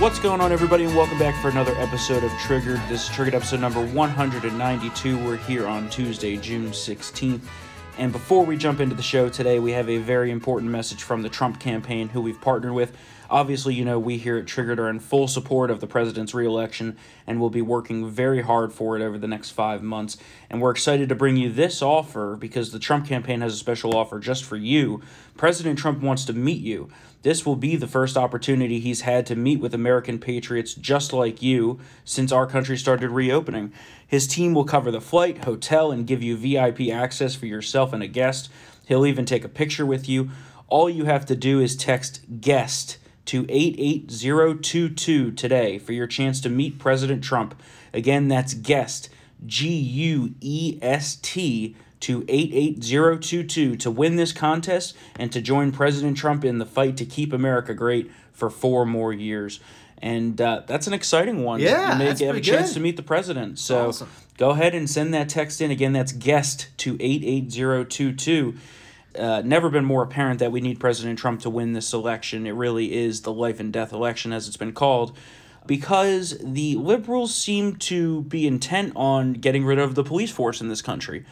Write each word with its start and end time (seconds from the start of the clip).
What's 0.00 0.20
going 0.20 0.40
on, 0.40 0.52
everybody, 0.52 0.84
and 0.84 0.94
welcome 0.94 1.18
back 1.18 1.34
for 1.42 1.48
another 1.48 1.74
episode 1.74 2.22
of 2.22 2.30
Triggered. 2.38 2.80
This 2.88 3.02
is 3.02 3.08
Triggered 3.16 3.34
episode 3.34 3.58
number 3.58 3.84
192. 3.84 5.18
We're 5.24 5.36
here 5.38 5.66
on 5.66 5.90
Tuesday, 5.90 6.36
June 6.36 6.70
16th. 6.70 7.40
And 7.98 8.12
before 8.12 8.46
we 8.46 8.56
jump 8.56 8.78
into 8.78 8.94
the 8.94 9.02
show 9.02 9.28
today, 9.28 9.58
we 9.58 9.72
have 9.72 9.88
a 9.88 9.98
very 9.98 10.30
important 10.30 10.70
message 10.70 11.02
from 11.02 11.22
the 11.22 11.28
Trump 11.28 11.58
campaign, 11.58 12.08
who 12.08 12.20
we've 12.20 12.40
partnered 12.40 12.74
with. 12.74 12.96
Obviously, 13.30 13.74
you 13.74 13.84
know, 13.84 13.98
we 13.98 14.16
here 14.16 14.38
at 14.38 14.46
Triggered 14.46 14.78
are 14.78 14.88
in 14.88 15.00
full 15.00 15.28
support 15.28 15.70
of 15.70 15.80
the 15.80 15.86
president's 15.86 16.32
reelection 16.32 16.96
and 17.26 17.38
will 17.38 17.50
be 17.50 17.60
working 17.60 18.08
very 18.08 18.40
hard 18.40 18.72
for 18.72 18.96
it 18.96 19.02
over 19.02 19.18
the 19.18 19.28
next 19.28 19.50
five 19.50 19.82
months. 19.82 20.16
And 20.48 20.62
we're 20.62 20.70
excited 20.70 21.10
to 21.10 21.14
bring 21.14 21.36
you 21.36 21.52
this 21.52 21.82
offer 21.82 22.36
because 22.36 22.72
the 22.72 22.78
Trump 22.78 23.06
campaign 23.06 23.42
has 23.42 23.52
a 23.52 23.58
special 23.58 23.94
offer 23.94 24.18
just 24.18 24.44
for 24.44 24.56
you. 24.56 25.02
President 25.36 25.78
Trump 25.78 26.00
wants 26.00 26.24
to 26.24 26.32
meet 26.32 26.62
you. 26.62 26.88
This 27.22 27.44
will 27.44 27.56
be 27.56 27.76
the 27.76 27.86
first 27.86 28.16
opportunity 28.16 28.80
he's 28.80 29.02
had 29.02 29.26
to 29.26 29.36
meet 29.36 29.60
with 29.60 29.74
American 29.74 30.18
patriots 30.18 30.72
just 30.72 31.12
like 31.12 31.42
you 31.42 31.80
since 32.04 32.32
our 32.32 32.46
country 32.46 32.78
started 32.78 33.10
reopening. 33.10 33.74
His 34.06 34.26
team 34.26 34.54
will 34.54 34.64
cover 34.64 34.90
the 34.90 35.02
flight, 35.02 35.44
hotel, 35.44 35.92
and 35.92 36.06
give 36.06 36.22
you 36.22 36.34
VIP 36.34 36.88
access 36.88 37.34
for 37.34 37.44
yourself 37.44 37.92
and 37.92 38.02
a 38.02 38.06
guest. 38.06 38.50
He'll 38.86 39.04
even 39.04 39.26
take 39.26 39.44
a 39.44 39.50
picture 39.50 39.84
with 39.84 40.08
you. 40.08 40.30
All 40.68 40.88
you 40.88 41.04
have 41.04 41.26
to 41.26 41.36
do 41.36 41.60
is 41.60 41.76
text 41.76 42.40
GUEST 42.40 42.96
to 43.28 43.44
88022 43.50 45.32
today 45.32 45.78
for 45.78 45.92
your 45.92 46.06
chance 46.06 46.40
to 46.40 46.48
meet 46.48 46.78
President 46.78 47.22
Trump. 47.22 47.54
Again, 47.92 48.28
that's 48.28 48.54
guest, 48.54 49.10
G 49.44 49.68
U 49.68 50.34
E 50.40 50.78
S 50.80 51.16
T, 51.16 51.76
to 52.00 52.24
88022 52.26 53.76
to 53.76 53.90
win 53.90 54.16
this 54.16 54.32
contest 54.32 54.96
and 55.16 55.30
to 55.30 55.42
join 55.42 55.72
President 55.72 56.16
Trump 56.16 56.42
in 56.42 56.56
the 56.56 56.64
fight 56.64 56.96
to 56.96 57.04
keep 57.04 57.34
America 57.34 57.74
great 57.74 58.10
for 58.32 58.48
four 58.48 58.86
more 58.86 59.12
years. 59.12 59.60
And 60.00 60.40
uh, 60.40 60.62
that's 60.66 60.86
an 60.86 60.94
exciting 60.94 61.44
one. 61.44 61.60
Yeah, 61.60 61.92
you 61.92 61.98
may 61.98 62.06
that's 62.06 62.22
have 62.22 62.34
a 62.34 62.40
chance 62.40 62.68
good. 62.68 62.74
to 62.74 62.80
meet 62.80 62.96
the 62.96 63.02
president. 63.02 63.58
So 63.58 63.88
awesome. 63.88 64.08
go 64.38 64.50
ahead 64.50 64.74
and 64.74 64.88
send 64.88 65.12
that 65.12 65.28
text 65.28 65.60
in. 65.60 65.70
Again, 65.70 65.92
that's 65.92 66.12
guest 66.12 66.68
to 66.78 66.94
88022 66.98 68.54
uh, 69.16 69.42
never 69.44 69.70
been 69.70 69.84
more 69.84 70.02
apparent 70.02 70.38
that 70.40 70.50
we 70.52 70.60
need 70.60 70.80
President 70.80 71.18
Trump 71.18 71.40
to 71.42 71.50
win 71.50 71.72
this 71.72 71.92
election. 71.92 72.46
It 72.46 72.52
really 72.52 72.94
is 72.96 73.22
the 73.22 73.32
life 73.32 73.60
and 73.60 73.72
death 73.72 73.92
election, 73.92 74.32
as 74.32 74.48
it's 74.48 74.56
been 74.56 74.72
called, 74.72 75.16
because 75.66 76.36
the 76.42 76.76
liberals 76.76 77.34
seem 77.34 77.76
to 77.76 78.22
be 78.22 78.46
intent 78.46 78.92
on 78.96 79.34
getting 79.34 79.64
rid 79.64 79.78
of 79.78 79.94
the 79.94 80.04
police 80.04 80.30
force 80.30 80.60
in 80.60 80.68
this 80.68 80.82
country. 80.82 81.24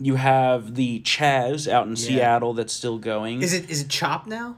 You 0.00 0.14
have 0.14 0.76
the 0.76 1.00
Chaz 1.00 1.70
out 1.70 1.86
in 1.88 1.96
Seattle 1.96 2.54
that's 2.54 2.72
still 2.72 2.98
going. 2.98 3.42
Is 3.42 3.52
it 3.52 3.68
is 3.68 3.82
it 3.82 3.88
Chop 3.88 4.26
now? 4.26 4.56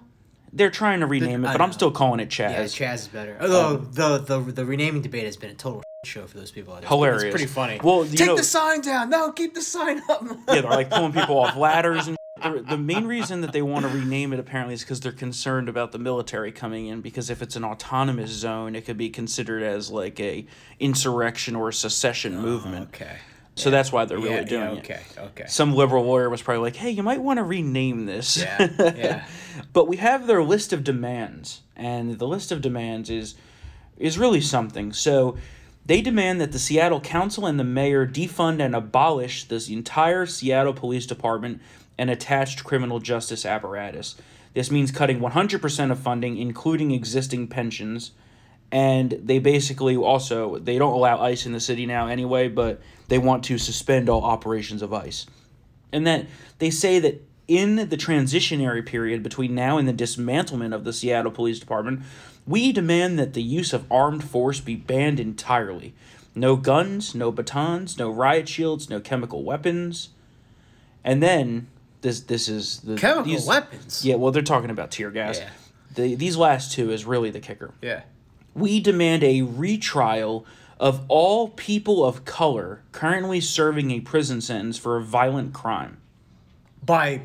They're 0.53 0.69
trying 0.71 1.01
to 1.01 1.07
rename 1.07 1.45
it, 1.45 1.53
but 1.53 1.61
I'm 1.61 1.73
still 1.73 1.93
calling 1.93 2.21
it 2.21 2.29
Chaz. 2.29 2.51
Yeah, 2.51 2.65
Chaz. 2.93 2.95
Is 2.95 3.09
better. 3.09 3.39
Although 3.41 3.77
the, 3.79 4.19
the 4.19 4.39
the 4.41 4.65
renaming 4.67 5.01
debate 5.01 5.25
has 5.25 5.37
been 5.39 5.51
a 5.51 5.55
total 5.55 5.83
show 6.05 6.27
for 6.27 6.37
those 6.37 6.51
people. 6.51 6.75
out 6.75 6.81
there. 6.83 6.89
Hilarious. 6.91 7.23
It's 7.25 7.33
pretty 7.33 7.47
funny. 7.47 7.81
Well, 7.83 8.05
you 8.05 8.19
take 8.19 8.27
know- 8.27 8.37
the 8.37 8.43
sign 8.43 8.83
down. 8.83 9.09
No, 9.11 9.33
keep 9.33 9.55
the 9.55 9.63
sign 9.63 10.03
up. 10.11 10.23
yeah, 10.23 10.37
they're 10.61 10.63
like 10.65 10.91
pulling 10.91 11.13
people 11.13 11.39
off 11.39 11.57
ladders 11.59 12.09
and. 12.09 12.17
The 12.43 12.65
the 12.69 12.79
main 12.79 13.07
reason 13.07 13.41
that 13.43 13.53
they 13.53 13.63
want 13.63 13.85
to 13.87 13.91
rename 13.91 14.33
it 14.33 14.41
apparently 14.41 14.75
is 14.75 14.83
because 14.83 15.01
they're 15.01 15.13
concerned 15.13 15.69
about 15.69 15.93
the 15.93 15.99
military 15.99 16.53
coming 16.53 16.87
in. 16.87 17.01
Because 17.01 17.31
if 17.31 17.43
it's 17.43 17.57
an 17.57 17.65
autonomous 17.65 18.31
zone, 18.31 18.75
it 18.75 18.85
could 18.85 18.99
be 18.99 19.11
considered 19.11 19.63
as 19.63 19.91
like 19.91 20.19
a 20.21 20.47
insurrection 20.79 21.57
or 21.57 21.69
a 21.69 21.73
secession 21.73 22.37
oh, 22.37 22.41
movement. 22.41 22.89
okay. 22.95 23.17
So 23.57 23.71
that's 23.71 23.93
why 23.93 24.05
they're 24.07 24.19
really 24.19 24.37
yeah, 24.37 24.45
doing 24.45 24.63
yeah, 24.63 24.73
it. 24.73 24.79
okay. 24.79 25.01
Okay. 25.19 25.45
Some 25.49 25.75
liberal 25.75 26.05
lawyer 26.05 26.31
was 26.31 26.41
probably 26.41 26.63
like, 26.63 26.77
"Hey, 26.77 26.91
you 26.91 27.03
might 27.03 27.21
want 27.21 27.39
to 27.39 27.45
rename 27.45 28.07
this." 28.07 28.39
Yeah. 28.39 28.69
Yeah. 28.97 29.27
but 29.73 29.89
we 29.89 29.99
have 29.99 30.27
their 30.27 30.43
list 30.43 30.73
of 30.73 30.85
demands, 30.85 31.63
and 31.77 32.19
the 32.19 32.27
list 32.27 32.53
of 32.53 32.63
demands 32.63 33.11
is 33.11 33.35
is 33.99 34.19
really 34.19 34.41
something. 34.41 34.93
So 34.93 35.37
they 35.87 36.01
demand 36.01 36.41
that 36.41 36.53
the 36.53 36.59
Seattle 36.59 37.01
Council 37.01 37.47
and 37.47 37.59
the 37.59 37.65
mayor 37.65 38.07
defund 38.07 38.65
and 38.65 38.75
abolish 38.75 39.45
this 39.45 39.69
entire 39.69 40.27
Seattle 40.27 40.73
Police 40.73 41.07
Department 41.07 41.61
and 42.01 42.11
attached 42.11 42.65
criminal 42.65 42.99
justice 42.99 43.45
apparatus. 43.47 44.17
This 44.55 44.71
means 44.71 44.91
cutting 44.91 45.21
100% 45.21 45.93
of 45.93 46.01
funding, 46.01 46.37
including 46.39 46.91
existing 46.91 47.47
pensions. 47.47 48.11
And 48.73 49.13
they 49.23 49.39
basically 49.39 49.97
also 49.97 50.59
they 50.59 50.79
don't 50.79 50.93
allow 50.93 51.21
ICE 51.21 51.47
in 51.47 51.53
the 51.53 51.61
city 51.61 51.87
now 51.87 52.09
anyway, 52.09 52.49
but 52.49 52.81
they 53.09 53.19
want 53.19 53.45
to 53.45 53.59
suspend 53.59 54.09
all 54.09 54.25
operations 54.25 54.83
of 54.83 54.93
ICE 54.93 55.27
and 55.93 56.07
that 56.07 56.27
they 56.59 56.71
say 56.71 56.99
that 56.99 57.23
in 57.49 57.77
the 57.77 57.97
transitionary 57.97 58.85
period 58.85 59.23
between 59.23 59.55
now 59.55 59.77
and 59.77 59.89
the 59.89 59.93
dismantlement 59.93 60.75
of 60.75 60.85
the 60.85 60.93
Seattle 60.93 61.33
Police 61.33 61.59
Department, 61.59 62.03
we 62.47 62.73
demand 62.73 63.19
that 63.19 63.35
the 63.35 63.43
use 63.43 63.73
of 63.73 63.91
armed 63.91 64.23
force 64.23 64.61
be 64.61 64.77
banned 64.77 65.19
entirely. 65.19 65.95
No 66.35 66.55
guns, 66.57 67.15
no 67.15 67.33
batons, 67.33 67.99
no 67.99 68.09
riot 68.11 68.49
shields, 68.49 68.89
no 68.89 69.01
chemical 69.01 69.43
weapons. 69.43 70.11
And 71.03 71.23
then 71.23 71.67
this 72.03 72.21
this 72.21 72.49
is 72.49 72.81
the 72.81 72.97
Chemical 72.97 73.25
these- 73.33 73.47
weapons. 73.47 74.05
Yeah, 74.05 74.17
well 74.17 74.33
they're 74.33 74.43
talking 74.43 74.71
about 74.71 74.91
tear 74.91 75.11
gas. 75.11 75.39
Yeah. 75.39 75.51
The, 75.95 76.15
these 76.15 76.37
last 76.37 76.73
two 76.73 76.91
is 76.93 77.05
really 77.05 77.31
the 77.31 77.41
kicker. 77.41 77.75
Yeah. 77.83 78.03
We 78.55 78.81
demand 78.81 79.25
a 79.25 79.43
retrial 79.43 80.47
of 80.79 81.05
all 81.09 81.49
people 81.49 82.05
of 82.05 82.25
color 82.25 82.83
currently 82.93 83.41
serving 83.41 83.91
a 83.91 84.01
prison 84.01 84.41
sentence 84.41 84.79
for 84.79 84.97
a 84.97 85.03
violent 85.03 85.53
crime. 85.53 85.99
By 86.85 87.23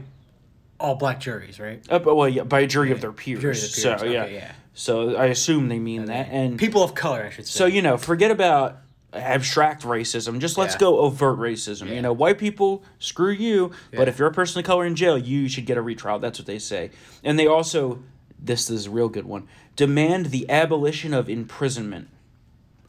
all 0.79 0.95
black 0.95 1.19
juries, 1.19 1.59
right? 1.59 1.81
Uh, 1.89 1.99
but, 1.99 2.15
well, 2.15 2.27
yeah, 2.27 2.43
by 2.43 2.61
a 2.61 2.67
jury 2.67 2.91
of 2.91 3.01
their 3.01 3.11
peers. 3.13 3.39
Jury 3.41 3.51
of 3.53 3.57
So 3.59 3.97
peers, 3.97 4.11
yeah. 4.11 4.23
okay, 4.23 4.33
yeah. 4.35 4.51
So 4.73 5.15
I 5.15 5.27
assume 5.27 5.69
they 5.69 5.79
mean 5.79 6.05
that. 6.05 6.27
And 6.31 6.59
People 6.59 6.83
of 6.83 6.93
color, 6.95 7.23
I 7.23 7.29
should 7.29 7.47
say. 7.47 7.57
so 7.59 7.65
you 7.65 7.81
know, 7.81 7.97
forget 7.97 8.29
about 8.31 8.79
abstract 9.15 9.83
racism. 9.83 10.39
Just 10.39 10.57
let's 10.57 10.75
Yeah. 10.75 10.79
go 10.79 10.99
overt 10.99 11.37
racism. 11.39 11.93
You 11.93 12.01
know, 12.01 12.13
white 12.13 12.37
people, 12.37 12.83
screw 12.99 13.31
you. 13.31 13.71
But 13.95 14.07
if 14.07 14.19
you're 14.19 14.27
a 14.27 14.33
person 14.33 14.59
of 14.59 14.65
color 14.65 14.85
in 14.85 14.95
jail, 14.95 15.17
you 15.17 15.47
should 15.47 15.65
get 15.65 15.77
a 15.77 15.81
retrial. 15.81 16.19
That's 16.19 16.39
what 16.39 16.45
they 16.45 16.59
say. 16.59 16.91
And 17.23 17.37
they 17.39 17.47
also, 17.47 17.99
this 18.39 18.69
is 18.69 18.87
a 18.87 18.89
real 18.89 19.09
good 19.09 19.25
one, 19.25 19.47
demand 19.75 20.27
the 20.27 20.49
abolition 20.49 21.13
of 21.13 21.29
imprisonment. 21.29 22.07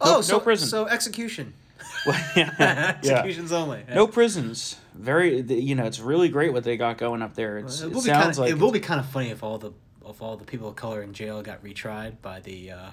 oh, 0.01 0.23
no 0.29 0.41
prison. 0.41 0.69
So 0.69 0.87
execution. 0.87 1.55
yeah. 2.07 2.17
yeah. 2.37 2.97
Executions 2.99 3.53
only. 3.53 3.85
Yeah. 3.89 3.95
No 3.95 4.07
prisons. 4.07 4.77
Very, 4.95 5.41
you 5.43 5.75
know, 5.75 5.85
it's 5.85 6.01
really 6.01 6.29
great 6.29 6.53
what 6.53 6.65
they 6.65 6.77
got 6.77 6.99
going 6.99 7.23
up 7.23 7.35
there. 7.35 7.59
It's, 7.59 7.81
It 7.81 7.87
it, 7.87 7.93
will 7.93 8.03
be 8.03 8.09
kind 8.11 8.23
sounds 8.25 8.39
of 8.39 8.45
like 8.45 8.51
it 8.53 8.59
will 8.59 8.73
be 8.73 8.81
kind 8.81 9.01
of 9.01 9.07
funny 9.07 9.31
if 9.31 9.43
all 9.43 9.59
the 9.59 9.73
if 10.09 10.23
all 10.23 10.37
the 10.37 10.45
people 10.45 10.69
of 10.69 10.77
color 10.77 11.03
in 11.03 11.13
jail 11.13 11.43
got 11.43 11.63
retried 11.65 12.21
by 12.23 12.41
the 12.41 12.71
uh, 12.71 12.91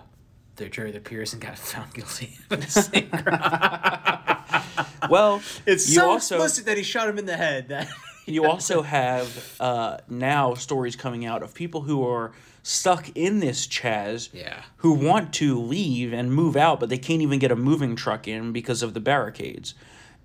their 0.56 0.70
jury, 0.70 0.92
their 0.92 1.02
peers, 1.02 1.34
and 1.34 1.42
got 1.42 1.58
found 1.72 1.94
guilty 1.94 2.38
of 2.50 2.62
the 2.62 2.68
same 2.70 3.10
crime. 3.10 4.88
well. 5.10 5.42
It's 5.66 5.90
you 5.90 5.96
so 5.96 6.10
also 6.12 6.36
explicit 6.36 6.66
that 6.66 6.78
he 6.78 6.84
shot 6.84 7.10
him 7.10 7.18
in 7.18 7.26
the 7.26 7.38
head. 7.38 7.70
That 7.70 7.88
you 8.26 8.46
also 8.46 8.82
have 8.82 9.56
uh, 9.60 9.98
now 10.10 10.54
stories 10.54 10.96
coming 10.96 11.26
out 11.26 11.44
of 11.44 11.54
people 11.54 11.82
who 11.82 12.08
are 12.08 12.32
stuck 12.64 13.10
in 13.16 13.40
this 13.40 13.68
Chaz. 13.68 14.30
Yeah. 14.34 14.62
Who 14.78 14.94
want 14.94 15.34
to 15.36 15.60
leave 15.60 16.14
and 16.14 16.34
move 16.34 16.56
out, 16.56 16.80
but 16.80 16.90
they 16.90 16.98
can't 16.98 17.22
even 17.22 17.40
get 17.40 17.52
a 17.52 17.56
moving 17.56 17.96
truck 17.96 18.28
in 18.28 18.52
because 18.52 18.84
of 18.84 18.94
the 18.94 19.00
barricades. 19.00 19.74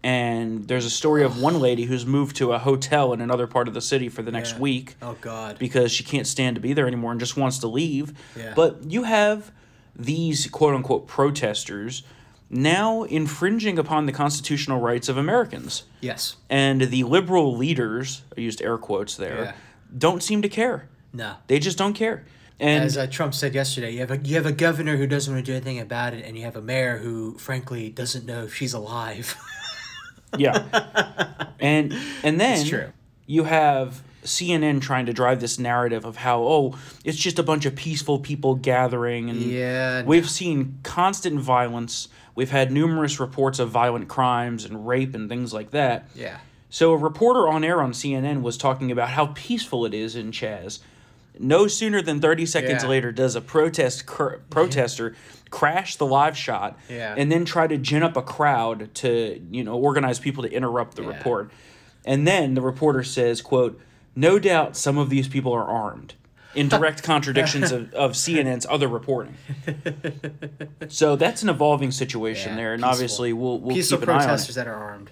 And 0.04 0.68
there's 0.68 0.84
a 0.84 0.90
story 0.90 1.24
of 1.24 1.42
one 1.42 1.58
lady 1.58 1.82
who's 1.82 2.06
moved 2.06 2.36
to 2.36 2.52
a 2.52 2.58
hotel 2.60 3.12
in 3.12 3.20
another 3.20 3.48
part 3.48 3.66
of 3.66 3.74
the 3.74 3.80
city 3.80 4.08
for 4.08 4.22
the 4.22 4.30
next 4.30 4.52
Yeah. 4.52 4.58
week. 4.60 4.94
Oh 5.02 5.16
God. 5.20 5.58
because 5.58 5.90
she 5.90 6.04
can't 6.04 6.26
stand 6.26 6.54
to 6.54 6.60
be 6.60 6.72
there 6.72 6.86
anymore 6.86 7.10
and 7.10 7.18
just 7.18 7.36
wants 7.36 7.58
to 7.58 7.66
leave. 7.66 8.12
Yeah. 8.36 8.52
But 8.54 8.84
you 8.88 9.02
have 9.02 9.50
these 9.98 10.46
quote 10.48 10.74
unquote 10.74 11.06
protesters 11.06 12.02
now 12.50 13.02
infringing 13.02 13.78
upon 13.78 14.06
the 14.06 14.12
constitutional 14.12 14.80
rights 14.80 15.08
of 15.08 15.16
Americans. 15.18 15.82
yes. 16.00 16.36
And 16.48 16.80
the 16.82 17.02
liberal 17.04 17.54
leaders, 17.56 18.22
I 18.36 18.40
used 18.40 18.62
air 18.62 18.78
quotes 18.78 19.16
there, 19.16 19.44
Yeah. 19.44 19.52
don't 19.96 20.22
seem 20.22 20.40
to 20.42 20.48
care. 20.48 20.88
No. 21.12 21.34
They 21.46 21.58
just 21.58 21.76
don't 21.76 21.92
care. 21.94 22.24
And 22.60 22.84
As 22.84 22.96
uh, 22.96 23.06
Trump 23.06 23.34
said 23.34 23.54
yesterday, 23.54 23.92
you 23.92 24.00
have 24.00 24.10
a 24.10 24.18
you 24.18 24.34
have 24.36 24.46
a 24.46 24.52
governor 24.52 24.96
who 24.96 25.06
doesn't 25.06 25.32
want 25.32 25.44
to 25.46 25.52
do 25.52 25.54
anything 25.56 25.78
about 25.78 26.12
it, 26.14 26.24
and 26.24 26.36
you 26.36 26.44
have 26.44 26.56
a 26.56 26.60
mayor 26.62 26.98
who, 26.98 27.38
frankly, 27.38 27.88
doesn't 27.88 28.26
know 28.26 28.42
if 28.44 28.54
she's 28.54 28.72
alive. 28.74 29.36
yeah. 30.36 30.64
and 31.60 31.94
and 32.24 32.40
then 32.40 32.66
true. 32.66 32.92
you 33.26 33.44
have 33.44 34.02
CNN 34.24 34.80
trying 34.80 35.06
to 35.06 35.12
drive 35.12 35.40
this 35.40 35.58
narrative 35.58 36.04
of 36.04 36.16
how 36.16 36.42
oh 36.42 36.76
it's 37.04 37.16
just 37.18 37.38
a 37.38 37.42
bunch 37.42 37.64
of 37.66 37.74
peaceful 37.76 38.18
people 38.18 38.54
gathering 38.54 39.30
and 39.30 39.40
Yeah, 39.40 40.02
we've 40.02 40.28
seen 40.28 40.78
constant 40.82 41.40
violence 41.40 42.08
we've 42.34 42.50
had 42.50 42.70
numerous 42.72 43.18
reports 43.20 43.58
of 43.58 43.70
violent 43.70 44.08
crimes 44.08 44.64
and 44.64 44.86
rape 44.86 45.14
and 45.14 45.28
things 45.28 45.52
like 45.54 45.70
that 45.70 46.08
yeah. 46.14 46.38
so 46.68 46.92
a 46.92 46.96
reporter 46.96 47.48
on 47.48 47.62
air 47.64 47.80
on 47.80 47.92
CNN 47.92 48.42
was 48.42 48.56
talking 48.56 48.90
about 48.90 49.10
how 49.10 49.26
peaceful 49.34 49.86
it 49.86 49.94
is 49.94 50.16
in 50.16 50.30
Chaz 50.32 50.80
no 51.40 51.68
sooner 51.68 52.02
than 52.02 52.20
30 52.20 52.46
seconds 52.46 52.82
Yeah. 52.82 52.88
later 52.88 53.12
does 53.12 53.36
a 53.36 53.40
protest 53.40 54.06
cr- 54.06 54.38
protester 54.50 55.14
crash 55.50 55.94
the 55.96 56.06
live 56.06 56.36
shot 56.36 56.76
Yeah. 56.90 57.14
and 57.16 57.30
then 57.30 57.44
try 57.44 57.68
to 57.68 57.78
gin 57.78 58.02
up 58.02 58.16
a 58.16 58.22
crowd 58.22 58.92
to 58.96 59.40
you 59.50 59.62
know 59.62 59.76
organize 59.76 60.18
people 60.18 60.42
to 60.42 60.50
interrupt 60.52 60.96
the 60.96 61.02
Yeah. 61.02 61.08
report 61.16 61.50
and 62.04 62.26
then 62.26 62.54
the 62.54 62.60
reporter 62.62 63.04
says 63.04 63.40
quote 63.40 63.80
no 64.18 64.38
doubt 64.38 64.76
some 64.76 64.98
of 64.98 65.10
these 65.10 65.28
people 65.28 65.52
are 65.52 65.64
armed 65.64 66.14
in 66.54 66.68
direct 66.74 67.02
contradictions 67.02 67.70
of, 67.72 67.92
of 67.94 68.12
CNN's 68.12 68.66
other 68.68 68.88
reporting. 68.88 69.34
So 70.88 71.16
that's 71.16 71.42
an 71.42 71.48
evolving 71.48 71.90
situation 71.90 72.50
Yeah, 72.52 72.56
there, 72.56 72.72
and 72.74 72.80
peaceful. 72.82 72.92
obviously 72.94 73.32
we'll 73.32 73.58
we'll 73.60 73.74
Peaceful 73.76 73.98
keep 73.98 74.08
an 74.08 74.10
eye 74.10 74.14
on 74.14 74.20
it. 74.20 74.24
protesters 74.24 74.54
that 74.56 74.66
are 74.66 74.74
armed. 74.74 75.10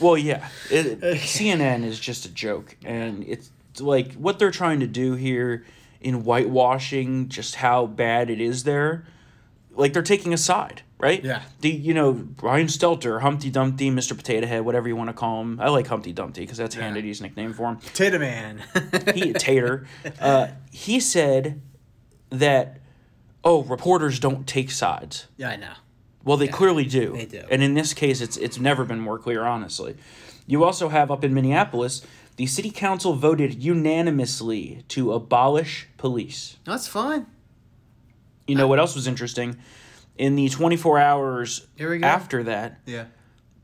Well, 0.00 0.16
yeah, 0.16 0.48
it, 0.70 1.00
CNN 1.02 1.84
is 1.84 2.00
just 2.00 2.24
a 2.24 2.30
joke, 2.30 2.76
and 2.84 3.24
it's 3.24 3.50
like 3.78 4.14
what 4.14 4.38
they're 4.38 4.50
trying 4.50 4.80
to 4.80 4.86
do 4.86 5.14
here 5.14 5.64
in 6.00 6.22
whitewashing 6.24 7.28
just 7.28 7.56
how 7.56 7.86
bad 7.86 8.30
it 8.30 8.40
is 8.40 8.64
there. 8.64 9.04
Like 9.72 9.92
they're 9.92 10.02
taking 10.02 10.32
a 10.32 10.38
side, 10.38 10.82
right? 11.00 11.24
Yeah. 11.24 11.42
The 11.60 11.70
you 11.70 11.94
know 11.94 12.12
Brian 12.12 12.66
Stelter, 12.66 13.20
Humpty 13.20 13.50
Dumpty, 13.50 13.90
Mr. 13.90 14.16
Potato 14.16 14.46
Head, 14.46 14.64
whatever 14.64 14.88
you 14.88 14.96
want 14.96 15.08
to 15.08 15.14
call 15.14 15.40
him. 15.42 15.60
I 15.60 15.68
like 15.68 15.86
Humpty 15.86 16.12
Dumpty 16.12 16.42
because 16.42 16.58
that's 16.58 16.74
Hannity's 16.74 17.20
nickname 17.20 17.52
for 17.52 17.68
him. 17.68 17.76
Potato 17.76 18.18
Man. 18.18 18.62
He 19.14 19.32
Tater. 19.32 19.86
Uh, 20.20 20.48
he 20.70 21.00
said 21.00 21.60
that 22.30 22.80
oh 23.44 23.62
reporters 23.64 24.18
don't 24.20 24.46
take 24.46 24.70
sides. 24.70 25.26
yeah, 25.36 25.50
I 25.50 25.56
know. 25.56 25.72
Well, 26.22 26.36
they 26.36 26.48
clearly 26.48 26.84
do. 26.84 27.12
they 27.16 27.24
do. 27.24 27.42
And 27.50 27.62
in 27.62 27.74
this 27.74 27.94
case, 27.94 28.20
it's 28.20 28.36
it's 28.36 28.58
never 28.58 28.84
been 28.84 29.00
more 29.00 29.18
clear, 29.18 29.44
honestly. 29.44 29.96
You 30.46 30.64
also 30.64 30.88
have 30.88 31.10
up 31.10 31.24
in 31.24 31.32
Minneapolis, 31.32 32.04
the 32.36 32.46
city 32.46 32.70
council 32.70 33.14
voted 33.14 33.62
unanimously 33.62 34.84
to 34.88 35.12
abolish 35.12 35.86
police. 35.96 36.56
That's 36.64 36.86
fine. 36.88 37.26
You 38.46 38.56
know 38.56 38.66
what 38.66 38.78
else 38.80 38.94
was 38.94 39.06
interesting? 39.06 39.56
In 40.18 40.36
the 40.36 40.48
24 40.48 40.98
hours 40.98 41.66
Here 41.76 41.90
we 41.90 41.98
go. 41.98 42.06
after 42.06 42.42
that, 42.44 42.80
Yeah. 42.86 43.04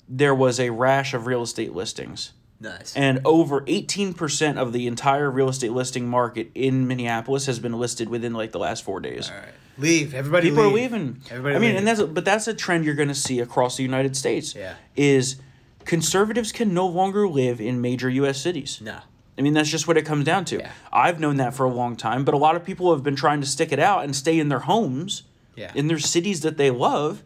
there 0.09 0.35
was 0.35 0.59
a 0.59 0.71
rash 0.71 1.13
of 1.15 1.27
real 1.27 1.43
estate 1.43 1.75
listings. 1.75 2.33
Nice. 2.59 2.95
And 2.97 3.21
over 3.27 3.61
18% 3.67 4.57
of 4.59 4.73
the 4.73 4.87
entire 4.87 5.31
real 5.31 5.51
estate 5.51 5.73
listing 5.73 6.09
market 6.09 6.51
in 6.55 6.87
Minneapolis 6.89 7.45
has 7.47 7.59
been 7.59 7.75
listed 7.79 8.09
within 8.09 8.33
like 8.33 8.53
the 8.53 8.59
last 8.59 8.83
4 8.85 9.01
days. 9.01 9.29
All 9.31 9.37
right. 9.37 9.53
Leave. 9.77 10.15
Everybody 10.15 10.49
People 10.49 10.65
leave. 10.65 10.73
are 10.73 10.97
leaving. 10.97 11.21
Everybody 11.31 11.55
I 11.55 11.59
mean, 11.59 11.69
leave. 11.71 11.79
and 11.79 11.87
that's 11.87 12.01
a, 12.01 12.07
but 12.07 12.25
that's 12.25 12.49
a 12.49 12.55
trend 12.55 12.87
you're 12.87 12.95
going 12.95 13.09
to 13.09 13.15
see 13.15 13.41
across 13.41 13.77
the 13.77 13.83
United 13.83 14.17
States. 14.17 14.55
Yeah. 14.55 14.75
Is 14.97 15.37
conservatives 15.85 16.51
can 16.53 16.73
no 16.73 16.87
longer 16.87 17.29
live 17.29 17.61
in 17.61 17.83
major 17.83 18.09
U.S. 18.09 18.41
cities. 18.41 18.81
No. 18.83 19.01
I 19.39 19.43
mean, 19.43 19.53
that's 19.53 19.69
just 19.69 19.87
what 19.87 19.99
it 19.99 20.07
comes 20.07 20.25
down 20.25 20.47
to. 20.47 20.57
Yeah. 20.61 20.71
I've 20.91 21.21
known 21.21 21.37
that 21.37 21.53
for 21.53 21.67
a 21.67 21.71
long 21.71 21.95
time, 21.95 22.25
but 22.25 22.33
a 22.33 22.39
lot 22.39 22.57
of 22.57 22.65
people 22.65 22.91
have 22.95 23.03
been 23.03 23.17
trying 23.17 23.43
to 23.43 23.47
stick 23.47 23.71
it 23.71 23.79
out 23.79 24.03
and 24.03 24.17
stay 24.17 24.39
in 24.41 24.49
their 24.49 24.61
homes, 24.61 25.25
Yeah. 25.57 25.73
in 25.75 25.89
their 25.89 25.99
cities 25.99 26.43
that 26.43 26.57
they 26.59 26.71
love, 26.71 27.23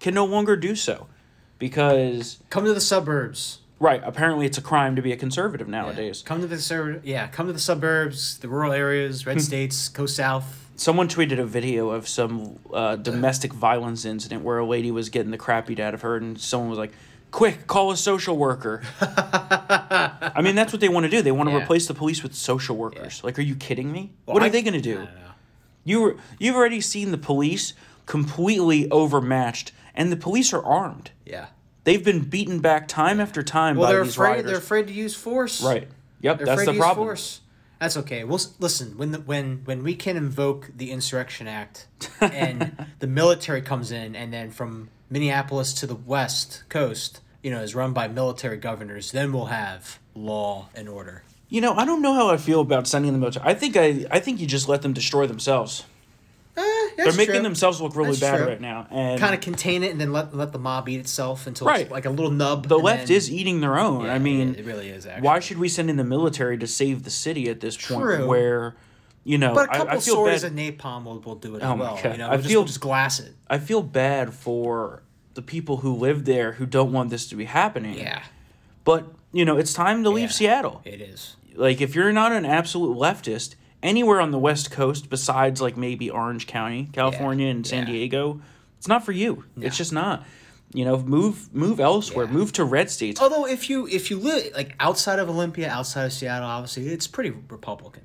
can 0.00 0.14
no 0.14 0.24
longer 0.24 0.56
do 0.56 0.74
so, 0.74 1.06
because 1.58 2.38
Come 2.50 2.64
to 2.64 2.72
the 2.74 2.80
suburbs. 2.80 3.58
right, 3.80 4.00
apparently 4.04 4.46
it's 4.46 4.58
a 4.58 4.62
crime 4.62 4.96
to 4.96 5.02
be 5.02 5.12
a 5.12 5.16
conservative 5.16 5.68
Yeah. 5.68 5.72
nowadays. 5.82 6.22
Come 6.24 6.40
to 6.40 6.46
the 6.46 6.58
sur- 6.58 7.00
Yeah. 7.04 7.26
Come 7.28 7.46
to 7.48 7.52
the 7.52 7.58
suburbs, 7.58 8.38
the 8.38 8.48
rural 8.48 8.72
areas, 8.72 9.22
Hmm. 9.22 9.30
red 9.30 9.42
states, 9.42 9.88
go 9.88 10.06
south. 10.06 10.58
Someone 10.76 11.06
tweeted 11.08 11.38
a 11.38 11.44
video 11.44 11.90
of 11.90 12.08
some 12.08 12.58
uh, 12.72 12.96
domestic 12.96 13.52
violence 13.52 14.04
incident 14.04 14.42
where 14.42 14.58
a 14.58 14.66
lady 14.66 14.90
was 14.90 15.10
getting 15.10 15.30
the 15.30 15.38
crap 15.38 15.66
beat 15.66 15.78
out 15.78 15.92
of 15.94 16.00
her, 16.02 16.16
and 16.16 16.40
someone 16.40 16.70
was 16.70 16.78
like, 16.78 16.92
"Quick, 17.30 17.66
call 17.66 17.90
a 17.92 17.96
social 17.96 18.36
worker." 18.36 18.82
I 19.00 20.40
mean, 20.42 20.54
that's 20.54 20.72
what 20.72 20.80
they 20.80 20.88
want 20.88 21.04
to 21.04 21.10
do. 21.10 21.22
They 21.22 21.30
want 21.32 21.48
to 21.50 21.54
Yeah. 21.56 21.62
replace 21.62 21.86
the 21.86 21.94
police 21.94 22.22
with 22.22 22.34
social 22.34 22.76
workers. 22.76 23.22
Like, 23.22 23.38
are 23.38 23.42
you 23.42 23.54
kidding 23.54 23.92
me? 23.92 24.12
Well, 24.26 24.34
what 24.34 24.42
are 24.42 24.46
I- 24.46 24.50
they 24.50 24.62
going 24.62 24.74
to 24.74 24.80
do? 24.80 25.06
You 25.84 26.00
were 26.00 26.16
you've 26.38 26.56
already 26.56 26.80
seen 26.80 27.10
the 27.10 27.18
police 27.18 27.74
completely 28.06 28.90
overmatched, 28.90 29.72
and 29.94 30.10
the 30.12 30.16
police 30.16 30.52
are 30.52 30.64
armed. 30.64 31.10
Yeah. 31.26 31.46
They've 31.84 32.04
been 32.04 32.20
beaten 32.20 32.60
back 32.60 32.86
time 32.86 33.20
after 33.20 33.42
time 33.42 33.76
Well, 33.76 33.88
by 33.88 33.92
they're 33.94 34.04
these 34.04 34.14
afraid. 34.14 34.28
rioters. 34.28 34.46
They're 34.50 34.58
afraid 34.58 34.86
to 34.88 34.92
use 34.92 35.14
force. 35.14 35.62
right. 35.62 35.88
Yep. 36.20 36.38
They're 36.38 36.46
that's 36.46 36.62
afraid 36.62 36.66
the 36.68 36.72
to 36.72 36.76
use 36.76 36.80
problem. 36.84 37.06
force. 37.08 37.40
That's 37.80 37.96
okay. 37.96 38.22
Well, 38.22 38.40
listen. 38.60 38.96
When 38.96 39.10
the, 39.10 39.18
when 39.20 39.62
when 39.64 39.82
we 39.82 39.96
can 39.96 40.16
invoke 40.16 40.70
the 40.76 40.92
Insurrection 40.92 41.48
Act, 41.48 41.88
and 42.20 42.86
the 43.00 43.08
military 43.08 43.60
comes 43.62 43.90
in, 43.90 44.14
and 44.14 44.32
then 44.32 44.52
from 44.52 44.88
Minneapolis 45.10 45.72
to 45.74 45.86
the 45.88 45.96
West 45.96 46.62
Coast, 46.68 47.20
you 47.42 47.50
know, 47.50 47.60
is 47.60 47.74
run 47.74 47.92
by 47.92 48.06
military 48.06 48.56
governors, 48.56 49.10
then 49.10 49.32
we'll 49.32 49.46
have 49.46 49.98
law 50.14 50.68
and 50.76 50.88
order. 50.88 51.24
You 51.52 51.60
know, 51.60 51.74
I 51.74 51.84
don't 51.84 52.00
know 52.00 52.14
how 52.14 52.30
I 52.30 52.38
feel 52.38 52.60
about 52.62 52.86
sending 52.86 53.12
them 53.12 53.22
out. 53.22 53.36
I 53.44 53.52
think 53.52 53.76
I 53.76 54.06
I 54.10 54.20
think 54.20 54.40
you 54.40 54.46
just 54.46 54.68
let 54.68 54.80
them 54.80 54.92
destroy 54.94 55.26
themselves. 55.26 55.84
Eh, 56.56 56.62
They're 56.96 57.12
making 57.14 57.42
themselves 57.42 57.78
look 57.80 57.94
really 57.94 58.10
That's 58.10 58.20
bad 58.20 58.36
true. 58.38 58.46
right 58.46 58.60
now, 58.60 58.86
and 58.90 59.20
kind 59.20 59.34
of 59.34 59.40
contain 59.42 59.82
it 59.82 59.90
and 59.90 60.00
then 60.00 60.12
let 60.12 60.34
let 60.34 60.52
the 60.52 60.58
mob 60.58 60.88
eat 60.88 61.00
itself 61.00 61.46
until 61.46 61.66
Right. 61.66 61.82
it's 61.82 61.90
like 61.90 62.06
a 62.06 62.10
little 62.10 62.30
nub. 62.30 62.68
the 62.68 62.78
left 62.78 63.08
then- 63.08 63.16
is 63.18 63.30
eating 63.30 63.60
their 63.60 63.78
own. 63.78 64.06
Yeah, 64.06 64.14
I 64.14 64.18
mean, 64.18 64.54
it, 64.54 64.64
really 64.64 64.88
is. 64.88 65.04
Actually. 65.06 65.26
why 65.26 65.40
should 65.40 65.58
we 65.58 65.68
send 65.68 65.90
in 65.90 65.96
the 65.98 66.04
military 66.04 66.56
to 66.56 66.66
save 66.66 67.02
the 67.04 67.10
city 67.10 67.50
at 67.50 67.60
this 67.60 67.76
point? 67.76 68.00
True. 68.00 68.26
Where, 68.26 68.74
you 69.24 69.36
know, 69.36 69.54
But 69.54 69.64
a 69.64 69.72
couple 69.78 69.88
I 69.88 70.00
feel 70.00 70.14
swords 70.14 70.42
bad. 70.42 70.52
of 70.52 70.56
napalm 70.58 71.04
will, 71.04 71.20
will 71.20 71.34
do 71.36 71.54
it 71.56 71.62
Oh 71.62 71.72
as 71.74 71.78
well. 71.78 72.00
You 72.12 72.18
know, 72.18 72.30
I 72.30 72.36
just, 72.36 72.48
feel- 72.48 72.60
we'll 72.60 72.66
just 72.66 72.80
glass 72.80 73.20
it. 73.20 73.34
I 73.50 73.58
feel 73.58 73.82
bad 73.82 74.32
for 74.32 75.02
the 75.34 75.42
people 75.42 75.78
who 75.78 75.94
live 75.94 76.24
there 76.24 76.52
who 76.52 76.64
don't 76.66 76.92
want 76.92 77.10
this 77.10 77.26
to 77.28 77.36
be 77.36 77.44
happening. 77.44 77.98
Yeah, 77.98 78.22
But 78.84 79.04
you 79.34 79.44
know, 79.46 79.56
it's 79.56 79.72
time 79.72 80.02
to 80.04 80.10
leave 80.10 80.28
Yeah. 80.30 80.36
Seattle. 80.60 80.82
it 80.84 81.00
is. 81.00 81.36
Like, 81.54 81.80
if 81.80 81.94
you're 81.94 82.12
not 82.12 82.32
an 82.32 82.44
absolute 82.44 82.96
leftist 82.96 83.54
anywhere 83.82 84.20
on 84.20 84.30
the 84.30 84.38
West 84.38 84.70
Coast, 84.70 85.10
besides 85.10 85.60
like 85.60 85.76
maybe 85.76 86.08
Orange 86.10 86.46
County, 86.46 86.88
California, 86.92 87.48
and 87.48 87.66
San 87.66 87.86
Yeah. 87.86 87.92
Diego, 87.92 88.40
it's 88.78 88.88
not 88.88 89.04
for 89.04 89.12
you. 89.12 89.44
It's 89.60 89.76
just 89.76 89.92
not. 89.92 90.24
You 90.74 90.86
know, 90.86 90.98
move 90.98 91.52
move 91.54 91.80
elsewhere. 91.80 92.24
Yeah. 92.24 92.32
Move 92.32 92.52
to 92.52 92.64
red 92.64 92.90
states. 92.90 93.20
Although 93.20 93.46
if 93.46 93.68
you 93.68 93.86
if 93.88 94.10
you 94.10 94.18
live 94.18 94.52
like 94.54 94.74
outside 94.80 95.18
of 95.18 95.28
Olympia, 95.28 95.68
outside 95.68 96.04
of 96.06 96.12
Seattle, 96.14 96.48
obviously 96.48 96.88
it's 96.88 97.06
pretty 97.06 97.30
Republican. 97.50 98.04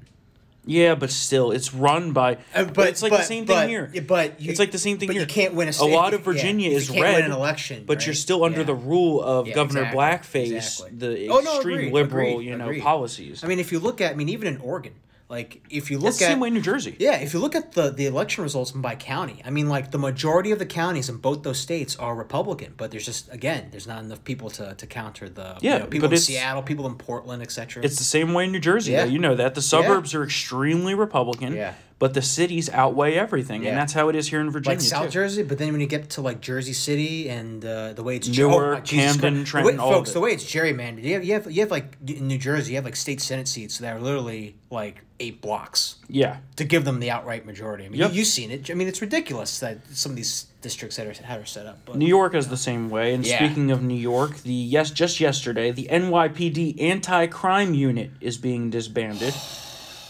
Yeah, 0.68 0.96
but 0.96 1.10
still, 1.12 1.52
it's 1.52 1.74
run 1.74 2.12
by. 2.12 2.38
Uh, 2.54 2.66
but, 2.66 2.90
it's 2.90 3.02
like 3.02 3.12
the 3.12 3.22
same 3.24 3.46
but, 3.46 3.62
thing 3.62 3.70
here. 3.70 3.92
But 4.08 4.40
you, 4.40 4.52
It's 4.52 4.60
like 4.60 4.72
the 4.72 4.78
same 4.78 4.98
thing 5.00 5.08
but 5.08 5.14
here. 5.16 5.22
you 5.24 5.28
can't 5.28 5.54
win 5.54 5.68
a. 5.68 5.74
State, 5.74 5.92
a 5.92 5.96
lot 5.96 6.14
of 6.14 6.22
Virginia 6.22 6.70
if 6.72 6.78
is 6.78 6.88
you 6.90 6.94
can't 6.96 7.04
red, 7.04 7.16
win 7.16 7.26
an 7.26 7.32
election, 7.32 7.84
but 7.88 8.06
you're 8.06 8.14
still 8.16 8.44
under 8.44 8.60
Yeah. 8.60 8.66
the 8.66 8.76
rule 8.76 9.22
of 9.22 9.48
Yeah, 9.48 9.56
Governor 9.56 9.84
exactly, 9.84 10.40
Blackface, 10.50 10.56
exactly. 10.56 10.98
the 10.98 11.28
Oh, 11.30 11.40
no, 11.40 11.56
extreme 11.56 11.78
agreed, 11.80 11.94
liberal, 11.94 12.32
agreed, 12.34 12.46
you 12.50 12.58
know, 12.58 12.66
agreed. 12.66 12.82
policies. 12.84 13.44
I 13.44 13.48
mean, 13.48 13.60
if 13.60 13.72
you 13.72 13.80
look 13.80 14.02
at, 14.02 14.12
I 14.12 14.16
mean, 14.16 14.30
even 14.30 14.48
in 14.48 14.58
Oregon, 14.62 14.94
like 15.30 15.62
if 15.70 15.92
you 15.92 15.98
look 15.98 16.10
it's 16.10 16.20
the 16.20 16.26
at 16.26 16.30
same 16.30 16.40
way 16.40 16.48
in 16.48 16.54
New 16.54 16.62
Jersey. 16.62 16.96
Yeah, 17.00 17.18
if 17.18 17.34
you 17.34 17.40
look 17.40 17.54
at 17.54 17.74
the 17.74 17.90
the 17.90 18.06
election 18.06 18.44
results 18.44 18.72
by 18.72 18.96
county, 18.96 19.42
I 19.44 19.50
mean, 19.50 19.68
like 19.68 19.92
the 19.92 19.98
majority 19.98 20.52
of 20.52 20.60
the 20.60 20.66
counties 20.66 21.10
in 21.10 21.18
both 21.18 21.44
those 21.44 21.60
states 21.60 21.98
are 21.98 22.16
Republican, 22.16 22.74
but 22.78 22.92
there's 22.92 23.06
just 23.06 23.32
again, 23.34 23.68
there's 23.72 23.88
not 23.88 24.04
enough 24.04 24.24
people 24.24 24.50
to, 24.52 24.74
to 24.76 24.88
counter 24.88 25.28
the 25.28 25.58
Yeah, 25.60 25.74
you 25.74 25.80
know, 25.80 25.86
people 25.88 26.10
in 26.12 26.18
Seattle, 26.18 26.64
people 26.64 26.88
in 26.88 26.96
Portland, 26.96 27.42
etc. 27.42 27.84
It's 27.84 27.98
the 27.98 28.06
same 28.06 28.34
way 28.34 28.46
in 28.46 28.54
New 28.54 28.60
Jersey. 28.60 28.94
Yeah. 28.94 29.04
Though. 29.04 29.12
You 29.12 29.20
know 29.20 29.36
that 29.36 29.56
the 29.56 29.62
suburbs 29.62 30.16
are 30.16 30.24
extremely 30.24 30.96
Republican. 30.96 31.54
Yeah. 31.54 31.74
But 32.00 32.14
the 32.14 32.22
cities 32.22 32.70
outweigh 32.70 33.16
everything, 33.16 33.64
Yeah. 33.64 33.70
and 33.70 33.78
that's 33.80 33.92
how 33.94 34.08
it 34.10 34.16
is 34.16 34.28
here 34.30 34.40
in 34.40 34.52
Virginia 34.52 34.78
like 34.78 34.82
South 34.88 35.06
too. 35.06 35.12
Jersey, 35.14 35.42
but 35.42 35.58
then 35.58 35.72
when 35.72 35.82
you 35.82 35.88
get 35.88 36.12
to 36.12 36.22
like 36.22 36.42
Jersey 36.42 36.74
City 36.74 37.28
and 37.28 37.66
uh, 37.66 37.94
the 37.94 38.04
way 38.04 38.18
it's 38.18 38.28
Newark, 38.28 38.54
oh 38.54 38.74
my 38.76 38.80
Jesus 38.82 39.14
Camden, 39.20 39.46
Trenton, 39.46 39.78
the 39.78 39.82
way, 39.82 39.84
all 39.84 39.90
of 39.90 39.96
folks, 39.98 40.12
the 40.14 40.20
way 40.20 40.30
it's 40.32 40.44
gerrymandered, 40.46 41.02
you 41.04 41.14
have 41.16 41.24
you 41.24 41.34
have 41.34 41.52
you 41.52 41.62
have 41.62 41.72
like 41.72 41.98
in 42.08 42.28
New 42.28 42.38
Jersey, 42.38 42.74
you 42.74 42.76
have 42.76 42.86
like 42.86 42.96
state 42.96 43.20
senate 43.20 43.48
seats 43.48 43.80
that 43.80 43.96
are 43.96 44.00
literally 44.00 44.58
like 44.70 45.02
eight 45.20 45.42
blocks 45.42 45.96
Yeah. 46.08 46.38
to 46.58 46.64
give 46.66 46.86
them 46.86 47.00
the 47.00 47.10
outright 47.10 47.48
majority. 47.48 47.86
I 47.86 47.90
mean, 47.90 48.00
Yep. 48.00 48.12
you, 48.12 48.18
you've 48.20 48.28
seen 48.28 48.52
it. 48.52 48.70
I 48.70 48.76
mean, 48.76 48.88
it's 48.88 49.02
ridiculous 49.02 49.60
that 49.62 49.80
some 49.92 50.12
of 50.12 50.16
these 50.16 50.46
districts 50.62 50.98
that 50.98 51.08
are 51.08 51.24
how 51.26 51.38
are 51.38 51.46
set 51.46 51.66
up. 51.66 51.80
But 51.86 51.96
New 51.96 52.06
York 52.06 52.36
is 52.36 52.50
the 52.50 52.58
same 52.58 52.92
way. 52.92 53.16
And 53.16 53.26
Yeah. 53.26 53.38
speaking 53.38 53.72
of 53.72 53.82
New 53.82 53.96
York, 53.98 54.44
the 54.44 54.54
yes, 54.54 54.92
just 54.92 55.20
yesterday, 55.20 55.72
the 55.72 55.88
NYPD 55.90 56.80
anti-crime 56.80 57.74
unit 57.74 58.12
is 58.22 58.38
being 58.38 58.70
disbanded. 58.70 59.34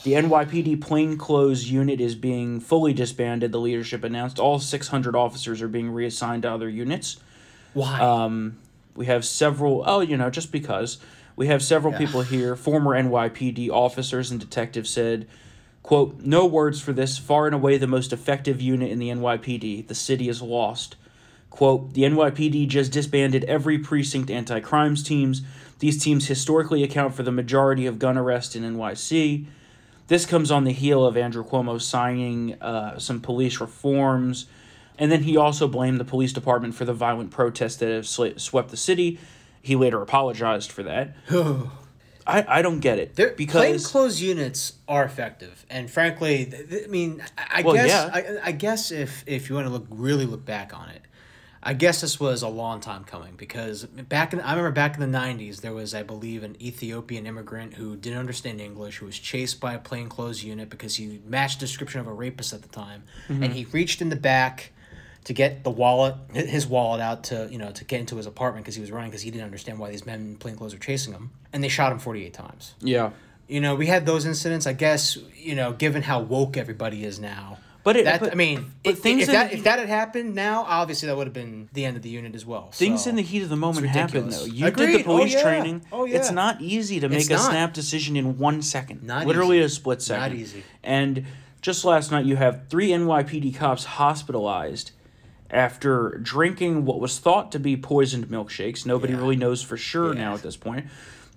The 0.08 0.14
NYPD 0.14 0.80
plainclothes 0.80 1.70
unit 1.70 2.00
is 2.00 2.16
being 2.16 2.62
fully 2.62 2.94
disbanded. 2.94 3.52
The 3.52 3.60
leadership 3.60 4.06
announced 4.06 4.40
all 4.40 4.58
600 4.58 5.18
officers 5.18 5.62
are 5.62 5.68
being 5.68 5.92
reassigned 5.92 6.44
to 6.44 6.50
other 6.50 6.70
units. 6.70 7.18
why? 7.74 8.00
Um, 8.00 8.56
we 8.96 9.08
have 9.08 9.26
several. 9.26 9.84
Oh, 9.86 10.00
you 10.00 10.16
know, 10.16 10.30
just 10.30 10.50
because 10.50 11.00
we 11.36 11.48
have 11.48 11.62
several 11.62 11.92
Yeah. 11.92 12.00
people 12.00 12.22
here. 12.22 12.56
Former 12.56 12.96
NYPD 12.96 13.70
officers 13.70 14.32
and 14.32 14.40
detectives 14.40 14.90
said, 14.90 15.28
"quote 15.84 16.22
No 16.22 16.46
words 16.46 16.80
for 16.80 16.94
this. 16.94 17.18
Far 17.18 17.46
and 17.46 17.54
away 17.54 17.78
the 17.78 17.86
most 17.86 18.14
effective 18.14 18.62
unit 18.62 18.90
in 18.90 19.00
the 19.00 19.10
NYPD. 19.10 19.82
The 19.82 19.94
city 19.94 20.30
is 20.30 20.42
lost." 20.42 20.96
Quote, 21.50 21.94
the 21.96 22.06
NYPD 22.06 22.66
just 22.66 22.94
disbanded 22.94 23.44
every 23.44 23.78
precinct 23.78 24.32
anti 24.32 24.62
crimes 24.62 25.04
teams. 25.04 25.42
These 25.80 26.02
teams 26.02 26.28
historically 26.28 26.82
account 26.82 27.14
for 27.14 27.24
the 27.24 27.32
majority 27.34 27.86
of 27.86 28.00
gun 28.00 28.18
arrests 28.18 28.56
in 28.56 28.64
NYC. 28.64 29.48
This 30.08 30.26
comes 30.26 30.52
on 30.52 30.64
the 30.64 30.72
heel 30.72 31.06
of 31.06 31.18
Andrew 31.18 31.44
Cuomo 31.44 31.82
signing 31.82 32.54
uh, 32.62 32.98
some 32.98 33.20
police 33.22 33.60
reforms. 33.60 34.46
And 34.98 35.12
then 35.12 35.24
he 35.24 35.38
also 35.38 35.68
blamed 35.68 36.00
the 36.00 36.06
police 36.06 36.34
department 36.34 36.74
for 36.76 36.86
the 36.86 36.94
violent 36.94 37.30
protests 37.32 37.76
that 37.78 37.90
have 37.90 38.06
sli- 38.06 38.40
swept 38.40 38.70
the 38.70 38.78
city. 38.78 39.20
He 39.62 39.76
later 39.76 40.02
apologized 40.02 40.72
for 40.72 40.84
that. 40.84 41.16
I, 42.26 42.46
I 42.60 42.62
don't 42.62 42.80
get 42.80 43.00
it. 43.00 43.16
Their 43.16 43.30
because 43.32 43.62
plainclothes 43.62 44.22
units 44.22 44.74
are 44.88 45.06
effective, 45.06 45.66
and 45.70 45.90
frankly, 45.90 46.44
th- 46.46 46.70
th- 46.70 46.84
I 46.84 46.88
mean, 46.88 47.24
I, 47.38 47.60
I 47.60 47.62
Well, 47.62 47.76
guess 47.76 47.88
yeah. 47.88 48.12
I, 48.14 48.48
I 48.50 48.52
guess 48.52 48.92
if 48.92 49.24
if 49.26 49.48
you 49.48 49.56
want 49.56 49.68
to 49.68 49.72
look 49.72 49.86
really 49.90 50.26
look 50.26 50.44
back 50.44 50.78
on 50.78 50.90
it, 50.90 51.04
I 51.68 51.74
guess 51.74 52.00
this 52.00 52.18
was 52.18 52.44
a 52.44 52.48
long 52.48 52.80
time 52.80 53.04
coming 53.04 53.34
because 53.36 53.84
back 53.84 54.32
in 54.32 54.40
I 54.40 54.52
remember 54.52 54.72
back 54.72 54.98
in 54.98 55.02
the 55.12 55.18
'90s 55.18 55.60
there 55.60 55.74
was 55.74 55.94
I 55.94 56.02
believe 56.02 56.44
an 56.44 56.56
Ethiopian 56.62 57.28
immigrant 57.28 57.74
who 57.74 57.98
didn't 57.98 58.20
understand 58.20 58.62
English 58.62 58.98
who 59.00 59.06
was 59.06 59.20
chased 59.20 59.60
by 59.60 59.74
a 59.74 59.78
plainclothes 59.78 60.42
unit 60.44 60.70
because 60.70 60.96
he 60.96 61.20
matched 61.28 61.60
the 61.60 61.66
description 61.66 62.00
of 62.00 62.08
a 62.08 62.14
rapist 62.14 62.54
at 62.54 62.62
the 62.62 62.70
time, 62.70 63.04
Mm-hmm. 63.28 63.44
and 63.44 63.54
he 63.54 63.66
reached 63.66 64.02
in 64.02 64.08
the 64.08 64.16
back 64.16 64.72
to 65.26 65.34
get 65.34 65.66
the 65.66 65.70
wallet 65.70 66.16
his 66.34 66.66
wallet 66.66 67.02
out 67.02 67.26
to 67.26 67.50
you 67.52 67.58
know 67.58 67.72
to 67.74 67.84
get 67.84 68.00
into 68.00 68.16
his 68.16 68.28
apartment 68.28 68.64
because 68.64 68.76
he 68.76 68.82
was 68.82 68.90
running 68.90 69.10
because 69.12 69.24
he 69.24 69.30
didn't 69.30 69.44
understand 69.44 69.78
why 69.78 69.92
these 69.92 70.06
men 70.06 70.22
in 70.22 70.36
plainclothes 70.38 70.74
were 70.74 70.80
chasing 70.80 71.12
him, 71.12 71.32
and 71.52 71.62
they 71.62 71.68
shot 71.68 71.92
him 71.92 72.00
48 72.00 72.34
times. 72.34 72.76
Yeah. 72.80 73.12
You 73.50 73.60
know, 73.62 73.76
we 73.76 73.88
had 73.88 74.06
those 74.06 74.26
incidents. 74.26 74.66
I 74.68 74.72
guess 74.74 75.18
you 75.36 75.56
know, 75.56 75.74
given 75.74 76.02
how 76.04 76.22
woke 76.22 76.56
everybody 76.56 77.04
is 77.04 77.20
now. 77.20 77.58
But 77.88 77.96
it- 77.96 78.04
that, 78.04 78.20
but- 78.20 78.32
I 78.34 78.36
mean, 78.36 78.74
but 78.84 78.94
if, 78.96 79.00
things 79.00 79.24
if 79.24 79.30
in 79.30 79.34
that 79.36 79.50
the- 79.52 79.58
if 79.60 79.64
that 79.64 79.80
had 79.80 79.88
happened 79.88 80.36
now, 80.36 80.66
obviously 80.68 81.08
that 81.08 81.16
would 81.16 81.26
have 81.28 81.34
been 81.34 81.70
the 81.72 81.86
end 81.86 81.96
of 81.96 82.04
the 82.04 82.10
unit 82.10 82.36
as 82.36 82.46
well. 82.46 82.70
Things 82.74 83.06
so. 83.06 83.10
in 83.12 83.16
the 83.16 83.22
heat 83.22 83.44
of 83.44 83.50
the 83.50 83.56
moment 83.56 83.88
happen 83.88 84.28
though. 84.30 84.44
You 84.44 84.66
did 84.66 84.76
the 84.76 84.84
Agreed. 84.84 85.02
Oh, 85.02 85.04
police 85.18 85.34
yeah. 85.34 85.42
training. 85.42 85.82
Oh, 85.92 86.04
yeah. 86.04 86.18
It's 86.18 86.30
not 86.32 86.60
easy 86.62 87.00
to 87.00 87.08
make 87.08 87.20
It's 87.22 87.30
a 87.30 87.34
not. 87.34 87.50
snap 87.50 87.74
decision 87.74 88.18
in 88.18 88.38
one 88.38 88.62
second. 88.62 89.04
Not 89.04 89.26
Literally 89.26 89.60
easy. 89.60 89.66
a 89.68 89.70
split 89.70 90.02
second. 90.02 90.34
Not 90.34 90.34
easy. 90.34 90.64
And 90.84 91.26
just 91.62 91.86
last 91.86 92.12
night 92.12 92.26
you 92.26 92.36
have 92.36 92.64
three 92.70 92.90
NYPD 92.90 93.56
cops 93.56 93.86
hospitalized 93.86 94.92
after 95.50 96.20
drinking 96.22 96.84
what 96.84 97.00
was 97.00 97.20
thought 97.20 97.52
to 97.54 97.60
be 97.60 97.78
poisoned 97.78 98.28
milkshakes. 98.28 98.86
Nobody 98.86 99.14
Yeah. 99.14 99.20
really 99.20 99.38
knows 99.38 99.62
for 99.62 99.78
sure 99.78 100.14
now 100.14 100.34
at 100.34 100.44
this 100.44 100.58
point. 100.58 100.88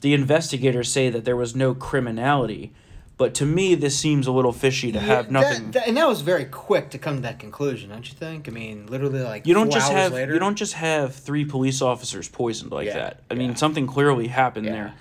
The 0.00 0.14
investigators 0.14 0.90
say 0.90 1.10
that 1.10 1.24
there 1.24 1.36
was 1.36 1.54
no 1.54 1.74
criminality, 1.74 2.72
but 3.20 3.34
to 3.34 3.44
me 3.44 3.74
this 3.74 3.98
seems 3.98 4.26
a 4.26 4.32
little 4.32 4.50
fishy 4.52 4.90
to 4.92 4.98
have 4.98 5.30
nothing. 5.30 5.66
That, 5.66 5.72
that- 5.74 5.88
and 5.88 5.96
that 5.98 6.08
was 6.08 6.22
very 6.22 6.46
quick 6.46 6.88
to 6.90 6.98
come 6.98 7.16
to 7.16 7.20
that 7.22 7.38
conclusion, 7.38 7.90
don't 7.90 8.08
you 8.08 8.14
think? 8.14 8.48
I 8.48 8.50
mean, 8.50 8.86
literally 8.86 9.20
like 9.20 9.46
you 9.46 9.52
don't 9.52 9.70
just 9.70 9.90
hours 9.92 10.00
have 10.02 10.12
later. 10.14 10.32
you 10.32 10.38
don't 10.38 10.56
just 10.56 10.72
have 10.72 11.14
three 11.14 11.44
police 11.44 11.82
officers 11.82 12.28
poisoned 12.30 12.72
like 12.72 12.86
Yeah, 12.86 12.94
that. 12.94 13.20
I 13.30 13.34
mean, 13.34 13.56
something 13.56 13.86
clearly 13.86 14.28
happened 14.28 14.64
Yeah. 14.64 14.72
there. 14.72 14.94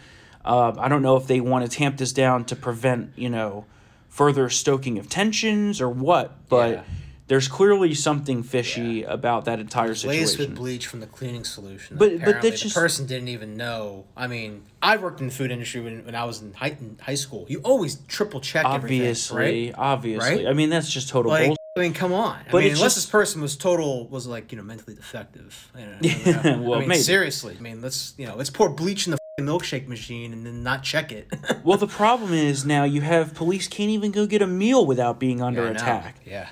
Uh, 0.43 0.73
I 0.77 0.89
don't 0.89 1.01
know 1.01 1.15
if 1.15 1.27
they 1.27 1.39
want 1.39 1.63
to 1.69 1.71
tamp 1.77 1.95
this 1.95 2.11
down 2.11 2.43
to 2.45 2.55
prevent 2.57 3.11
you 3.15 3.29
know 3.29 3.65
further 4.09 4.49
stoking 4.49 4.97
of 4.99 5.07
tensions 5.07 5.79
or 5.79 5.87
what, 5.89 6.35
but 6.49 6.69
Yeah. 6.71 6.81
There's 7.29 7.47
clearly 7.47 7.93
something 7.93 8.43
fishy 8.43 9.03
about 9.03 9.45
that 9.45 9.59
entire 9.59 9.93
laced 10.03 10.37
with 10.39 10.53
bleach 10.55 10.85
from 10.87 10.99
the 10.99 11.07
cleaning 11.07 11.45
solution. 11.45 11.95
But- 11.97 12.19
but 12.19 12.41
that's 12.41 12.59
the 12.61 12.67
just- 12.67 12.75
person 12.75 13.05
didn't 13.05 13.29
even 13.29 13.55
know. 13.55 14.05
I 14.17 14.27
mean, 14.27 14.63
I 14.81 14.97
worked 14.97 15.21
in 15.21 15.27
the 15.27 15.33
food 15.33 15.51
industry 15.51 15.79
when, 15.81 16.03
when 16.05 16.15
I 16.15 16.25
was 16.25 16.41
in 16.41 16.53
high, 16.53 16.75
in 16.79 16.97
high 17.01 17.15
school. 17.15 17.45
You 17.47 17.59
always 17.63 17.99
triple 18.07 18.41
check 18.41 18.65
Obviously, 18.65 19.37
everything, 19.41 19.73
right? 19.73 19.75
obviously. 19.77 20.35
Right? 20.43 20.47
I 20.47 20.53
mean, 20.53 20.69
that's 20.69 20.91
just 20.91 21.07
total 21.09 21.31
Like, 21.31 21.45
bullshit. 21.45 21.59
I 21.77 21.81
mean, 21.81 21.93
come 21.93 22.11
on. 22.11 22.35
I 22.35 22.51
But 22.51 22.57
mean, 22.59 22.71
it's 22.71 22.79
unless 22.79 22.95
just- 22.95 23.05
this 23.07 23.11
person 23.11 23.41
was 23.41 23.55
total 23.55 24.07
was 24.07 24.25
like 24.27 24.51
you 24.51 24.57
know 24.57 24.63
mentally 24.63 24.95
defective. 24.95 25.71
You 25.77 25.85
know, 25.85 25.97
Yeah, 26.01 26.57
well, 26.57 26.81
I 26.81 26.85
mean, 26.85 26.99
seriously. 26.99 27.55
I 27.57 27.61
mean, 27.61 27.81
let's 27.81 28.13
you 28.17 28.25
know 28.25 28.35
let's 28.35 28.49
pour 28.49 28.69
bleach 28.69 29.05
in 29.07 29.11
the 29.11 29.19
milkshake 29.39 29.87
machine 29.87 30.33
and 30.33 30.45
then 30.45 30.63
not 30.63 30.83
check 30.83 31.11
it. 31.13 31.27
Well, 31.63 31.77
the 31.77 31.87
problem 31.87 32.33
is 32.33 32.65
now 32.65 32.83
you 32.85 33.01
have 33.01 33.33
police 33.35 33.67
can't 33.67 33.91
even 33.91 34.11
go 34.11 34.25
get 34.25 34.41
a 34.41 34.47
meal 34.47 34.85
without 34.85 35.19
being 35.19 35.41
under 35.41 35.61
I 35.61 35.65
know. 35.67 35.71
attack. 35.75 36.15
Yeah. 36.25 36.49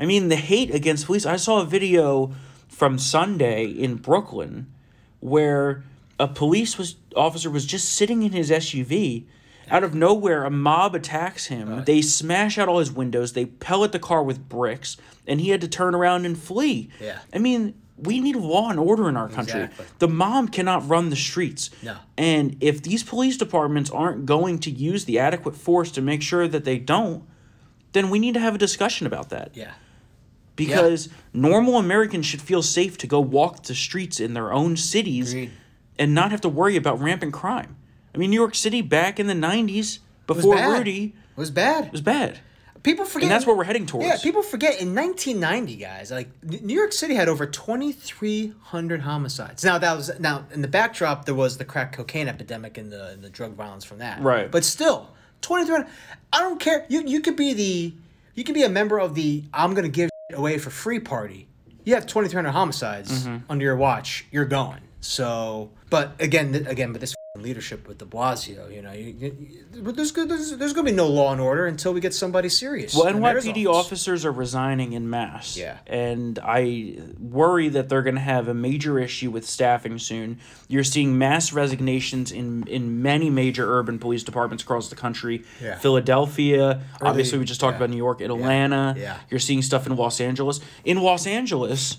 I 0.00 0.06
mean, 0.06 0.28
the 0.28 0.36
hate 0.36 0.74
against 0.74 1.06
police. 1.06 1.26
I 1.26 1.36
saw 1.36 1.60
a 1.60 1.64
video 1.66 2.32
from 2.68 2.98
Sunday 2.98 3.66
in 3.66 3.96
Brooklyn 3.96 4.72
where 5.20 5.84
a 6.18 6.26
police 6.26 6.78
was 6.78 6.96
officer 7.14 7.50
was 7.50 7.66
just 7.66 7.90
sitting 7.94 8.22
in 8.22 8.32
his 8.32 8.50
SUV. 8.50 9.26
Out 9.70 9.84
of 9.84 9.94
nowhere, 9.94 10.44
a 10.44 10.50
mob 10.50 10.94
attacks 10.96 11.46
him. 11.46 11.84
They 11.84 12.02
smash 12.02 12.58
out 12.58 12.68
all 12.68 12.78
his 12.78 12.90
windows. 12.90 13.34
They 13.34 13.44
pellet 13.44 13.92
the 13.92 14.00
car 14.00 14.22
with 14.22 14.48
bricks, 14.48 14.96
and 15.28 15.40
he 15.40 15.50
had 15.50 15.60
to 15.60 15.68
turn 15.68 15.94
around 15.94 16.24
and 16.24 16.36
flee. 16.36 16.90
Yeah. 16.98 17.20
I 17.32 17.38
mean, 17.38 17.74
we 17.96 18.20
need 18.20 18.34
law 18.34 18.70
and 18.70 18.80
order 18.80 19.08
in 19.08 19.16
our 19.16 19.28
country. 19.28 19.62
Exactly. 19.64 19.86
The 19.98 20.08
mob 20.08 20.50
cannot 20.50 20.88
run 20.88 21.10
the 21.10 21.16
streets. 21.16 21.70
No. 21.82 21.96
And 22.16 22.56
if 22.60 22.82
these 22.82 23.04
police 23.04 23.36
departments 23.36 23.90
aren't 23.90 24.26
going 24.26 24.58
to 24.60 24.70
use 24.70 25.04
the 25.04 25.18
adequate 25.20 25.54
force 25.54 25.92
to 25.92 26.00
make 26.00 26.22
sure 26.22 26.48
that 26.48 26.64
they 26.64 26.78
don't, 26.78 27.22
then 27.92 28.10
we 28.10 28.18
need 28.18 28.34
to 28.34 28.40
have 28.40 28.54
a 28.54 28.58
discussion 28.58 29.06
about 29.06 29.30
that 29.30 29.50
Yeah. 29.54 29.72
Because 30.66 31.08
normal 31.32 31.76
Americans 31.76 32.26
should 32.26 32.42
feel 32.42 32.62
safe 32.62 32.98
to 32.98 33.06
go 33.06 33.20
walk 33.20 33.62
the 33.64 33.74
streets 33.74 34.20
in 34.20 34.34
their 34.34 34.52
own 34.52 34.76
cities 34.76 35.32
Agreed. 35.32 35.50
and 35.98 36.14
not 36.14 36.30
have 36.30 36.40
to 36.42 36.48
worry 36.48 36.76
about 36.76 37.00
rampant 37.00 37.32
crime. 37.32 37.76
I 38.14 38.18
mean, 38.18 38.30
New 38.30 38.40
York 38.40 38.54
City 38.54 38.82
back 38.82 39.20
in 39.20 39.26
the 39.26 39.34
90s, 39.34 40.00
before 40.26 40.56
bad. 40.56 40.78
Rudy, 40.78 41.14
It 41.36 41.40
was 41.40 41.50
bad. 41.50 41.86
It 41.86 41.92
was 41.92 42.00
bad. 42.00 42.40
People 42.82 43.04
forget. 43.04 43.24
And 43.24 43.32
that's 43.32 43.46
what 43.46 43.56
we're 43.58 43.64
heading 43.64 43.84
towards. 43.84 44.06
Yeah, 44.06 44.16
people 44.22 44.42
forget 44.42 44.80
in 44.80 44.94
1990, 44.94 45.76
guys. 45.76 46.10
Like 46.10 46.28
New 46.42 46.74
York 46.74 46.92
City 46.92 47.14
had 47.14 47.28
over 47.28 47.46
2,300 47.46 49.02
homicides. 49.02 49.64
Now 49.64 49.76
that 49.78 49.96
was 49.96 50.18
now 50.18 50.46
in 50.52 50.62
the 50.62 50.68
backdrop 50.68 51.26
there 51.26 51.34
was 51.34 51.58
the 51.58 51.64
crack 51.64 51.92
cocaine 51.92 52.26
epidemic 52.26 52.78
and 52.78 52.90
the 52.90 53.08
and 53.08 53.22
the 53.22 53.28
drug 53.28 53.52
violence 53.52 53.84
from 53.84 53.98
that. 53.98 54.22
Right. 54.22 54.50
But 54.50 54.64
still, 54.64 55.10
2,300. 55.42 55.86
I 56.32 56.38
don't 56.38 56.58
care. 56.58 56.86
You 56.88 57.02
you 57.06 57.20
could 57.20 57.36
be 57.36 57.52
the 57.52 57.94
you 58.34 58.44
could 58.44 58.54
be 58.54 58.62
a 58.62 58.68
member 58.68 58.98
of 58.98 59.14
the 59.14 59.44
I'm 59.52 59.74
gonna 59.74 59.88
give 59.88 60.09
away 60.34 60.58
for 60.58 60.70
free 60.70 61.00
party. 61.00 61.48
You 61.84 61.94
have 61.94 62.06
2,300 62.06 62.50
homicides 62.50 63.26
Mm-hmm. 63.26 63.50
under 63.50 63.64
your 63.64 63.76
watch. 63.76 64.26
You're 64.30 64.44
going. 64.44 64.80
So, 65.00 65.70
but 65.88 66.14
again, 66.20 66.54
again, 66.66 66.92
but 66.92 67.00
this 67.00 67.14
leadership 67.42 67.88
with 67.88 67.98
De 67.98 68.04
Blasio, 68.04 68.74
you 68.74 68.82
know, 68.82 68.92
you, 68.92 69.14
you, 69.18 69.92
there's, 69.92 70.12
there's 70.12 70.56
there's 70.56 70.72
gonna 70.72 70.90
be 70.90 70.96
no 70.96 71.06
law 71.06 71.32
and 71.32 71.40
order 71.40 71.66
until 71.66 71.92
we 71.92 72.00
get 72.00 72.14
somebody 72.14 72.48
serious. 72.48 72.94
Well, 72.94 73.06
NYPD 73.12 73.66
officers 73.66 74.24
are 74.24 74.32
resigning 74.32 74.92
in 74.92 75.08
mass. 75.10 75.56
Yeah. 75.56 75.78
And 75.86 76.38
I 76.42 76.98
worry 77.18 77.68
that 77.70 77.88
they're 77.88 78.02
going 78.02 78.14
to 78.16 78.20
have 78.20 78.48
a 78.48 78.54
major 78.54 78.98
issue 78.98 79.30
with 79.30 79.46
staffing 79.46 79.98
soon. 79.98 80.38
You're 80.68 80.84
seeing 80.84 81.18
mass 81.18 81.52
resignations 81.52 82.32
in, 82.32 82.66
in 82.66 83.02
many 83.02 83.30
major 83.30 83.70
urban 83.78 83.98
police 83.98 84.22
departments 84.22 84.62
across 84.62 84.88
the 84.88 84.96
country. 84.96 85.44
Yeah. 85.62 85.78
Philadelphia, 85.78 86.82
obviously, 87.00 87.38
we 87.38 87.44
just 87.44 87.60
talked 87.60 87.74
yeah. 87.74 87.78
about 87.78 87.90
New 87.90 87.96
York, 87.96 88.20
Atlanta. 88.20 88.94
Yeah. 88.96 89.18
You're 89.30 89.40
seeing 89.40 89.62
stuff 89.62 89.86
in 89.86 89.96
Los 89.96 90.20
Angeles. 90.20 90.60
In 90.84 90.98
Los 90.98 91.26
Angeles, 91.26 91.98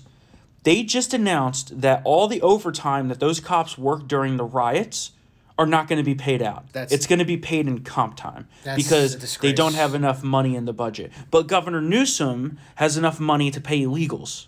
they 0.62 0.82
just 0.82 1.12
announced 1.12 1.80
that 1.80 2.02
all 2.04 2.28
the 2.28 2.40
overtime 2.42 3.08
that 3.08 3.20
those 3.20 3.40
cops 3.40 3.76
worked 3.76 4.08
during 4.08 4.36
the 4.36 4.44
riots 4.44 5.12
are 5.58 5.66
not 5.66 5.86
going 5.88 5.98
to 5.98 6.04
be 6.04 6.14
paid 6.14 6.42
out. 6.42 6.72
That's- 6.72 6.92
it's 6.92 7.06
going 7.06 7.18
to 7.18 7.24
be 7.24 7.36
paid 7.36 7.66
in 7.66 7.82
comp 7.84 8.16
time 8.16 8.48
because 8.76 9.38
they 9.38 9.52
don't 9.52 9.74
have 9.74 9.94
enough 9.94 10.22
money 10.22 10.56
in 10.56 10.64
the 10.64 10.72
budget. 10.72 11.12
But 11.30 11.46
Governor 11.46 11.80
Newsom 11.80 12.58
has 12.76 12.96
enough 12.96 13.20
money 13.20 13.50
to 13.50 13.60
pay 13.60 13.80
illegals. 13.82 14.46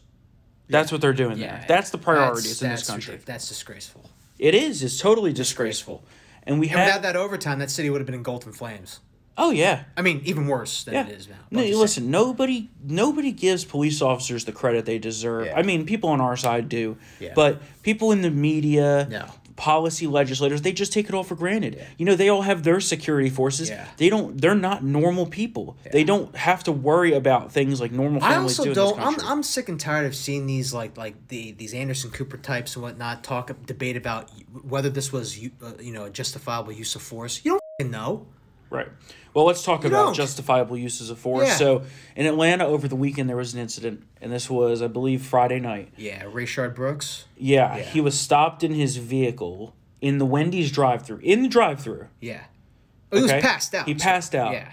That's 0.68 0.90
what 0.90 1.00
they're 1.00 1.12
doing 1.12 1.38
there. 1.38 1.64
That's 1.68 1.90
the 1.90 1.98
priorities 1.98 2.62
in 2.62 2.70
this 2.70 2.86
country. 2.88 3.16
ridic- 3.16 3.24
That's 3.26 3.48
disgraceful. 3.48 4.08
It 4.38 4.54
is. 4.54 4.82
It's 4.82 4.98
totally 4.98 5.32
disgraceful. 5.32 6.02
And 6.46 6.58
we 6.58 6.68
And 6.68 6.76
have. 6.78 6.86
without 6.88 7.02
that 7.02 7.16
overtime, 7.16 7.58
that 7.60 7.70
city 7.70 7.90
would 7.90 8.00
have 8.00 8.06
been 8.06 8.14
engulfed 8.14 8.46
in 8.46 8.52
flames. 8.52 9.00
oh 9.36 9.50
yeah. 9.50 9.84
I 9.96 10.02
mean, 10.02 10.20
even 10.24 10.46
worse 10.46 10.84
than 10.84 10.94
Yeah. 10.94 11.06
it 11.06 11.12
is 11.12 11.28
now. 11.28 11.34
No, 11.50 11.60
But 11.60 11.66
I'm 11.68 11.74
listen, 11.74 12.10
nobody 12.10 12.70
nobody 12.82 13.32
gives 13.32 13.64
police 13.64 14.00
officers 14.00 14.44
the 14.44 14.52
credit 14.52 14.84
they 14.86 14.98
deserve. 14.98 15.46
Yeah. 15.46 15.58
I 15.58 15.62
mean, 15.62 15.84
people 15.86 16.10
on 16.10 16.20
our 16.20 16.36
side 16.36 16.68
do. 16.68 16.96
Yeah. 17.20 17.32
But 17.34 17.60
people 17.82 18.12
in 18.12 18.22
the 18.22 18.30
media, 18.30 19.06
No. 19.10 19.26
Policy 19.56 20.06
legislators, 20.06 20.62
they 20.62 20.72
just 20.72 20.92
take 20.92 21.08
it 21.08 21.14
all 21.14 21.24
for 21.24 21.34
granted. 21.34 21.84
You 21.96 22.06
know, 22.06 22.16
they 22.16 22.28
all 22.28 22.42
have 22.42 22.64
their 22.64 22.80
security 22.80 23.30
forces. 23.30 23.70
Yeah. 23.70 23.86
They 23.96 24.08
don't 24.08 24.40
they're 24.40 24.54
not 24.54 24.82
normal 24.82 25.26
people. 25.26 25.76
They 25.90 26.04
don't 26.04 26.34
have 26.36 26.64
to 26.64 26.72
worry 26.72 27.12
about 27.12 27.52
things 27.52 27.80
like 27.80 27.92
normal 27.92 28.20
families 28.20 28.58
I 28.58 28.62
also 28.62 28.64
do 28.64 28.74
this 28.74 28.92
I'm. 28.98 29.20
I'm 29.24 29.42
sick 29.42 29.68
and 29.68 29.78
tired 29.78 30.06
of 30.06 30.14
seeing 30.14 30.46
these 30.46 30.74
like 30.74 30.96
like 30.96 31.28
the 31.28 31.52
these 31.52 31.74
Anderson 31.74 32.10
Cooper 32.10 32.36
types 32.36 32.76
and 32.76 32.82
whatnot 32.82 33.22
talk 33.24 33.50
debate 33.66 33.96
about 33.96 34.30
whether 34.62 34.90
this 34.90 35.12
was 35.12 35.38
you 35.38 35.50
uh, 35.62 35.72
you 35.80 35.92
know 35.92 36.04
a 36.04 36.10
justifiable 36.10 36.72
use 36.72 36.94
of 36.94 37.02
force. 37.02 37.44
You 37.44 37.52
don't 37.52 37.62
f***ing 37.80 37.90
know. 37.90 38.26
Right. 38.70 38.88
Well, 39.34 39.44
let's 39.46 39.62
talk 39.64 39.84
about 39.84 40.06
don't. 40.06 40.14
justifiable 40.14 40.76
uses 40.76 41.10
of 41.10 41.18
force. 41.18 41.48
Yeah. 41.48 41.56
So, 41.56 41.82
in 42.16 42.26
Atlanta 42.26 42.64
over 42.66 42.86
the 42.86 42.96
weekend, 42.96 43.28
there 43.28 43.36
was 43.36 43.52
an 43.54 43.60
incident, 43.60 44.04
and 44.20 44.32
this 44.32 44.48
was, 44.48 44.80
I 44.82 44.86
believe, 44.86 45.22
Friday 45.26 45.58
night. 45.60 45.92
Yeah, 45.96 46.22
Rayshard 46.24 46.74
Brooks. 46.74 47.24
Yeah, 47.36 47.76
Yeah. 47.76 47.82
he 47.82 48.00
was 48.00 48.18
stopped 48.18 48.62
in 48.62 48.74
his 48.74 48.96
vehicle 48.96 49.74
in 50.00 50.18
the 50.18 50.26
Wendy's 50.26 50.70
drive-through. 50.70 51.18
In 51.22 51.42
the 51.42 51.48
drive-through, 51.48 52.06
Yeah. 52.20 52.44
Oh, 53.12 53.18
he 53.18 53.24
Okay. 53.24 53.34
was 53.36 53.42
passed 53.42 53.74
out. 53.74 53.86
He 53.86 53.94
passed 53.94 54.34
out. 54.34 54.52
Yeah. 54.52 54.70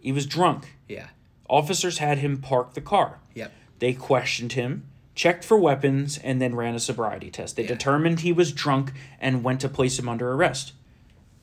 he 0.00 0.12
was 0.12 0.24
drunk. 0.26 0.76
Yeah. 0.88 1.08
Officers 1.48 1.98
had 1.98 2.18
him 2.18 2.38
park 2.38 2.74
the 2.74 2.80
car. 2.80 3.18
Yep. 3.34 3.52
They 3.80 3.92
questioned 3.92 4.52
him, 4.52 4.84
checked 5.14 5.44
for 5.44 5.56
weapons, 5.56 6.16
and 6.18 6.40
then 6.40 6.54
ran 6.54 6.74
a 6.74 6.80
sobriety 6.80 7.30
test. 7.30 7.56
They 7.56 7.62
Yeah. 7.62 7.68
determined 7.68 8.20
he 8.20 8.32
was 8.32 8.52
drunk 8.52 8.92
and 9.20 9.42
went 9.42 9.60
to 9.62 9.68
place 9.68 9.98
him 9.98 10.08
under 10.08 10.30
arrest. 10.32 10.72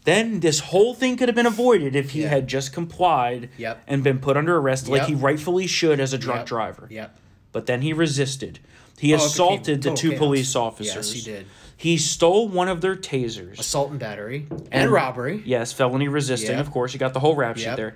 Then 0.06 0.42
this 0.42 0.60
whole 0.60 0.94
thing 0.94 1.16
could 1.18 1.30
have 1.30 1.36
been 1.36 1.46
avoided 1.46 1.96
if 1.96 2.12
he 2.12 2.24
Yeah. 2.24 2.30
had 2.30 2.48
just 2.48 2.74
complied 2.74 3.50
Yep. 3.58 3.84
and 3.88 4.04
been 4.04 4.20
put 4.20 4.36
under 4.36 4.58
arrest 4.58 4.88
like 4.90 5.06
he 5.06 5.16
rightfully 5.16 5.66
should 5.68 6.00
as 6.00 6.12
a 6.14 6.18
drunk 6.18 6.40
Yep. 6.42 6.46
driver. 6.48 6.88
Yep. 6.90 7.18
But 7.52 7.66
then 7.68 7.82
he 7.82 7.94
resisted. 7.94 8.60
He 9.00 9.14
Oh, 9.14 9.18
assaulted 9.18 9.82
the 9.82 9.94
two 9.94 10.10
chaos. 10.10 10.20
police 10.20 10.56
officers. 10.56 10.96
Yes, 10.96 11.12
he 11.12 11.22
did. 11.32 11.46
He 11.76 11.98
stole 11.98 12.48
one 12.48 12.68
of 12.68 12.82
their 12.82 12.96
tasers. 12.96 13.60
Assault 13.60 13.92
and 13.92 14.00
battery 14.00 14.46
and, 14.50 14.84
And- 14.84 14.92
robbery. 14.92 15.42
Yes, 15.46 15.72
felony 15.74 16.08
resisting, 16.08 16.52
Yep. 16.58 16.60
of 16.68 16.72
course. 16.72 16.94
You 16.94 17.00
got 17.00 17.14
the 17.14 17.20
whole 17.20 17.36
rap 17.36 17.58
sheet 17.58 17.66
Yep. 17.66 17.78
there. 17.78 17.96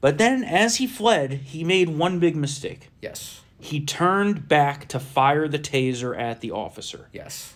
But 0.00 0.18
then 0.18 0.42
as 0.42 0.76
he 0.76 0.86
fled, 0.86 1.32
he 1.44 1.62
made 1.62 1.90
one 1.90 2.18
big 2.18 2.36
mistake. 2.36 2.90
Yes. 3.02 3.40
he 3.62 3.78
turned 3.78 4.48
back 4.48 4.88
to 4.88 4.98
fire 4.98 5.46
the 5.46 5.58
taser 5.58 6.18
at 6.18 6.40
the 6.40 6.50
officer. 6.50 7.08
Yes. 7.12 7.52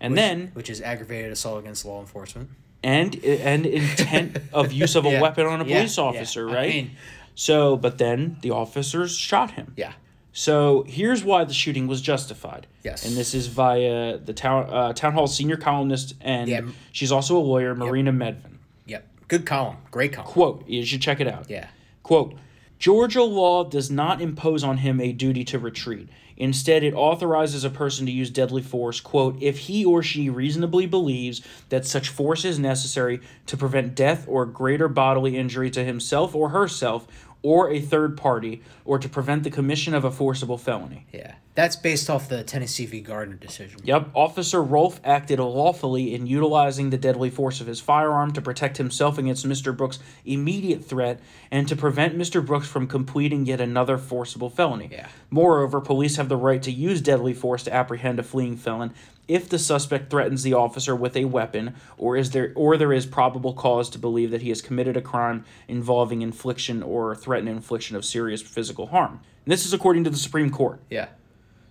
And 0.00 0.18
then 0.18 0.50
Which 0.54 0.68
is 0.68 0.80
aggravated 0.80 1.30
assault 1.30 1.60
against 1.60 1.84
law 1.84 2.00
enforcement. 2.00 2.50
And 2.82 3.14
and 3.24 3.66
intent 3.66 4.38
of 4.52 4.72
use 4.84 4.96
of 4.96 5.04
a 5.06 5.10
Yeah. 5.10 5.20
weapon 5.20 5.46
on 5.46 5.60
a 5.60 5.64
police 5.64 5.96
Yeah. 5.98 6.04
officer, 6.04 6.48
I 6.50 6.54
right? 6.54 6.68
mean- 6.74 6.90
so, 7.34 7.76
but 7.76 7.96
then 7.98 8.36
the 8.42 8.50
officers 8.50 9.16
shot 9.16 9.52
him. 9.52 9.72
Yeah. 9.76 9.92
So 10.34 10.84
here's 10.86 11.24
why 11.24 11.44
the 11.44 11.54
shooting 11.54 11.86
was 11.86 12.00
justified. 12.02 12.66
Yes. 12.84 13.06
And 13.06 13.16
this 13.16 13.34
is 13.34 13.46
via 13.48 14.18
the 14.18 14.32
town 14.34 14.66
uh, 14.70 14.92
town 14.92 15.12
hall 15.12 15.26
senior 15.26 15.56
columnist, 15.56 16.14
and 16.20 16.48
Yeah. 16.48 16.60
she's 16.90 17.12
also 17.12 17.36
a 17.36 17.40
lawyer, 17.40 17.74
Marina 17.74 18.12
Medvin. 18.12 18.58
Yep. 18.86 19.06
Good 19.28 19.46
column. 19.46 19.76
Great 19.90 20.12
column. 20.12 20.30
Quote: 20.30 20.68
You 20.68 20.84
should 20.84 21.00
check 21.02 21.20
it 21.20 21.26
out. 21.28 21.48
Yeah. 21.48 21.68
Quote: 22.02 22.34
Georgia 22.78 23.22
law 23.22 23.64
does 23.64 23.90
not 23.90 24.20
impose 24.20 24.64
on 24.64 24.78
him 24.78 25.00
a 25.00 25.12
duty 25.12 25.44
to 25.44 25.58
retreat. 25.58 26.08
Instead, 26.36 26.82
it 26.82 26.94
authorizes 26.94 27.64
a 27.64 27.70
person 27.70 28.06
to 28.06 28.12
use 28.12 28.30
deadly 28.30 28.62
force, 28.62 29.00
quote, 29.00 29.40
if 29.40 29.58
he 29.58 29.84
or 29.84 30.02
she 30.02 30.30
reasonably 30.30 30.86
believes 30.86 31.42
that 31.68 31.86
such 31.86 32.08
force 32.08 32.44
is 32.44 32.58
necessary 32.58 33.20
to 33.46 33.56
prevent 33.56 33.94
death 33.94 34.24
or 34.28 34.46
greater 34.46 34.88
bodily 34.88 35.36
injury 35.36 35.70
to 35.70 35.84
himself 35.84 36.34
or 36.34 36.50
herself 36.50 37.06
or 37.42 37.70
a 37.70 37.80
third 37.80 38.16
party, 38.16 38.62
or 38.84 38.98
to 38.98 39.08
prevent 39.08 39.42
the 39.42 39.50
commission 39.50 39.94
of 39.94 40.04
a 40.04 40.10
forcible 40.10 40.58
felony. 40.58 41.06
Yeah. 41.12 41.34
That's 41.54 41.76
based 41.76 42.08
off 42.08 42.30
the 42.30 42.42
Tennessee 42.44 42.86
v. 42.86 43.02
Gardner 43.02 43.36
decision. 43.36 43.80
Yep, 43.84 44.08
Officer 44.14 44.62
Rolfe 44.62 45.00
acted 45.04 45.38
lawfully 45.38 46.14
in 46.14 46.26
utilizing 46.26 46.88
the 46.88 46.96
deadly 46.96 47.28
force 47.28 47.60
of 47.60 47.66
his 47.66 47.78
firearm 47.78 48.32
to 48.32 48.40
protect 48.40 48.78
himself 48.78 49.18
against 49.18 49.46
Mr. 49.46 49.76
Brooks' 49.76 49.98
immediate 50.24 50.82
threat 50.82 51.20
and 51.50 51.68
to 51.68 51.76
prevent 51.76 52.16
Mr. 52.16 52.44
Brooks 52.44 52.68
from 52.68 52.86
completing 52.86 53.44
yet 53.44 53.60
another 53.60 53.98
forcible 53.98 54.48
felony. 54.48 54.88
Yeah. 54.90 55.08
Moreover, 55.28 55.82
police 55.82 56.16
have 56.16 56.30
the 56.30 56.38
right 56.38 56.62
to 56.62 56.72
use 56.72 57.02
deadly 57.02 57.34
force 57.34 57.64
to 57.64 57.74
apprehend 57.74 58.18
a 58.18 58.22
fleeing 58.22 58.56
felon 58.56 58.94
if 59.28 59.48
the 59.48 59.58
suspect 59.58 60.10
threatens 60.10 60.42
the 60.42 60.54
officer 60.54 60.94
with 60.94 61.16
a 61.16 61.24
weapon 61.24 61.74
or 61.96 62.16
is 62.16 62.30
there 62.30 62.52
or 62.54 62.76
there 62.76 62.92
is 62.92 63.06
probable 63.06 63.54
cause 63.54 63.88
to 63.90 63.98
believe 63.98 64.30
that 64.30 64.42
he 64.42 64.48
has 64.48 64.60
committed 64.60 64.96
a 64.96 65.00
crime 65.00 65.44
involving 65.68 66.22
infliction 66.22 66.82
or 66.82 67.14
threatened 67.14 67.48
infliction 67.48 67.96
of 67.96 68.04
serious 68.04 68.42
physical 68.42 68.86
harm. 68.86 69.20
And 69.44 69.52
this 69.52 69.64
is 69.64 69.72
according 69.72 70.04
to 70.04 70.10
the 70.10 70.16
Supreme 70.16 70.50
Court. 70.50 70.80
Yeah. 70.90 71.08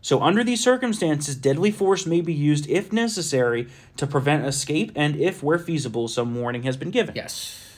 So, 0.03 0.22
under 0.22 0.43
these 0.43 0.63
circumstances, 0.63 1.36
deadly 1.36 1.70
force 1.70 2.08
may 2.08 2.22
be 2.22 2.34
used 2.34 2.67
if 2.67 2.91
necessary 2.91 3.67
to 3.98 4.08
prevent 4.08 4.46
escape 4.46 4.91
and 4.96 5.15
if, 5.15 5.43
where 5.43 5.60
feasible, 5.60 6.08
some 6.08 6.34
warning 6.34 6.63
has 6.63 6.75
been 6.75 6.89
given. 6.89 7.15
Yes. 7.15 7.70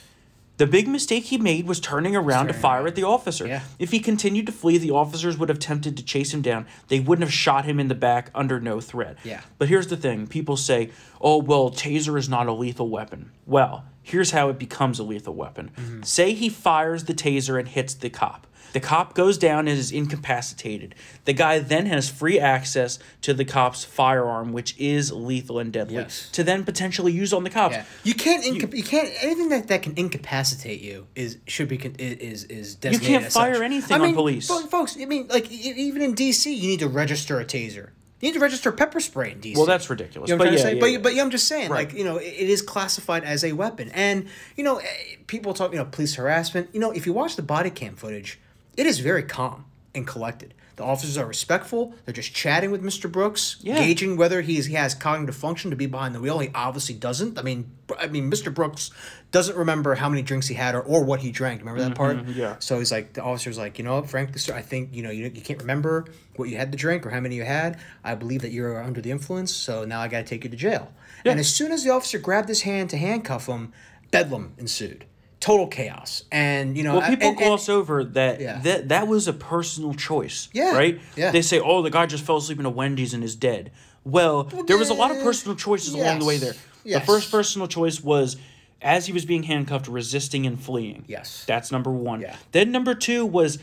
The 0.56 0.66
big 0.66 0.86
mistake 0.86 1.24
he 1.24 1.38
made 1.38 1.66
was 1.66 1.80
turning 1.80 2.14
around 2.14 2.46
to 2.46 2.52
fire 2.52 2.86
at 2.86 2.94
the 2.94 3.02
officer. 3.02 3.46
Yeah. 3.46 3.62
If 3.78 3.90
he 3.90 3.98
continued 3.98 4.46
to 4.46 4.52
flee, 4.52 4.78
the 4.78 4.92
officers 4.92 5.36
would 5.36 5.48
have 5.48 5.58
attempted 5.58 5.96
to 5.96 6.04
chase 6.04 6.32
him 6.32 6.42
down. 6.42 6.66
They 6.88 7.00
wouldn't 7.00 7.24
have 7.24 7.32
shot 7.32 7.64
him 7.64 7.80
in 7.80 7.88
the 7.88 7.94
back 7.94 8.30
under 8.34 8.60
no 8.60 8.80
threat. 8.80 9.16
Yeah. 9.24 9.40
But 9.58 9.68
here's 9.68 9.88
the 9.88 9.96
thing 9.96 10.28
people 10.28 10.56
say, 10.56 10.90
oh, 11.20 11.38
well, 11.38 11.70
taser 11.70 12.16
is 12.16 12.28
not 12.28 12.46
a 12.46 12.52
lethal 12.52 12.88
weapon. 12.88 13.32
Well, 13.46 13.84
here's 14.02 14.30
how 14.30 14.48
it 14.48 14.58
becomes 14.58 15.00
a 15.00 15.02
lethal 15.02 15.34
weapon. 15.34 15.72
Mm-hmm. 15.76 16.02
Say 16.02 16.34
he 16.34 16.48
fires 16.48 17.04
the 17.04 17.14
taser 17.14 17.58
and 17.58 17.66
hits 17.66 17.94
the 17.94 18.10
cop. 18.10 18.46
The 18.74 18.80
cop 18.80 19.14
goes 19.14 19.38
down 19.38 19.60
and 19.68 19.78
is 19.78 19.90
incapacitated. 19.92 20.94
The 21.24 21.32
guy 21.32 21.58
then 21.60 21.86
has 21.86 22.08
free 22.10 22.38
access 22.38 22.98
to 23.22 23.32
the 23.32 23.44
cop's 23.44 23.84
firearm, 23.84 24.52
which 24.52 24.74
is 24.78 25.10
lethal 25.12 25.58
and 25.58 25.72
deadly, 25.72 25.94
Yes. 25.94 26.28
to 26.32 26.42
then 26.44 26.64
potentially 26.64 27.12
use 27.12 27.32
on 27.32 27.44
the 27.44 27.50
cops. 27.50 27.76
Yeah. 27.76 27.84
You 28.02 28.14
can't 28.14 28.44
inca- 28.44 28.76
you, 28.76 28.82
can't 28.82 29.10
anything 29.22 29.48
that, 29.50 29.68
that 29.68 29.82
can 29.82 29.94
incapacitate 29.96 30.80
you 30.82 31.06
is 31.14 31.38
should 31.46 31.68
be 31.68 31.78
con- 31.78 31.94
is 31.98 32.44
is 32.44 32.74
designated 32.74 33.06
can't 33.08 33.24
as 33.26 33.32
fire 33.34 33.54
such. 33.54 33.62
anything 33.62 33.96
I 33.96 34.00
on 34.00 34.06
mean, 34.06 34.14
police. 34.14 34.48
fo- 34.48 34.60
folks. 34.66 34.96
I 35.00 35.04
mean, 35.06 35.28
like 35.28 35.50
e- 35.50 35.54
even 35.88 36.02
in 36.02 36.14
DC, 36.14 36.46
you 36.54 36.68
need 36.68 36.80
to 36.80 36.88
register 36.88 37.38
a 37.40 37.44
taser. 37.44 37.90
You 38.20 38.28
need 38.30 38.34
to 38.34 38.40
register 38.40 38.72
pepper 38.72 39.00
spray 39.00 39.32
in 39.32 39.38
DC. 39.40 39.56
Well, 39.56 39.66
that's 39.66 39.88
ridiculous. 39.90 40.28
You 40.30 40.36
know 40.36 40.38
what 40.44 40.46
but 40.46 40.48
I'm 40.48 40.54
yeah, 40.54 40.62
trying 40.62 40.70
to 40.70 40.70
say? 40.70 40.74
yeah, 40.74 40.80
but, 40.80 40.90
yeah. 40.92 40.98
but 40.98 41.14
yeah, 41.14 41.22
I'm 41.22 41.30
just 41.30 41.46
saying, 41.46 41.70
Right. 41.70 41.86
like, 41.88 41.96
you 41.98 42.04
know, 42.04 42.16
it, 42.16 42.24
it 42.26 42.48
is 42.48 42.62
classified 42.62 43.22
as 43.22 43.44
a 43.44 43.52
weapon. 43.52 43.90
And, 43.92 44.26
you 44.56 44.64
know, 44.64 44.78
eh, 44.78 44.86
people 45.26 45.52
talk, 45.54 45.72
you 45.72 45.78
know, 45.78 45.84
police 45.84 46.14
harassment. 46.14 46.70
You 46.72 46.80
know, 46.80 46.90
if 46.90 47.06
you 47.06 47.12
watch 47.12 47.36
the 47.36 47.42
body 47.42 47.68
cam 47.70 47.96
footage, 47.96 48.40
it 48.76 48.86
is 48.86 48.98
very 49.00 49.22
calm 49.22 49.64
and 49.94 50.06
collected. 50.06 50.54
The 50.76 50.82
officers 50.82 51.16
are 51.16 51.24
respectful. 51.26 51.94
They're 52.04 52.12
just 52.12 52.34
chatting 52.34 52.72
with 52.72 52.82
Mr. 52.82 53.10
Brooks, 53.10 53.58
Yeah. 53.60 53.78
gauging 53.78 54.16
whether 54.16 54.40
he's, 54.40 54.66
he 54.66 54.74
has 54.74 54.92
cognitive 54.92 55.36
function 55.36 55.70
to 55.70 55.76
be 55.76 55.86
behind 55.86 56.16
the 56.16 56.20
wheel. 56.20 56.40
He 56.40 56.50
obviously 56.52 56.96
doesn't. 56.96 57.38
I 57.38 57.42
mean, 57.42 57.70
I 57.96 58.08
mean, 58.08 58.28
Mr. 58.28 58.52
Brooks 58.52 58.90
doesn't 59.30 59.56
remember 59.56 59.94
how 59.94 60.08
many 60.08 60.22
drinks 60.22 60.48
he 60.48 60.54
had 60.56 60.74
or, 60.74 60.80
or 60.80 61.04
what 61.04 61.20
he 61.20 61.30
drank. 61.30 61.60
Remember 61.60 61.80
that 61.80 61.94
part? 61.94 62.16
Mm-hmm, 62.16 62.32
yeah. 62.32 62.56
So 62.58 62.80
he's 62.80 62.90
like, 62.90 63.12
the 63.12 63.22
officer's 63.22 63.56
like, 63.56 63.78
you 63.78 63.84
know, 63.84 64.00
what, 64.00 64.10
frankly, 64.10 64.40
sir, 64.40 64.52
I 64.52 64.62
think 64.62 64.88
you 64.92 65.04
know 65.04 65.10
you, 65.12 65.30
you 65.32 65.42
can't 65.42 65.60
remember 65.60 66.06
what 66.34 66.48
you 66.48 66.56
had 66.56 66.72
to 66.72 66.78
drink 66.78 67.06
or 67.06 67.10
how 67.10 67.20
many 67.20 67.36
you 67.36 67.44
had. 67.44 67.78
I 68.02 68.16
believe 68.16 68.42
that 68.42 68.50
you're 68.50 68.82
under 68.82 69.00
the 69.00 69.12
influence, 69.12 69.52
so 69.54 69.84
now 69.84 70.00
I 70.00 70.08
got 70.08 70.18
to 70.18 70.24
take 70.24 70.42
you 70.42 70.50
to 70.50 70.56
jail. 70.56 70.92
And 71.24 71.38
as 71.38 71.54
soon 71.54 71.70
as 71.70 71.84
the 71.84 71.90
officer 71.90 72.18
grabbed 72.18 72.48
his 72.48 72.62
hand 72.62 72.90
to 72.90 72.96
handcuff 72.96 73.46
him, 73.46 73.72
bedlam 74.10 74.54
ensued, 74.58 75.04
total 75.44 75.66
chaos. 75.66 76.24
And 76.32 76.74
you 76.74 76.82
know, 76.84 76.96
Well, 76.96 77.08
people 77.10 77.28
and- 77.28 77.36
and- 77.38 77.46
gloss 77.46 77.68
over 77.68 78.02
that, 78.02 78.40
Yeah. 78.40 78.60
that 78.62 78.88
that 78.88 79.06
was 79.08 79.28
a 79.28 79.32
personal 79.34 79.92
choice. 79.92 80.48
Yeah, 80.54 80.72
Right? 80.74 80.98
yeah. 81.16 81.30
They 81.32 81.42
say, 81.42 81.60
oh, 81.60 81.82
the 81.82 81.90
guy 81.90 82.06
just 82.06 82.24
fell 82.24 82.38
asleep 82.38 82.58
in 82.58 82.64
a 82.64 82.70
Wendy's 82.70 83.12
and 83.12 83.22
is 83.22 83.36
dead. 83.36 83.70
Well, 84.04 84.44
there 84.66 84.78
was 84.78 84.88
a 84.88 84.94
lot 84.94 85.10
of 85.10 85.22
personal 85.22 85.54
choices 85.54 85.92
along 85.92 86.20
the 86.20 86.24
way 86.24 86.36
yes, 86.36 86.56
there. 86.84 86.98
The 87.00 87.04
first 87.04 87.30
personal 87.30 87.68
choice 87.68 88.02
was 88.02 88.38
as 88.80 89.04
he 89.06 89.12
was 89.12 89.26
being 89.26 89.42
handcuffed, 89.42 89.86
resisting 89.86 90.46
and 90.46 90.58
fleeing. 90.58 91.04
Yes. 91.08 91.44
That's 91.46 91.70
number 91.70 91.90
one. 91.90 92.22
Yeah. 92.22 92.36
Then 92.52 92.72
number 92.72 92.94
two 92.94 93.26
was 93.26 93.58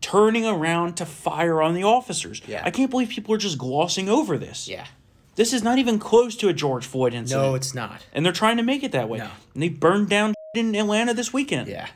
turning 0.00 0.46
around 0.46 0.96
to 0.98 1.06
fire 1.06 1.60
on 1.60 1.74
the 1.74 1.82
officers. 1.82 2.40
Yeah. 2.46 2.62
I 2.64 2.70
can't 2.70 2.90
believe 2.90 3.08
people 3.08 3.34
are 3.34 3.38
just 3.38 3.58
glossing 3.58 4.08
over 4.08 4.38
this. 4.38 4.68
yeah, 4.68 4.86
This 5.34 5.52
is 5.52 5.62
not 5.64 5.78
even 5.78 5.98
close 5.98 6.36
to 6.36 6.48
a 6.48 6.52
George 6.52 6.86
Floyd 6.86 7.14
incident. 7.14 7.44
no, 7.46 7.54
it's 7.56 7.74
not. 7.74 8.06
and 8.12 8.24
they're 8.24 8.32
trying 8.32 8.56
to 8.58 8.62
make 8.62 8.82
it 8.84 8.92
that 8.92 9.08
way. 9.08 9.18
No. 9.18 9.28
And 9.54 9.62
they 9.62 9.68
burned 9.68 10.08
down 10.08 10.34
in 10.56 10.74
Atlanta 10.74 11.14
this 11.14 11.32
weekend. 11.32 11.68
Yeah, 11.68 11.88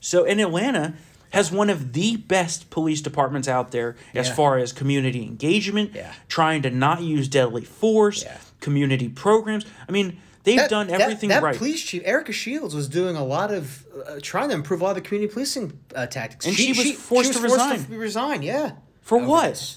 So, 0.00 0.24
and 0.24 0.40
Atlanta 0.40 0.94
has 1.30 1.50
one 1.50 1.68
of 1.70 1.92
the 1.94 2.16
best 2.16 2.70
police 2.70 3.00
departments 3.00 3.48
out 3.48 3.70
there 3.72 3.96
as 4.14 4.28
Yeah. 4.28 4.34
far 4.34 4.58
as 4.58 4.72
community 4.72 5.22
engagement, 5.22 5.90
Yeah. 5.94 6.12
trying 6.28 6.62
to 6.62 6.70
not 6.70 7.02
use 7.02 7.26
deadly 7.28 7.64
force, 7.64 8.22
Yeah. 8.22 8.36
community 8.60 9.08
programs. 9.08 9.64
I 9.88 9.92
mean, 9.92 10.18
they've 10.44 10.56
That- 10.58 10.70
done 10.70 10.90
everything 10.90 11.30
that, 11.30 11.42
right. 11.42 11.56
police 11.56 11.82
chief 11.82 12.02
Erica 12.04 12.32
Shields 12.32 12.74
was 12.74 12.88
doing 12.88 13.16
a 13.16 13.24
lot 13.24 13.52
of 13.52 13.84
uh, 14.06 14.18
trying 14.22 14.50
to 14.50 14.54
improve 14.54 14.80
a 14.80 14.84
lot 14.84 14.90
of 14.90 14.96
the 14.96 15.00
community 15.08 15.32
policing 15.32 15.78
uh, 15.94 16.06
tactics, 16.06 16.44
And 16.46 16.54
she 16.54 16.72
was 16.72 16.92
forced 16.92 17.32
to 17.32 17.38
resign. 17.40 17.86
resign, 17.90 18.42
yeah, 18.42 18.72
For 19.00 19.16
over 19.18 19.26
what? 19.26 19.76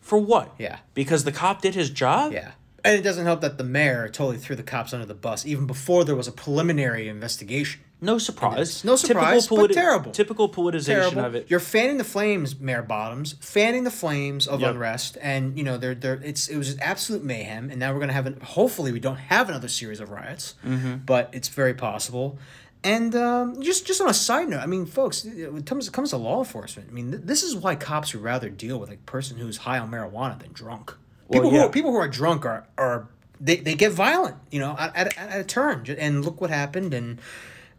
For 0.00 0.18
what? 0.18 0.54
Yeah. 0.58 0.78
Because 0.94 1.24
the 1.24 1.32
cop 1.32 1.62
did 1.62 1.74
his 1.74 1.90
job? 1.90 2.32
Yeah. 2.32 2.52
And 2.88 2.96
it 2.98 3.02
doesn't 3.02 3.24
help 3.26 3.40
that 3.42 3.58
the 3.58 3.64
mayor 3.64 4.08
totally 4.08 4.38
threw 4.38 4.56
the 4.56 4.62
cops 4.62 4.92
under 4.94 5.06
the 5.06 5.14
bus 5.14 5.44
even 5.46 5.66
before 5.66 6.04
there 6.04 6.14
was 6.16 6.26
a 6.26 6.32
preliminary 6.32 7.08
investigation. 7.08 7.82
No 8.00 8.16
surprise. 8.18 8.84
No 8.84 8.94
surprise, 8.96 9.48
but 9.48 9.72
terrible. 9.72 10.12
Typical 10.12 10.48
politicization 10.48 10.84
Terrible. 11.10 11.24
of 11.24 11.34
it. 11.34 11.50
You're 11.50 11.58
fanning 11.60 11.98
the 11.98 12.04
flames, 12.04 12.58
Mayor 12.60 12.80
Bottoms, 12.82 13.34
fanning 13.40 13.82
the 13.84 13.90
flames 13.90 14.46
of 14.46 14.60
Yep. 14.60 14.70
unrest, 14.70 15.18
and 15.20 15.58
you 15.58 15.64
know 15.64 15.76
they're, 15.78 15.96
they're, 15.96 16.20
it's 16.22 16.46
it 16.48 16.56
was 16.56 16.68
just 16.68 16.80
absolute 16.80 17.24
mayhem. 17.24 17.70
And 17.70 17.80
now 17.80 17.92
we're 17.92 17.98
gonna 18.00 18.12
have 18.12 18.26
an 18.26 18.40
hopefully 18.40 18.92
we 18.92 19.00
don't 19.00 19.16
have 19.16 19.48
another 19.48 19.66
series 19.68 19.98
of 20.00 20.10
riots, 20.10 20.54
Mm-hmm. 20.64 20.98
but 21.06 21.28
it's 21.32 21.48
very 21.48 21.74
possible. 21.74 22.38
And 22.84 23.16
um, 23.16 23.60
just 23.60 23.84
just 23.84 24.00
on 24.00 24.08
a 24.08 24.14
side 24.14 24.48
note, 24.48 24.60
I 24.60 24.66
mean, 24.66 24.86
folks, 24.86 25.24
when 25.24 25.56
it 25.58 25.66
comes 25.66 25.88
it 25.88 25.92
comes 25.92 26.10
to 26.10 26.16
law 26.18 26.38
enforcement, 26.38 26.88
I 26.90 26.92
mean, 26.92 27.10
th- 27.10 27.22
this 27.24 27.42
is 27.42 27.56
why 27.56 27.74
cops 27.74 28.14
would 28.14 28.22
rather 28.22 28.48
deal 28.48 28.78
with 28.78 28.92
a 28.92 28.96
person 28.98 29.38
who's 29.38 29.56
high 29.58 29.78
on 29.80 29.90
marijuana 29.90 30.38
than 30.38 30.52
drunk. 30.52 30.94
Well, 31.28 31.40
People 31.40 31.50
who 31.50 31.56
yeah. 31.56 31.64
are, 31.64 31.68
people 31.70 31.90
who 31.92 31.98
are 31.98 32.08
drunk 32.08 32.44
are 32.46 32.66
are 32.76 33.06
they, 33.40 33.56
they 33.56 33.74
get 33.74 33.92
violent, 33.92 34.36
you 34.50 34.58
know, 34.60 34.74
at, 34.78 34.96
at, 34.96 35.16
at 35.18 35.40
a 35.40 35.44
turn. 35.44 35.84
And 35.98 36.24
look 36.24 36.40
what 36.40 36.50
happened. 36.50 36.92
And 36.94 37.20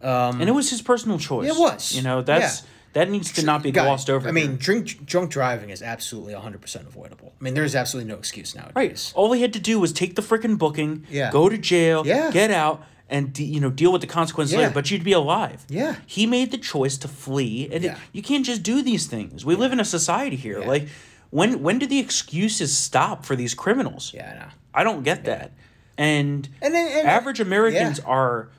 um, 0.01 0.39
and 0.39 0.47
it 0.49 0.53
was 0.53 0.69
his 0.69 0.81
personal 0.81 1.19
choice. 1.19 1.49
It 1.49 1.59
was. 1.59 1.93
You 1.93 2.01
know, 2.01 2.21
that's 2.21 2.61
Yeah. 2.61 2.67
that 2.93 3.09
needs 3.09 3.33
to 3.33 3.43
not 3.43 3.61
be 3.63 3.71
Guys, 3.71 3.83
glossed 3.85 4.09
over. 4.09 4.29
I 4.29 4.31
mean, 4.31 4.55
drink 4.55 5.05
drunk 5.05 5.31
driving 5.31 5.69
is 5.71 5.81
absolutely 5.81 6.33
hundred 6.33 6.61
percent 6.61 6.87
avoidable. 6.87 7.33
I 7.39 7.43
mean, 7.43 7.53
there's 7.55 7.75
absolutely 7.75 8.09
no 8.11 8.17
excuse 8.17 8.55
nowadays. 8.55 8.73
Right. 8.75 9.13
All 9.15 9.33
he 9.33 9.41
had 9.41 9.51
to 9.53 9.59
do 9.59 9.79
was 9.79 9.91
take 9.91 10.15
the 10.15 10.21
freaking 10.21 10.57
booking, 10.57 11.05
Yeah. 11.09 11.31
go 11.31 11.49
to 11.49 11.57
jail, 11.57 12.05
Yeah. 12.07 12.31
get 12.31 12.51
out, 12.51 12.83
and 13.09 13.33
de- 13.33 13.43
you 13.43 13.59
know 13.59 13.69
deal 13.71 13.91
with 13.91 14.01
the 14.01 14.07
consequences 14.07 14.53
Yeah. 14.53 14.59
later. 14.59 14.73
But 14.73 14.89
you'd 14.91 15.03
be 15.03 15.11
alive. 15.11 15.65
Yeah. 15.67 15.95
He 16.05 16.25
made 16.25 16.51
the 16.51 16.57
choice 16.57 16.95
to 16.99 17.07
flee, 17.09 17.67
and 17.73 17.83
it- 17.83 17.97
you 18.13 18.21
can't 18.21 18.45
just 18.45 18.63
do 18.63 18.81
these 18.81 19.07
things. 19.07 19.43
We 19.43 19.55
live 19.55 19.73
in 19.73 19.79
a 19.81 19.85
society 19.85 20.37
here. 20.37 20.59
Yeah. 20.61 20.67
Like, 20.67 20.87
when 21.31 21.61
when 21.61 21.79
do 21.79 21.85
the 21.85 21.99
excuses 21.99 22.75
stop 22.75 23.25
for 23.25 23.35
these 23.35 23.53
criminals? 23.53 24.11
Yeah, 24.13 24.31
I 24.31 24.39
know. 24.39 24.51
I 24.73 24.83
don't 24.83 25.03
get 25.03 25.25
that. 25.25 25.51
And, 25.97 26.47
And 26.61 26.73
then- 26.73 26.99
and- 26.99 27.07
average 27.07 27.39
Americans 27.39 27.99
yeah. 27.99 28.05
are 28.09 28.49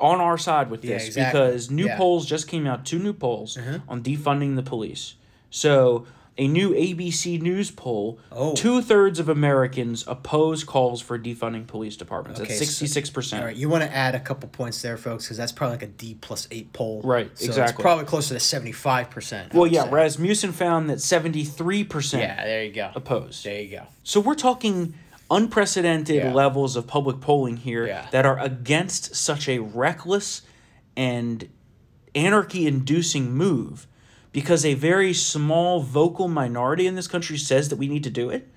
on 0.00 0.20
our 0.20 0.36
side 0.36 0.68
with 0.70 0.84
Yeah, 0.84 0.94
this 0.98 1.06
exactly. 1.08 1.40
because 1.40 1.70
new 1.70 1.86
Yeah. 1.86 1.96
Polls 1.96 2.26
just 2.26 2.48
came 2.48 2.66
out, 2.66 2.84
two 2.84 2.98
new 2.98 3.12
polls 3.12 3.56
uh-huh. 3.56 3.78
on 3.88 4.02
defunding 4.02 4.56
the 4.56 4.62
police. 4.62 5.14
So 5.50 6.06
a 6.38 6.48
new 6.48 6.70
ABC 6.72 7.40
News 7.42 7.70
poll, 7.70 8.18
Oh. 8.32 8.54
two 8.54 8.80
thirds 8.80 9.18
of 9.20 9.28
Americans 9.28 10.02
oppose 10.06 10.64
calls 10.64 11.02
for 11.02 11.18
defunding 11.18 11.66
police 11.66 11.94
departments. 11.96 12.40
Okay, 12.40 12.48
That's 12.48 12.58
sixty-six 12.58 13.10
percent. 13.10 13.42
All 13.42 13.46
right, 13.48 13.56
you 13.56 13.68
want 13.68 13.84
to 13.84 13.94
add 13.94 14.14
a 14.14 14.20
couple 14.20 14.48
points 14.48 14.80
there, 14.80 14.96
folks, 14.96 15.24
because 15.24 15.36
that's 15.36 15.52
probably 15.52 15.74
like 15.74 15.82
a 15.82 15.86
D 15.88 16.16
plus 16.20 16.48
eight 16.50 16.72
poll. 16.72 17.02
Right, 17.04 17.26
So 17.34 17.44
It's 17.44 17.56
exactly. 17.56 17.82
probably 17.82 18.06
closer 18.06 18.32
to 18.34 18.40
seventy 18.40 18.72
five 18.72 19.10
percent. 19.10 19.52
Well, 19.52 19.66
yeah. 19.66 19.88
Rasmussen 19.90 20.52
found 20.52 20.88
that 20.88 21.02
seventy-three 21.02 21.84
percent 21.84 22.22
Yeah, 22.22 22.42
there 22.44 22.64
you 22.64 22.72
go. 22.72 22.90
opposed. 22.94 23.44
There 23.44 23.60
you 23.60 23.70
go. 23.70 23.82
So 24.02 24.18
we're 24.20 24.34
talking 24.34 24.94
unprecedented 25.30 26.16
Yeah. 26.16 26.32
levels 26.32 26.76
of 26.76 26.86
public 26.86 27.20
polling 27.20 27.58
here 27.58 27.86
Yeah. 27.86 28.06
that 28.10 28.24
are 28.26 28.38
against 28.38 29.14
such 29.14 29.48
a 29.48 29.58
reckless 29.58 30.42
and 30.96 31.48
anarchy-inducing 32.14 33.32
move 33.32 33.86
because 34.32 34.64
a 34.64 34.74
very 34.74 35.12
small 35.12 35.80
vocal 35.80 36.28
minority 36.28 36.86
in 36.86 36.94
this 36.94 37.06
country 37.06 37.36
says 37.38 37.68
that 37.68 37.76
we 37.76 37.86
need 37.88 38.04
to 38.04 38.10
do 38.10 38.30
it. 38.30 38.48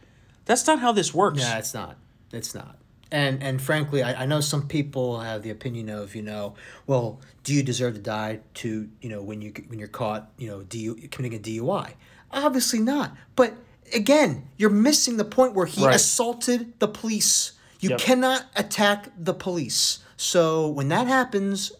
That's 0.45 0.65
not 0.67 0.79
how 0.79 0.91
this 0.91 1.13
works. 1.13 1.39
Yeah, 1.41 1.57
it's 1.57 1.73
not. 1.73 1.97
It's 2.31 2.53
not. 2.55 2.77
And 3.11 3.41
and 3.43 3.61
frankly, 3.61 4.01
I, 4.03 4.23
I 4.23 4.25
know 4.25 4.41
some 4.41 4.67
people 4.67 5.19
have 5.19 5.43
the 5.43 5.49
opinion 5.51 5.89
of 5.89 6.15
you 6.15 6.21
know, 6.21 6.55
well, 6.87 7.21
do 7.43 7.53
you 7.53 7.61
deserve 7.63 7.93
to 7.93 7.99
die 8.01 8.39
to 8.55 8.89
you 9.01 9.09
know 9.09 9.21
when 9.21 9.41
you 9.41 9.53
when 9.67 9.79
you're 9.79 9.87
caught 9.87 10.31
you 10.37 10.47
know 10.47 10.63
DU, 10.63 10.95
committing 11.11 11.37
a 11.37 11.41
DUI? 11.41 11.93
Obviously 12.31 12.79
not. 12.79 13.15
But 13.35 13.53
again, 13.93 14.47
you're 14.57 14.69
missing 14.71 15.17
the 15.17 15.25
point 15.25 15.53
where 15.53 15.67
he 15.67 15.85
Right. 15.85 15.95
assaulted 15.95 16.79
the 16.79 16.87
police. 16.87 17.53
You 17.79 17.91
Yep. 17.91 17.99
cannot 17.99 18.45
attack 18.55 19.09
the 19.17 19.33
police. 19.33 19.99
So 20.17 20.67
when 20.67 20.87
that 20.89 21.07
happens, 21.07 21.71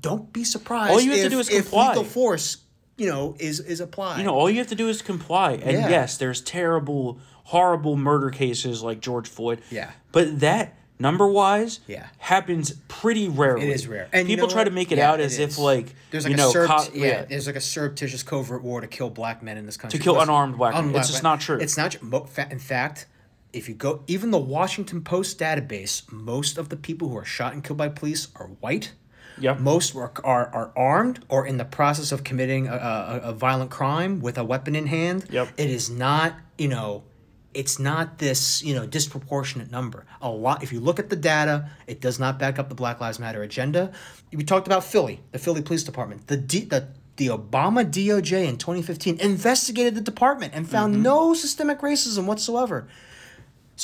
don't 0.00 0.32
be 0.32 0.44
surprised. 0.44 0.92
All 0.92 1.00
you 1.00 1.10
have 1.10 1.22
to 1.22 1.28
do 1.28 1.40
is 1.40 1.48
if 1.50 1.64
comply. 1.64 1.88
lethal 1.88 2.04
force, 2.04 2.58
you 3.00 3.06
know, 3.08 3.34
is 3.38 3.60
is 3.60 3.80
applied. 3.80 4.18
You 4.18 4.24
know, 4.24 4.34
all 4.34 4.50
you 4.50 4.58
have 4.58 4.66
to 4.68 4.74
do 4.74 4.88
is 4.88 5.00
comply. 5.00 5.52
And 5.52 5.72
Yeah. 5.72 5.88
yes, 5.88 6.18
there's 6.18 6.40
terrible, 6.42 7.18
horrible 7.44 7.96
murder 7.96 8.28
cases 8.30 8.82
like 8.82 9.00
George 9.00 9.26
Floyd. 9.26 9.62
Yeah. 9.70 9.90
But 10.12 10.40
that 10.40 10.74
number 10.98 11.26
wise 11.26 11.80
Yeah. 11.86 12.08
happens 12.18 12.72
pretty 12.88 13.26
rarely. 13.26 13.70
It 13.70 13.74
is 13.74 13.86
rare. 13.88 14.08
And 14.12 14.28
you 14.28 14.36
people 14.36 14.48
know 14.48 14.52
try 14.54 14.64
to 14.64 14.70
make 14.70 14.92
it 14.92 14.98
Yeah, 14.98 15.12
out 15.12 15.20
it 15.20 15.24
as 15.24 15.38
if 15.38 15.56
like 15.56 15.94
There's 16.10 16.24
like 16.24 16.32
you 16.32 16.34
a 16.34 16.36
know, 16.36 16.52
surrept- 16.52 16.92
co- 16.92 16.94
yeah, 16.94 17.24
there's 17.24 17.46
like 17.46 17.56
a 17.56 17.60
surreptitious 17.60 18.22
covert 18.22 18.62
war 18.62 18.82
to 18.82 18.86
kill 18.86 19.08
black 19.08 19.42
men 19.42 19.56
in 19.56 19.64
this 19.64 19.78
country. 19.78 19.98
To 19.98 20.02
kill 20.04 20.14
Listen, 20.14 20.28
unarmed 20.28 20.58
black 20.58 20.74
men. 20.74 20.94
It's 20.94 21.08
just 21.08 21.22
not 21.22 21.40
true. 21.40 21.56
It's 21.58 21.78
not 21.78 21.92
true. 21.92 22.26
In 22.50 22.58
fact, 22.58 23.06
if 23.54 23.66
you 23.66 23.74
go, 23.74 24.02
even 24.08 24.30
the 24.30 24.38
Washington 24.38 25.00
Post 25.02 25.38
database, 25.38 26.02
most 26.12 26.58
of 26.58 26.68
the 26.68 26.76
people 26.76 27.08
who 27.08 27.16
are 27.16 27.24
shot 27.24 27.54
and 27.54 27.64
killed 27.64 27.78
by 27.78 27.88
police 27.88 28.28
are 28.36 28.48
white. 28.60 28.92
Yep. 29.40 29.60
Most 29.60 29.96
are, 29.96 30.12
are, 30.22 30.46
are 30.48 30.72
armed 30.76 31.24
or 31.28 31.46
in 31.46 31.56
the 31.56 31.64
process 31.64 32.12
of 32.12 32.24
committing 32.24 32.68
a, 32.68 32.72
a, 32.72 33.20
a 33.24 33.32
violent 33.32 33.70
crime 33.70 34.20
with 34.20 34.38
a 34.38 34.44
weapon 34.44 34.76
in 34.76 34.86
hand. 34.86 35.26
Yep. 35.30 35.48
It 35.56 35.70
is 35.70 35.90
not, 35.90 36.34
you 36.58 36.68
know, 36.68 37.04
it's 37.52 37.78
not 37.78 38.18
this, 38.18 38.62
you 38.62 38.74
know, 38.74 38.86
disproportionate 38.86 39.70
number. 39.70 40.06
A 40.22 40.30
lot. 40.30 40.62
If 40.62 40.72
you 40.72 40.80
look 40.80 40.98
at 40.98 41.10
the 41.10 41.16
data, 41.16 41.68
it 41.86 42.00
does 42.00 42.20
not 42.20 42.38
back 42.38 42.58
up 42.58 42.68
the 42.68 42.74
Black 42.74 43.00
Lives 43.00 43.18
Matter 43.18 43.42
agenda. 43.42 43.92
We 44.32 44.44
talked 44.44 44.66
about 44.66 44.84
Philly, 44.84 45.20
the 45.32 45.38
Philly 45.38 45.62
Police 45.62 45.82
Department, 45.82 46.28
the 46.28 46.36
D, 46.36 46.64
the 46.64 46.88
the 47.16 47.26
Obama 47.26 47.84
DOJ 47.84 48.46
in 48.46 48.56
2015 48.56 49.20
investigated 49.20 49.94
the 49.94 50.00
department 50.00 50.54
and 50.54 50.66
found 50.66 50.94
mm-hmm. 50.94 51.02
no 51.02 51.34
systemic 51.34 51.80
racism 51.80 52.24
whatsoever. 52.24 52.88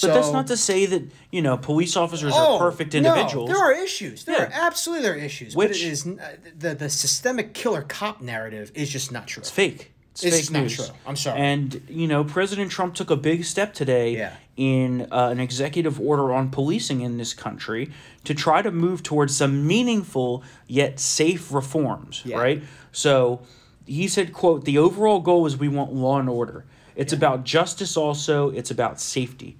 But 0.02 0.14
that's 0.14 0.30
not 0.32 0.46
to 0.48 0.56
say 0.56 0.86
that, 0.86 1.02
you 1.30 1.42
know, 1.42 1.56
police 1.56 1.96
officers 1.96 2.32
are 2.34 2.58
perfect 2.58 2.94
individuals. 2.94 3.48
Oh, 3.50 3.52
No, 3.52 3.58
there 3.58 3.64
are 3.64 3.72
issues. 3.84 4.24
There 4.24 4.36
Yeah. 4.36 4.44
are 4.44 4.50
absolutely 4.52 5.02
there 5.04 5.14
are 5.14 5.18
issues. 5.18 5.54
Which- 5.56 5.68
but 5.68 5.76
it 5.76 5.82
is 5.82 6.06
uh, 6.06 6.36
the 6.58 6.74
the 6.74 6.88
systemic 6.90 7.54
killer 7.54 7.82
cop 7.82 8.20
narrative 8.20 8.70
is 8.74 8.90
just 8.90 9.10
not 9.12 9.26
true. 9.26 9.40
It's 9.40 9.50
fake. 9.50 9.92
It's, 10.12 10.24
It's 10.24 10.48
fake 10.48 10.50
news. 10.62 10.76
true. 10.76 10.86
I'm 11.06 11.16
sorry. 11.16 11.40
And 11.40 11.82
you 11.88 12.06
know, 12.08 12.24
President 12.24 12.70
Trump 12.70 12.94
took 12.94 13.10
a 13.10 13.16
big 13.16 13.44
step 13.44 13.74
today 13.74 14.16
Yeah. 14.16 14.32
in 14.56 15.08
uh, 15.12 15.28
an 15.30 15.40
executive 15.40 16.00
order 16.00 16.32
on 16.32 16.50
policing 16.50 17.00
in 17.02 17.16
this 17.18 17.34
country 17.34 17.90
to 18.24 18.34
try 18.34 18.62
to 18.62 18.70
move 18.70 19.02
towards 19.02 19.36
some 19.36 19.66
meaningful 19.66 20.42
yet 20.66 20.98
safe 21.00 21.52
reforms. 21.52 22.22
Yeah. 22.24 22.38
Right. 22.38 22.62
So 22.92 23.40
he 23.86 24.08
said, 24.08 24.32
"quote 24.32 24.64
The 24.64 24.78
overall 24.78 25.20
goal 25.20 25.46
is 25.46 25.56
we 25.58 25.68
want 25.68 25.92
law 25.92 26.18
and 26.18 26.28
order. 26.28 26.64
It's 26.96 27.12
about 27.12 27.44
justice. 27.44 27.96
Also, 27.96 28.50
it's 28.50 28.70
about 28.70 29.00
safety." 29.00 29.56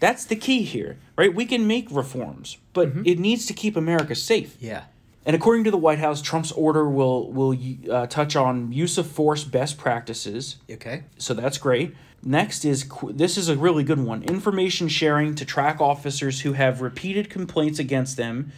That's 0.00 0.24
the 0.24 0.36
key 0.36 0.62
here, 0.62 0.96
right? 1.16 1.32
We 1.34 1.44
can 1.44 1.66
make 1.66 1.86
reforms, 1.90 2.56
but 2.72 2.88
Mm-hmm. 2.88 3.02
it 3.06 3.18
needs 3.18 3.46
to 3.46 3.52
keep 3.52 3.76
America 3.76 4.14
safe. 4.14 4.56
Yeah. 4.60 4.84
And 5.26 5.36
according 5.36 5.64
to 5.64 5.70
the 5.70 5.76
White 5.76 5.98
House, 5.98 6.22
Trump's 6.22 6.50
order 6.52 6.88
will 6.88 7.30
will 7.30 7.56
uh, 7.90 8.06
touch 8.06 8.34
on 8.36 8.72
use 8.72 8.96
of 8.98 9.06
force 9.06 9.44
best 9.44 9.76
practices. 9.78 10.56
Okay. 10.70 11.04
So 11.18 11.34
that's 11.34 11.58
great. 11.58 11.94
Next 12.22 12.64
is 12.64 12.88
this 13.10 13.36
is 13.36 13.48
a 13.50 13.56
really 13.56 13.84
good 13.84 13.98
one. 14.00 14.22
Information 14.22 14.88
sharing 14.88 15.34
to 15.36 15.44
track 15.44 15.80
officers 15.80 16.40
who 16.40 16.54
have 16.54 16.80
repeated 16.80 17.28
complaints 17.28 17.78
against 17.78 18.16
them, 18.16 18.50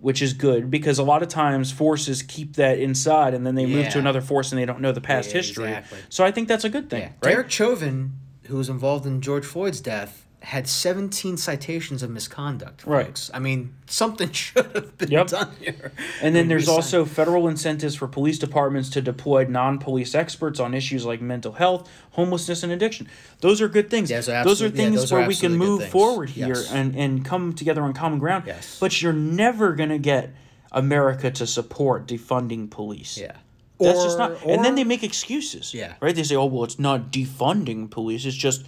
which 0.00 0.22
is 0.22 0.32
good 0.32 0.70
because 0.70 0.98
a 0.98 1.02
lot 1.02 1.22
of 1.22 1.28
times 1.28 1.70
forces 1.72 2.22
keep 2.22 2.56
that 2.56 2.78
inside 2.78 3.34
and 3.34 3.46
then 3.46 3.54
they 3.54 3.66
move 3.66 3.90
to 3.90 3.98
another 3.98 4.20
force 4.22 4.50
and 4.50 4.58
they 4.60 4.64
don't 4.66 4.80
know 4.80 4.92
the 4.92 5.00
past 5.02 5.28
Yeah, 5.30 5.34
history. 5.36 5.68
exactly. 5.68 5.98
So 6.08 6.24
I 6.24 6.30
think 6.30 6.48
that's 6.48 6.64
a 6.64 6.70
good 6.70 6.88
thing, 6.88 7.02
Yeah. 7.02 7.08
right? 7.22 7.30
Derek 7.32 7.50
Chauvin, 7.50 8.12
who 8.44 8.56
was 8.56 8.68
involved 8.70 9.04
in 9.06 9.20
George 9.20 9.44
Floyd's 9.44 9.80
death, 9.80 10.26
had 10.40 10.68
17 10.68 11.36
citations 11.36 12.02
of 12.02 12.10
misconduct. 12.10 12.86
Right. 12.86 13.06
Folks. 13.06 13.30
I 13.34 13.40
mean, 13.40 13.74
something 13.86 14.30
should 14.32 14.66
have 14.74 14.96
been 14.96 15.10
Yep. 15.10 15.26
done 15.26 15.50
here. 15.60 15.92
And 16.22 16.34
then 16.34 16.46
there's 16.48 16.68
also 16.68 17.04
federal 17.04 17.48
incentives 17.48 17.96
for 17.96 18.06
police 18.06 18.38
departments 18.38 18.88
to 18.90 19.02
deploy 19.02 19.44
non-police 19.44 20.14
experts 20.14 20.60
on 20.60 20.74
issues 20.74 21.04
like 21.04 21.20
mental 21.20 21.52
health, 21.52 21.90
homelessness, 22.12 22.62
and 22.62 22.72
addiction. 22.72 23.08
Those 23.40 23.60
are 23.60 23.68
good 23.68 23.90
things. 23.90 24.10
Yeah, 24.10 24.18
those 24.18 24.28
are 24.28 24.44
those 24.44 24.62
are 24.62 24.66
absolute- 24.66 24.74
yeah, 24.76 24.84
things 24.84 25.00
those 25.00 25.12
are 25.12 25.18
where 25.18 25.28
we 25.28 25.34
can 25.34 25.56
move 25.56 25.88
forward 25.88 26.30
here 26.30 26.48
Yes. 26.48 26.72
and, 26.72 26.94
and 26.94 27.24
come 27.24 27.52
together 27.52 27.82
on 27.82 27.92
common 27.92 28.18
ground. 28.20 28.44
Yes. 28.46 28.78
But 28.78 29.02
you're 29.02 29.12
never 29.12 29.72
gonna 29.72 29.98
get 29.98 30.30
America 30.70 31.30
to 31.32 31.46
support 31.46 32.06
defunding 32.06 32.70
police. 32.70 33.18
Yeah. 33.18 33.32
That's 33.80 34.02
just 34.04 34.18
not. 34.18 34.32
Or- 34.44 34.52
and 34.54 34.64
then 34.64 34.74
they 34.76 34.84
make 34.84 35.02
excuses. 35.02 35.72
Yeah. 35.74 35.94
Right. 36.00 36.14
They 36.14 36.22
say, 36.24 36.34
"Oh, 36.36 36.46
well, 36.46 36.64
it's 36.64 36.78
not 36.78 37.10
defunding 37.12 37.90
police. 37.90 38.24
It's 38.24 38.36
just 38.36 38.64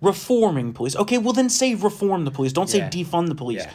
reforming 0.00 0.72
police." 0.72 0.96
Okay, 0.96 1.18
well 1.18 1.32
then 1.32 1.48
say 1.50 1.74
reform 1.74 2.24
the 2.24 2.30
police. 2.30 2.52
Don't 2.52 2.68
say 2.70 2.78
Yeah. 2.78 2.88
defund 2.90 3.28
the 3.28 3.34
police, 3.34 3.62
Yeah. 3.64 3.70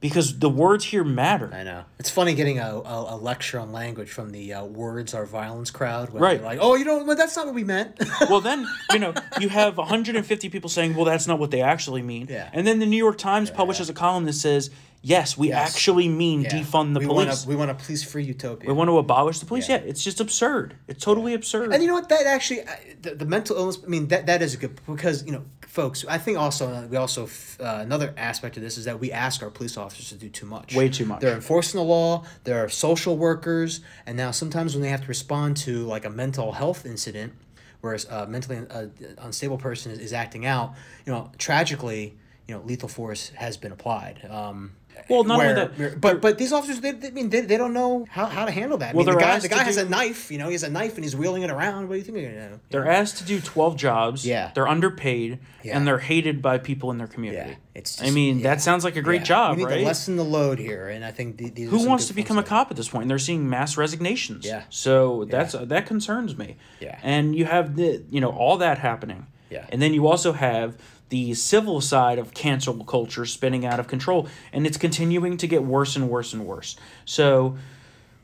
because 0.00 0.38
the 0.38 0.48
words 0.48 0.84
here 0.86 1.04
matter. 1.04 1.50
I 1.52 1.62
know. 1.62 1.84
It's 1.98 2.10
funny 2.10 2.34
getting 2.34 2.58
a, 2.58 2.62
a, 2.84 3.14
a 3.14 3.16
lecture 3.16 3.58
on 3.58 3.70
language 3.72 4.10
from 4.10 4.30
the 4.32 4.54
uh, 4.54 4.64
words 4.64 5.14
are 5.14 5.26
violence 5.26 5.70
crowd. 5.70 6.10
When 6.10 6.22
Right. 6.22 6.38
they're 6.38 6.46
like, 6.46 6.58
oh, 6.62 6.74
you 6.74 6.84
don't, 6.84 7.06
well, 7.06 7.16
that's 7.16 7.36
not 7.36 7.46
what 7.46 7.54
we 7.54 7.64
meant. 7.64 7.98
well 8.30 8.40
then 8.40 8.66
you 8.92 8.98
know 8.98 9.12
you 9.40 9.48
have 9.48 9.76
150 9.76 10.48
people 10.48 10.70
saying 10.70 10.94
well 10.94 11.04
that's 11.04 11.26
not 11.26 11.38
what 11.38 11.50
they 11.50 11.60
actually 11.62 12.02
mean 12.02 12.26
Yeah. 12.30 12.48
and 12.52 12.66
then 12.66 12.78
the 12.78 12.86
new 12.86 12.96
york 12.96 13.18
times 13.18 13.50
publishes 13.50 13.88
a 13.90 13.92
column 13.94 14.24
that 14.24 14.32
says 14.34 14.70
yes 15.02 15.36
we 15.38 15.48
Yes. 15.48 15.74
actually 15.74 16.08
mean 16.08 16.42
Yeah. 16.42 16.50
defund 16.50 16.94
the 16.94 17.00
we 17.00 17.06
police 17.06 17.26
Wanna, 17.46 17.48
we 17.48 17.56
want 17.56 17.70
a 17.70 17.74
police 17.74 18.02
free 18.04 18.24
utopia. 18.24 18.68
we 18.68 18.74
want 18.74 18.88
to 18.88 18.98
abolish 18.98 19.38
the 19.38 19.46
police 19.46 19.68
yeah, 19.68 19.76
Yeah. 19.76 19.90
it's 19.90 20.04
just 20.04 20.20
absurd 20.20 20.74
it's 20.88 21.02
totally 21.04 21.32
absurd 21.34 21.72
And 21.72 21.82
you 21.82 21.88
know 21.88 21.94
what? 21.94 22.08
That 22.10 22.26
actually, 22.26 22.60
the, 23.02 23.14
the 23.14 23.24
mental 23.24 23.56
illness. 23.56 23.78
I 23.84 23.88
mean, 23.88 24.08
that 24.08 24.26
that 24.26 24.42
is 24.42 24.54
a 24.54 24.56
good 24.58 24.78
because 24.86 25.24
you 25.24 25.32
know, 25.32 25.44
folks. 25.66 26.04
I 26.08 26.18
think 26.18 26.36
also 26.38 26.64
uh, 26.68 26.86
we 26.90 26.96
also 26.96 27.28
uh, 27.60 27.78
another 27.88 28.12
aspect 28.16 28.56
of 28.58 28.62
this 28.62 28.76
is 28.76 28.84
that 28.84 28.98
we 29.00 29.10
ask 29.12 29.42
our 29.42 29.50
police 29.50 29.76
officers 29.76 30.08
to 30.10 30.16
do 30.16 30.28
too 30.28 30.46
much. 30.46 30.74
Way 30.74 30.88
too 30.88 31.06
much. 31.06 31.20
They're 31.20 31.34
enforcing 31.34 31.78
the 31.78 31.84
law. 31.84 32.24
There 32.44 32.58
are 32.62 32.68
social 32.68 33.16
workers, 33.16 33.80
and 34.06 34.16
now 34.16 34.30
sometimes 34.32 34.74
when 34.74 34.82
they 34.82 34.90
have 34.90 35.02
to 35.02 35.08
respond 35.08 35.56
to 35.58 35.72
like 35.94 36.04
a 36.04 36.10
mental 36.10 36.52
health 36.52 36.84
incident, 36.84 37.32
where 37.80 37.96
a 38.10 38.26
mentally 38.26 38.58
uh, 38.70 38.86
unstable 39.18 39.56
person 39.58 39.92
is, 39.92 39.98
is 39.98 40.12
acting 40.12 40.44
out, 40.44 40.74
you 41.06 41.12
know, 41.12 41.30
tragically, 41.38 42.16
you 42.46 42.54
know, 42.54 42.60
lethal 42.64 42.88
force 42.88 43.30
has 43.36 43.56
been 43.56 43.72
applied. 43.72 44.26
Um, 44.28 44.72
Well, 45.08 45.24
not 45.24 45.40
only 45.40 45.46
where- 45.54 45.88
that, 45.90 46.00
but 46.00 46.20
but 46.20 46.38
these 46.38 46.52
officers, 46.52 46.80
they, 46.80 46.92
they, 46.92 47.08
I 47.08 47.10
mean, 47.10 47.30
they, 47.30 47.40
they 47.40 47.56
don't 47.56 47.72
know 47.72 48.06
how, 48.08 48.26
how 48.26 48.44
to 48.44 48.50
handle 48.52 48.78
that. 48.78 48.90
I 48.94 48.96
Well, 48.96 49.04
mean, 49.04 49.16
the 49.16 49.20
guy, 49.20 49.38
the 49.40 49.48
guy 49.48 49.64
has 49.64 49.74
do- 49.76 49.82
a 49.82 49.88
knife. 49.88 50.30
You 50.30 50.38
know, 50.38 50.46
he 50.46 50.52
has 50.52 50.62
a 50.62 50.70
knife 50.70 50.94
and 50.94 51.04
he's 51.04 51.16
wheeling 51.16 51.42
it 51.42 51.50
around. 51.50 51.88
What 51.88 51.94
do 51.94 51.98
you 51.98 52.04
think? 52.04 52.18
You 52.18 52.30
know, 52.30 52.60
they're 52.70 52.88
asked 52.88 53.18
to 53.18 53.24
do 53.24 53.40
12 53.40 53.76
jobs 53.76 54.24
Yeah. 54.24 54.52
they're 54.54 54.68
underpaid 54.68 55.40
Yeah. 55.64 55.76
and 55.76 55.84
they're 55.86 55.98
hated 55.98 56.40
by 56.40 56.58
people 56.58 56.92
in 56.92 56.98
their 56.98 57.06
community 57.08 57.50
Yeah, 57.50 57.56
it's 57.74 58.00
i 58.02 58.10
mean 58.10 58.38
yeah. 58.38 58.50
that 58.54 58.60
sounds 58.60 58.84
like 58.84 58.96
a 58.96 59.02
great 59.02 59.22
Yeah, 59.22 59.34
job 59.34 59.56
We 59.56 59.64
need 59.64 59.70
right 59.70 59.78
to 59.80 59.84
lessen 59.84 60.16
the 60.16 60.24
load 60.24 60.58
here, 60.60 60.88
and 60.88 61.04
I 61.04 61.10
think 61.10 61.38
th- 61.38 61.68
who 61.68 61.86
wants 61.88 62.06
to 62.06 62.14
become 62.14 62.38
a 62.38 62.42
cop 62.44 62.70
at 62.70 62.76
this 62.76 62.88
point? 62.88 63.08
They're 63.08 63.18
seeing 63.18 63.48
mass 63.50 63.76
resignations. 63.76 64.46
Yeah. 64.46 64.62
So 64.70 65.24
that's 65.24 65.52
that 65.58 65.86
concerns 65.86 66.38
me. 66.38 66.56
Yeah. 66.80 66.98
And 67.02 67.34
you 67.34 67.46
have 67.46 67.74
the 67.76 68.04
you 68.10 68.20
know 68.20 68.30
all 68.30 68.56
that 68.58 68.78
happening. 68.78 69.26
Yeah. 69.50 69.66
And 69.70 69.82
then 69.82 69.92
you 69.92 70.06
also 70.06 70.32
have 70.32 70.76
the 71.10 71.34
civil 71.34 71.80
side 71.80 72.18
of 72.18 72.32
cancel 72.34 72.82
culture 72.84 73.26
spinning 73.26 73.66
out 73.66 73.78
of 73.78 73.86
control, 73.88 74.28
and 74.52 74.66
it's 74.66 74.76
continuing 74.78 75.36
to 75.36 75.46
get 75.46 75.62
worse 75.62 75.94
and 75.96 76.08
worse 76.08 76.32
and 76.32 76.46
worse. 76.46 76.76
So, 77.04 77.58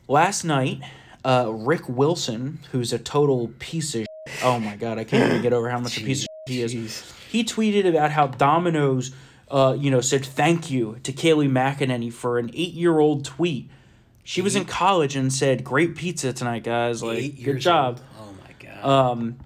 last 0.07 0.43
night, 0.43 0.81
uh, 1.23 1.51
Rick 1.53 1.87
Wilson, 1.87 2.59
who's 2.71 2.91
a 2.93 2.99
total 2.99 3.51
piece 3.59 3.93
of 3.95 4.01
shit, 4.01 4.43
oh 4.43 4.59
my 4.59 4.75
god, 4.75 4.97
I 4.97 5.03
can't 5.03 5.29
even 5.29 5.41
get 5.41 5.53
over 5.53 5.69
how 5.69 5.79
much 5.79 5.97
a 5.97 6.01
piece 6.01 6.23
of 6.23 6.27
he 6.47 6.61
is. 6.61 6.73
Jeez. 6.73 7.13
He 7.29 7.43
tweeted 7.43 7.87
about 7.87 8.11
how 8.11 8.27
Domino's, 8.27 9.11
uh, 9.51 9.75
you 9.77 9.91
know, 9.91 9.99
said 10.01 10.25
thank 10.25 10.71
you 10.71 10.97
to 11.03 11.11
Kayleigh 11.11 11.51
McEnany 11.51 12.11
for 12.11 12.39
an 12.39 12.49
eight-year-old 12.53 13.25
tweet. 13.25 13.69
She 14.23 14.41
was 14.41 14.55
in 14.55 14.65
college 14.65 15.15
and 15.15 15.31
said, 15.31 15.63
"Great 15.63 15.95
pizza 15.95 16.33
tonight, 16.33 16.63
guys! 16.63 17.03
Like, 17.03 17.19
Eight 17.19 17.43
good 17.43 17.59
job." 17.59 17.99
old. 18.19 18.29
Oh 18.29 18.33
my 18.43 18.81
god. 18.81 19.11
Um, 19.11 19.37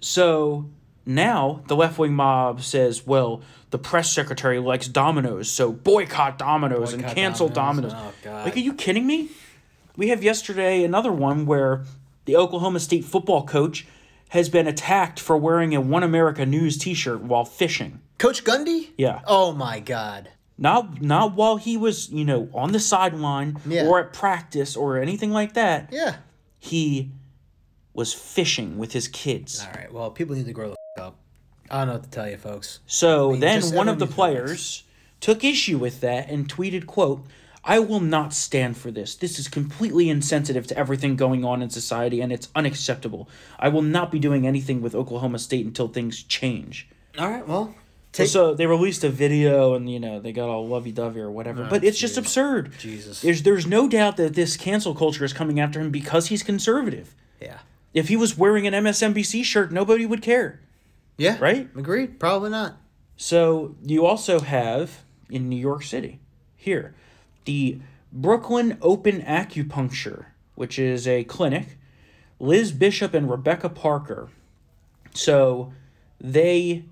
So 0.00 0.68
now 1.04 1.62
the 1.66 1.76
left 1.76 1.98
wing 1.98 2.14
mob 2.14 2.62
says, 2.62 3.06
well, 3.06 3.42
the 3.70 3.78
press 3.78 4.12
secretary 4.12 4.58
likes 4.58 4.86
Domino's, 4.88 5.50
so 5.50 5.72
boycott 5.72 6.38
Domino's 6.38 6.92
and 6.92 7.04
cancel 7.04 7.48
Domino's. 7.48 7.92
Domino's. 7.92 8.14
Oh. 8.26 8.30
Like, 8.44 8.56
are 8.56 8.60
you 8.60 8.74
kidding 8.74 9.06
me? 9.06 9.30
We 9.96 10.08
have 10.08 10.22
yesterday 10.22 10.84
another 10.84 11.12
one 11.12 11.46
where 11.46 11.84
the 12.24 12.36
Oklahoma 12.36 12.80
State 12.80 13.04
football 13.04 13.44
coach 13.44 13.86
has 14.30 14.48
been 14.48 14.66
attacked 14.66 15.20
for 15.20 15.36
wearing 15.36 15.74
a 15.74 15.80
One 15.80 16.02
America 16.02 16.46
News 16.46 16.78
t 16.78 16.94
shirt 16.94 17.20
while 17.20 17.44
fishing. 17.44 18.00
Coach 18.18 18.44
Gundy? 18.44 18.90
Yeah. 18.96 19.20
Oh 19.26 19.52
my 19.52 19.80
God. 19.80 20.30
Not 20.56 21.02
not 21.02 21.34
while 21.34 21.56
he 21.56 21.76
was, 21.76 22.08
you 22.10 22.24
know, 22.24 22.48
on 22.54 22.72
the 22.72 22.80
sideline 22.80 23.58
Yeah. 23.66 23.86
or 23.86 23.98
at 24.00 24.12
practice 24.12 24.76
or 24.76 24.98
anything 24.98 25.32
like 25.32 25.54
that. 25.54 25.88
Yeah. 25.92 26.16
He 26.58 27.10
was 27.94 28.14
fishing 28.14 28.78
with 28.78 28.92
his 28.92 29.08
kids. 29.08 29.60
All 29.66 29.72
right. 29.74 29.92
Well, 29.92 30.10
people 30.10 30.34
need 30.36 30.46
to 30.46 30.52
grow 30.52 30.70
up. 30.72 30.76
I 31.72 31.78
don't 31.78 31.86
know 31.86 31.92
what 31.94 32.04
to 32.04 32.10
tell 32.10 32.28
you, 32.28 32.36
folks. 32.36 32.80
So 32.86 33.30
mean, 33.30 33.40
then 33.40 33.62
one 33.74 33.88
of 33.88 33.98
the 33.98 34.06
players 34.06 34.84
took 35.20 35.42
issue 35.42 35.78
with 35.78 36.02
that 36.02 36.28
and 36.28 36.46
tweeted, 36.46 36.84
quote, 36.84 37.24
I 37.64 37.78
will 37.78 38.00
not 38.00 38.34
stand 38.34 38.76
for 38.76 38.90
this. 38.90 39.14
This 39.14 39.38
is 39.38 39.48
completely 39.48 40.10
insensitive 40.10 40.66
to 40.66 40.76
everything 40.76 41.16
going 41.16 41.44
on 41.44 41.62
in 41.62 41.70
society 41.70 42.20
and 42.20 42.30
it's 42.30 42.48
unacceptable. 42.54 43.28
I 43.58 43.68
will 43.68 43.82
not 43.82 44.10
be 44.10 44.18
doing 44.18 44.46
anything 44.46 44.82
with 44.82 44.94
Oklahoma 44.94 45.38
State 45.38 45.64
until 45.64 45.88
things 45.88 46.22
change. 46.22 46.88
All 47.18 47.30
right. 47.30 47.46
Well, 47.46 47.74
take. 48.10 48.28
so 48.28 48.52
they 48.52 48.66
released 48.66 49.04
a 49.04 49.08
video 49.08 49.74
and 49.74 49.90
you 49.90 50.00
know 50.00 50.20
they 50.20 50.32
got 50.32 50.48
all 50.48 50.66
lovey 50.66 50.92
dovey 50.92 51.20
or 51.20 51.30
whatever. 51.30 51.64
but 51.70 51.82
ah, 51.82 51.86
it's 51.86 51.98
just 51.98 52.18
absurd. 52.18 52.72
Jesus. 52.78 53.20
There's 53.20 53.44
there's 53.44 53.66
no 53.66 53.88
doubt 53.88 54.16
that 54.16 54.34
this 54.34 54.56
cancel 54.56 54.94
culture 54.94 55.24
is 55.24 55.32
coming 55.32 55.60
after 55.60 55.80
him 55.80 55.90
because 55.90 56.26
he's 56.26 56.42
conservative. 56.42 57.14
yeah. 57.40 57.60
If 57.94 58.08
he 58.08 58.16
was 58.16 58.38
wearing 58.38 58.66
an 58.66 58.72
MSNBC 58.72 59.44
shirt, 59.44 59.70
nobody 59.70 60.06
would 60.06 60.22
care. 60.22 60.60
Yeah. 61.16 61.38
Right? 61.40 61.68
Agreed. 61.76 62.18
Probably 62.18 62.50
not. 62.50 62.76
So 63.16 63.76
you 63.84 64.06
also 64.06 64.40
have 64.40 65.04
in 65.30 65.48
New 65.48 65.56
York 65.56 65.82
City 65.84 66.20
here 66.56 66.94
the 67.44 67.80
Brooklyn 68.12 68.78
Open 68.82 69.22
Acupuncture, 69.22 70.26
which 70.54 70.78
is 70.78 71.08
a 71.08 71.24
clinic. 71.24 71.78
Liz 72.38 72.72
Bishop 72.72 73.14
and 73.14 73.30
Rebecca 73.30 73.68
Parker. 73.68 74.28
So 75.14 75.72
they 76.20 76.84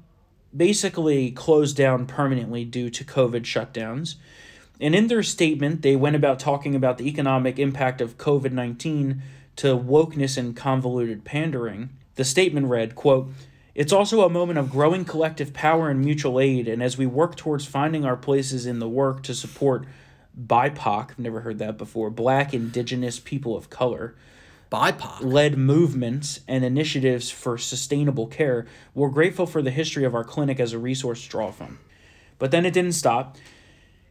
basically 0.56 1.30
closed 1.30 1.76
down 1.76 2.06
permanently 2.06 2.64
due 2.64 2.90
to 2.90 3.04
COVID 3.04 3.42
shutdowns. 3.42 4.14
And 4.80 4.94
in 4.94 5.08
their 5.08 5.22
statement, 5.22 5.82
they 5.82 5.96
went 5.96 6.16
about 6.16 6.38
talking 6.38 6.74
about 6.74 6.98
the 6.98 7.08
economic 7.08 7.58
impact 7.58 8.00
of 8.00 8.16
COVID 8.16 8.52
19 8.52 9.22
to 9.56 9.76
wokeness 9.76 10.38
and 10.38 10.56
convoluted 10.56 11.24
pandering. 11.24 11.90
The 12.14 12.24
statement 12.24 12.66
read, 12.66 12.94
quote, 12.94 13.28
It's 13.74 13.92
also 13.92 14.22
a 14.22 14.28
moment 14.28 14.58
of 14.58 14.70
growing 14.70 15.04
collective 15.04 15.52
power 15.52 15.90
and 15.90 16.00
mutual 16.00 16.40
aid, 16.40 16.66
and 16.66 16.82
as 16.82 16.98
we 16.98 17.06
work 17.06 17.36
towards 17.36 17.66
finding 17.66 18.04
our 18.04 18.16
places 18.16 18.66
in 18.66 18.78
the 18.78 18.88
work 18.88 19.22
to 19.24 19.34
support 19.34 19.86
BIPOC, 20.38 21.18
never 21.18 21.40
heard 21.40 21.58
that 21.58 21.78
before, 21.78 22.10
black, 22.10 22.52
indigenous 22.52 23.20
people 23.20 23.56
of 23.56 23.70
color, 23.70 24.14
BIPOC. 24.70 25.22
led 25.22 25.58
movements 25.58 26.40
and 26.46 26.64
initiatives 26.64 27.30
for 27.30 27.58
sustainable 27.58 28.26
care. 28.26 28.66
We're 28.94 29.08
grateful 29.08 29.46
for 29.46 29.62
the 29.62 29.70
history 29.70 30.04
of 30.04 30.14
our 30.14 30.24
clinic 30.24 30.60
as 30.60 30.72
a 30.72 30.78
resource 30.78 31.22
to 31.22 31.28
draw 31.28 31.50
from. 31.50 31.78
But 32.38 32.52
then 32.52 32.64
it 32.64 32.72
didn't 32.72 32.92
stop. 32.92 33.36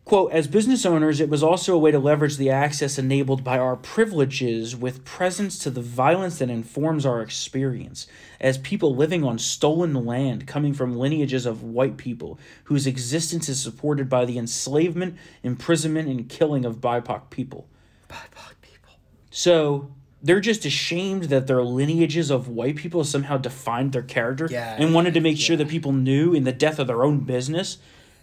Quote, 0.10 0.32
as 0.32 0.48
business 0.48 0.88
owners, 0.88 1.22
it 1.22 1.30
was 1.30 1.44
also 1.44 1.76
a 1.76 1.78
way 1.78 1.92
to 1.92 2.00
leverage 2.00 2.38
the 2.38 2.50
access 2.50 2.98
enabled 2.98 3.44
by 3.44 3.60
our 3.60 3.76
privileges 3.76 4.76
with 4.76 5.06
presence 5.06 5.60
to 5.60 5.70
the 5.70 5.84
violence 5.84 6.40
that 6.40 6.50
informs 6.50 7.06
our 7.06 7.22
experience 7.22 8.08
as 8.42 8.58
people 8.58 8.96
living 8.96 9.24
on 9.24 9.38
stolen 9.38 9.94
land 9.94 10.48
coming 10.48 10.74
from 10.74 10.98
lineages 10.98 11.46
of 11.46 11.62
white 11.62 11.96
people 11.98 12.40
whose 12.64 12.88
existence 12.88 13.48
is 13.48 13.62
supported 13.62 14.10
by 14.10 14.26
the 14.26 14.40
enslavement, 14.40 15.16
imprisonment, 15.44 16.10
and 16.10 16.28
killing 16.28 16.66
of 16.66 16.82
BIPOC 16.82 17.30
people. 17.30 17.68
BIPOC 18.10 18.54
people. 18.64 18.94
So 19.30 19.92
they're 20.24 20.40
just 20.40 20.66
ashamed 20.66 21.26
that 21.26 21.46
their 21.46 21.64
lineages 21.64 22.32
of 22.32 22.48
white 22.48 22.78
people 22.78 23.04
somehow 23.04 23.38
defined 23.38 23.92
their 23.92 24.02
character 24.02 24.48
Yeah, 24.50 24.76
and 24.80 24.92
wanted 24.92 25.14
to 25.14 25.20
make 25.20 25.38
sure 25.38 25.56
that 25.56 25.68
people 25.68 25.92
knew 25.92 26.34
in 26.34 26.46
the 26.46 26.52
death 26.52 26.80
of 26.80 26.88
their 26.88 27.04
own 27.04 27.20
business 27.20 27.78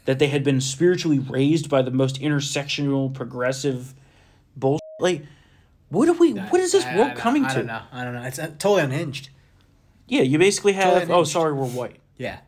that 0.07 0.19
they 0.19 0.29
had 0.29 0.43
been 0.43 0.61
spiritually 0.61 1.19
raised 1.19 1.69
by 1.69 1.83
the 1.83 1.91
most 1.91 2.21
intersectional 2.21 3.13
progressive 3.13 3.95
bullshit. 4.57 4.81
Like, 5.01 5.23
what 5.91 6.09
are 6.09 6.13
we? 6.15 6.33
what 6.33 6.61
is 6.61 6.73
this 6.73 6.85
I- 6.85 6.97
world 6.97 7.11
I- 7.13 7.15
coming 7.15 7.45
I 7.45 7.49
to? 7.51 7.55
don't 7.59 7.67
know. 7.67 7.83
I 7.93 8.05
don't 8.05 8.15
know. 8.15 8.23
It's 8.23 8.39
uh, 8.39 8.47
totally 8.59 8.83
unhinged. 8.83 9.29
Yeah, 10.09 10.23
you 10.23 10.39
basically 10.39 10.73
have. 10.75 10.95
Totally 10.95 11.13
oh, 11.13 11.25
sorry, 11.25 11.53
we're 11.53 11.67
white. 11.67 11.99
Yeah, 12.17 12.39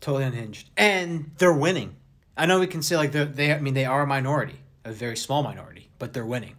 totally 0.00 0.24
unhinged. 0.24 0.68
And 0.76 1.30
they're 1.38 1.52
winning. 1.52 1.96
I 2.36 2.46
know 2.46 2.60
we 2.60 2.66
can 2.66 2.82
say 2.82 2.96
like 2.96 3.12
they're. 3.12 3.56
I 3.56 3.60
mean, 3.60 3.74
they 3.74 3.86
are 3.86 4.02
a 4.02 4.06
minority, 4.06 4.60
a 4.84 4.92
very 4.92 5.16
small 5.16 5.42
minority, 5.42 5.88
but 5.98 6.12
they're 6.12 6.26
winning. 6.26 6.54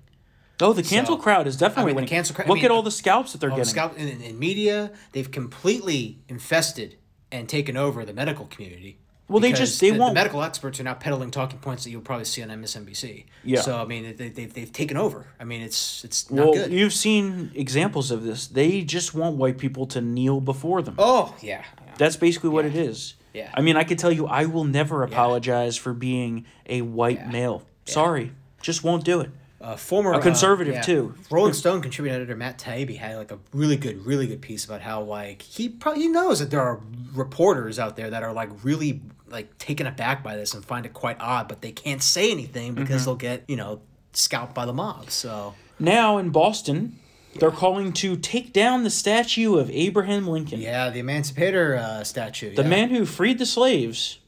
Oh, 0.62 0.74
the 0.74 0.84
cancel 0.84 1.16
So, 1.16 1.22
crowd 1.22 1.48
is 1.48 1.56
definitely 1.56 1.84
I 1.84 1.86
mean, 1.86 1.96
winning. 1.98 2.10
cancel 2.10 2.36
crowd- 2.36 2.48
I 2.48 2.50
Look 2.50 2.58
mean, 2.58 2.66
at 2.66 2.72
all 2.72 2.82
the 2.82 2.92
scalps 2.92 3.32
that 3.32 3.40
they're 3.40 3.50
All 3.50 3.58
the 3.58 3.64
getting. 3.64 3.98
in, 3.98 4.08
in, 4.10 4.22
in 4.22 4.40
media, 4.40 4.92
they've 5.14 5.32
completely 5.32 6.20
infested 6.28 6.98
and 7.32 7.48
taken 7.48 7.78
over 7.78 8.04
the 8.04 8.12
medical 8.12 8.46
community. 8.48 8.98
Well, 9.30 9.40
they 9.40 9.54
just- 9.54 9.80
they 9.80 9.92
the, 9.92 10.00
want- 10.00 10.12
the 10.12 10.16
medical 10.16 10.42
experts 10.44 10.80
are 10.80 10.84
now 10.84 10.96
peddling 10.96 11.32
talking 11.32 11.60
points 11.60 11.84
that 11.84 11.92
you'll 11.92 12.02
probably 12.02 12.26
see 12.26 12.42
on 12.44 12.50
MSNBC. 12.50 13.26
Yeah. 13.44 13.62
So 13.62 13.78
I 13.80 13.86
mean, 13.86 14.16
they, 14.18 14.30
they, 14.30 14.46
they've 14.46 14.72
taken 14.74 14.98
over. 14.98 15.28
I 15.40 15.44
mean, 15.44 15.62
it's 15.62 16.04
it's 16.04 16.30
not 16.32 16.46
well, 16.46 16.54
good. 16.56 16.72
you've 16.74 16.94
seen 16.94 17.52
examples 17.56 18.12
of 18.12 18.24
this. 18.24 18.48
They 18.48 18.82
just 18.82 19.14
want 19.14 19.38
white 19.38 19.58
people 19.58 19.86
to 19.88 20.02
kneel 20.02 20.42
before 20.42 20.82
them. 20.82 20.96
oh 20.98 21.36
yeah. 21.42 21.64
That's 21.98 22.16
basically 22.16 22.50
what 22.50 22.66
it 22.66 22.76
is. 22.76 23.16
Yeah. 23.34 23.52
I 23.54 23.62
mean, 23.62 23.76
I 23.76 23.84
could 23.84 24.00
tell 24.00 24.12
you, 24.12 24.26
I 24.26 24.46
will 24.46 24.64
never 24.64 25.04
apologize 25.04 25.76
for 25.78 25.94
being 25.94 26.46
a 26.66 26.82
white 26.82 27.30
male. 27.30 27.64
Sorry, 27.86 28.32
just 28.62 28.84
won't 28.84 29.04
do 29.04 29.20
it. 29.22 29.30
Uh, 29.62 29.76
former 29.76 30.14
A 30.14 30.22
conservative, 30.22 30.74
uh, 30.74 30.78
yeah. 30.78 30.82
too. 30.82 31.14
Rolling 31.30 31.52
Stone 31.54 31.82
contributor 31.82 32.16
editor 32.16 32.36
Matt 32.36 32.58
Taibbi 32.60 32.98
had 32.98 33.18
like 33.18 33.32
a 33.32 33.40
really 33.54 33.76
good, 33.76 34.06
really 34.06 34.26
good 34.26 34.42
piece 34.42 34.64
about 34.64 34.80
how 34.82 35.02
like 35.02 35.42
he 35.42 35.68
probably 35.68 36.04
he 36.04 36.08
knows 36.08 36.40
that 36.40 36.50
there 36.50 36.62
are 36.62 36.80
reporters 37.14 37.78
out 37.78 37.98
there 37.98 38.10
that 38.10 38.24
are 38.24 38.32
like 38.32 38.50
really 38.64 39.02
like 39.28 39.58
taken 39.58 39.86
aback 39.86 40.24
by 40.24 40.36
this 40.38 40.54
and 40.54 40.64
find 40.64 40.86
it 40.86 40.94
quite 40.94 41.18
odd, 41.20 41.48
but 41.50 41.62
they 41.62 41.72
can't 41.74 42.02
say 42.02 42.32
anything 42.32 42.74
because 42.74 43.02
Mm-hmm. 43.02 43.06
they'll 43.06 43.16
get 43.16 43.44
you 43.50 43.58
know 43.58 43.82
scalped 44.14 44.56
by 44.56 44.66
the 44.66 44.74
mob. 44.74 45.10
So 45.12 45.56
Now 45.78 46.18
in 46.18 46.30
Boston, 46.30 46.98
they're 47.36 47.52
calling 47.52 47.92
to 47.94 48.16
take 48.16 48.54
down 48.54 48.84
the 48.84 48.90
statue 48.90 49.58
of 49.58 49.70
Abraham 49.72 50.26
Lincoln. 50.26 50.62
yeah, 50.62 50.90
the 50.90 51.00
Emancipator 51.00 51.76
uh, 51.76 52.04
statue. 52.06 52.56
The 52.56 52.64
man 52.64 52.90
who 52.92 53.06
freed 53.06 53.38
the 53.40 53.46
slaves 53.46 54.20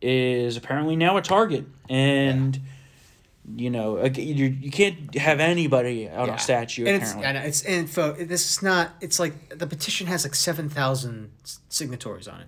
is 0.00 0.56
apparently 0.56 0.94
now 0.94 1.16
a 1.16 1.22
target, 1.22 1.64
and 1.88 2.60
you 3.56 3.70
know 3.70 4.04
you, 4.04 4.46
you 4.46 4.70
can't 4.70 5.14
have 5.14 5.40
anybody 5.40 6.08
on 6.08 6.30
a 6.30 6.38
statue. 6.38 6.86
And 6.86 6.96
it's, 6.96 7.12
apparently, 7.12 7.26
I 7.26 7.32
know, 7.32 7.46
it's 7.46 7.62
and 7.62 7.88
this 8.28 8.50
is 8.50 8.62
not. 8.62 8.90
It's 9.00 9.18
like 9.18 9.58
the 9.58 9.66
petition 9.66 10.06
has 10.06 10.24
like 10.24 10.34
seven 10.34 10.68
thousand 10.68 11.30
signatories 11.68 12.28
on 12.28 12.40
it. 12.40 12.46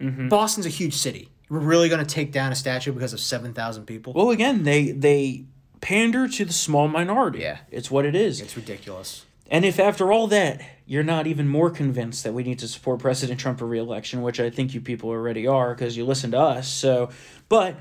Mm-hmm. 0.00 0.28
Boston's 0.28 0.66
a 0.66 0.70
huge 0.70 0.94
city. 0.94 1.30
We're 1.48 1.58
really 1.58 1.88
going 1.88 2.04
to 2.04 2.14
take 2.14 2.32
down 2.32 2.52
a 2.52 2.54
statue 2.54 2.92
because 2.92 3.12
of 3.12 3.20
seven 3.20 3.52
thousand 3.52 3.86
people. 3.86 4.12
well, 4.12 4.30
again, 4.30 4.64
they 4.64 4.90
they 4.90 5.44
pander 5.80 6.26
to 6.28 6.44
the 6.44 6.52
small 6.52 6.88
minority. 6.88 7.40
Yeah. 7.40 7.58
it's 7.70 7.90
what 7.90 8.04
it 8.06 8.14
is. 8.14 8.40
it's 8.40 8.56
ridiculous. 8.56 9.26
And 9.50 9.64
if 9.64 9.78
after 9.78 10.10
all 10.10 10.26
that 10.28 10.62
you're 10.86 11.04
not 11.04 11.26
even 11.26 11.46
more 11.48 11.70
convinced 11.70 12.24
that 12.24 12.32
we 12.32 12.42
need 12.42 12.58
to 12.60 12.68
support 12.68 13.00
President 13.00 13.38
Trump 13.38 13.58
for 13.58 13.66
reelection, 13.66 14.22
which 14.22 14.40
I 14.40 14.50
think 14.50 14.74
you 14.74 14.80
people 14.80 15.10
already 15.10 15.46
are 15.46 15.74
because 15.74 15.96
you 15.96 16.04
listen 16.04 16.30
to 16.30 16.38
us, 16.38 16.68
so 16.68 17.10
but 17.48 17.76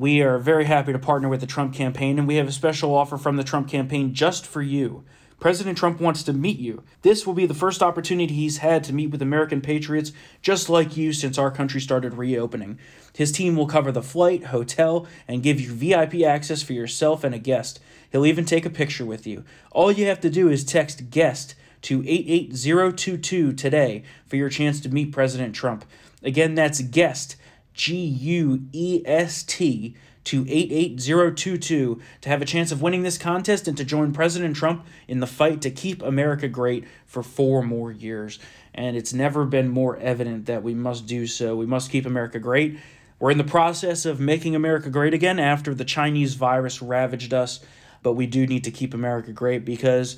we 0.00 0.22
are 0.22 0.38
very 0.38 0.64
happy 0.64 0.94
to 0.94 0.98
partner 0.98 1.28
with 1.28 1.42
the 1.42 1.46
Trump 1.46 1.74
campaign 1.74 2.18
and 2.18 2.26
we 2.26 2.36
have 2.36 2.48
a 2.48 2.52
special 2.52 2.94
offer 2.94 3.18
from 3.18 3.36
the 3.36 3.44
Trump 3.44 3.68
campaign 3.68 4.14
just 4.14 4.46
for 4.46 4.62
you. 4.62 5.04
President 5.38 5.76
Trump 5.76 6.00
wants 6.00 6.22
to 6.22 6.32
meet 6.32 6.58
you. 6.58 6.82
This 7.02 7.26
will 7.26 7.34
be 7.34 7.44
the 7.44 7.52
first 7.52 7.82
opportunity 7.82 8.32
he's 8.32 8.58
had 8.58 8.82
to 8.84 8.94
meet 8.94 9.10
with 9.10 9.20
American 9.20 9.60
patriots 9.60 10.12
just 10.40 10.70
like 10.70 10.96
you 10.96 11.12
since 11.12 11.36
our 11.36 11.50
country 11.50 11.82
started 11.82 12.14
reopening. 12.14 12.78
His 13.14 13.30
team 13.30 13.56
will 13.56 13.66
cover 13.66 13.92
the 13.92 14.02
flight, 14.02 14.44
hotel, 14.44 15.06
and 15.28 15.42
give 15.42 15.60
you 15.60 15.70
VIP 15.70 16.22
access 16.22 16.62
for 16.62 16.72
yourself 16.72 17.22
and 17.22 17.34
a 17.34 17.38
guest. 17.38 17.78
He'll 18.10 18.24
even 18.24 18.46
take 18.46 18.64
a 18.64 18.70
picture 18.70 19.04
with 19.04 19.26
you. 19.26 19.44
All 19.70 19.92
you 19.92 20.06
have 20.06 20.20
to 20.20 20.30
do 20.30 20.48
is 20.48 20.64
text 20.64 21.10
guest 21.10 21.54
to 21.82 22.00
88022 22.06 23.52
today 23.52 24.02
for 24.24 24.36
your 24.36 24.48
chance 24.48 24.80
to 24.80 24.88
meet 24.88 25.12
President 25.12 25.54
Trump. 25.54 25.84
Again, 26.22 26.54
that's 26.54 26.80
guest, 26.80 27.36
G 27.74 27.96
U 27.96 28.64
E 28.72 29.02
S 29.04 29.42
T, 29.42 29.94
to 30.24 30.42
88022 30.48 32.00
to 32.20 32.28
have 32.28 32.42
a 32.42 32.44
chance 32.44 32.70
of 32.70 32.82
winning 32.82 33.02
this 33.02 33.18
contest 33.18 33.66
and 33.66 33.76
to 33.76 33.84
join 33.84 34.12
President 34.12 34.54
Trump 34.54 34.86
in 35.08 35.20
the 35.20 35.26
fight 35.26 35.60
to 35.62 35.70
keep 35.70 36.02
America 36.02 36.46
great 36.48 36.84
for 37.06 37.22
four 37.22 37.62
more 37.62 37.90
years. 37.90 38.38
And 38.74 38.96
it's 38.96 39.12
never 39.12 39.44
been 39.44 39.68
more 39.68 39.96
evident 39.96 40.46
that 40.46 40.62
we 40.62 40.74
must 40.74 41.06
do 41.06 41.26
so. 41.26 41.56
We 41.56 41.66
must 41.66 41.90
keep 41.90 42.06
America 42.06 42.38
great. 42.38 42.78
We're 43.18 43.30
in 43.30 43.38
the 43.38 43.44
process 43.44 44.06
of 44.06 44.20
making 44.20 44.54
America 44.54 44.88
great 44.88 45.14
again 45.14 45.38
after 45.38 45.74
the 45.74 45.84
Chinese 45.84 46.34
virus 46.34 46.80
ravaged 46.80 47.34
us, 47.34 47.60
but 48.02 48.12
we 48.12 48.26
do 48.26 48.46
need 48.46 48.64
to 48.64 48.70
keep 48.70 48.94
America 48.94 49.32
great 49.32 49.64
because 49.64 50.16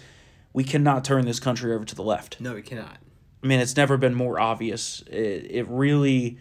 we 0.53 0.63
cannot 0.63 1.05
turn 1.05 1.25
this 1.25 1.41
country 1.41 1.75
over 1.75 1.85
to 1.85 1.95
the 1.95 2.03
left. 2.03 2.41
No, 2.41 2.55
we 2.55 2.63
cannot. 2.63 2.99
I 3.43 3.47
mean, 3.47 3.59
it's 3.59 3.77
never 3.77 3.97
been 3.97 4.15
more 4.15 4.39
obvious. 4.39 5.03
It, 5.09 5.47
it 5.51 5.67
really, 5.69 6.39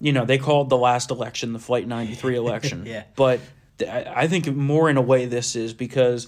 you 0.00 0.12
know, 0.12 0.24
they 0.24 0.38
called 0.38 0.68
the 0.68 0.76
last 0.76 1.10
election 1.10 1.52
the 1.52 1.58
Flight 1.58 1.86
93 1.86 2.36
election. 2.44 2.86
Yeah. 2.86 3.04
But 3.16 3.40
I 3.80 4.04
I 4.14 4.28
think 4.28 4.46
more 4.46 4.90
in 4.90 4.96
a 4.96 5.02
way 5.02 5.26
this 5.26 5.56
is 5.56 5.72
because 5.74 6.26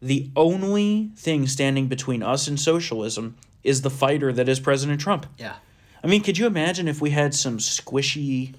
the 0.00 0.30
only 0.36 1.10
thing 1.16 1.46
standing 1.46 1.88
between 1.88 2.22
us 2.22 2.46
and 2.46 2.60
socialism 2.60 3.36
is 3.62 3.82
the 3.82 3.90
fighter 3.90 4.32
that 4.32 4.48
is 4.48 4.60
President 4.60 5.00
Trump. 5.00 5.26
Yeah. 5.38 5.54
I 6.02 6.06
mean, 6.06 6.22
could 6.22 6.36
you 6.36 6.46
imagine 6.46 6.86
if 6.86 7.00
we 7.00 7.10
had 7.10 7.34
some 7.34 7.56
squishy, 7.56 8.54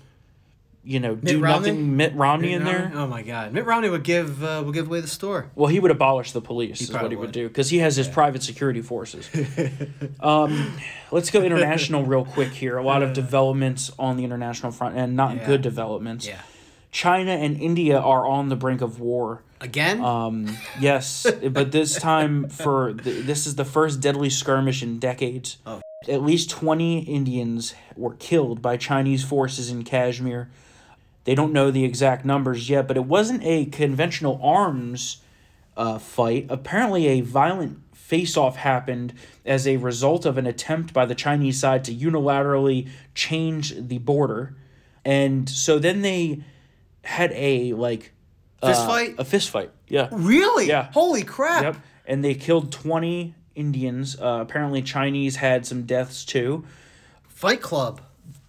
you 0.86 1.00
know, 1.00 1.16
do 1.16 1.40
Romney? 1.40 1.72
nothing 1.72 1.98
Mitt 1.98 2.14
Romney 2.16 2.54
in 2.54 2.64
Mitt 2.64 2.72
there? 2.74 2.92
Oh 2.94 3.08
my 3.08 3.24
God, 3.24 3.52
Mitt 3.54 3.66
Romney 3.66 3.90
would 3.90 4.04
give 4.04 4.44
uh, 4.44 4.62
would 4.66 4.74
give 4.74 4.88
away 4.88 5.02
the 5.02 5.08
store. 5.08 5.50
Well, 5.56 5.68
he 5.68 5.80
would 5.80 5.92
abolish 5.92 6.32
the 6.32 6.42
police, 6.42 6.80
is 6.82 6.92
what 6.92 7.10
he 7.10 7.16
would 7.16 7.20
would. 7.28 7.32
do, 7.32 7.48
because 7.48 7.70
he 7.70 7.80
has 7.80 7.96
his 7.96 8.08
private 8.08 8.44
security 8.44 8.82
forces. 8.82 9.30
um, 10.20 10.78
let's 11.12 11.32
go 11.32 11.42
international 11.42 12.04
real 12.06 12.26
quick 12.26 12.50
here. 12.50 12.78
A 12.78 12.84
lot 12.84 13.04
of 13.04 13.14
developments 13.14 13.92
on 13.98 14.18
the 14.18 14.24
international 14.24 14.72
front, 14.72 14.96
and 14.96 15.16
not 15.16 15.36
Yeah. 15.36 15.46
good 15.48 15.62
developments. 15.62 16.28
Yeah. 16.28 16.40
China 16.92 17.32
and 17.32 17.60
India 17.60 18.00
are 18.00 18.26
on 18.26 18.48
the 18.50 18.56
brink 18.56 18.80
of 18.82 19.00
war. 19.02 19.42
Again? 19.60 20.02
Um, 20.02 20.58
yes, 20.80 21.26
but 21.52 21.72
this 21.74 21.98
time 21.98 22.48
for 22.48 22.94
the, 22.94 23.22
this 23.22 23.46
is 23.48 23.56
the 23.56 23.66
first 23.66 24.00
deadly 24.00 24.30
skirmish 24.30 24.82
in 24.82 25.00
decades. 25.00 25.58
Oh. 25.66 25.82
At 26.08 26.22
least 26.22 26.50
20 26.52 27.00
Indians 27.00 27.74
were 27.98 28.14
killed 28.14 28.62
by 28.62 28.78
Chinese 28.78 29.24
forces 29.26 29.70
in 29.70 29.84
Kashmir. 29.84 30.50
They 31.26 31.36
don't 31.36 31.52
know 31.52 31.72
the 31.72 31.84
exact 31.84 32.24
numbers 32.24 32.70
yet, 32.70 32.88
but 32.88 32.98
it 32.98 33.06
wasn't 33.06 33.44
a 33.44 33.66
conventional 33.66 34.40
arms 34.42 35.22
uh, 35.76 35.98
fight. 35.98 36.46
Apparently, 36.50 37.08
a 37.08 37.22
violent 37.22 37.82
face 37.94 38.38
off 38.38 38.56
happened 38.56 39.14
as 39.46 39.68
a 39.68 39.78
result 39.78 40.26
of 40.26 40.38
an 40.38 40.46
attempt 40.46 40.94
by 40.94 41.06
the 41.06 41.16
Chinese 41.16 41.60
side 41.60 41.84
to 41.84 41.94
unilaterally 41.94 42.88
change 43.16 43.74
the 43.76 43.98
border. 43.98 44.56
And 45.04 45.50
so 45.50 45.80
then 45.80 46.02
they 46.02 46.44
had 47.04 47.32
a 47.34 47.74
like 47.74 48.12
Fist 48.66 48.82
uh, 48.82 48.88
fight? 48.88 49.16
A 49.18 49.26
fist 49.26 49.50
fight. 49.50 49.72
Yeah. 49.88 50.10
really? 50.12 50.68
yeah. 50.68 50.92
Holy 50.94 51.24
crap! 51.24 51.64
Yep. 51.64 51.76
And 52.06 52.24
they 52.24 52.36
killed 52.36 52.72
20 52.72 53.36
Indians. 53.56 54.20
Uh, 54.20 54.40
apparently, 54.42 54.82
Chinese 54.82 55.38
had 55.38 55.66
some 55.66 55.84
deaths 55.84 56.24
too. 56.26 56.66
Fight 57.28 57.62
Club. 57.62 58.02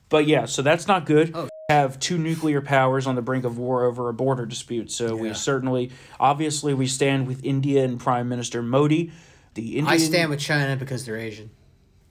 But 0.09 0.27
yeah, 0.27 0.47
so 0.47 0.63
that's 0.63 0.87
not 0.87 1.05
good. 1.05 1.33
Oh. 1.35 1.49
Have 1.69 1.99
two 1.99 2.17
nuclear 2.17 2.61
powers 2.61 3.09
on 3.09 3.17
the 3.17 3.23
brink 3.23 3.45
of 3.45 3.59
war 3.59 3.87
over 3.87 4.09
a 4.09 4.15
border 4.15 4.47
dispute. 4.47 4.89
So 4.93 5.17
we 5.17 5.35
certainly, 5.35 5.91
obviously, 6.21 6.75
we 6.75 6.87
stand 6.87 7.27
with 7.27 7.45
India 7.45 7.83
and 7.83 7.99
Prime 7.99 8.29
Minister 8.29 8.63
Modi. 8.63 9.11
The 9.55 9.79
Indian, 9.79 9.89
I 9.89 9.97
stand 9.97 10.31
with 10.31 10.39
China 10.39 10.77
because 10.77 11.05
they're 11.05 11.17
Asian. 11.17 11.51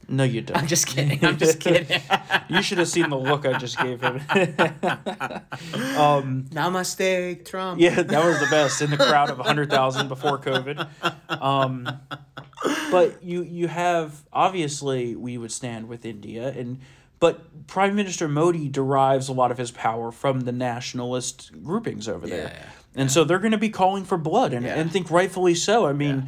No, 0.10 0.26
you 0.26 0.42
don't. 0.42 0.58
I'm 0.58 0.68
just 0.68 0.88
kidding. 0.88 1.24
I'm 1.24 1.38
just 1.38 1.62
kidding. 1.62 2.02
you 2.50 2.62
should 2.62 2.80
have 2.80 2.90
seen 2.90 3.10
the 3.10 3.18
look 3.18 3.46
I 3.46 3.58
just 3.58 3.80
gave 3.80 4.02
him. 4.02 4.16
um, 5.98 6.48
Namaste, 6.52 7.46
Trump. 7.46 7.80
yeah, 7.80 8.02
that 8.02 8.26
was 8.26 8.42
the 8.42 8.48
best 8.52 8.82
in 8.82 8.90
the 8.90 8.98
crowd 8.98 9.30
of 9.30 9.38
100,000 9.38 10.10
before 10.10 10.38
COVID. 10.38 10.86
Um, 11.30 11.88
but 12.92 13.24
you 13.24 13.42
you 13.42 13.70
have 13.70 14.26
obviously 14.34 15.16
we 15.16 15.38
would 15.38 15.54
stand 15.54 15.88
with 15.88 16.06
India 16.06 16.50
and 16.50 16.82
but 17.20 17.68
Prime 17.68 17.96
Minister 17.96 18.28
Modi 18.28 18.68
derives 18.70 19.30
a 19.30 19.34
lot 19.34 19.52
of 19.52 19.58
his 19.58 19.72
power 19.72 20.12
from 20.12 20.42
the 20.42 20.52
nationalist 20.52 21.52
groupings 21.64 22.08
over 22.08 22.28
there. 22.28 22.52
Yeah, 22.54 22.64
And 22.96 23.12
so 23.12 23.24
they're 23.24 23.40
going 23.40 23.52
to 23.52 23.58
be 23.58 23.70
calling 23.70 24.04
for 24.04 24.18
blood 24.18 24.54
and, 24.54 24.66
Yeah. 24.66 24.76
and 24.76 24.92
think 24.92 25.10
rightfully 25.10 25.56
so. 25.56 25.86
I 25.88 25.94
mean, 25.94 26.28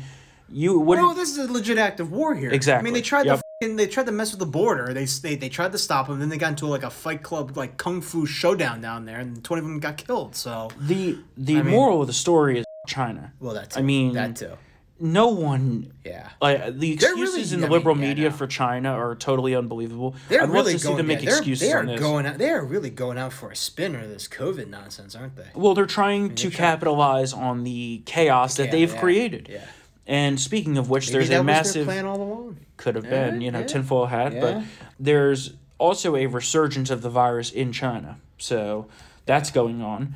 you 0.49 0.79
would 0.79 0.97
No, 0.97 1.13
this 1.13 1.37
is 1.37 1.49
a 1.49 1.51
legit 1.51 1.77
act 1.77 1.99
of 1.99 2.11
war 2.11 2.33
here. 2.35 2.49
Exactly. 2.51 2.79
I 2.79 2.83
mean, 2.83 2.93
they 2.93 3.01
tried 3.01 3.25
Yep. 3.25 3.35
to 3.39 3.43
f***ing- 3.61 3.75
they 3.75 3.87
tried 3.87 4.05
to 4.07 4.11
mess 4.11 4.31
with 4.31 4.39
the 4.39 4.45
border. 4.45 4.93
They, 4.93 5.05
they 5.05 5.35
they 5.35 5.49
tried 5.49 5.73
to 5.73 5.77
stop 5.77 6.07
them. 6.07 6.19
Then 6.19 6.29
they 6.29 6.37
got 6.37 6.49
into 6.49 6.67
like 6.67 6.83
a 6.83 6.89
fight 6.89 7.21
club 7.21 7.57
like 7.57 7.77
kung 7.77 8.01
fu 8.01 8.25
showdown 8.25 8.79
down 8.81 9.05
there, 9.05 9.19
and 9.19 9.43
twenty 9.43 9.59
of 9.61 9.65
them 9.67 9.79
got 9.79 9.97
killed. 9.97 10.35
So 10.35 10.69
the 10.79 11.17
the 11.37 11.57
I 11.59 11.61
mean- 11.63 11.73
moral 11.73 12.01
of 12.01 12.07
the 12.07 12.13
story 12.13 12.59
is 12.59 12.65
China. 12.87 13.33
well, 13.41 13.53
that's 13.53 13.75
I 13.77 13.81
mean, 13.81 14.13
that 14.13 14.35
too. 14.37 14.53
No 14.99 15.27
one 15.27 15.93
Yeah, 16.03 16.29
like 16.41 16.79
the 16.79 16.93
excuses 16.93 17.35
really- 17.35 17.53
in 17.53 17.59
the 17.61 17.67
I 17.67 17.69
mean, 17.69 17.71
liberal 17.77 17.95
yeah, 17.97 18.07
media 18.07 18.29
no. 18.29 18.35
for 18.35 18.47
China 18.47 18.89
are 18.93 19.13
totally 19.15 19.55
unbelievable. 19.55 20.15
they're 20.27 20.41
I'd 20.41 20.49
really 20.49 20.73
love 20.73 20.73
to 20.73 20.79
see 20.79 20.83
going. 20.85 20.97
them 20.97 21.07
make 21.07 21.21
yeah, 21.21 21.29
excuses 21.29 21.67
they 21.67 21.73
are 21.73 21.85
going 21.97 22.25
out. 22.25 22.37
They 22.39 22.49
are 22.49 22.65
really 22.65 22.89
going 22.89 23.17
out 23.19 23.31
for 23.33 23.51
a 23.51 23.55
spinner. 23.55 24.07
This 24.07 24.27
COVID 24.27 24.67
nonsense, 24.69 25.13
aren't 25.15 25.35
they? 25.35 25.45
Well, 25.53 25.75
they're 25.75 25.85
trying 25.85 26.33
to 26.35 26.43
they're 26.43 26.51
trying- 26.51 26.71
capitalize 26.71 27.31
on 27.33 27.63
the 27.63 28.01
chaos 28.05 28.55
that 28.55 28.65
Yeah, 28.65 28.71
they've 28.71 28.95
created. 28.95 29.47
Yeah, 29.51 29.65
And 30.07 30.39
speaking 30.39 30.77
of 30.79 30.89
which, 30.89 31.07
Maybe 31.11 31.25
there's 31.25 31.39
a 31.39 31.43
massive 31.43 31.85
plan 31.85 32.05
all 32.05 32.21
along. 32.21 32.57
could 32.77 32.95
have 32.95 33.07
been, 33.09 33.41
you 33.41 33.51
know, 33.51 33.63
tinfoil 33.63 34.07
hat, 34.07 34.39
but 34.41 34.63
there's 34.99 35.53
also 35.77 36.15
a 36.15 36.25
resurgence 36.25 36.89
of 36.89 37.03
the 37.03 37.09
virus 37.11 37.51
in 37.51 37.71
China. 37.71 38.17
So 38.39 38.87
that's 39.27 39.51
going 39.51 39.81
on. 39.83 40.15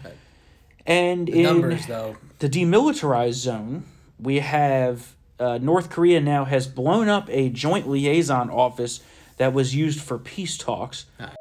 And 0.88 1.28
The 1.28 1.34
in 1.34 1.44
numbers, 1.44 1.86
though. 1.86 2.16
the 2.40 2.50
demilitarized 2.50 3.34
zone, 3.34 3.84
we 4.22 4.40
have 4.40 5.16
uh, 5.40 5.58
North 5.58 5.90
Korea 5.90 6.22
now 6.22 6.46
has 6.46 6.68
blown 6.68 7.10
up 7.10 7.28
a 7.30 7.50
joint 7.50 7.90
liaison 7.90 8.50
office 8.50 9.02
that 9.38 9.54
was 9.54 9.74
used 9.76 10.00
for 10.00 10.18
peace 10.18 10.58
talks. 10.58 11.06
Ah. 11.20 11.34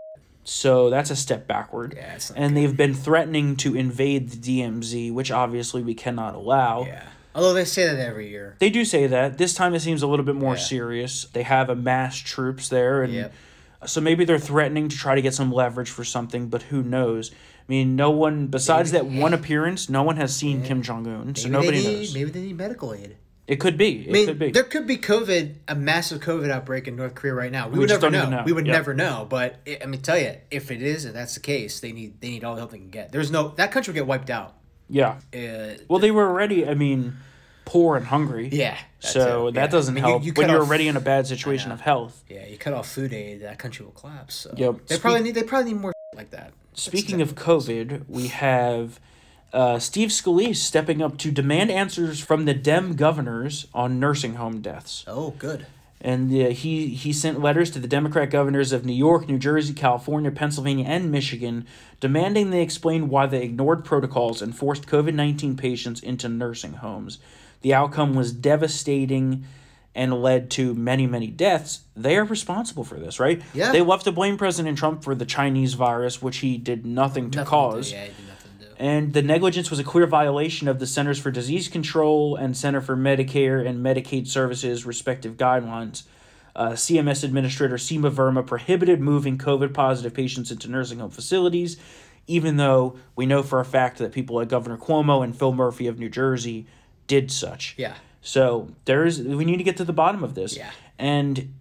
So 0.43 0.89
that's 0.91 1.11
a 1.11 1.17
step 1.17 1.47
backward. 1.47 1.95
Yeah, 1.97 2.19
and 2.35 2.57
they've 2.57 2.77
been 2.77 2.95
threatening 2.95 3.57
to 3.57 3.77
invade 3.77 4.31
the 4.31 4.61
DMZ, 4.63 5.13
which 5.13 5.31
obviously 5.31 5.83
we 5.83 5.95
cannot 5.95 6.35
allow. 6.35 6.87
Yeah. 6.87 7.05
Although 7.35 7.53
they 7.53 7.65
say 7.67 7.87
that 7.87 7.99
every 8.01 8.29
year. 8.29 8.57
They 8.59 8.71
do 8.71 8.85
say 8.85 9.07
that. 9.07 9.39
This 9.39 9.55
time 9.55 9.75
it 9.75 9.81
seems 9.81 10.03
a 10.03 10.07
little 10.09 10.25
bit 10.25 10.35
more 10.35 10.55
Yeah. 10.57 10.61
serious. 10.63 11.27
They 11.33 11.43
have 11.45 11.69
amassed 11.71 12.27
troops 12.27 12.69
there, 12.69 13.03
and 13.03 13.13
Yep. 13.13 13.33
so 13.87 14.01
maybe 14.01 14.25
they're 14.25 14.39
threatening 14.39 14.89
to 14.89 14.97
try 14.97 15.15
to 15.15 15.23
get 15.23 15.35
some 15.35 15.53
leverage 15.53 15.91
for 15.91 16.03
something, 16.05 16.49
but 16.49 16.63
who 16.63 16.83
knows? 16.83 17.31
I 17.71 17.73
mean, 17.73 17.95
no 17.95 18.11
one, 18.11 18.49
besides 18.49 18.91
that 18.91 19.07
one 19.07 19.33
appearance, 19.33 19.89
no 19.89 20.03
one 20.03 20.17
has 20.17 20.35
seen 20.35 20.65
Kim 20.65 20.83
Jong 20.83 21.07
un, 21.07 21.37
so 21.37 21.49
nobody 21.49 21.79
need, 21.79 21.99
knows. 21.99 22.15
Maybe 22.15 22.31
they 22.31 22.41
need 22.41 22.57
medical 22.57 22.93
aid. 22.93 23.17
It 23.47 23.61
could 23.61 23.79
be. 23.79 24.07
It 24.07 24.09
I 24.09 24.13
mean, 24.13 24.27
could 24.27 24.39
be. 24.41 24.51
there 24.51 24.65
could 24.65 24.89
be 24.89 24.97
COVID, 24.97 25.55
a 25.69 25.77
massive 25.77 26.21
COVID 26.21 26.51
outbreak 26.51 26.89
in 26.89 26.97
North 26.97 27.15
Korea 27.15 27.33
right 27.33 27.53
now. 27.53 27.69
We, 27.69 27.79
would 27.79 27.89
just 27.89 28.03
never 28.03 28.11
don't 28.17 28.29
know. 28.33 28.39
know. 28.39 28.43
We 28.45 28.53
would 28.53 28.67
Yep. 28.67 28.73
never 28.75 28.93
know. 28.95 29.25
But 29.31 29.61
it, 29.65 29.83
I 29.85 29.87
mean, 29.87 30.01
tell 30.03 30.19
you, 30.19 30.35
if 30.51 30.73
it 30.73 30.83
is, 30.83 31.05
and 31.05 31.15
that's 31.15 31.35
the 31.35 31.41
case, 31.41 31.79
they 31.79 31.93
need 31.93 32.21
they 32.21 32.31
need 32.31 32.43
all 32.43 32.57
the 32.57 32.61
help 32.61 32.73
they 32.73 32.79
can 32.79 32.91
get. 32.91 33.13
There's 33.13 33.31
no 33.31 33.51
that 33.51 33.71
country 33.71 33.93
will 33.93 34.01
get 34.01 34.07
wiped 34.09 34.31
out. 34.31 34.57
Yeah. 34.89 35.19
Uh, 35.33 35.79
Well, 35.87 36.01
they 36.01 36.11
were 36.11 36.27
already, 36.29 36.67
I 36.67 36.75
mean, 36.75 37.19
poor 37.67 37.97
and 37.97 38.07
hungry. 38.07 38.49
yeah. 38.51 38.79
So 38.99 39.47
too. 39.47 39.55
that 39.55 39.61
Yeah. 39.61 39.67
doesn't 39.69 39.93
I 39.93 39.95
mean, 39.95 40.03
help 40.05 40.25
you 40.25 40.33
when 40.33 40.47
cut 40.49 40.53
you're 40.53 40.63
off- 40.63 40.67
already 40.69 40.89
in 40.89 40.97
a 40.97 41.01
bad 41.01 41.29
situation 41.29 41.71
of 41.71 41.81
health. 41.83 42.25
Yeah, 42.29 42.47
you 42.47 42.59
cut 42.59 42.73
off 42.75 42.89
food 42.91 43.13
aid, 43.13 43.43
that 43.43 43.61
country 43.61 43.85
will 43.85 43.93
collapse. 43.93 44.35
So 44.35 44.55
Yep. 44.57 44.87
they 44.89 44.99
probably 44.99 45.23
need 45.23 45.37
they 45.37 45.45
probably 45.45 45.73
need 45.73 45.81
more 45.81 45.93
like 46.21 46.31
that. 46.31 46.53
Speaking 46.75 47.23
of 47.23 47.35
COVID, 47.35 48.05
we 48.07 48.29
have 48.29 49.01
uh, 49.55 49.79
Steve 49.79 50.11
Scalise 50.11 50.57
stepping 50.57 51.01
up 51.01 51.17
to 51.19 51.31
demand 51.31 51.71
answers 51.71 52.21
from 52.21 52.45
the 52.45 52.53
Dem 52.53 52.95
governors 52.95 53.67
on 53.73 53.99
nursing 53.99 54.35
home 54.35 54.61
deaths. 54.61 55.05
Oh, 55.07 55.31
good. 55.39 55.67
And 56.03 56.31
uh, 56.31 56.51
he, 56.51 56.89
he 56.89 57.13
sent 57.13 57.41
letters 57.41 57.71
to 57.71 57.79
the 57.79 57.89
Democrat 57.89 58.31
governors 58.31 58.73
of 58.73 58.85
New 58.85 58.95
York, 58.95 59.29
New 59.29 59.39
Jersey, 59.39 59.73
California, 59.73 60.31
Pennsylvania, 60.31 60.85
and 60.87 61.11
Michigan, 61.11 61.67
demanding 62.01 62.51
they 62.51 62.63
explain 62.63 63.09
why 63.09 63.27
they 63.27 63.43
ignored 63.43 63.85
protocols 63.85 64.43
and 64.43 64.55
forced 64.55 64.87
COVID 64.87 65.15
19 65.15 65.57
patients 65.57 66.01
into 66.01 66.29
nursing 66.29 66.75
homes. 66.75 67.19
The 67.63 67.75
outcome 67.75 68.15
was 68.15 68.33
devastating 68.33 69.45
and 69.95 70.23
led 70.23 70.51
to 70.53 70.75
many, 70.75 71.07
many 71.07 71.27
deaths. 71.27 71.81
They 71.97 72.17
are 72.17 72.25
responsible 72.25 72.85
for 72.85 72.99
this, 72.99 73.19
right? 73.19 73.43
Yeah. 73.53 73.73
They 73.73 73.83
love 73.83 74.05
to 74.05 74.13
blame 74.13 74.37
President 74.37 74.79
Trump 74.79 75.03
for 75.03 75.15
the 75.15 75.27
Chinese 75.27 75.75
virus, 75.75 76.23
which 76.23 76.39
he 76.39 76.57
did 76.59 76.87
nothing 76.87 77.31
to 77.33 77.39
Nothing 77.39 77.51
cause. 77.51 77.91
To. 77.91 77.97
Yeah, 77.97 78.05
he 78.05 78.09
did 78.09 78.29
nothing 78.29 78.51
to 78.61 78.65
do. 78.67 78.73
And 78.79 79.13
the 79.13 79.23
negligence 79.23 79.69
was 79.69 79.79
a 79.81 79.85
clear 79.85 80.07
violation 80.07 80.69
of 80.69 80.79
the 80.79 80.87
Centers 80.87 81.19
for 81.19 81.31
Disease 81.31 81.69
Control 81.69 82.37
and 82.37 82.57
Center 82.57 82.81
for 82.81 82.97
Medicare 82.97 83.67
and 83.67 83.85
Medicaid 83.85 84.29
Services 84.29 84.87
respective 84.87 85.37
guidelines. 85.37 86.05
Uh, 86.55 86.71
CMS 86.71 87.25
Administrator 87.25 87.77
Seema 87.77 88.11
Verma 88.11 88.47
prohibited 88.47 89.01
moving 89.01 89.39
COVID 89.39 89.73
positive 89.73 90.15
patients 90.15 90.51
into 90.51 90.69
nursing 90.69 90.99
home 90.99 91.11
facilities, 91.11 91.77
even 92.27 92.57
though 92.57 92.97
we 93.17 93.27
know 93.27 93.43
for 93.43 93.61
a 93.61 93.65
fact 93.65 93.99
that 93.99 94.13
people 94.13 94.37
like 94.37 94.49
Governor 94.49 94.77
Cuomo 94.77 95.23
and 95.23 95.37
Phil 95.37 95.53
Murphy 95.53 95.87
of 95.87 95.99
New 95.99 96.09
Jersey 96.09 96.67
did 97.07 97.31
such. 97.31 97.75
Yeah. 97.77 97.95
So 98.23 98.69
there's 98.85 99.21
we 99.21 99.45
need 99.45 99.57
to 99.59 99.65
get 99.65 99.77
to 99.79 99.85
the 99.85 99.93
bottom 99.93 100.23
of 100.23 100.35
this. 100.35 100.57
Yeah. 100.57 100.71
And 100.99 101.55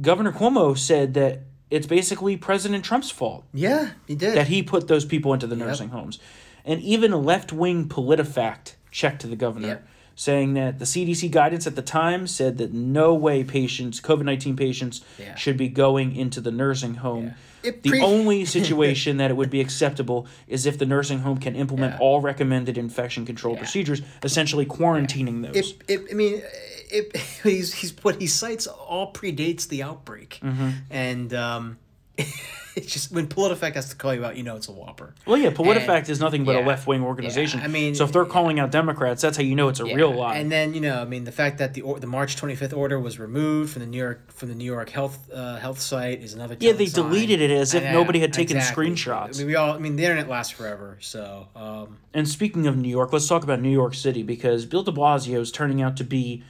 Governor 0.00 0.32
Cuomo 0.32 0.76
said 0.76 1.14
that 1.14 1.40
it's 1.70 1.86
basically 1.86 2.36
President 2.36 2.84
Trump's 2.84 3.10
fault 3.10 3.44
Yeah, 3.54 3.90
he 4.08 4.14
did. 4.16 4.34
that 4.36 4.48
he 4.48 4.62
put 4.62 4.88
those 4.88 5.04
people 5.04 5.32
into 5.32 5.46
the 5.46 5.54
nursing 5.56 5.90
homes. 5.90 6.18
And 6.64 6.80
even 6.82 7.12
a 7.12 7.18
left 7.18 7.52
wing 7.52 7.88
PolitiFact 7.88 8.74
checked 8.90 9.20
to 9.22 9.26
the 9.28 9.36
governor. 9.36 9.68
Yep. 9.68 9.86
saying 10.16 10.52
that 10.54 10.78
the 10.78 10.84
CDC 10.84 11.30
guidance 11.30 11.66
at 11.66 11.76
the 11.76 11.82
time 11.82 12.26
said 12.26 12.58
that 12.58 12.74
no 12.74 13.14
way 13.14 13.42
patients, 13.42 14.00
COVID 14.02 14.24
19 14.24 14.54
patients, 14.56 15.00
Yeah. 15.18 15.34
should 15.36 15.56
be 15.56 15.68
going 15.68 16.14
into 16.14 16.42
the 16.42 16.50
nursing 16.50 16.96
home. 16.96 17.26
Yeah. 17.28 17.32
It 17.62 17.82
The 17.82 17.90
pre- 17.90 18.02
only 18.02 18.44
situation 18.58 19.16
that 19.18 19.30
it 19.30 19.34
would 19.34 19.50
be 19.50 19.60
acceptable 19.60 20.26
is 20.48 20.66
if 20.66 20.78
the 20.78 20.86
nursing 20.86 21.20
home 21.20 21.38
can 21.38 21.54
implement 21.54 21.94
Yeah. 21.94 21.98
all 22.00 22.20
recommended 22.20 22.78
infection 22.78 23.26
control 23.26 23.54
Yeah. 23.54 23.60
procedures, 23.60 24.02
essentially 24.22 24.66
quarantining 24.66 25.42
those. 25.42 25.56
It, 25.56 25.76
it, 25.88 26.00
I 26.10 26.14
mean, 26.14 26.42
it, 26.90 27.16
he's, 27.42 27.74
he's 27.74 27.92
what 28.02 28.20
he 28.20 28.26
cites 28.26 28.66
all 28.66 29.12
predates 29.12 29.68
the 29.68 29.82
outbreak, 29.82 30.38
Mm-hmm. 30.42 30.70
and 30.90 31.34
um, 31.34 31.78
it's 32.76 32.92
just 32.92 33.12
when 33.12 33.26
PolitiFact 33.26 33.74
has 33.74 33.90
to 33.90 33.96
call 33.96 34.14
you 34.14 34.24
out, 34.24 34.36
you 34.36 34.42
know 34.42 34.56
it's 34.56 34.68
a 34.68 34.72
whopper. 34.72 35.14
well, 35.26 35.36
yeah, 35.36 35.50
PolitiFact 35.50 35.98
and- 35.98 36.08
is 36.10 36.20
nothing 36.20 36.44
but 36.44 36.56
a 36.56 36.60
left 36.60 36.86
wing 36.86 37.02
organization. 37.02 37.60
I 37.60 37.66
mean, 37.66 37.94
so 37.94 38.04
if 38.04 38.12
they're 38.12 38.24
calling 38.24 38.60
out 38.60 38.70
Democrats, 38.70 39.22
that's 39.22 39.36
how 39.36 39.42
you 39.42 39.54
know 39.54 39.68
it's 39.68 39.80
a 39.80 39.84
real 39.84 40.12
lie. 40.12 40.36
And 40.36 40.50
then 40.50 40.74
you 40.74 40.80
know, 40.80 41.00
I 41.00 41.04
mean, 41.04 41.24
the 41.24 41.32
fact 41.32 41.58
that 41.58 41.74
the 41.74 41.82
or, 41.82 41.98
the 41.98 42.06
March 42.06 42.36
twenty 42.36 42.54
fifth 42.54 42.72
order 42.72 42.98
was 42.98 43.18
removed 43.18 43.72
from 43.72 43.80
the 43.80 43.86
New 43.86 43.98
York 43.98 44.32
from 44.32 44.48
the 44.48 44.54
New 44.54 44.64
York 44.64 44.90
health 44.90 45.30
uh, 45.32 45.56
health 45.56 45.80
site 45.80 46.22
is 46.22 46.34
another. 46.34 46.56
Yeah, 46.60 46.72
they 46.72 46.86
sign. 46.86 47.04
deleted 47.04 47.40
it 47.40 47.50
as 47.50 47.74
if 47.74 47.82
know, 47.82 47.92
nobody 47.92 48.20
had 48.20 48.32
taken 48.32 48.56
exactly. 48.56 48.90
screenshots. 48.90 49.36
I 49.36 49.38
mean, 49.38 49.46
we 49.48 49.56
all. 49.56 49.72
I 49.72 49.78
mean, 49.78 49.96
the 49.96 50.04
internet 50.04 50.28
lasts 50.28 50.52
forever. 50.52 50.98
So, 51.00 51.48
um, 51.56 51.98
And 52.14 52.28
speaking 52.28 52.66
of 52.66 52.76
New 52.76 52.88
York, 52.88 53.12
let's 53.12 53.28
talk 53.28 53.42
about 53.42 53.60
New 53.60 53.70
York 53.70 53.94
City 53.94 54.22
because 54.22 54.66
Bill 54.66 54.82
de 54.82 54.92
Blasio 54.92 55.40
is 55.40 55.50
turning 55.50 55.82
out 55.82 55.96
to 55.96 56.04
be 56.04 56.44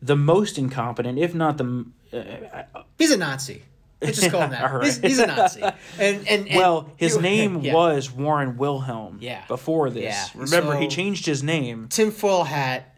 the 0.00 0.16
most 0.16 0.58
incompetent, 0.58 1.18
if 1.18 1.34
not 1.34 1.58
the. 1.58 1.86
Uh, 2.12 2.82
he's 2.98 3.10
a 3.10 3.16
Nazi. 3.16 3.62
Let's 4.02 4.18
just 4.20 4.30
call 4.30 4.42
him 4.42 4.50
that. 4.50 4.62
Right. 4.72 4.84
he's, 4.84 4.98
he's 4.98 5.18
a 5.18 5.26
Nazi. 5.26 5.60
And 5.98 6.26
and, 6.28 6.48
and 6.48 6.56
well, 6.56 6.90
his 6.96 7.14
you- 7.16 7.22
name 7.22 7.60
yeah. 7.60 7.74
was 7.74 8.10
Warren 8.10 8.56
Wilhelm. 8.56 9.18
Yeah. 9.20 9.44
Before 9.48 9.90
this, 9.90 10.02
Yeah. 10.04 10.26
remember 10.34 10.76
he 10.76 10.88
changed 10.88 11.26
his 11.26 11.42
name. 11.42 11.88
tinfoil 11.88 12.44
hat. 12.44 12.96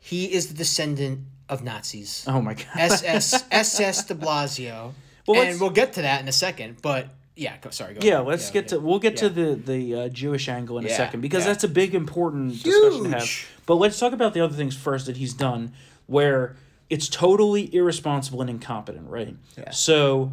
He 0.00 0.32
is 0.32 0.48
the 0.48 0.54
descendant 0.54 1.20
of 1.48 1.62
Nazis. 1.64 2.24
Oh 2.26 2.40
my 2.40 2.54
god. 2.54 2.66
SS 2.76 3.44
SS 3.50 4.04
De 4.04 4.14
Blasio. 4.14 4.92
Well, 5.26 5.42
and 5.42 5.60
we'll 5.60 5.70
get 5.70 5.94
to 5.94 6.02
that 6.02 6.22
in 6.22 6.28
a 6.28 6.32
second. 6.32 6.80
But 6.80 7.08
yeah, 7.36 7.56
go, 7.60 7.70
sorry. 7.70 7.94
Go 7.94 8.00
Yeah, 8.06 8.14
ahead. 8.14 8.26
let's 8.26 8.50
get 8.50 8.64
yeah. 8.64 8.78
to 8.78 8.80
we'll 8.80 8.98
get 8.98 9.16
to 9.18 9.28
the 9.28 9.54
the 9.54 9.94
uh, 9.94 10.08
Jewish 10.08 10.48
angle 10.48 10.78
in 10.78 10.86
a 10.86 10.90
second 10.90 11.20
because 11.20 11.44
yeah. 11.44 11.52
that's 11.52 11.64
a 11.64 11.68
big 11.68 11.94
important 11.94 12.52
discussion 12.52 13.04
to 13.04 13.10
have. 13.10 13.20
Huge. 13.22 13.46
But 13.66 13.74
let's 13.76 13.98
talk 13.98 14.12
about 14.12 14.32
the 14.34 14.40
other 14.40 14.54
things 14.56 14.76
first 14.76 15.06
that 15.06 15.16
he's 15.18 15.34
done 15.34 15.72
where 16.06 16.56
it's 16.90 17.08
totally 17.08 17.74
irresponsible 17.74 18.40
and 18.40 18.50
incompetent, 18.50 19.08
right? 19.08 19.36
Yeah. 19.56 19.70
So 19.70 20.32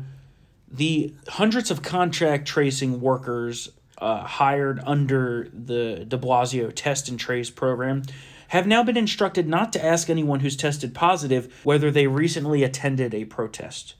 the 0.69 1.13
hundreds 1.27 1.71
of 1.71 1.81
contract 1.81 2.47
tracing 2.47 3.01
workers 3.01 3.69
uh, 3.97 4.23
hired 4.23 4.79
under 4.85 5.49
the 5.53 6.05
De 6.07 6.17
Blasio 6.17 6.71
test 6.73 7.09
and 7.09 7.19
trace 7.19 7.49
program 7.49 8.03
have 8.49 8.67
now 8.67 8.83
been 8.83 8.97
instructed 8.97 9.47
not 9.47 9.73
to 9.73 9.83
ask 9.83 10.09
anyone 10.09 10.41
who's 10.41 10.55
tested 10.55 10.93
positive 10.93 11.61
whether 11.63 11.91
they 11.91 12.07
recently 12.07 12.63
attended 12.63 13.13
a 13.13 13.25
protest. 13.25 13.95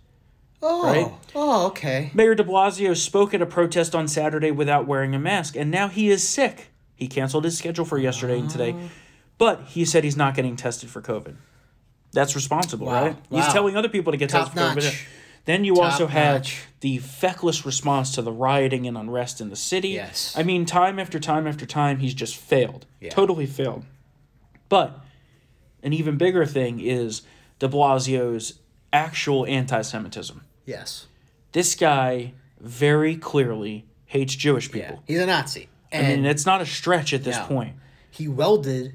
Oh, 0.62 0.84
right? 0.84 1.12
oh, 1.36 1.68
okay. 1.68 2.12
Mayor 2.14 2.36
de 2.36 2.44
Blasio 2.44 2.96
spoke 2.96 3.34
at 3.34 3.42
a 3.42 3.46
protest 3.46 3.94
on 3.94 4.08
Saturday 4.08 4.52
without 4.52 4.88
wearing 4.88 5.14
a 5.14 5.20
mask, 5.20 5.56
and 5.56 5.70
now 5.70 5.88
he 5.88 6.10
is 6.10 6.28
sick. 6.28 6.70
He 6.96 7.08
canceled 7.08 7.44
his 7.44 7.58
schedule 7.58 7.86
for 7.86 7.98
yesterday 7.98 8.40
and 8.40 8.50
today, 8.50 8.76
but 9.38 9.62
he 9.68 9.84
said 9.86 10.04
he's 10.04 10.18
not 10.18 10.34
getting 10.34 10.56
tested 10.56 10.90
for 10.90 11.02
COVID. 11.02 11.36
That's 12.16 12.36
responsible, 12.36 12.88
Wow. 12.88 13.06
right? 13.06 13.18
He's 13.30 13.46
telling 13.50 13.76
other 13.78 13.90
people 13.90 14.12
to 14.12 14.18
get 14.18 14.30
Top 14.30 14.52
tested 14.54 14.74
for 14.74 14.80
COVID. 14.90 15.06
Then 15.46 15.64
you 15.64 15.80
also 15.80 16.08
have 16.08 16.38
notch. 16.38 16.64
the 16.80 16.98
feckless 16.98 17.64
response 17.68 18.16
to 18.16 18.24
the 18.24 18.32
rioting 18.32 18.88
and 18.88 18.98
unrest 18.98 19.40
in 19.40 19.50
the 19.52 19.56
city. 19.56 19.90
Yes. 19.90 20.34
I 20.36 20.42
mean, 20.42 20.66
time 20.66 20.98
after 20.98 21.20
time 21.20 21.46
after 21.46 21.68
time, 21.68 22.00
he's 22.00 22.16
just 22.16 22.36
failed. 22.36 22.88
Yeah. 23.00 23.12
Totally 23.12 23.46
failed. 23.46 23.86
But 24.70 25.00
an 25.84 25.94
even 25.94 26.18
bigger 26.18 26.48
thing 26.48 26.80
is 26.80 27.22
de 27.60 27.68
Blasio's 27.68 28.60
actual 28.92 29.46
anti 29.46 29.82
Semitism. 29.84 30.42
Yes. 30.66 31.06
This 31.52 31.76
guy 31.76 32.34
very 32.60 33.16
clearly 33.16 33.86
hates 34.06 34.34
Jewish 34.36 34.72
people. 34.72 34.96
Yeah. 35.08 35.14
He's 35.16 35.20
a 35.22 35.26
Nazi. 35.28 35.70
I 35.94 35.98
And 35.98 36.24
mean, 36.24 36.26
it's 36.32 36.46
not 36.48 36.60
a 36.62 36.66
stretch 36.66 37.14
at 37.14 37.24
this 37.24 37.38
No. 37.38 37.46
point. 37.46 37.76
he 38.10 38.28
welded 38.28 38.94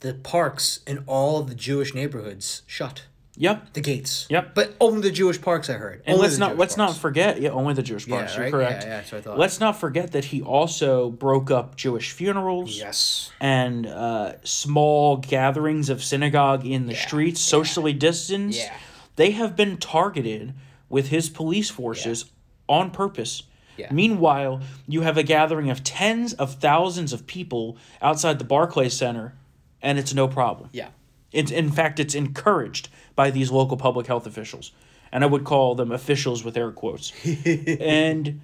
the 0.00 0.14
parks 0.14 0.80
in 0.86 1.02
all 1.06 1.38
of 1.38 1.48
the 1.48 1.54
Jewish 1.54 1.94
neighborhoods 1.94 2.62
shut. 2.66 3.04
Yep. 3.40 3.72
The 3.74 3.80
gates. 3.80 4.26
Yep. 4.30 4.54
But 4.56 4.74
only 4.80 5.00
the 5.02 5.12
Jewish 5.12 5.40
parks 5.40 5.70
I 5.70 5.74
heard. 5.74 6.02
And 6.06 6.14
Only 6.16 6.26
let's 6.26 6.38
not 6.38 6.48
Jewish 6.50 6.58
let's 6.58 6.74
parks. 6.74 6.94
not 6.94 7.00
forget, 7.00 7.40
yeah, 7.40 7.50
only 7.50 7.72
the 7.72 7.84
Jewish 7.84 8.08
parks. 8.08 8.34
Yeah, 8.34 8.40
You're 8.42 8.50
correct. 8.50 8.82
Yeah, 8.82 8.88
yeah, 8.88 8.96
that's 8.96 9.12
what 9.12 9.18
I 9.18 9.20
thought. 9.20 9.38
Let's 9.38 9.60
not 9.60 9.78
forget 9.78 10.10
that 10.10 10.24
he 10.26 10.42
also 10.42 11.08
broke 11.10 11.48
up 11.48 11.76
Jewish 11.76 12.10
funerals 12.10 12.76
Yes. 12.76 13.30
and 13.40 13.86
uh, 13.86 14.32
small 14.42 15.18
gatherings 15.18 15.88
of 15.88 16.02
synagogue 16.02 16.66
in 16.66 16.86
the 16.86 16.94
Yeah, 16.94 17.06
streets, 17.06 17.40
socially 17.40 17.92
distanced. 17.92 18.58
Yeah. 18.58 18.74
They 19.14 19.30
have 19.30 19.54
been 19.54 19.76
targeted 19.76 20.54
with 20.88 21.08
his 21.10 21.28
police 21.30 21.70
forces 21.70 22.24
on 22.68 22.90
purpose. 22.90 23.44
Yeah. 23.76 23.86
Meanwhile, 23.92 24.62
you 24.88 25.02
have 25.02 25.16
a 25.16 25.22
gathering 25.22 25.70
of 25.70 25.84
tens 25.84 26.32
of 26.34 26.54
thousands 26.56 27.12
of 27.12 27.28
people 27.28 27.76
outside 28.02 28.40
the 28.40 28.44
Barclays 28.44 28.94
Center, 28.94 29.34
and 29.82 29.98
it's 29.98 30.14
no 30.14 30.28
problem. 30.28 30.70
Yeah. 30.72 30.88
It's, 31.32 31.50
in 31.50 31.70
fact, 31.70 32.00
it's 32.00 32.14
encouraged 32.14 32.88
by 33.14 33.30
these 33.30 33.50
local 33.50 33.76
public 33.76 34.06
health 34.06 34.26
officials. 34.26 34.72
And 35.12 35.24
I 35.24 35.26
would 35.26 35.44
call 35.44 35.74
them 35.74 35.92
officials 35.92 36.44
with 36.44 36.56
air 36.56 36.70
quotes. 36.70 37.12
and 37.80 38.40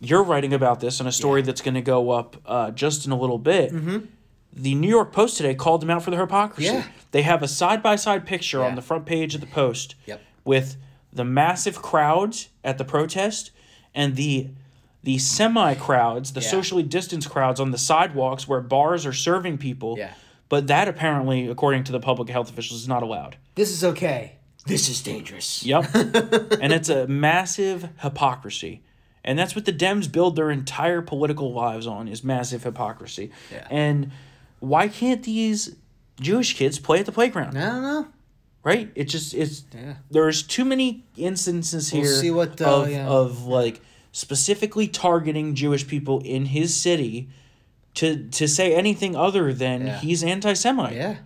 you're 0.00 0.22
writing 0.22 0.52
about 0.52 0.80
this 0.80 1.00
in 1.00 1.06
a 1.06 1.12
story 1.12 1.42
that's 1.42 1.60
going 1.60 1.74
to 1.74 1.80
go 1.80 2.10
up 2.10 2.36
uh, 2.46 2.70
just 2.70 3.06
in 3.06 3.12
a 3.12 3.18
little 3.18 3.38
bit. 3.38 3.72
Mm-hmm. 3.72 3.98
The 4.52 4.74
New 4.74 4.88
York 4.88 5.12
Post 5.12 5.36
today 5.36 5.54
called 5.54 5.82
them 5.82 5.90
out 5.90 6.02
for 6.02 6.10
their 6.10 6.20
hypocrisy. 6.20 6.72
Yeah. 6.72 6.84
They 7.10 7.22
have 7.22 7.42
a 7.42 7.48
side 7.48 7.82
by 7.82 7.96
side 7.96 8.26
picture 8.26 8.64
on 8.64 8.74
the 8.74 8.82
front 8.82 9.06
page 9.06 9.34
of 9.34 9.40
the 9.40 9.46
Post 9.46 9.94
Yep. 10.06 10.20
with 10.44 10.76
the 11.12 11.24
massive 11.24 11.80
crowds 11.80 12.48
at 12.64 12.78
the 12.78 12.84
protest 12.84 13.50
and 13.94 14.16
the 14.16 14.48
the 15.04 15.16
semi 15.18 15.74
crowds, 15.74 16.32
the 16.32 16.40
Yeah. 16.40 16.48
socially 16.48 16.82
distanced 16.82 17.30
crowds 17.30 17.60
on 17.60 17.70
the 17.70 17.78
sidewalks 17.78 18.48
where 18.48 18.60
bars 18.60 19.06
are 19.06 19.12
serving 19.12 19.58
people. 19.58 19.96
But 20.48 20.66
that 20.68 20.88
apparently, 20.88 21.48
according 21.48 21.84
to 21.84 21.92
the 21.92 22.00
public 22.00 22.28
health 22.28 22.50
officials, 22.50 22.80
is 22.82 22.88
not 22.88 23.02
allowed. 23.02 23.36
This 23.54 23.70
is 23.70 23.84
okay. 23.84 24.36
This 24.66 24.88
is 24.88 25.02
dangerous. 25.02 25.64
Yep. 25.64 25.94
and 25.94 26.72
it's 26.72 26.88
a 26.88 27.06
massive 27.06 27.88
hypocrisy. 28.00 28.82
And 29.24 29.38
that's 29.38 29.54
what 29.54 29.64
the 29.64 29.72
Dems 29.72 30.10
build 30.10 30.36
their 30.36 30.50
entire 30.50 31.02
political 31.02 31.52
lives 31.52 31.86
on 31.86 32.08
is 32.08 32.24
massive 32.24 32.62
hypocrisy. 32.64 33.30
Yeah. 33.52 33.66
And 33.70 34.10
why 34.60 34.88
can't 34.88 35.22
these 35.22 35.76
Jewish 36.20 36.54
kids 36.54 36.78
play 36.78 37.00
at 37.00 37.06
the 37.06 37.12
playground? 37.12 37.56
I 37.58 37.66
don't 37.66 37.82
know. 37.82 38.08
Right? 38.62 38.90
It 38.94 39.04
just 39.04 39.34
it's 39.34 39.64
Yeah. 39.74 39.94
there's 40.10 40.42
too 40.42 40.64
many 40.64 41.04
instances 41.16 41.92
We'll 41.92 42.20
here 42.22 42.34
what, 42.34 42.60
uh, 42.60 42.82
of, 42.82 42.90
yeah. 42.90 43.06
of 43.06 43.44
like 43.44 43.80
specifically 44.12 44.88
targeting 44.88 45.54
Jewish 45.54 45.86
people 45.86 46.20
in 46.20 46.46
his 46.46 46.74
city 46.74 47.28
to 47.94 48.28
to 48.28 48.46
say 48.48 48.74
anything 48.74 49.14
other 49.16 49.52
than 49.52 49.86
Yeah. 49.86 49.98
he's 49.98 50.22
anti 50.24 50.52
Semite. 50.54 50.94
Yeah. 50.96 51.16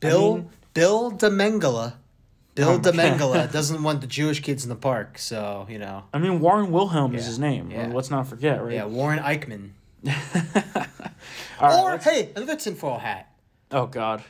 Bill 0.00 0.36
mean- 0.36 0.50
Bill 0.74 1.12
Demengala. 1.12 1.94
Bill 2.54 2.68
Oh, 2.70 2.78
my 2.78 2.90
Demengala 2.90 3.52
doesn't 3.58 3.82
want 3.82 4.00
the 4.00 4.06
Jewish 4.06 4.40
kids 4.40 4.62
in 4.64 4.70
the 4.70 4.76
park, 4.76 5.18
so 5.18 5.66
you 5.68 5.78
know. 5.78 6.04
I 6.14 6.18
mean 6.18 6.40
Warren 6.40 6.70
Wilhelm 6.70 7.14
is 7.14 7.26
his 7.26 7.38
name. 7.38 7.70
Yeah. 7.70 7.88
Let's 7.92 8.10
not 8.10 8.26
forget, 8.28 8.62
right? 8.62 8.72
Yeah, 8.74 8.86
Warren 8.86 9.18
Eichmann. 9.18 9.70
Or 11.60 11.68
let's- 11.90 12.04
hey, 12.04 12.30
another 12.36 12.56
tinfoil 12.56 12.98
hat. 12.98 13.30
oh 13.72 13.86
God. 13.86 14.22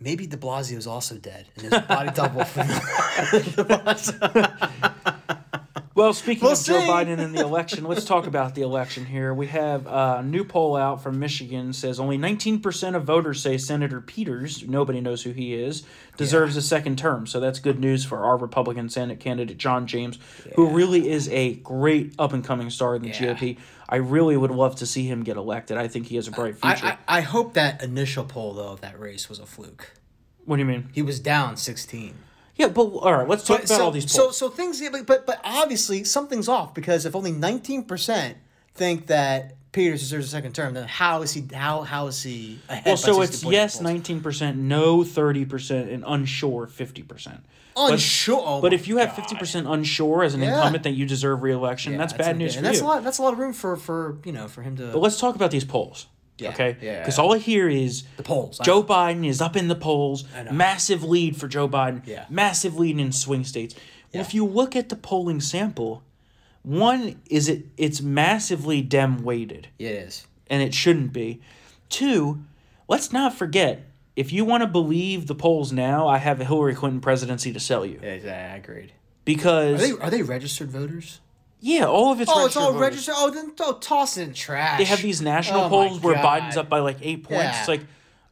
Maybe 0.00 0.26
De 0.26 0.36
Blasio's 0.36 0.86
also 0.86 1.16
dead, 1.16 1.46
and 1.56 1.64
there's 1.64 1.82
a 1.82 1.86
body 1.86 2.10
double 2.14 2.42
Blasio. 2.42 5.00
Well, 5.96 6.12
speaking 6.12 6.42
We'll 6.42 6.54
of 6.54 6.64
Joe. 6.64 6.80
Biden 6.80 7.20
and 7.20 7.36
the 7.36 7.40
election, 7.44 7.84
let's 7.84 8.04
talk 8.04 8.26
about 8.26 8.56
the 8.56 8.62
election 8.62 9.06
here. 9.06 9.32
We 9.32 9.46
have 9.46 9.86
uh, 9.86 10.16
a 10.18 10.22
new 10.24 10.42
poll 10.44 10.74
out 10.76 11.00
from 11.02 11.20
Michigan 11.20 11.72
says 11.72 12.00
only 12.00 12.18
19% 12.18 12.96
of 12.96 13.04
voters 13.04 13.40
say 13.40 13.56
Senator 13.58 14.00
Peters, 14.00 14.66
nobody 14.66 15.00
knows 15.00 15.22
who 15.22 15.30
he 15.30 15.54
is, 15.54 15.84
deserves 16.16 16.56
a 16.56 16.62
second 16.62 16.98
term. 16.98 17.28
So 17.28 17.38
that's 17.38 17.60
good 17.60 17.78
news 17.78 18.04
for 18.04 18.24
our 18.24 18.36
Republican 18.36 18.88
Senate 18.88 19.20
candidate 19.20 19.56
John 19.56 19.86
James, 19.86 20.18
who 20.56 20.70
really 20.70 21.08
is 21.08 21.28
a 21.28 21.54
great 21.56 22.12
up 22.18 22.32
and 22.32 22.42
coming 22.44 22.70
star 22.70 22.96
in 22.96 23.02
the 23.02 23.08
Yeah. 23.10 23.34
GOP. 23.34 23.58
I 23.88 23.96
really 23.96 24.36
would 24.36 24.50
love 24.50 24.74
to 24.76 24.86
see 24.86 25.06
him 25.06 25.22
get 25.22 25.36
elected. 25.36 25.76
I 25.76 25.86
think 25.86 26.06
he 26.06 26.16
has 26.16 26.26
a 26.26 26.32
bright 26.32 26.58
future. 26.58 26.86
I, 26.86 26.98
I 27.06 27.18
I 27.18 27.20
hope 27.20 27.54
that 27.54 27.82
initial 27.84 28.24
poll 28.24 28.54
though 28.54 28.70
of 28.70 28.80
that 28.80 28.98
race 28.98 29.28
was 29.28 29.38
a 29.38 29.46
fluke. 29.46 29.92
what 30.44 30.56
do 30.56 30.60
you 30.62 30.66
mean? 30.66 30.88
He 30.92 31.02
was 31.02 31.20
down 31.20 31.56
sixteen. 31.56 32.14
Yeah, 32.56 32.68
but 32.68 32.82
all 32.82 33.12
right, 33.12 33.28
let's 33.28 33.44
talk 33.44 33.58
about 33.58 33.68
so, 33.68 33.84
all 33.84 33.90
these 33.90 34.04
polls. 34.06 34.36
so 34.38 34.48
so 34.48 34.54
things 34.54 34.80
yeah, 34.80 34.90
but, 34.92 35.06
but 35.06 35.26
but 35.26 35.40
obviously 35.44 36.04
something's 36.04 36.48
off 36.48 36.72
because 36.74 37.04
if 37.04 37.16
only 37.16 37.32
nineteen 37.32 37.82
percent 37.84 38.36
think 38.74 39.06
that 39.08 39.56
Peters 39.72 40.00
deserves 40.00 40.26
a 40.26 40.28
second 40.28 40.54
term, 40.54 40.74
then 40.74 40.86
how 40.86 41.22
is 41.22 41.32
he 41.32 41.44
how 41.52 41.82
how 41.82 42.06
is 42.06 42.22
he 42.22 42.60
ahead? 42.68 42.86
well, 42.86 42.96
so 42.96 43.22
it's 43.22 43.42
yes, 43.42 43.80
19%, 43.80 44.54
no, 44.56 44.98
30%, 44.98 45.92
and 45.92 46.04
unsure, 46.06 46.68
50%. 46.68 47.40
unsure. 47.76 48.40
oh 48.44 48.60
But 48.60 48.72
if 48.72 48.86
you 48.86 48.98
have 48.98 49.16
fifty 49.16 49.34
percent 49.34 49.66
unsure 49.66 50.22
as 50.22 50.34
an 50.34 50.42
Yeah. 50.42 50.54
incumbent 50.56 50.84
that 50.84 50.92
you 50.92 51.06
deserve 51.06 51.42
reelection, 51.42 51.92
Yeah, 51.94 51.98
that's 51.98 52.12
a 52.12 52.16
bad 52.18 52.36
news 52.38 52.54
and 52.54 52.64
that's 52.64 52.78
you. 52.78 52.84
a 52.84 52.86
lot. 52.86 53.02
That's 53.02 53.18
a 53.18 53.22
lot 53.22 53.32
of 53.32 53.40
room 53.40 53.52
for 53.52 53.76
for 53.76 54.18
you 54.24 54.30
know 54.30 54.46
for 54.46 54.62
him 54.62 54.76
to. 54.76 54.92
But 54.92 55.00
let's 55.00 55.18
talk 55.18 55.34
about 55.34 55.50
these 55.50 55.64
polls. 55.64 56.06
Yeah, 56.38 56.48
Okay, 56.50 56.76
yeah. 56.82 56.98
because 56.98 57.18
all 57.18 57.32
I 57.32 57.38
hear 57.38 57.68
is 57.68 58.02
The 58.16 58.24
polls. 58.24 58.58
Joe. 58.64 58.82
Biden 58.82 59.24
is 59.26 59.40
up 59.40 59.54
in 59.56 59.68
the 59.68 59.76
polls, 59.76 60.24
know. 60.34 60.50
massive 60.50 61.04
lead 61.04 61.36
for 61.36 61.46
Joe 61.46 61.68
Biden, 61.68 62.02
Yeah. 62.06 62.24
massive 62.28 62.76
lead 62.76 62.98
in 62.98 63.12
swing 63.12 63.44
states. 63.44 63.74
Well, 63.74 63.82
Yeah. 64.12 64.20
if 64.22 64.34
you 64.34 64.44
look 64.44 64.74
at 64.74 64.88
the 64.88 64.96
polling 64.96 65.40
sample, 65.40 66.02
one 66.62 67.20
is 67.30 67.48
it 67.48 67.66
it's 67.76 68.00
massively 68.00 68.82
Dem 68.82 69.22
weighted, 69.22 69.68
it 69.78 69.84
is. 69.84 70.26
and 70.48 70.60
it 70.62 70.74
shouldn't 70.74 71.12
be. 71.12 71.40
Two, 71.88 72.42
let's 72.88 73.12
not 73.12 73.34
forget 73.34 73.82
if 74.16 74.32
you 74.32 74.44
want 74.44 74.62
to 74.62 74.66
believe 74.66 75.26
the 75.26 75.34
polls 75.34 75.72
now, 75.72 76.08
I 76.08 76.18
have 76.18 76.40
a 76.40 76.44
Hillary 76.44 76.74
Clinton 76.74 77.00
presidency 77.00 77.52
to 77.52 77.60
sell 77.60 77.84
you 77.86 78.00
Yeah, 78.02 78.50
I 78.52 78.56
agreed. 78.56 78.92
because 79.24 79.80
Are 79.82 79.86
they 79.86 80.02
are 80.04 80.10
they 80.10 80.22
registered 80.22 80.70
voters? 80.70 81.20
Yeah, 81.66 81.86
all 81.86 82.12
of 82.12 82.20
it's 82.20 82.30
Oh, 82.32 82.44
it's 82.44 82.56
all 82.56 82.72
voters. 82.72 82.80
registered. 82.80 83.14
Oh, 83.16 83.30
then 83.30 83.52
oh, 83.60 83.72
toss 83.80 84.18
it 84.18 84.28
in 84.28 84.34
trash. 84.34 84.76
They 84.78 84.84
have 84.84 85.00
these 85.00 85.22
national 85.22 85.62
Oh 85.62 85.68
polls 85.70 86.00
where 86.00 86.16
Biden's 86.16 86.58
up 86.58 86.68
by 86.68 86.80
like 86.80 86.98
eight 87.00 87.22
points. 87.24 87.42
Yeah. 87.42 87.58
It's 87.58 87.68
like, 87.68 87.80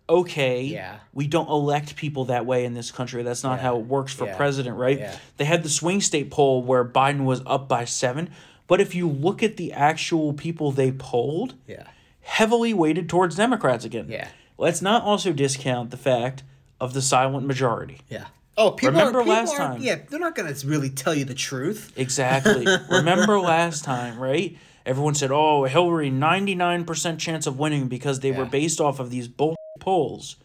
okay, 0.08 0.62
Yeah. 0.64 0.96
we 1.14 1.26
don't 1.26 1.48
elect 1.48 1.96
people 1.96 2.26
that 2.26 2.44
way 2.44 2.66
in 2.66 2.74
this 2.74 2.90
country. 2.90 3.22
That's 3.22 3.42
not 3.42 3.56
Yeah. 3.58 3.62
how 3.62 3.76
it 3.78 3.86
works 3.86 4.12
for 4.12 4.26
Yeah. 4.26 4.36
president, 4.36 4.76
right? 4.76 4.98
Yeah. 4.98 5.16
They 5.38 5.46
had 5.46 5.62
the 5.62 5.70
swing 5.70 6.02
state 6.02 6.30
poll 6.30 6.62
where 6.62 6.84
Biden 6.84 7.24
was 7.24 7.40
up 7.46 7.68
by 7.68 7.86
seven. 7.86 8.28
But 8.66 8.80
if 8.82 8.94
you 8.94 9.08
look 9.08 9.42
at 9.42 9.56
the 9.56 9.72
actual 9.72 10.34
people 10.34 10.70
they 10.70 10.92
polled, 10.92 11.54
Yeah. 11.66 11.84
heavily 12.20 12.74
weighted 12.74 13.08
towards 13.08 13.36
Democrats 13.36 13.84
again. 13.86 14.06
Yeah. 14.10 14.28
Let's 14.58 14.82
not 14.82 15.02
also 15.04 15.32
discount 15.32 15.90
the 15.90 15.96
fact 15.96 16.42
of 16.80 16.92
the 16.92 17.00
silent 17.02 17.46
majority. 17.46 17.98
Yeah. 18.10 18.26
Oh, 18.56 18.72
people 18.72 18.90
Remember 18.98 19.20
are, 19.20 19.22
people 19.22 19.34
last 19.34 19.58
aren't- 19.58 19.74
time? 19.76 19.82
Yeah, 19.82 19.96
they're 20.08 20.20
not 20.20 20.34
going 20.34 20.52
to 20.54 20.66
really 20.66 20.90
tell 20.90 21.14
you 21.14 21.24
the 21.24 21.34
truth. 21.34 21.92
Exactly. 21.96 22.66
Remember 22.90 23.40
last 23.40 23.84
time, 23.84 24.18
right? 24.18 24.56
Everyone 24.84 25.14
said, 25.14 25.30
"Oh, 25.32 25.64
Hillary, 25.64 26.10
ninety 26.10 26.54
nine 26.54 26.84
percent 26.84 27.20
chance 27.20 27.46
of 27.46 27.58
winning 27.58 27.86
because 27.88 28.20
they 28.20 28.32
were 28.32 28.44
based 28.44 28.80
off 28.80 28.98
of 29.00 29.10
these 29.10 29.28
bull 29.28 29.54
polls." 29.80 30.36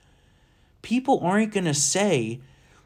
People 0.81 1.19
aren't 1.23 1.53
gonna 1.53 1.73
say. 1.73 2.39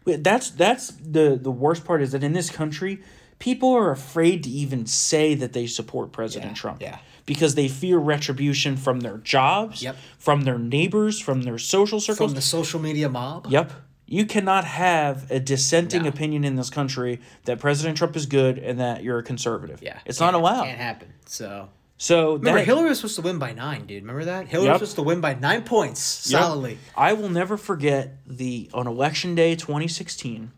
That's 0.06 0.50
that's 0.50 0.88
the 0.92 1.38
the 1.40 1.52
worst 1.52 1.86
part 1.86 2.02
is 2.02 2.14
that 2.14 2.24
in 2.24 2.34
this 2.34 2.50
country, 2.50 3.02
people 3.38 3.72
are 3.74 3.92
afraid 3.92 4.44
to 4.46 4.50
even 4.50 4.86
say 4.88 5.36
that 5.36 5.54
they 5.54 5.68
support 5.68 6.12
President 6.12 6.52
Yeah, 6.54 6.56
Trump. 6.62 6.82
yeah. 6.82 6.98
Because 7.28 7.54
they 7.56 7.68
fear 7.68 7.98
retribution 8.00 8.78
from 8.78 9.02
their 9.02 9.18
jobs, 9.18 9.84
Yep. 9.84 9.96
from 10.18 10.42
their 10.42 10.58
neighbors, 10.58 11.20
from 11.20 11.44
their 11.44 11.60
social 11.60 12.00
circles. 12.00 12.32
From 12.32 12.36
the 12.36 12.42
social 12.42 12.80
media 12.80 13.10
mob. 13.10 13.46
Yep. 13.50 13.72
You 14.12 14.26
cannot 14.26 14.66
have 14.66 15.32
a 15.32 15.40
dissenting 15.40 16.04
No. 16.04 16.10
opinion 16.10 16.44
in 16.44 16.58
this 16.58 16.70
country 16.70 17.22
that 17.46 17.60
President 17.60 17.98
Trump 17.98 18.16
is 18.18 18.26
good 18.26 18.58
and 18.58 18.78
that 18.80 19.04
you're 19.04 19.20
a 19.20 19.24
conservative. 19.24 19.80
Yeah. 19.82 20.00
It's 20.06 20.20
can't- 20.20 20.36
allowed. 20.36 20.66
Can't 20.66 20.78
happen. 20.78 21.14
So. 21.26 21.70
So 21.98 22.34
Remember, 22.34 22.60
that, 22.60 22.66
Hillary 22.66 22.90
was 22.90 22.98
supposed 22.98 23.16
to 23.16 23.22
win 23.22 23.38
by 23.40 23.54
nine, 23.54 23.86
dude. 23.86 24.02
Remember 24.04 24.26
that? 24.26 24.48
Hillary 24.50 24.68
Yep. 24.68 24.82
was 24.82 24.90
supposed 24.90 24.96
to 24.98 25.04
win 25.04 25.22
by 25.22 25.36
nine 25.36 25.62
points 25.64 26.30
Yep. 26.30 26.42
solidly. 26.42 26.78
I 26.98 27.14
will 27.14 27.30
never 27.30 27.56
forget 27.56 28.18
the 28.28 28.70
on 28.74 28.86
election 28.86 29.34
day 29.34 29.56
2016. 29.56 30.52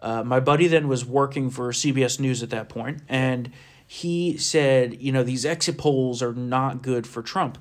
Uh, 0.00 0.22
my 0.22 0.40
buddy 0.40 0.66
then 0.66 0.88
was 0.88 1.04
working 1.04 1.50
for 1.50 1.72
CBS 1.72 2.18
News 2.18 2.42
at 2.42 2.50
that 2.50 2.68
point, 2.70 3.00
and 3.08 3.50
he 3.86 4.36
said, 4.38 5.02
"You 5.02 5.12
know, 5.12 5.22
these 5.22 5.44
exit 5.44 5.76
polls 5.76 6.22
are 6.22 6.32
not 6.32 6.80
good 6.80 7.06
for 7.06 7.22
Trump." 7.22 7.58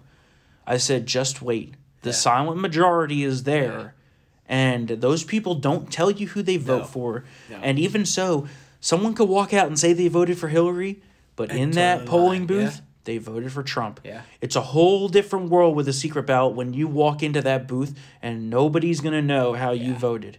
I 0.66 0.78
said, 0.78 1.06
"Just 1.06 1.41
wait. 1.41 1.74
The 2.04 2.10
Yeah. 2.12 2.16
silent 2.16 2.62
majority 2.62 3.24
is 3.24 3.44
there, 3.44 3.94
and 4.54 4.88
those 4.88 5.24
people 5.24 5.56
don't 5.56 5.91
tell 5.91 6.12
you 6.12 6.28
who 6.28 6.41
they 6.43 6.58
vote 6.58 6.80
No. 6.86 6.86
for. 6.95 7.24
No. 7.49 7.58
And 7.64 7.80
even 7.80 8.06
so, 8.06 8.47
someone 8.80 9.14
could 9.16 9.28
walk 9.30 9.51
out 9.54 9.68
and 9.68 9.78
say 9.80 9.93
they 9.93 10.08
voted 10.10 10.38
for 10.38 10.47
Hillary, 10.49 11.01
but 11.36 11.49
in 11.51 11.72
that 11.72 11.99
totally 11.99 12.10
polling 12.12 12.41
lie, 12.41 12.47
booth." 12.47 12.76
yeah. 12.76 12.82
They 13.06 13.18
voted 13.18 13.51
for 13.51 13.64
Trump. 13.64 13.99
Yeah. 14.06 14.22
It's 14.39 14.56
a 14.56 14.62
whole 14.62 15.10
different 15.10 15.49
world 15.49 15.76
with 15.76 15.88
a 15.89 15.93
secret 15.93 16.24
ballot 16.26 16.56
when 16.56 16.74
you 16.74 16.88
walk 16.88 17.22
into 17.22 17.41
that 17.41 17.68
booth 17.68 17.91
and 18.22 18.49
nobody's 18.49 19.01
going 19.01 19.14
to 19.22 19.22
know 19.22 19.51
how 19.54 19.72
you 19.72 19.93
voted. 19.93 20.38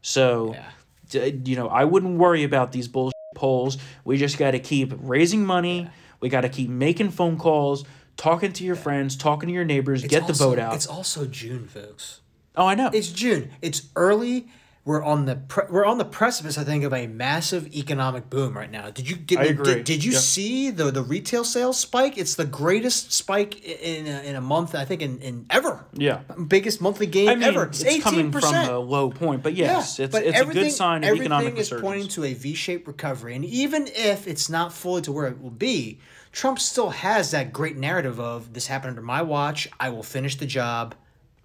So, 0.00 0.54
Yeah. 0.54 0.70
d- 1.10 1.50
you 1.50 1.56
know, 1.56 1.66
I 1.68 1.84
wouldn't 1.84 2.18
worry 2.18 2.44
about 2.44 2.70
these 2.70 2.86
bullshit 2.86 3.14
polls. 3.34 3.78
We 4.04 4.16
just 4.16 4.38
got 4.38 4.52
to 4.52 4.60
keep 4.60 4.92
raising 5.00 5.44
money. 5.44 5.88
We 6.20 6.28
got 6.28 6.42
to 6.42 6.48
keep 6.48 6.70
making 6.70 7.10
phone 7.10 7.36
calls, 7.36 7.84
talking 8.16 8.52
to 8.52 8.62
your 8.64 8.76
friends, 8.76 9.16
talking 9.16 9.48
to 9.48 9.52
your 9.52 9.64
neighbors, 9.64 10.04
It's 10.04 10.10
get 10.14 10.28
the 10.28 10.32
vote 10.34 10.58
out. 10.60 10.74
It's 10.74 10.86
also 10.86 11.26
June, 11.26 11.66
folks. 11.66 12.20
Oh, 12.56 12.66
I 12.66 12.74
know. 12.74 12.90
It's 12.92 13.10
June. 13.10 13.50
It's 13.62 13.82
early. 13.96 14.48
We're 14.86 15.02
on 15.02 15.24
the 15.24 15.36
pre- 15.36 15.64
we're 15.70 15.86
on 15.86 15.96
the 15.96 16.04
precipice, 16.04 16.58
I 16.58 16.64
think, 16.64 16.84
of 16.84 16.92
a 16.92 17.06
massive 17.06 17.74
economic 17.74 18.28
boom 18.28 18.54
right 18.54 18.70
now. 18.70 18.90
Did 18.90 19.08
you 19.08 19.16
did, 19.16 19.38
I 19.38 19.44
agree. 19.44 19.76
did, 19.76 19.84
did 19.84 20.04
you 20.04 20.12
Yep. 20.12 20.20
see 20.20 20.68
the 20.70 20.90
the 20.90 21.00
retail 21.02 21.42
sales 21.42 21.80
spike? 21.80 22.18
It's 22.18 22.34
the 22.34 22.44
greatest 22.44 23.10
spike 23.10 23.64
in 23.64 24.06
a, 24.06 24.20
in 24.28 24.36
a 24.36 24.42
month, 24.42 24.74
I 24.74 24.84
think, 24.84 25.00
in, 25.00 25.20
in 25.20 25.46
ever. 25.48 25.86
yeah. 25.94 26.18
Biggest 26.48 26.82
monthly 26.82 27.06
gain 27.06 27.30
I 27.30 27.34
mean, 27.34 27.44
ever. 27.44 27.64
it's, 27.64 27.82
It's 27.82 28.04
coming 28.04 28.30
from 28.30 28.44
a 28.54 28.78
low 28.78 29.08
point, 29.08 29.42
but 29.42 29.54
yes, 29.54 29.98
it's, 29.98 30.12
but 30.12 30.22
it's 30.22 30.38
a 30.38 30.44
good 30.44 30.70
sign 30.70 30.98
of 31.02 31.04
everything 31.08 31.32
economic 31.32 31.56
is 31.56 31.70
pointing 31.70 32.08
to 32.08 32.24
a 32.24 32.34
V-shaped 32.34 32.86
recovery, 32.86 33.34
and 33.34 33.44
even 33.46 33.86
if 33.86 34.28
it's 34.28 34.50
not 34.50 34.70
fully 34.70 35.00
to 35.00 35.12
where 35.12 35.28
it 35.28 35.40
will 35.40 35.48
be, 35.48 35.98
Trump 36.30 36.58
still 36.58 36.90
has 36.90 37.30
that 37.30 37.54
great 37.54 37.78
narrative 37.78 38.20
of 38.20 38.52
this 38.52 38.66
happened 38.66 38.90
under 38.90 39.00
my 39.00 39.22
watch. 39.22 39.66
I 39.80 39.88
will 39.88 40.02
finish 40.02 40.36
the 40.36 40.44
job. 40.46 40.94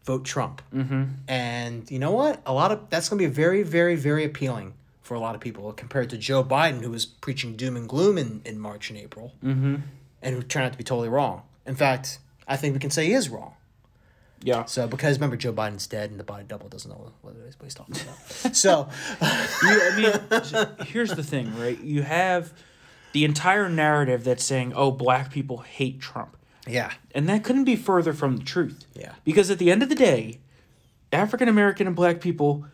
Vote 0.04 0.26
Trump. 0.26 0.62
Mm-hmm. 0.74 1.04
And 1.28 1.90
you 1.92 2.00
know 2.00 2.12
what? 2.12 2.42
A 2.46 2.54
lot 2.54 2.72
of 2.72 2.90
that's 2.90 3.10
going 3.10 3.22
to 3.22 3.28
be 3.28 3.34
very, 3.34 3.64
very, 3.64 3.96
very 3.96 4.24
appealing 4.24 4.74
for 5.02 5.16
a 5.16 5.20
lot 5.20 5.36
of 5.36 5.42
people 5.42 5.72
compared 5.74 6.10
to 6.12 6.18
Joe 6.18 6.44
Biden, 6.44 6.82
who 6.82 6.92
was 6.92 7.06
preaching 7.06 7.56
doom 7.56 7.76
and 7.76 7.90
gloom 7.90 8.18
in, 8.18 8.42
in 8.46 8.60
March 8.60 8.90
and 8.90 9.00
April, 9.00 9.34
mm-hmm. 9.44 9.78
and 10.22 10.36
who 10.36 10.44
turned 10.44 10.68
out 10.68 10.72
to 10.72 10.78
be 10.78 10.84
totally 10.84 11.10
wrong. 11.10 11.42
In 11.66 11.76
fact, 11.76 12.20
I 12.48 12.58
think 12.58 12.74
we 12.74 12.80
can 12.80 12.90
say 12.92 13.06
he 13.06 13.14
is 13.14 13.30
wrong. 13.30 13.54
yeah. 14.42 14.66
So 14.66 14.88
because 14.88 15.18
remember 15.18 15.36
Joe 15.36 15.54
Biden's 15.54 15.88
dead 15.88 16.12
and 16.12 16.20
the 16.20 16.24
body 16.24 16.44
double 16.48 16.70
doesn't 16.70 16.90
know 16.90 17.12
what 17.22 17.36
it 17.36 17.42
is 17.48 17.60
what 17.60 17.66
he's 17.66 17.76
talking 17.76 17.96
about. 17.96 18.56
so 18.56 18.88
you, 19.22 19.28
I 19.82 19.96
mean, 19.98 20.88
here's 20.88 21.14
the 21.14 21.24
thing, 21.24 21.56
right? 21.60 21.80
You 21.80 22.04
have 22.04 22.54
the 23.14 23.26
entire 23.26 23.70
narrative 23.70 24.24
that's 24.24 24.44
saying, 24.44 24.74
"Oh, 24.76 24.92
black 24.92 25.32
people 25.32 25.58
hate 25.60 26.00
Trump," 26.00 26.38
yeah, 26.70 26.94
and 27.14 27.28
that 27.30 27.44
couldn't 27.44 27.66
be 27.66 27.76
further 27.76 28.14
from 28.14 28.38
the 28.38 28.44
truth. 28.44 28.86
Yeah. 28.94 29.14
Because 29.24 29.50
at 29.50 29.60
the 29.60 29.72
end 29.72 29.84
of 29.84 29.90
the 29.90 29.96
day, 29.96 30.40
African 31.12 31.48
American 31.48 31.88
and 31.88 31.96
black 31.96 32.22
people, 32.22 32.66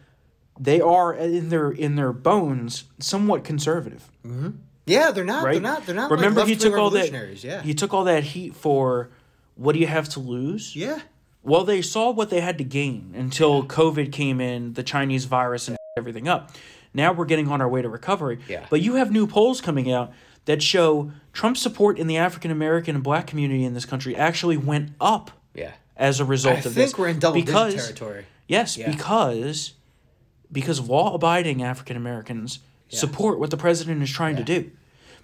they 0.59 0.81
are 0.81 1.17
uh, 1.17 1.23
in 1.23 1.49
their 1.49 1.71
in 1.71 1.95
their 1.95 2.13
bones 2.13 2.85
somewhat 2.99 3.43
conservative, 3.43 4.09
mm-hmm. 4.25 4.51
yeah, 4.85 5.11
they're 5.11 5.23
not. 5.23 5.43
right? 5.43 5.53
They're 5.53 5.61
not. 5.61 5.85
They're 5.85 5.95
not. 5.95 6.11
Remember, 6.11 6.41
like 6.41 6.49
he 6.49 6.55
took 6.55 6.77
all 6.77 6.89
that. 6.91 7.43
Yeah. 7.43 7.61
He 7.61 7.73
took 7.73 7.93
all 7.93 8.05
that 8.05 8.23
heat 8.23 8.55
for. 8.55 9.09
What 9.55 9.71
do 9.71 9.79
you 9.79 9.87
have 9.87 10.09
to 10.09 10.19
lose? 10.19 10.75
yeah. 10.75 10.99
Well, 11.41 11.63
they 11.63 11.83
saw 11.83 12.09
what 12.09 12.31
they 12.31 12.41
had 12.41 12.57
to 12.57 12.63
gain 12.63 13.13
until 13.15 13.63
COVID 13.63 14.11
came 14.11 14.41
in, 14.41 14.73
the 14.73 14.81
Chinese 14.81 15.25
virus, 15.25 15.67
and 15.67 15.77
everything 15.95 16.27
up. 16.27 16.51
Now 16.91 17.13
we're 17.13 17.25
getting 17.25 17.49
on 17.49 17.61
our 17.61 17.69
way 17.69 17.83
to 17.83 17.89
recovery. 17.89 18.39
Yeah. 18.47 18.65
But 18.69 18.81
you 18.81 18.95
have 18.95 19.11
new 19.11 19.27
polls 19.27 19.61
coming 19.61 19.91
out 19.91 20.11
that 20.45 20.61
show 20.61 21.11
Trump's 21.33 21.61
support 21.61 21.97
in 21.99 22.07
the 22.07 22.17
African 22.17 22.51
American 22.51 22.95
and 22.95 23.03
black 23.03 23.27
community 23.27 23.63
in 23.63 23.73
this 23.73 23.85
country 23.85 24.15
actually 24.15 24.57
went 24.57 24.91
up 25.01 25.31
Yeah. 25.53 25.71
as 25.97 26.19
a 26.19 26.25
result 26.25 26.55
I 26.55 26.57
of 26.59 26.63
think 26.65 26.75
this. 26.75 26.97
we're 26.97 27.07
in 27.09 27.19
double 27.19 27.35
because, 27.41 27.73
digit 27.73 27.97
territory. 27.97 28.25
Yes, 28.47 28.77
Yeah. 28.77 28.89
because 28.91 29.73
because 30.51 30.79
law 30.79 31.13
abiding 31.15 31.63
African 31.63 31.97
Americans 31.97 32.59
support 32.89 33.39
what 33.39 33.49
the 33.49 33.57
president 33.57 34.01
is 34.03 34.11
trying 34.11 34.35
to 34.37 34.43
do. 34.43 34.71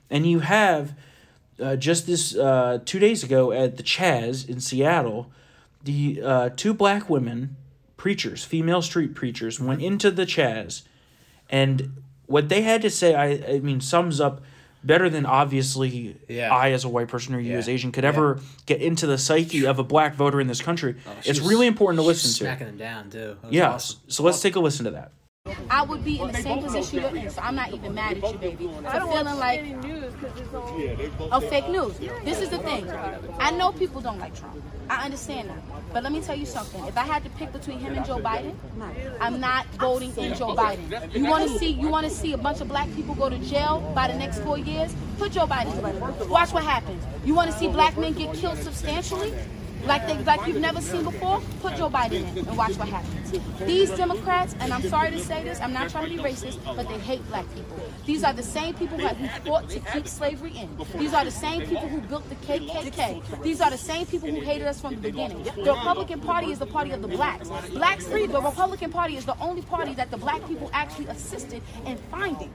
And 0.09 0.25
you 0.25 0.39
have 0.39 0.93
uh, 1.61 1.75
just 1.75 2.07
this 2.07 2.35
uh, 2.35 2.79
two 2.85 2.97
days 2.99 3.23
ago 3.23 3.51
at 3.51 3.77
the 3.77 3.83
Chaz 3.83 4.49
in 4.49 4.59
Seattle, 4.59 5.31
the 5.83 6.21
uh, 6.23 6.49
two 6.55 6.73
black 6.73 7.09
women 7.09 7.55
preachers, 7.97 8.43
female 8.43 8.81
street 8.81 9.13
preachers, 9.13 9.59
went 9.59 9.81
into 9.81 10.09
the 10.09 10.25
Chaz, 10.25 10.81
and 11.49 11.93
what 12.25 12.49
they 12.49 12.63
had 12.63 12.81
to 12.81 12.89
say, 12.89 13.13
I, 13.13 13.55
I 13.55 13.59
mean, 13.59 13.79
sums 13.79 14.19
up 14.19 14.41
better 14.83 15.09
than 15.09 15.25
obviously 15.25 16.17
Yeah. 16.27 16.53
I, 16.53 16.71
as 16.71 16.83
a 16.83 16.89
white 16.89 17.07
person 17.07 17.35
or 17.35 17.39
you 17.39 17.51
Yeah. 17.51 17.57
as 17.57 17.69
Asian, 17.69 17.91
could 17.91 18.05
ever 18.05 18.39
get 18.65 18.81
into 18.81 19.05
the 19.07 19.17
psyche 19.17 19.65
of 19.65 19.79
a 19.79 19.83
black 19.83 20.15
voter 20.15 20.41
in 20.41 20.47
this 20.47 20.61
country. 20.61 20.95
Oh, 21.07 21.11
it's 21.25 21.39
was- 21.39 21.41
really 21.41 21.67
important 21.67 21.99
to 21.99 22.03
she 22.03 22.07
was 22.07 22.23
listen 22.23 22.29
to. 22.31 22.43
Smacking 22.51 22.67
them 22.67 22.77
down 22.77 23.09
too. 23.09 23.37
That 23.43 23.53
Yeah, 23.53 23.71
awesome. 23.73 23.99
so 24.07 24.23
let's 24.23 24.41
take 24.41 24.55
a 24.55 24.59
listen 24.59 24.85
to 24.85 24.91
that. 24.91 25.11
I 25.71 25.81
would 25.83 26.05
be 26.05 26.19
in 26.19 26.27
the 26.31 26.37
same 26.41 26.61
position 26.61 26.99
you're 27.01 27.15
in, 27.15 27.29
so 27.29 27.41
I'm 27.41 27.55
not 27.55 27.73
even 27.73 27.95
mad 27.95 28.17
at 28.17 28.31
you, 28.31 28.37
baby. 28.37 28.67
For 28.67 28.91
feeling 28.91 29.39
like 29.39 29.61
of 31.31 31.49
fake 31.49 31.69
news. 31.69 31.97
This 32.23 32.41
is 32.41 32.49
the 32.49 32.57
thing. 32.59 32.89
I 33.39 33.51
know 33.51 33.71
people 33.71 34.01
don't 34.01 34.19
like 34.19 34.35
Trump. 34.37 34.61
I 34.89 35.05
understand 35.05 35.49
that. 35.49 35.61
But 35.93 36.03
let 36.03 36.11
me 36.11 36.21
tell 36.21 36.35
you 36.35 36.45
something. 36.45 36.85
If 36.85 36.97
I 36.97 37.03
had 37.03 37.23
to 37.23 37.29
pick 37.31 37.51
between 37.51 37.79
him 37.79 37.95
and 37.95 38.05
Joe 38.05 38.17
Biden, 38.17 38.55
I'm 39.19 39.39
not 39.39 39.65
voting 39.75 40.15
in 40.17 40.35
Joe 40.35 40.55
Biden. 40.55 41.13
You 41.13 41.25
want 41.25 41.49
to 41.49 41.57
see 41.57 41.69
you 41.71 41.87
want 41.87 42.05
to 42.07 42.11
see 42.11 42.33
a 42.33 42.37
bunch 42.37 42.61
of 42.61 42.67
black 42.67 42.93
people 42.95 43.15
go 43.15 43.29
to 43.29 43.37
jail 43.39 43.79
by 43.95 44.07
the 44.07 44.17
next 44.17 44.39
four 44.39 44.57
years? 44.57 44.93
Put 45.17 45.33
Joe 45.33 45.47
Biden. 45.47 46.27
Watch 46.29 46.53
what 46.53 46.63
happens. 46.63 47.03
You 47.25 47.35
want 47.35 47.51
to 47.51 47.57
see 47.57 47.67
black 47.67 47.97
men 47.97 48.13
get 48.13 48.33
killed 48.35 48.57
substantially? 48.57 49.33
Like 49.85 50.07
they 50.07 50.17
like 50.23 50.47
you've 50.47 50.57
never 50.61 50.81
seen 50.81 51.03
before, 51.03 51.41
put 51.61 51.75
Joe 51.75 51.89
Biden 51.89 52.29
in 52.31 52.47
and 52.47 52.57
watch 52.57 52.75
what 52.77 52.89
happens. 52.89 53.31
These 53.65 53.91
Democrats, 53.91 54.55
and 54.59 54.73
I'm 54.73 54.83
sorry 54.83 55.11
to 55.11 55.19
say 55.19 55.43
this, 55.43 55.59
I'm 55.61 55.73
not 55.73 55.89
trying 55.89 56.09
to 56.09 56.17
be 56.17 56.21
racist, 56.21 56.63
but 56.65 56.87
they 56.87 56.99
hate 56.99 57.25
black 57.27 57.45
people. 57.53 57.79
These 58.05 58.23
are 58.23 58.33
the 58.33 58.43
same 58.43 58.73
people 58.73 58.97
who, 58.97 59.07
who 59.07 59.27
fought 59.49 59.69
to 59.69 59.79
keep 59.79 60.07
slavery 60.07 60.53
in. 60.57 60.69
These 60.97 61.13
are 61.13 61.23
the 61.23 61.31
same 61.31 61.61
people 61.61 61.87
who 61.87 62.01
built 62.01 62.27
the 62.29 62.35
KKK. 62.35 63.41
These 63.43 63.61
are 63.61 63.69
the 63.69 63.77
same 63.77 64.05
people 64.05 64.29
who 64.29 64.41
hated 64.41 64.67
us 64.67 64.81
from 64.81 64.95
the 64.95 65.01
beginning. 65.01 65.43
The 65.43 65.73
Republican 65.73 66.19
Party 66.19 66.51
is 66.51 66.59
the 66.59 66.65
party 66.65 66.91
of 66.91 67.01
the 67.01 67.07
blacks. 67.07 67.49
Blacks 67.69 68.07
free. 68.07 68.27
The 68.27 68.41
Republican 68.41 68.91
Party 68.91 69.17
is 69.17 69.25
the 69.25 69.37
only 69.39 69.61
party 69.61 69.93
that 69.95 70.11
the 70.11 70.17
black 70.17 70.45
people 70.47 70.69
actually 70.73 71.07
assisted 71.07 71.61
in 71.85 71.97
finding. 72.09 72.51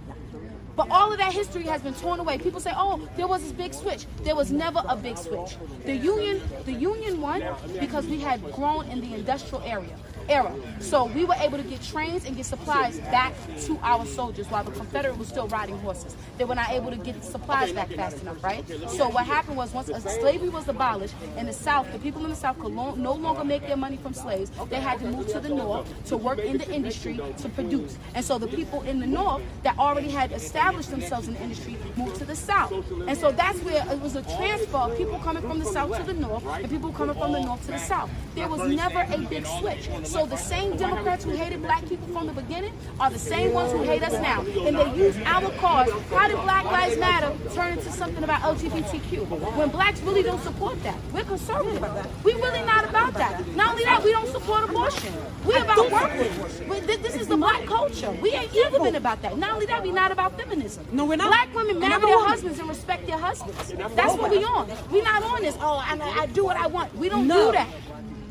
But 0.76 0.90
all 0.90 1.10
of 1.10 1.18
that 1.18 1.32
history 1.32 1.64
has 1.64 1.80
been 1.80 1.94
torn 1.94 2.20
away. 2.20 2.36
People 2.38 2.60
say, 2.60 2.72
"Oh, 2.76 3.00
there 3.16 3.26
was 3.26 3.42
this 3.42 3.52
big 3.52 3.72
switch." 3.72 4.06
There 4.22 4.36
was 4.36 4.52
never 4.52 4.82
a 4.86 4.94
big 4.94 5.16
switch. 5.16 5.56
The 5.84 5.96
union, 5.96 6.42
the 6.66 6.72
union 6.72 7.20
won 7.20 7.42
because 7.80 8.06
we 8.06 8.20
had 8.20 8.40
grown 8.52 8.86
in 8.90 9.00
the 9.00 9.14
industrial 9.14 9.62
area 9.64 9.96
era. 10.28 10.54
So 10.80 11.06
we 11.06 11.24
were 11.24 11.34
able 11.40 11.58
to 11.58 11.64
get 11.64 11.82
trains 11.82 12.24
and 12.24 12.36
get 12.36 12.46
supplies 12.46 12.98
back 13.00 13.34
to 13.62 13.78
our 13.82 14.04
soldiers 14.06 14.46
while 14.48 14.64
the 14.64 14.70
Confederate 14.72 15.16
was 15.18 15.28
still 15.28 15.48
riding 15.48 15.78
horses. 15.78 16.16
They 16.38 16.44
were 16.44 16.54
not 16.54 16.70
able 16.70 16.90
to 16.90 16.96
get 16.96 17.24
supplies 17.24 17.72
back 17.72 17.90
fast 17.90 18.20
enough, 18.22 18.42
right? 18.42 18.66
So 18.90 19.08
what 19.08 19.26
happened 19.26 19.56
was 19.56 19.72
once 19.72 19.90
slavery 20.20 20.48
was 20.48 20.68
abolished 20.68 21.14
in 21.36 21.46
the 21.46 21.52
South, 21.52 21.90
the 21.92 21.98
people 21.98 22.24
in 22.24 22.30
the 22.30 22.36
South 22.36 22.58
could 22.58 22.72
no 22.72 23.12
longer 23.12 23.44
make 23.44 23.62
their 23.66 23.76
money 23.76 23.96
from 23.96 24.14
slaves. 24.14 24.50
They 24.68 24.80
had 24.80 24.98
to 25.00 25.06
move 25.06 25.28
to 25.28 25.40
the 25.40 25.48
North 25.48 25.88
to 26.06 26.16
work 26.16 26.38
in 26.38 26.58
the 26.58 26.70
industry 26.72 27.20
to 27.38 27.48
produce. 27.50 27.98
And 28.14 28.24
so 28.24 28.38
the 28.38 28.48
people 28.48 28.82
in 28.82 29.00
the 29.00 29.06
North 29.06 29.42
that 29.62 29.78
already 29.78 30.08
had 30.08 30.32
established 30.32 30.90
themselves 30.90 31.28
in 31.28 31.34
the 31.34 31.42
industry 31.42 31.76
moved 31.96 32.16
to 32.16 32.24
the 32.24 32.36
South. 32.36 32.72
And 33.06 33.16
so 33.16 33.30
that's 33.30 33.58
where 33.60 33.84
it 33.90 34.00
was 34.00 34.16
a 34.16 34.22
transfer 34.22 34.76
of 34.76 34.96
people 34.96 35.18
coming 35.18 35.42
from 35.42 35.58
the 35.58 35.66
South 35.66 35.96
to 35.96 36.02
the 36.02 36.14
North 36.14 36.44
and 36.46 36.70
people 36.70 36.92
coming 36.92 37.16
from 37.16 37.32
the 37.32 37.40
North 37.40 37.64
to 37.66 37.72
the 37.72 37.78
South. 37.78 38.10
There 38.34 38.48
was 38.48 38.70
never 38.70 39.06
a 39.10 39.18
big 39.18 39.46
switch. 39.46 39.88
So 40.04 40.15
the 40.24 40.36
same 40.36 40.76
Democrats 40.76 41.24
who 41.24 41.32
hated 41.32 41.60
black 41.60 41.86
people 41.86 42.06
from 42.08 42.26
the 42.28 42.32
beginning 42.32 42.72
are 43.00 43.10
the 43.10 43.18
same 43.18 43.52
ones 43.52 43.72
who 43.72 43.82
hate 43.82 44.02
us 44.02 44.12
now. 44.14 44.40
And 44.40 44.76
they 44.76 44.94
use 44.94 45.16
our 45.26 45.50
cause. 45.58 45.90
How 46.10 46.28
did 46.28 46.40
Black 46.42 46.64
Lives 46.64 46.96
Matter 46.98 47.32
turn 47.54 47.72
into 47.76 47.90
something 47.92 48.22
about 48.24 48.40
LGBTQ? 48.42 49.26
When 49.56 49.68
blacks 49.68 50.00
really 50.00 50.22
don't 50.22 50.42
support 50.42 50.82
that. 50.84 50.96
We're 51.12 51.24
conservative. 51.24 51.82
We're 52.24 52.36
really 52.36 52.62
not 52.62 52.88
about 52.88 53.14
that. 53.14 53.46
Not 53.56 53.70
only 53.72 53.84
that, 53.84 54.02
we 54.04 54.12
don't 54.12 54.28
support 54.28 54.68
abortion. 54.70 55.12
We're 55.44 55.62
about 55.62 55.90
working. 55.90 56.86
This 56.86 57.16
is 57.16 57.26
the 57.26 57.36
black 57.36 57.66
culture. 57.66 58.10
We 58.22 58.30
ain't 58.32 58.54
never 58.54 58.78
been 58.78 58.94
about 58.96 59.20
that. 59.22 59.36
Not 59.36 59.54
only 59.54 59.66
that, 59.66 59.82
we're 59.82 59.92
not 59.92 60.12
about 60.12 60.38
feminism. 60.38 60.86
No, 60.92 61.04
we're 61.04 61.16
not. 61.16 61.28
Black 61.28 61.54
women 61.54 61.78
marry 61.78 62.00
their 62.00 62.18
husbands 62.20 62.58
and 62.58 62.68
respect 62.68 63.06
their 63.06 63.18
husbands. 63.18 63.72
That's 63.94 64.14
what 64.14 64.30
we 64.30 64.44
on. 64.44 64.70
We're 64.90 65.02
not 65.02 65.22
on 65.22 65.42
this, 65.42 65.56
oh, 65.60 65.76
I, 65.84 65.98
I 66.20 66.26
do 66.26 66.44
what 66.44 66.56
I 66.56 66.66
want. 66.66 66.94
We 66.96 67.08
don't 67.08 67.26
No. 67.26 67.46
do 67.46 67.52
that. 67.52 67.68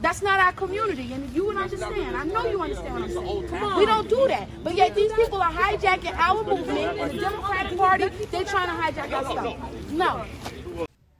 That's 0.02 0.22
not 0.22 0.40
our 0.40 0.52
community, 0.52 1.14
and 1.14 1.30
you 1.34 1.46
would 1.46 1.58
understand. 1.58 2.16
I 2.16 2.24
know 2.26 2.46
you 2.46 2.62
understand 2.62 2.94
what 2.94 3.04
I'm 3.04 3.12
saying. 3.12 3.78
We 3.78 3.86
don't 3.86 4.08
do 4.10 4.28
that. 4.28 4.48
But 4.64 4.76
yet 4.76 4.94
these 4.94 5.12
people 5.14 5.42
are 5.42 5.52
hijacking 5.52 6.16
our 6.18 6.44
movement 6.44 7.00
and 7.00 7.12
the 7.12 7.20
Democratic 7.20 7.78
Party, 7.78 8.08
they're 8.32 8.44
trying 8.44 8.68
to 8.68 9.02
hijack 9.02 9.12
our 9.12 9.24
stuff. 9.32 9.92
No. 9.92 10.26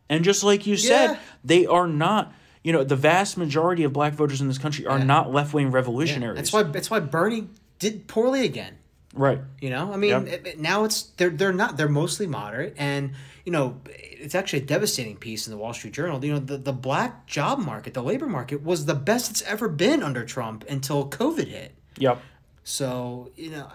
And 0.10 0.24
just 0.24 0.44
like 0.44 0.68
you 0.68 0.78
said, 0.78 1.12
Yeah. 1.12 1.20
they 1.44 1.66
are 1.66 1.88
not. 1.88 2.34
You 2.64 2.74
know, 2.74 2.84
the 2.84 2.96
vast 2.96 3.38
majority 3.38 3.84
of 3.84 3.94
black 3.94 4.14
voters 4.14 4.42
in 4.42 4.48
this 4.48 4.58
country 4.58 4.86
are 4.88 4.98
Yeah. 4.98 5.04
not 5.04 5.32
left 5.32 5.54
wing 5.54 5.72
revolutionaries. 5.72 6.36
That's 6.36 6.54
why. 6.54 6.64
That's 6.64 6.90
why 6.90 7.00
Bernie 7.00 7.48
did 7.80 8.08
poorly 8.08 8.44
again. 8.44 8.78
Right. 9.16 9.40
You 9.62 9.70
know, 9.70 9.92
I 9.94 9.98
mean, 9.98 10.10
Yep. 10.12 10.28
it- 10.28 10.48
it- 10.48 10.60
now 10.60 10.84
it's 10.84 11.04
they're 11.18 11.30
they're 11.30 11.54
not 11.54 11.78
they're 11.78 11.88
mostly 11.90 12.28
moderate, 12.28 12.76
and 12.78 13.14
you 13.46 13.52
know, 13.52 13.80
it's 13.88 14.36
actually 14.36 14.64
a 14.64 14.66
devastating 14.66 15.16
piece 15.18 15.48
in 15.48 15.52
the 15.52 15.58
Wall 15.58 15.74
Street 15.74 15.94
Journal. 15.94 16.24
You 16.24 16.34
know, 16.34 16.40
the 16.40 16.58
the 16.58 16.74
black 16.74 17.26
job 17.28 17.60
market, 17.60 17.94
the 17.94 18.04
labor 18.04 18.28
market, 18.28 18.62
was 18.64 18.86
the 18.86 18.94
best 18.96 19.32
it's 19.32 19.42
ever 19.44 19.70
been 19.70 20.04
under 20.04 20.26
Trump 20.26 20.66
until 20.70 21.10
COVID 21.10 21.48
hit. 21.48 21.74
Yep. 21.98 22.22
So 22.64 23.32
you 23.36 23.52
know, 23.52 23.68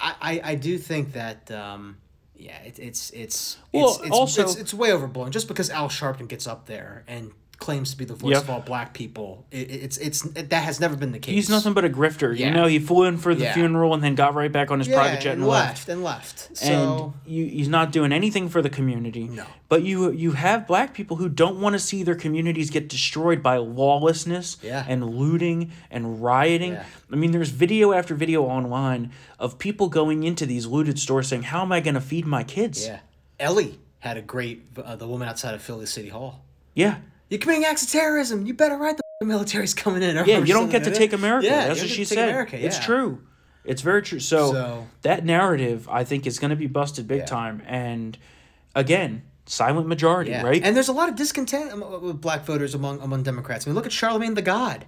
I 0.00 0.14
I, 0.20 0.40
I 0.52 0.54
do 0.54 0.78
think 0.78 1.12
that. 1.12 1.50
Um, 1.50 1.98
yeah, 2.38 2.58
it, 2.64 2.78
it's 2.78 3.10
it's 3.10 3.56
Well, 3.72 3.88
it's, 3.94 4.00
it's, 4.02 4.10
also- 4.10 4.42
it's, 4.42 4.56
it's 4.56 4.74
way 4.74 4.92
overblown. 4.92 5.30
Just 5.32 5.48
because 5.48 5.70
Al 5.70 5.88
Sharpton 5.88 6.28
gets 6.28 6.46
up 6.46 6.66
there 6.66 7.02
and 7.08 7.32
claims 7.58 7.90
to 7.92 7.96
be 7.96 8.04
the 8.04 8.14
voice 8.14 8.32
Yep. 8.34 8.42
of 8.42 8.50
all 8.50 8.60
black 8.60 8.92
people, 8.92 9.46
it, 9.50 9.70
it's 9.70 9.96
it's 9.98 10.24
it, 10.26 10.50
that 10.50 10.62
has 10.64 10.78
never 10.80 10.96
been 10.96 11.12
the 11.12 11.18
case. 11.18 11.34
He's 11.34 11.48
nothing 11.50 11.72
but 11.72 11.84
a 11.84 11.88
grifter. 11.88 12.36
Yeah. 12.36 12.48
You 12.48 12.54
know, 12.54 12.66
he 12.66 12.78
flew 12.78 13.04
in 13.04 13.16
for 13.18 13.34
the 13.34 13.44
Yeah. 13.44 13.54
funeral 13.54 13.94
and 13.94 14.02
then 14.02 14.14
got 14.14 14.34
right 14.34 14.52
back 14.52 14.70
on 14.70 14.78
his 14.78 14.88
yeah, 14.88 14.96
private 14.96 15.20
jet 15.20 15.32
and 15.32 15.42
and 15.42 15.50
left. 15.50 15.68
left 15.68 15.88
and 15.88 16.02
left. 16.04 16.62
and 16.62 17.12
you, 17.26 17.46
he's 17.46 17.68
not 17.68 17.92
doing 17.92 18.12
anything 18.12 18.48
for 18.48 18.60
the 18.62 18.70
community. 18.70 19.24
No. 19.24 19.44
But 19.68 19.82
you 19.82 20.10
you 20.12 20.32
have 20.32 20.66
black 20.66 20.92
people 20.94 21.16
who 21.16 21.28
don't 21.28 21.60
want 21.60 21.72
to 21.72 21.78
see 21.78 22.02
their 22.02 22.14
communities 22.14 22.70
get 22.70 22.88
destroyed 22.88 23.42
by 23.42 23.56
lawlessness 23.56 24.58
Yeah. 24.62 24.84
and 24.88 25.04
looting 25.08 25.72
and 25.90 26.22
rioting. 26.22 26.72
Yeah. 26.72 26.84
I 27.12 27.16
mean, 27.16 27.30
there's 27.32 27.50
video 27.50 27.92
after 27.92 28.14
video 28.14 28.42
online 28.44 29.12
of 29.38 29.58
people 29.58 29.88
going 29.88 30.22
into 30.24 30.44
these 30.46 30.66
looted 30.66 30.98
stores 30.98 31.28
saying, 31.28 31.44
"How 31.44 31.62
am 31.62 31.72
I 31.72 31.80
going 31.80 31.94
to 31.94 32.00
feed 32.00 32.26
my 32.26 32.44
kids?" 32.44 32.86
Yeah. 32.86 32.98
Ellie 33.40 33.78
had 34.00 34.16
a 34.16 34.22
great, 34.22 34.62
uh, 34.76 34.94
the 34.96 35.06
woman 35.08 35.28
outside 35.28 35.54
of 35.54 35.62
Philly 35.62 35.86
City 35.86 36.08
Hall. 36.10 36.44
Yeah. 36.74 36.96
You're 37.28 37.40
committing 37.40 37.64
acts 37.64 37.82
of 37.82 37.90
terrorism. 37.90 38.46
You 38.46 38.54
better 38.54 38.76
write 38.76 38.96
the 39.20 39.26
military's 39.26 39.74
coming 39.74 40.02
in. 40.02 40.14
Yeah, 40.26 40.38
you 40.38 40.54
don't 40.54 40.68
get 40.70 40.84
to 40.84 40.92
take. 40.94 41.12
America. 41.12 41.46
Yeah, 41.46 41.68
That's 41.68 41.80
what 41.80 41.88
she 41.90 41.98
get 41.98 42.08
to 42.08 42.14
take 42.14 42.18
said. 42.18 42.28
America, 42.28 42.64
It's 42.64 42.78
true. 42.78 43.22
It's 43.64 43.82
very 43.82 44.02
true. 44.02 44.20
So, 44.20 44.52
So- 44.52 44.86
that 45.02 45.24
narrative, 45.24 45.88
I 45.90 46.04
think, 46.04 46.26
is 46.26 46.38
going 46.38 46.50
to 46.50 46.56
be 46.56 46.68
busted 46.68 47.08
big 47.08 47.20
Yeah. 47.20 47.24
time. 47.26 47.62
And 47.66 48.16
again, 48.76 49.22
silent 49.46 49.88
majority, 49.88 50.30
Yeah. 50.30 50.42
right? 50.42 50.62
And 50.62 50.76
there's 50.76 50.86
a 50.88 50.92
lot 50.92 51.08
of 51.08 51.16
discontent 51.16 51.72
uh, 51.72 51.98
with 52.00 52.20
black 52.20 52.44
voters 52.44 52.74
among 52.74 53.00
among 53.00 53.22
Democrats. 53.24 53.66
I 53.66 53.70
mean, 53.70 53.74
look 53.74 53.86
at 53.86 53.92
Charlemagne 53.92 54.34
the 54.34 54.42
God. 54.42 54.84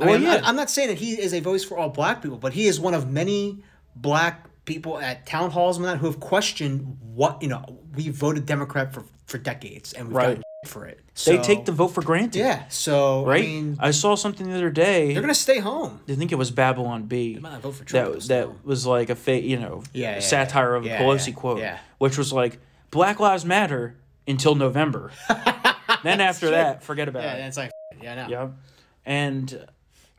I 0.00 0.04
Well, 0.06 0.18
mean, 0.18 0.28
I'm- 0.28 0.42
yeah. 0.42 0.48
I'm 0.48 0.56
not 0.56 0.68
saying 0.68 0.88
that 0.88 0.98
he 0.98 1.12
is 1.12 1.32
a 1.32 1.40
voice 1.40 1.62
for 1.64 1.78
all 1.78 1.88
black 1.90 2.22
people, 2.22 2.38
but 2.38 2.52
he 2.54 2.66
is 2.66 2.80
one 2.80 2.92
of 2.94 3.08
many 3.10 3.62
black 3.94 4.46
people 4.64 4.98
at 4.98 5.24
town 5.26 5.50
halls 5.52 5.76
and 5.76 5.86
that 5.86 5.98
who 5.98 6.06
have 6.06 6.18
questioned 6.20 6.96
what 7.14 7.40
you 7.40 7.48
know. 7.48 7.78
We 7.94 8.08
voted 8.10 8.46
Democrat 8.46 8.92
for 8.92 9.04
for 9.26 9.38
decades, 9.38 9.92
and 9.92 10.08
we've 10.08 10.16
Right. 10.16 10.26
gotten 10.36 10.42
for 10.66 10.84
it. 10.86 11.00
they 11.24 11.38
take 11.38 11.64
the 11.64 11.72
vote 11.72 11.88
for 11.88 12.02
granted. 12.02 12.38
yeah. 12.38 12.68
So 12.68 13.24
Right? 13.24 13.42
I 13.42 13.46
mean, 13.46 13.76
I 13.80 13.90
saw 13.90 14.14
something 14.14 14.48
the 14.48 14.54
other 14.56 14.70
day. 14.70 15.12
they're 15.12 15.22
gonna 15.22 15.34
stay 15.34 15.58
home. 15.58 16.00
I 16.08 16.14
think 16.14 16.32
it 16.32 16.36
was 16.36 16.50
Babylon 16.50 17.04
Bee. 17.04 17.38
might 17.40 17.52
not 17.52 17.60
vote 17.62 17.72
for 17.76 17.84
Trump, 17.84 18.14
that 18.14 18.22
that 18.28 18.64
was 18.64 18.86
like 18.86 19.10
a 19.10 19.14
fa- 19.14 19.40
you 19.40 19.58
know 19.58 19.82
Yeah, 19.92 20.14
yeah, 20.14 20.20
satire 20.20 20.74
of 20.74 20.84
yeah, 20.84 20.98
a 20.98 21.02
Pelosi 21.02 21.28
yeah, 21.28 21.34
quote, 21.34 21.58
yeah. 21.58 21.78
which 21.98 22.18
was 22.18 22.32
like 22.32 22.58
Black 22.90 23.18
Lives 23.20 23.44
Matter 23.44 23.96
until 24.28 24.54
November. 24.54 25.10
then 26.02 26.20
after 26.20 26.50
that, 26.50 26.82
forget 26.82 27.08
about 27.08 27.22
Yeah, 27.22 27.34
it. 27.44 27.48
it's 27.48 27.56
like 27.56 27.70
yeah. 28.02 28.28
Yeah, 28.28 28.48
and 29.04 29.66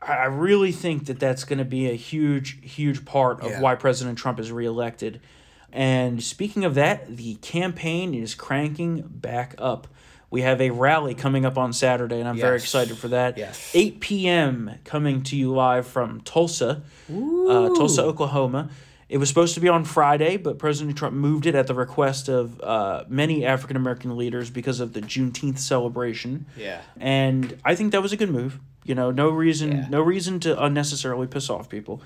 I 0.00 0.24
really 0.26 0.72
think 0.72 1.06
that 1.06 1.18
that's 1.18 1.44
going 1.44 1.58
to 1.58 1.64
be 1.64 1.90
a 1.90 1.94
huge, 1.94 2.58
huge 2.62 3.04
part 3.04 3.40
of 3.40 3.50
Yeah. 3.50 3.60
why 3.60 3.74
President 3.74 4.16
Trump 4.18 4.38
is 4.38 4.50
reelected. 4.52 5.20
And 5.72 6.22
speaking 6.22 6.64
of 6.64 6.74
that, 6.76 7.16
the 7.16 7.34
campaign 7.36 8.14
is 8.14 8.34
cranking 8.34 9.02
back 9.06 9.54
up. 9.58 9.86
We 10.30 10.42
have 10.42 10.60
a 10.60 10.70
rally 10.70 11.14
coming 11.14 11.46
up 11.46 11.56
on 11.56 11.72
Saturday, 11.72 12.20
and 12.20 12.28
I'm 12.28 12.36
very 12.36 12.56
excited 12.56 12.98
for 12.98 13.08
that. 13.08 13.38
Yes. 13.38 13.70
8 13.74 14.00
p.m. 14.00 14.70
coming 14.84 15.22
to 15.24 15.36
you 15.36 15.52
live 15.54 15.86
from 15.86 16.20
Tulsa, 16.20 16.82
uh, 17.10 17.68
Tulsa, 17.74 18.02
Oklahoma. 18.02 18.68
It 19.08 19.16
was 19.16 19.30
supposed 19.30 19.54
to 19.54 19.60
be 19.60 19.68
on 19.70 19.84
Friday, 19.86 20.36
but 20.36 20.58
President 20.58 20.98
Trump 20.98 21.14
moved 21.16 21.46
it 21.46 21.54
at 21.54 21.66
the 21.66 21.72
request 21.72 22.28
of 22.28 22.60
uh, 22.60 23.04
many 23.08 23.46
African 23.46 23.74
American 23.76 24.18
leaders 24.18 24.50
because 24.50 24.80
of 24.80 24.92
the 24.92 25.00
Juneteenth 25.00 25.58
celebration. 25.58 26.44
Yeah. 26.58 26.82
And 27.00 27.58
I 27.64 27.74
think 27.74 27.92
that 27.92 28.02
was 28.02 28.12
a 28.12 28.18
good 28.18 28.30
move. 28.30 28.60
You 28.84 28.94
know, 28.94 29.10
no 29.10 29.30
reason 29.30 29.72
Yeah. 29.72 29.86
no 29.88 30.02
reason 30.02 30.40
to 30.40 30.62
unnecessarily 30.62 31.26
piss 31.26 31.48
off 31.48 31.70
people. 31.70 32.02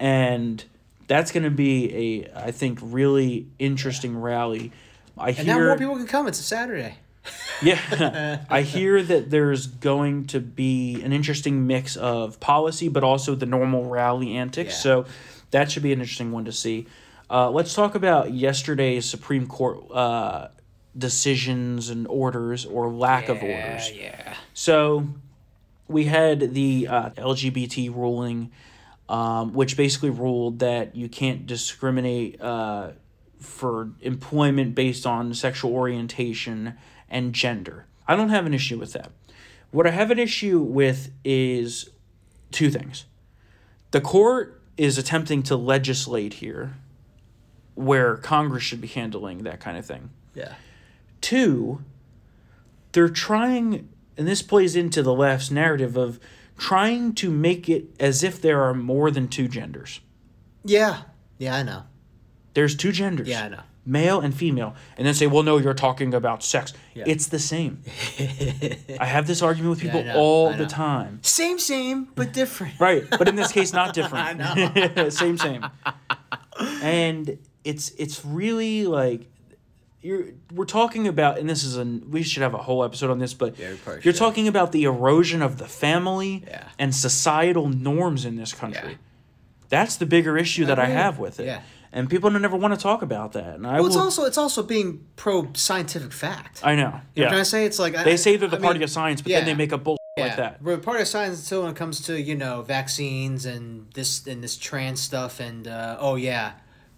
And 0.00 0.64
that's 1.08 1.30
going 1.30 1.44
to 1.44 1.50
be 1.50 2.24
a 2.34 2.46
I 2.46 2.52
think 2.52 2.78
really 2.82 3.48
interesting 3.58 4.16
rally. 4.18 4.72
I 5.18 5.30
And 5.30 5.46
now 5.46 5.56
hear 5.56 5.66
more 5.68 5.76
people 5.78 5.96
can 5.96 6.06
come. 6.06 6.26
It's 6.26 6.40
a 6.40 6.42
Saturday. 6.42 6.96
yeah. 7.62 8.44
I 8.50 8.62
hear 8.62 9.02
that 9.02 9.30
there's 9.30 9.66
going 9.66 10.26
to 10.26 10.40
be 10.40 11.02
an 11.02 11.12
interesting 11.12 11.66
mix 11.66 11.96
of 11.96 12.40
policy 12.40 12.88
but 12.88 13.04
also 13.04 13.34
the 13.34 13.46
normal 13.46 13.88
rally 13.88 14.36
antics. 14.36 14.74
Yeah. 14.74 14.80
So 14.80 15.06
that 15.50 15.70
should 15.70 15.82
be 15.82 15.92
an 15.92 16.00
interesting 16.00 16.32
one 16.32 16.44
to 16.44 16.52
see. 16.52 16.86
Uh, 17.28 17.50
let's 17.50 17.74
talk 17.74 17.94
about 17.94 18.32
yesterday's 18.32 19.04
Supreme 19.04 19.46
Court 19.46 19.90
uh, 19.90 20.48
decisions 20.96 21.90
and 21.90 22.06
orders 22.06 22.64
or 22.64 22.88
lack 22.88 23.28
of 23.28 23.42
orders. 23.42 23.90
Yeah. 23.92 24.34
So 24.54 25.08
we 25.88 26.04
had 26.04 26.54
the 26.54 26.86
uh, 26.88 27.10
LGBT 27.10 27.94
ruling, 27.94 28.52
um, 29.08 29.52
which 29.54 29.76
basically 29.76 30.10
ruled 30.10 30.60
that 30.60 30.94
you 30.96 31.08
can't 31.08 31.46
discriminate 31.46 32.40
uh, 32.40 32.92
for 33.40 33.90
employment 34.00 34.74
based 34.74 35.06
on 35.06 35.34
sexual 35.34 35.72
orientation 35.72 36.74
and 37.08 37.32
gender. 37.32 37.86
I 38.08 38.16
don't 38.16 38.28
have 38.28 38.46
an 38.46 38.54
issue 38.54 38.78
with 38.78 38.92
that. 38.92 39.10
What 39.70 39.86
I 39.86 39.90
have 39.90 40.10
an 40.10 40.18
issue 40.18 40.58
with 40.58 41.10
is 41.24 41.90
two 42.52 42.70
things. 42.70 43.04
The 43.90 44.00
court 44.00 44.62
is 44.76 44.98
attempting 44.98 45.42
to 45.44 45.56
legislate 45.56 46.34
here 46.34 46.74
where 47.74 48.16
Congress 48.16 48.62
should 48.62 48.80
be 48.80 48.88
handling 48.88 49.44
that 49.44 49.60
kind 49.60 49.76
of 49.76 49.84
thing. 49.84 50.10
Yeah. 50.34 50.54
Two, 51.20 51.82
they're 52.92 53.08
trying 53.08 53.88
and 54.16 54.26
this 54.26 54.42
plays 54.42 54.76
into 54.76 55.02
the 55.02 55.12
left's 55.12 55.50
narrative 55.50 55.96
of 55.96 56.18
trying 56.56 57.14
to 57.14 57.30
make 57.30 57.68
it 57.68 57.84
as 58.00 58.24
if 58.24 58.40
there 58.40 58.62
are 58.62 58.72
more 58.72 59.10
than 59.10 59.28
two 59.28 59.46
genders. 59.46 60.00
Yeah. 60.64 61.02
Yeah, 61.38 61.54
I 61.56 61.62
know. 61.62 61.82
There's 62.54 62.74
two 62.74 62.92
genders. 62.92 63.28
Yeah, 63.28 63.44
I 63.44 63.48
know. 63.48 63.62
Male 63.86 64.20
and 64.20 64.34
female. 64.34 64.74
And 64.98 65.06
then 65.06 65.14
say, 65.14 65.26
well, 65.28 65.44
no, 65.44 65.58
you're 65.58 65.72
talking 65.74 66.12
about 66.12 66.42
sex. 66.42 66.72
Yeah. 66.94 67.04
It's 67.06 67.28
the 67.28 67.38
same. 67.38 67.82
I 69.00 69.06
have 69.06 69.26
this 69.28 69.42
argument 69.42 69.70
with 69.70 69.80
people 69.80 70.00
I 70.00 70.04
know, 70.04 70.16
all 70.16 70.52
the 70.52 70.66
time. 70.66 71.20
Same, 71.22 71.58
same, 71.60 72.08
but 72.16 72.32
different. 72.32 72.80
Right. 72.80 73.04
But 73.08 73.28
in 73.28 73.36
this 73.36 73.52
case, 73.52 73.72
not 73.72 73.94
different. 74.00 74.40
I 74.40 74.84
know. 74.96 75.08
same, 75.10 75.38
same. 75.38 75.64
And 76.82 77.38
it's 77.64 77.90
it's 77.90 78.24
really 78.24 78.86
like 78.86 79.26
you're 80.02 80.26
we're 80.52 80.64
talking 80.64 81.08
about 81.08 81.38
and 81.38 81.48
this 81.48 81.64
is 81.64 81.76
a 81.76 81.84
we 81.84 82.22
should 82.22 82.42
have 82.42 82.54
a 82.54 82.58
whole 82.58 82.82
episode 82.84 83.10
on 83.10 83.18
this, 83.18 83.34
but 83.34 83.58
Yeah, 83.58 83.74
you're 83.86 84.00
should. 84.00 84.16
talking 84.16 84.48
about 84.48 84.72
the 84.72 84.84
erosion 84.84 85.42
of 85.42 85.58
the 85.58 85.66
family 85.68 86.44
Yeah. 86.46 86.68
and 86.78 86.94
societal 86.94 87.68
norms 87.68 88.24
in 88.24 88.36
this 88.36 88.52
country. 88.52 88.90
Yeah. 88.92 88.96
That's 89.68 89.96
the 89.96 90.06
bigger 90.06 90.38
issue 90.38 90.64
that 90.66 90.78
I 90.78 90.84
agree. 90.84 90.94
have 90.94 91.18
with 91.18 91.40
it. 91.40 91.46
Yeah. 91.46 91.60
And 91.96 92.10
people 92.10 92.28
don't 92.28 92.44
ever 92.44 92.56
want 92.58 92.74
to 92.74 92.78
talk 92.80 93.00
about 93.00 93.32
that. 93.32 93.54
And 93.54 93.66
I 93.66 93.72
Well, 93.74 93.84
will, 93.84 93.86
it's 93.88 93.96
also 93.96 94.24
it's 94.24 94.36
also 94.36 94.62
being 94.62 95.06
pro 95.16 95.48
scientific 95.54 96.12
fact. 96.12 96.60
I 96.62 96.74
know. 96.74 96.82
You 96.82 96.90
know 96.92 97.00
Yeah. 97.14 97.28
trying 97.28 97.40
to 97.40 97.44
say? 97.46 97.64
It's 97.64 97.78
like 97.78 97.96
I- 97.96 98.04
They 98.04 98.18
say 98.18 98.36
they're 98.36 98.50
the 98.50 98.58
I 98.58 98.60
party 98.60 98.78
mean, 98.80 98.84
of 98.84 98.90
science, 98.90 99.22
but 99.22 99.30
yeah. 99.30 99.38
then 99.38 99.46
they 99.46 99.54
make 99.54 99.72
up 99.72 99.82
bullshit 99.82 99.98
yeah, 100.18 100.26
like 100.26 100.36
that. 100.36 100.62
We're 100.62 100.76
part 100.76 101.00
of 101.00 101.08
science 101.08 101.40
until 101.42 101.62
when 101.62 101.70
it 101.70 101.76
comes 101.76 102.02
to 102.02 102.20
you 102.20 102.34
know 102.36 102.60
vaccines 102.60 103.46
and 103.46 103.86
this 103.94 104.26
and 104.26 104.44
this 104.44 104.58
trans 104.58 105.00
stuff 105.00 105.40
and 105.40 105.66
uh, 105.66 105.96
oh 105.98 106.16
yeah, 106.16 106.52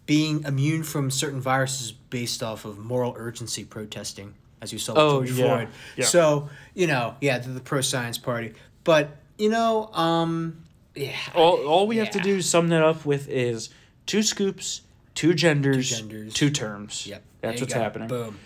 being 0.07 0.43
immune 0.45 0.83
from 0.83 1.13
certain 1.13 1.41
viruses 1.41 1.93
based 1.93 2.43
off 2.43 2.65
of 2.65 2.77
moral 2.79 3.15
urgency 3.17 3.63
protesting, 3.65 4.35
as 4.61 4.73
you 4.73 4.81
saw 4.81 4.95
with 4.95 5.01
Oh, 5.03 5.25
George 5.25 5.31
yeah. 5.39 5.47
Floyd. 5.47 5.69
Yeah. 5.97 6.05
So 6.07 6.49
you 6.75 6.89
know 6.89 7.15
yeah, 7.21 7.39
the 7.39 7.61
pro 7.61 7.83
science 7.83 8.19
party, 8.19 8.53
but 8.83 9.17
you 9.39 9.49
know 9.49 9.91
um 9.95 10.65
yeah 10.97 11.13
All, 11.37 11.65
all 11.67 11.87
we 11.87 11.99
have 11.99 12.11
to 12.11 12.19
do 12.21 12.43
sum 12.43 12.67
that 12.71 12.83
up 12.83 13.07
with 13.07 13.29
is 13.29 13.71
two 14.07 14.23
scoops, 14.25 14.81
two 15.19 15.35
genders, 15.35 15.91
two, 15.91 15.97
genders. 15.97 16.53
terms. 16.53 17.07
Yep. 17.09 17.23
That's 17.41 17.59
you 17.59 17.65
what's 17.65 17.73
happening. 17.73 18.07
Boom. 18.07 18.39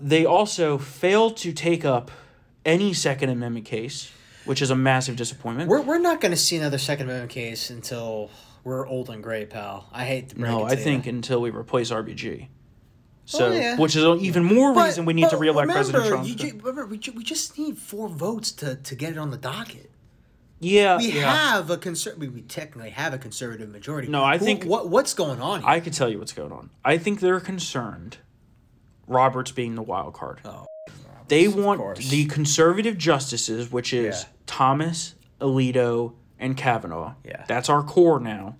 They 0.00 0.24
also 0.24 0.78
failed 0.78 1.36
to 1.38 1.52
take 1.52 1.84
up 1.84 2.12
any 2.64 2.94
Second 2.94 3.30
Amendment 3.30 3.66
case, 3.66 4.12
which 4.44 4.62
is 4.62 4.70
a 4.70 4.76
massive 4.76 5.16
disappointment. 5.16 5.68
We're, 5.68 5.80
we're 5.82 5.98
not 5.98 6.20
going 6.20 6.30
to 6.30 6.36
see 6.36 6.56
another 6.56 6.78
Second 6.78 7.06
Amendment 7.06 7.32
case 7.32 7.70
until 7.70 8.30
we're 8.62 8.86
old 8.86 9.10
and 9.10 9.20
gray, 9.20 9.46
pal. 9.46 9.88
I 9.92 10.04
hate 10.04 10.28
to 10.28 10.36
break 10.36 10.48
no, 10.48 10.66
it 10.66 10.72
I 10.72 10.74
to 10.76 10.80
think 10.80 11.06
you. 11.06 11.10
until 11.10 11.40
we 11.40 11.50
replace 11.50 11.90
RBG. 11.90 12.46
Oh, 12.46 12.48
so, 13.24 13.46
Oh, 13.48 13.52
yeah. 13.52 13.76
which 13.76 13.96
is 13.96 14.04
even 14.22 14.44
more 14.44 14.72
But- 14.72 14.86
reason 14.86 15.06
we 15.06 15.12
need 15.12 15.24
to 15.30 15.30
but 15.30 15.40
reelect 15.40 15.70
President 15.70 16.06
Trump. 16.06 16.26
You 16.28 16.52
remember, 16.58 16.86
we, 16.86 17.00
we 17.16 17.24
just 17.24 17.58
need 17.58 17.78
four 17.78 18.08
votes 18.08 18.52
to, 18.52 18.76
to 18.76 18.94
get 18.94 19.10
it 19.10 19.18
on 19.18 19.32
the 19.32 19.36
docket. 19.36 19.89
Yeah, 20.60 20.98
We 20.98 21.12
yeah. 21.12 21.34
have 21.54 21.70
a 21.70 21.76
conser- 21.76 22.16
we, 22.16 22.28
we 22.28 22.42
technically 22.42 22.90
have 22.90 23.12
a 23.14 23.18
conservative 23.18 23.68
majority. 23.70 24.08
No, 24.08 24.22
I 24.22 24.38
Who- 24.38 24.44
think- 24.44 24.64
what 24.64 24.88
what's 24.88 25.14
going 25.14 25.40
on 25.40 25.60
here? 25.60 25.68
I 25.68 25.80
can 25.80 25.92
tell 25.92 26.08
you 26.08 26.18
what's 26.18 26.32
going 26.32 26.52
on. 26.52 26.70
I 26.84 26.98
think 26.98 27.20
they're 27.20 27.40
concerned. 27.40 28.18
Roberts 29.06 29.50
being 29.50 29.74
the 29.74 29.82
wild 29.82 30.14
card. 30.14 30.40
Oh, 30.44 30.66
they 31.28 31.46
of 31.46 31.56
want 31.56 31.96
the 31.96 32.26
conservative 32.26 32.96
justices, 32.96 33.72
which 33.72 33.92
is 33.92 34.22
Yeah. 34.22 34.28
Thomas, 34.46 35.14
Alito, 35.40 36.12
and 36.38 36.56
Kavanaugh. 36.56 37.14
Yeah. 37.24 37.44
That's 37.48 37.68
our 37.68 37.82
core 37.82 38.20
now. 38.20 38.54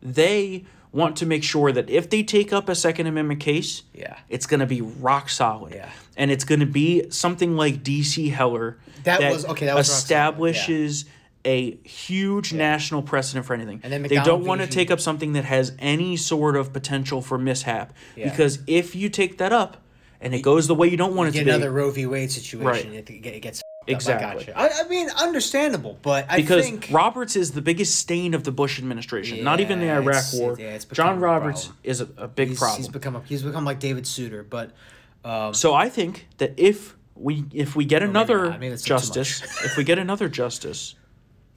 They 0.00 0.64
want 0.92 1.16
to 1.16 1.26
make 1.26 1.42
sure 1.44 1.72
that 1.72 1.88
if 1.90 2.08
they 2.10 2.22
take 2.22 2.52
up 2.52 2.68
a 2.68 2.74
Second 2.74 3.06
Amendment 3.06 3.40
case, 3.40 3.82
Yeah. 3.94 4.16
it's 4.28 4.46
going 4.46 4.60
to 4.60 4.66
be 4.66 4.80
rock 4.80 5.28
solid. 5.28 5.74
Yeah. 5.74 5.88
And 6.16 6.30
it's 6.30 6.44
going 6.44 6.60
to 6.60 6.66
be 6.66 7.08
something 7.10 7.56
like 7.56 7.82
D.C. 7.82 8.30
Heller 8.30 8.78
That 9.04 9.32
was- 9.32 9.44
okay, 9.46 9.66
that 9.66 9.74
was 9.74 9.88
rock 9.88 9.94
solid, 9.96 10.02
establishes 10.02 11.04
a 11.44 11.76
huge 11.86 12.52
national 12.52 13.02
precedent 13.02 13.46
for 13.46 13.54
anything. 13.54 13.80
And 13.82 13.92
then 13.92 14.02
they 14.02 14.16
don't 14.16 14.44
want 14.44 14.60
to 14.60 14.66
take 14.66 14.90
up 14.90 15.00
something 15.00 15.32
that 15.32 15.44
has 15.44 15.72
any 15.78 16.16
sort 16.16 16.56
of 16.56 16.72
potential 16.72 17.20
for 17.20 17.38
mishap 17.38 17.92
Yeah. 18.16 18.30
because 18.30 18.60
if 18.66 18.94
you 18.94 19.08
take 19.08 19.38
that 19.38 19.52
up 19.52 19.78
and 20.20 20.34
it 20.34 20.42
goes 20.42 20.68
the 20.68 20.74
way 20.74 20.88
you 20.88 20.96
don't 20.96 21.16
want 21.16 21.30
it 21.30 21.32
Get 21.32 21.40
to 21.40 21.44
be, 21.46 21.50
another 21.50 21.72
Roe 21.72 21.90
v. 21.90 22.06
Wade 22.06 22.30
situation. 22.30 22.92
Right. 22.92 23.10
It, 23.10 23.26
it 23.26 23.40
gets 23.40 23.62
Exactly. 23.86 24.52
I, 24.54 24.68
gotcha. 24.68 24.84
I, 24.84 24.88
mean, 24.88 25.08
understandable, 25.10 25.98
but 26.02 26.26
I 26.28 26.36
because 26.36 26.64
think 26.64 26.88
Roberts 26.90 27.34
is 27.34 27.52
the 27.52 27.62
biggest 27.62 27.96
stain 27.96 28.34
of 28.34 28.44
the 28.44 28.52
Bush 28.52 28.78
administration. 28.78 29.42
Not 29.42 29.58
even 29.58 29.80
the 29.80 29.90
Iraq 29.90 30.24
War. 30.34 30.56
yeah, 30.58 30.78
John 30.92 31.18
Roberts 31.18 31.66
problem. 31.66 31.80
is 31.82 32.00
a, 32.00 32.08
a 32.16 32.28
big 32.28 32.50
he's, 32.50 32.58
problem. 32.58 32.76
he's 32.76 32.88
become 32.88 33.16
a, 33.16 33.22
he's 33.22 33.42
become 33.42 33.64
like 33.64 33.80
David 33.80 34.06
Souter, 34.06 34.44
but 34.44 34.70
um, 35.24 35.52
so 35.54 35.74
I 35.74 35.88
think 35.88 36.28
that 36.38 36.54
if 36.56 36.96
we 37.14 37.44
if 37.52 37.76
we 37.76 37.84
get 37.84 38.02
another 38.02 38.50
not. 38.50 38.60
Maybe 38.60 38.70
much. 38.70 38.84
justice, 38.84 39.42
if 39.64 39.76
we 39.76 39.84
get 39.84 39.98
another 39.98 40.28
justice, 40.28 40.94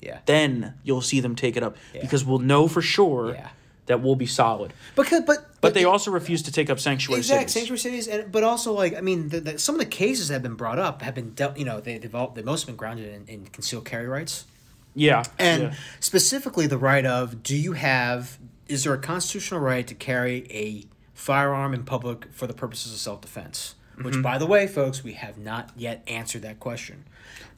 yeah. 0.02 0.20
then 0.26 0.74
you'll 0.84 1.02
see 1.02 1.20
them 1.20 1.36
take 1.36 1.58
it 1.58 1.64
up 1.64 1.78
because 2.00 2.24
we'll 2.26 2.40
know 2.40 2.68
for 2.68 2.82
sure 2.82 3.34
Yeah. 3.34 3.50
that 3.88 4.02
we'll 4.02 4.16
be 4.16 4.26
solid. 4.26 4.74
Because 4.96 5.22
but 5.26 5.50
But 5.62 5.74
they 5.74 5.84
also 5.84 6.12
refuse 6.12 6.42
to 6.44 6.52
take 6.52 6.70
up 6.70 6.80
sanctuary 6.80 7.20
exact 7.20 7.50
cities. 7.50 7.54
sanctuary 7.54 7.80
cities, 7.80 8.08
and 8.08 8.32
but 8.32 8.44
also 8.44 8.74
like 8.74 8.96
I 8.96 9.02
mean, 9.02 9.30
the, 9.30 9.40
the, 9.40 9.60
some 9.60 9.76
of 9.76 9.80
the 9.80 9.86
cases 9.88 10.28
that 10.28 10.36
have 10.36 10.44
been 10.44 10.56
brought 10.56 10.80
up 10.80 11.02
have 11.02 11.16
been 11.16 11.32
dealt. 11.34 11.58
You 11.58 11.66
know, 11.66 11.80
they 11.80 11.98
they've 11.98 12.14
all 12.14 12.30
they've 12.30 12.46
most 12.46 12.62
have 12.62 12.68
been 12.68 12.76
grounded 12.76 13.14
in, 13.14 13.28
in 13.28 13.46
concealed 13.48 13.86
carry 13.86 14.08
rights, 14.08 14.46
yeah, 14.94 15.24
and 15.40 15.64
yeah. 15.64 15.74
specifically 16.00 16.68
the 16.68 16.78
right 16.78 17.06
of 17.06 17.42
do 17.42 17.56
you 17.56 17.74
have 17.74 18.38
is 18.68 18.84
there 18.84 18.94
a 18.94 19.00
constitutional 19.00 19.60
right 19.60 19.86
to 19.88 19.94
carry 19.96 20.48
a 20.52 20.86
firearm 21.14 21.74
in 21.74 21.84
public 21.84 22.28
for 22.32 22.48
the 22.48 22.54
purposes 22.54 22.94
of 22.94 23.00
self 23.00 23.22
defense? 23.22 23.76
Mm-hmm. 23.96 24.04
Which, 24.06 24.22
by 24.22 24.38
the 24.38 24.46
way, 24.46 24.68
folks, 24.68 25.04
we 25.04 25.14
have 25.14 25.38
not 25.38 25.70
yet 25.76 26.04
answered 26.08 26.42
that 26.44 26.60
question. 26.60 27.06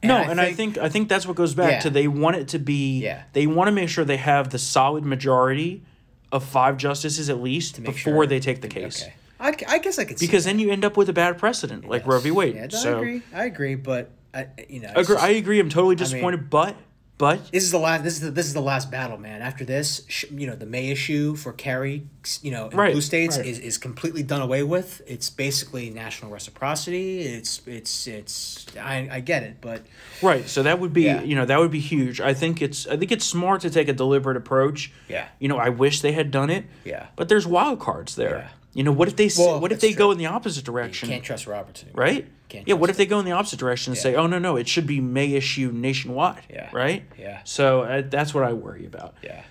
no, 0.02 0.16
and 0.16 0.40
I 0.40 0.52
think 0.52 0.78
I 0.78 0.88
think 0.88 1.08
that's 1.08 1.26
what 1.26 1.36
goes 1.36 1.54
back 1.54 1.70
Yeah. 1.72 1.80
to 1.80 1.90
they 1.90 2.06
want 2.08 2.36
it 2.36 2.48
to 2.48 2.58
be. 2.58 3.00
Yeah. 3.00 3.22
They 3.32 3.46
want 3.46 3.68
to 3.68 3.72
make 3.72 3.88
sure 3.88 4.04
they 4.04 4.16
have 4.18 4.50
the 4.50 4.58
solid 4.58 5.04
majority 5.04 5.82
of 6.30 6.44
five 6.44 6.76
justices 6.76 7.28
at 7.30 7.40
least 7.42 7.82
before 7.82 7.94
sure- 7.94 8.26
they 8.26 8.38
take 8.40 8.60
the 8.60 8.68
case. 8.68 9.02
okay, 9.40 9.66
I, 9.66 9.74
I 9.74 9.78
guess 9.78 9.98
I 9.98 10.04
could 10.04 10.18
Because 10.18 10.44
then 10.44 10.58
you 10.58 10.70
end 10.70 10.84
up 10.84 10.96
with 10.96 11.08
a 11.08 11.12
bad 11.12 11.38
precedent 11.38 11.88
like 11.88 12.06
Roe 12.06 12.20
v. 12.20 12.30
Wade. 12.30 12.54
Yeah, 12.54 12.68
so 12.68 12.94
I 12.94 12.98
agree. 12.98 13.22
I 13.34 13.44
agree, 13.46 13.74
but 13.76 14.10
I, 14.34 14.46
you 14.68 14.80
know, 14.80 14.90
Agree- 14.94 15.14
just- 15.16 15.24
I 15.24 15.30
agree. 15.30 15.58
I'm 15.58 15.70
totally 15.70 15.96
disappointed, 15.96 16.50
but 16.50 16.76
but 17.18 17.50
this 17.50 17.64
is 17.64 17.70
the 17.72 17.78
last. 17.78 18.04
This 18.04 18.14
is 18.14 18.20
the, 18.20 18.30
this 18.30 18.46
is 18.46 18.54
the 18.54 18.60
last 18.62 18.90
battle, 18.90 19.18
man. 19.18 19.42
After 19.42 19.64
this, 19.64 20.04
sh- 20.08 20.24
you 20.30 20.46
know, 20.46 20.54
the 20.54 20.66
May 20.66 20.90
issue 20.90 21.34
for 21.34 21.52
carry, 21.52 22.06
you 22.42 22.50
know, 22.52 22.68
in 22.68 22.76
Right, 22.76 22.92
blue 22.92 23.00
states 23.00 23.36
right. 23.36 23.44
is, 23.46 23.58
is 23.58 23.76
completely 23.76 24.22
done 24.22 24.40
away 24.40 24.62
with. 24.62 25.02
It's 25.06 25.28
basically 25.28 25.90
national 25.90 26.30
reciprocity. 26.30 27.22
It's 27.22 27.60
it's 27.66 28.06
it's. 28.06 28.66
I, 28.80 29.08
I 29.10 29.20
get 29.20 29.42
it, 29.42 29.56
but 29.60 29.82
right. 30.22 30.48
So 30.48 30.62
that 30.62 30.78
would 30.80 30.92
be 30.92 31.02
Yeah. 31.02 31.22
you 31.22 31.34
know 31.34 31.44
that 31.44 31.58
would 31.58 31.70
be 31.72 31.80
huge. 31.80 32.20
I 32.20 32.34
think 32.34 32.62
it's 32.62 32.86
I 32.86 32.96
think 32.96 33.10
it's 33.12 33.24
smart 33.24 33.60
to 33.62 33.70
take 33.70 33.88
a 33.88 33.92
deliberate 33.92 34.36
approach. 34.36 34.92
Yeah. 35.08 35.26
You 35.40 35.48
know 35.48 35.58
I 35.58 35.68
wish 35.70 36.00
they 36.00 36.12
had 36.12 36.30
done 36.30 36.50
it. 36.50 36.64
Yeah. 36.84 37.06
But 37.16 37.28
there's 37.28 37.46
wild 37.46 37.80
cards 37.80 38.14
there. 38.14 38.38
Yeah. 38.38 38.48
You 38.74 38.84
know 38.84 38.92
what 38.92 39.08
if 39.08 39.16
they 39.16 39.30
Well, 39.36 39.60
what 39.60 39.72
if 39.72 39.80
that's 39.80 39.92
they 39.92 39.96
go 39.98 40.10
in 40.12 40.18
the 40.18 40.26
opposite 40.26 40.60
you 40.60 40.72
direction? 40.72 41.08
can't 41.08 41.24
trust 41.24 41.46
Roberts 41.46 41.82
anymore. 41.82 42.02
right? 42.04 42.28
Can't 42.48 42.66
yeah. 42.68 42.74
What 42.74 42.88
trust 42.88 42.90
if 42.90 42.96
they 42.98 43.06
go 43.06 43.18
in 43.18 43.24
the 43.24 43.32
opposite 43.32 43.58
direction 43.58 43.92
and 43.92 43.98
say, 43.98 44.14
oh 44.14 44.26
no 44.26 44.38
no, 44.38 44.56
it 44.56 44.68
should 44.68 44.86
be 44.86 45.00
May 45.00 45.32
issue 45.34 45.70
nationwide. 45.72 46.42
Yeah. 46.50 46.70
Right. 46.72 47.04
Yeah. 47.18 47.40
So 47.44 47.82
uh, 47.82 48.02
that's 48.08 48.32
what 48.34 48.44
I 48.44 48.52
worry 48.52 48.86
about. 48.86 49.14
Yeah. 49.22 49.42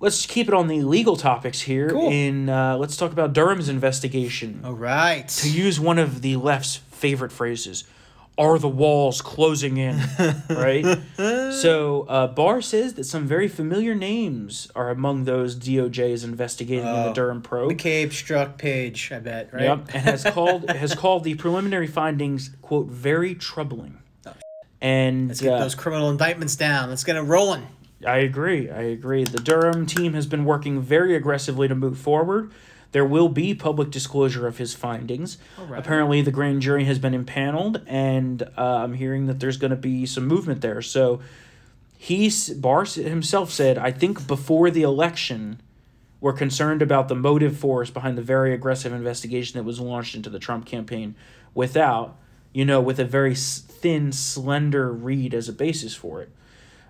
Let's 0.00 0.26
keep 0.26 0.46
it 0.48 0.54
on 0.54 0.68
the 0.68 0.82
legal 0.82 1.16
topics 1.16 1.60
here. 1.62 1.90
Cool. 1.90 2.10
In 2.10 2.48
uh, 2.48 2.76
let's 2.76 2.96
talk 2.96 3.12
about 3.12 3.32
Durham's 3.32 3.68
investigation. 3.68 4.60
All 4.64 4.72
right. 4.74 5.26
to 5.28 5.50
use 5.50 5.78
one 5.80 5.98
of 5.98 6.22
the 6.22 6.36
left's 6.36 6.76
favorite 6.76 7.32
phrases, 7.32 7.84
are 8.38 8.58
the 8.58 8.68
walls 8.68 9.20
closing 9.20 9.76
in? 9.76 10.00
right? 10.50 10.98
So, 11.16 12.06
uh, 12.08 12.28
Barr 12.28 12.62
says 12.62 12.94
that 12.94 13.04
some 13.04 13.26
very 13.26 13.48
familiar 13.48 13.94
names 13.94 14.70
are 14.76 14.90
among 14.90 15.24
those 15.24 15.56
DOJ 15.56 16.10
is 16.10 16.24
investigating 16.24 16.86
in 16.86 16.92
the 16.92 17.10
Oh, 17.10 17.14
Durham 17.14 17.42
probe. 17.42 17.72
McCabe 17.72 18.08
Strzok 18.08 18.56
Page. 18.56 19.10
I 19.12 19.18
bet. 19.18 19.52
Right. 19.52 19.62
Yep, 19.64 19.78
and 19.94 20.02
has 20.04 20.24
called 20.32 20.70
has 20.70 20.94
called 20.94 21.24
the 21.24 21.34
preliminary 21.34 21.86
findings 21.88 22.50
quote 22.62 22.86
very 22.86 23.34
troubling. 23.34 23.98
And 24.80 25.24
Oh, 25.24 25.28
Let's 25.28 25.40
get 25.40 25.52
uh, 25.54 25.58
those 25.58 25.74
criminal 25.74 26.08
indictments 26.08 26.54
down. 26.54 26.88
Let's 26.90 27.02
get 27.02 27.16
it 27.16 27.22
rolling. 27.22 27.66
I 28.06 28.18
agree. 28.18 28.70
I 28.70 28.82
agree. 28.82 29.24
The 29.24 29.40
Durham 29.40 29.86
team 29.86 30.14
has 30.14 30.24
been 30.28 30.44
working 30.44 30.80
very 30.80 31.16
aggressively 31.16 31.66
to 31.66 31.74
move 31.74 31.98
forward. 31.98 32.52
There 32.92 33.04
will 33.04 33.28
be 33.28 33.54
public 33.54 33.90
disclosure 33.90 34.46
of 34.46 34.58
his 34.58 34.74
findings. 34.74 35.36
right. 35.58 35.78
Apparently, 35.78 36.22
the 36.22 36.30
grand 36.30 36.62
jury 36.62 36.84
has 36.84 36.98
been 36.98 37.14
impaneled, 37.14 37.82
and 37.86 38.42
uh, 38.56 38.76
I'm 38.82 38.94
hearing 38.94 39.26
that 39.26 39.40
there's 39.40 39.58
going 39.58 39.72
to 39.72 39.76
be 39.76 40.06
some 40.06 40.26
movement 40.26 40.62
there. 40.62 40.80
So, 40.80 41.20
he's 41.98 42.48
Barr 42.50 42.84
himself 42.84 43.50
said, 43.50 43.76
"I 43.76 43.90
think 43.90 44.26
before 44.26 44.70
the 44.70 44.82
election, 44.82 45.60
we're 46.20 46.32
concerned 46.32 46.80
about 46.80 47.08
the 47.08 47.14
motive 47.14 47.58
force 47.58 47.90
behind 47.90 48.16
the 48.16 48.22
very 48.22 48.54
aggressive 48.54 48.92
investigation 48.92 49.58
that 49.58 49.64
was 49.64 49.80
launched 49.80 50.14
into 50.14 50.30
the 50.30 50.38
Trump 50.38 50.64
campaign, 50.64 51.14
without, 51.54 52.16
you 52.54 52.64
know, 52.64 52.80
with 52.80 52.98
a 52.98 53.04
very 53.04 53.34
thin, 53.34 54.12
slender 54.12 54.90
read 54.90 55.34
as 55.34 55.48
a 55.48 55.52
basis 55.52 55.94
for 55.94 56.22
it." 56.22 56.30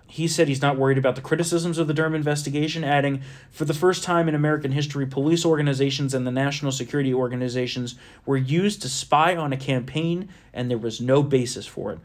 He 0.09 0.27
said 0.27 0.47
he's 0.47 0.61
not 0.61 0.75
worried 0.75 0.97
about 0.97 1.15
the 1.15 1.21
criticisms 1.21 1.77
of 1.77 1.87
the 1.87 1.93
Durham 1.93 2.15
investigation, 2.15 2.83
adding, 2.83 3.21
For 3.51 3.65
the 3.65 3.75
first 3.75 4.03
time 4.03 4.27
in 4.27 4.33
American 4.33 4.71
history, 4.71 5.05
police 5.05 5.45
organizations 5.45 6.15
and 6.15 6.25
the 6.25 6.31
national 6.31 6.71
security 6.71 7.13
organizations 7.13 7.93
were 8.25 8.35
used 8.35 8.81
to 8.81 8.89
spy 8.89 9.35
on 9.35 9.53
a 9.53 9.57
campaign, 9.57 10.27
and 10.51 10.69
there 10.69 10.79
was 10.79 10.99
no 10.99 11.21
basis 11.21 11.67
for 11.67 11.91
it. 11.91 11.99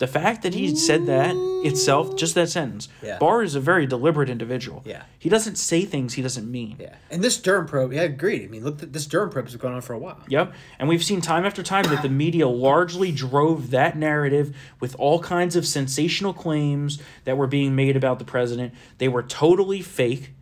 The 0.00 0.06
fact 0.06 0.40
that 0.42 0.54
he 0.54 0.74
said 0.74 1.04
that 1.06 1.34
itself, 1.62 2.16
just 2.16 2.34
that 2.34 2.48
sentence, 2.48 2.88
Yeah. 3.02 3.18
Barr 3.18 3.42
is 3.42 3.54
a 3.54 3.60
very 3.60 3.86
deliberate 3.86 4.30
individual. 4.30 4.82
Yeah. 4.86 5.02
He 5.18 5.28
doesn't 5.28 5.56
say 5.56 5.84
things 5.84 6.14
he 6.14 6.22
doesn't 6.22 6.50
mean. 6.50 6.76
Yeah, 6.80 6.94
and 7.10 7.22
this 7.22 7.36
Durham 7.36 7.66
probe, 7.66 7.92
yeah, 7.92 8.04
agreed. 8.04 8.42
I 8.42 8.48
mean, 8.48 8.64
look, 8.64 8.78
this 8.78 9.04
Durham 9.04 9.28
probe 9.28 9.44
has 9.44 9.56
gone 9.56 9.74
on 9.74 9.82
for 9.82 9.92
a 9.92 9.98
while. 9.98 10.18
Yep. 10.26 10.54
And 10.78 10.88
we've 10.88 11.04
seen 11.04 11.20
time 11.20 11.44
after 11.44 11.62
time 11.62 11.84
that 11.84 12.00
the 12.00 12.08
media 12.08 12.48
largely 12.48 13.12
drove 13.12 13.70
that 13.72 13.94
narrative 13.94 14.56
with 14.80 14.96
all 14.96 15.20
kinds 15.20 15.54
of 15.54 15.66
sensational 15.66 16.32
claims 16.32 16.98
that 17.26 17.36
were 17.36 17.46
being 17.46 17.76
made 17.76 17.94
about 17.94 18.18
the 18.18 18.24
president. 18.24 18.72
They 18.96 19.08
were 19.08 19.22
totally 19.22 19.82
fake. 19.82 20.32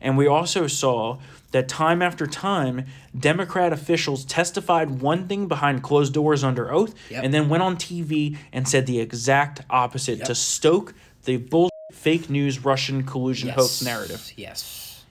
And 0.00 0.16
we 0.16 0.28
also 0.28 0.68
saw 0.68 1.18
that 1.52 1.68
time 1.68 2.00
after 2.02 2.26
time, 2.26 2.86
Democrat 3.18 3.72
officials 3.72 4.24
testified 4.24 5.00
one 5.00 5.26
thing 5.26 5.48
behind 5.48 5.82
closed 5.82 6.12
doors 6.14 6.44
under 6.44 6.72
oath 6.72 6.94
Yep. 7.10 7.24
and 7.24 7.34
then 7.34 7.48
went 7.48 7.62
on 7.62 7.76
TV 7.76 8.36
and 8.52 8.68
said 8.68 8.86
the 8.86 9.00
exact 9.00 9.62
opposite 9.68 10.18
Yep. 10.18 10.26
to 10.28 10.34
stoke 10.34 10.94
the 11.24 11.36
bull 11.38 11.68
fake 11.92 12.30
news 12.30 12.64
Russian 12.64 13.02
collusion 13.02 13.48
hoax 13.50 13.82
narrative. 13.82 14.32
Yes. 14.36 15.04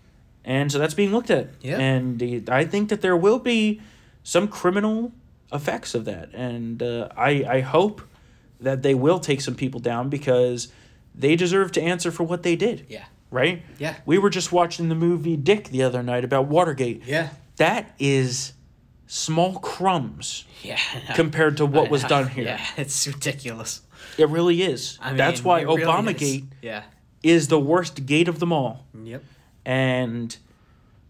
And 0.45 0.71
so 0.71 0.79
that's 0.79 0.93
being 0.93 1.11
looked 1.11 1.29
at. 1.29 1.49
Yeah. 1.61 1.77
And 1.77 2.49
I 2.49 2.63
think 2.65 2.89
that 2.89 3.01
there 3.01 3.17
will 3.17 3.39
be 3.39 3.81
some 4.23 4.47
criminal 4.47 5.11
effects 5.51 5.93
of 5.93 6.05
that. 6.05 6.33
And 6.33 6.81
uh, 6.81 7.09
I, 7.17 7.43
I 7.47 7.59
hope 7.61 8.01
that 8.61 8.81
they 8.81 8.95
will 8.95 9.19
take 9.19 9.41
some 9.41 9.55
people 9.55 9.79
down 9.79 10.09
because 10.09 10.69
they 11.13 11.35
deserve 11.35 11.71
to 11.73 11.81
answer 11.81 12.11
for 12.11 12.23
what 12.23 12.43
they 12.43 12.55
did. 12.55 12.85
Yeah. 12.89 13.05
Right? 13.31 13.61
Yeah. 13.77 13.95
We 14.05 14.17
were 14.17 14.29
just 14.29 14.51
watching 14.51 14.89
the 14.89 14.95
movie 14.95 15.37
Dick 15.37 15.69
the 15.69 15.83
other 15.83 16.01
night 16.01 16.23
about 16.23 16.47
Watergate. 16.47 17.03
Yeah. 17.05 17.29
That 17.57 17.93
is 17.99 18.53
small 19.05 19.59
crumbs 19.59 20.45
Yeah. 20.63 20.79
compared 21.15 21.57
to 21.57 21.65
what 21.65 21.89
was 21.91 22.03
done 22.03 22.27
here. 22.29 22.45
Yeah, 22.45 22.65
it's 22.77 23.05
ridiculous. 23.07 23.81
It 24.17 24.29
really 24.29 24.61
is. 24.63 24.97
I 25.01 25.09
mean, 25.09 25.17
That's 25.17 25.43
why 25.43 25.59
it 25.59 25.65
really 25.67 26.13
is. 26.15 26.41
Yeah. 26.61 26.83
is 27.21 27.47
the 27.49 27.59
worst 27.59 28.05
gate 28.05 28.27
of 28.27 28.39
them 28.39 28.51
all. 28.51 28.85
Yep. 29.03 29.23
and 29.65 30.35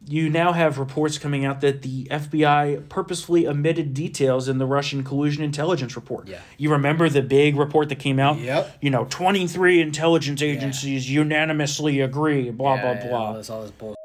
you 0.08 0.30
now 0.30 0.54
have 0.54 0.80
reports 0.80 1.18
coming 1.18 1.46
out 1.46 1.62
that 1.62 1.82
the 1.82 2.06
FBI 2.06 2.88
purposefully 2.90 3.48
omitted 3.48 3.94
details 3.94 4.48
in 4.48 4.58
the 4.58 4.66
Russian 4.66 5.04
collusion 5.04 5.44
intelligence 5.44 5.96
report. 5.96 6.28
Yeah. 6.28 6.40
You 6.58 6.72
remember 6.72 7.10
the 7.10 7.22
big 7.22 7.56
report 7.58 7.90
that 7.90 8.00
came 8.00 8.18
out? 8.20 8.40
Yep. 8.40 8.78
You 8.82 8.90
know, 8.90 9.06
23 9.10 9.82
intelligence 9.82 10.42
agencies 10.42 11.10
unanimously 11.12 12.00
agree, 12.00 12.50
blah, 12.50 12.76
yeah, 12.76 12.82
blah, 12.82 12.92
yeah, 12.92 13.08
blah. 13.08 13.26
all 13.28 13.34
this, 13.34 13.50
all 13.50 13.62
this 13.62 13.72
bull. 13.72 13.96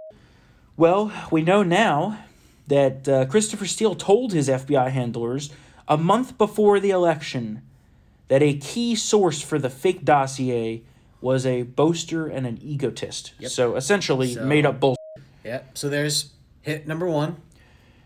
Well, 0.76 1.12
we 1.30 1.42
know 1.42 1.62
now 1.62 2.24
that 2.66 3.08
uh, 3.08 3.26
Christopher 3.26 3.66
Steele 3.66 3.94
told 3.94 4.32
his 4.32 4.48
FBI 4.48 4.90
handlers 4.90 5.50
a 5.86 5.96
month 5.96 6.36
before 6.36 6.80
the 6.80 6.90
election 6.90 7.62
that 8.28 8.42
a 8.42 8.54
key 8.54 8.94
source 8.94 9.40
for 9.40 9.58
the 9.58 9.70
fake 9.70 10.04
dossier 10.04 10.82
was 11.20 11.46
a 11.46 11.62
boaster 11.62 12.26
and 12.26 12.46
an 12.46 12.58
egotist. 12.62 13.32
So 13.46 13.76
essentially, 13.76 14.34
So- 14.34 14.44
made 14.44 14.66
up 14.66 14.80
bull. 14.80 14.96
Yep. 15.44 15.76
So 15.78 15.88
there's 15.88 16.32
hit 16.62 16.86
number 16.86 17.06
one. 17.06 17.36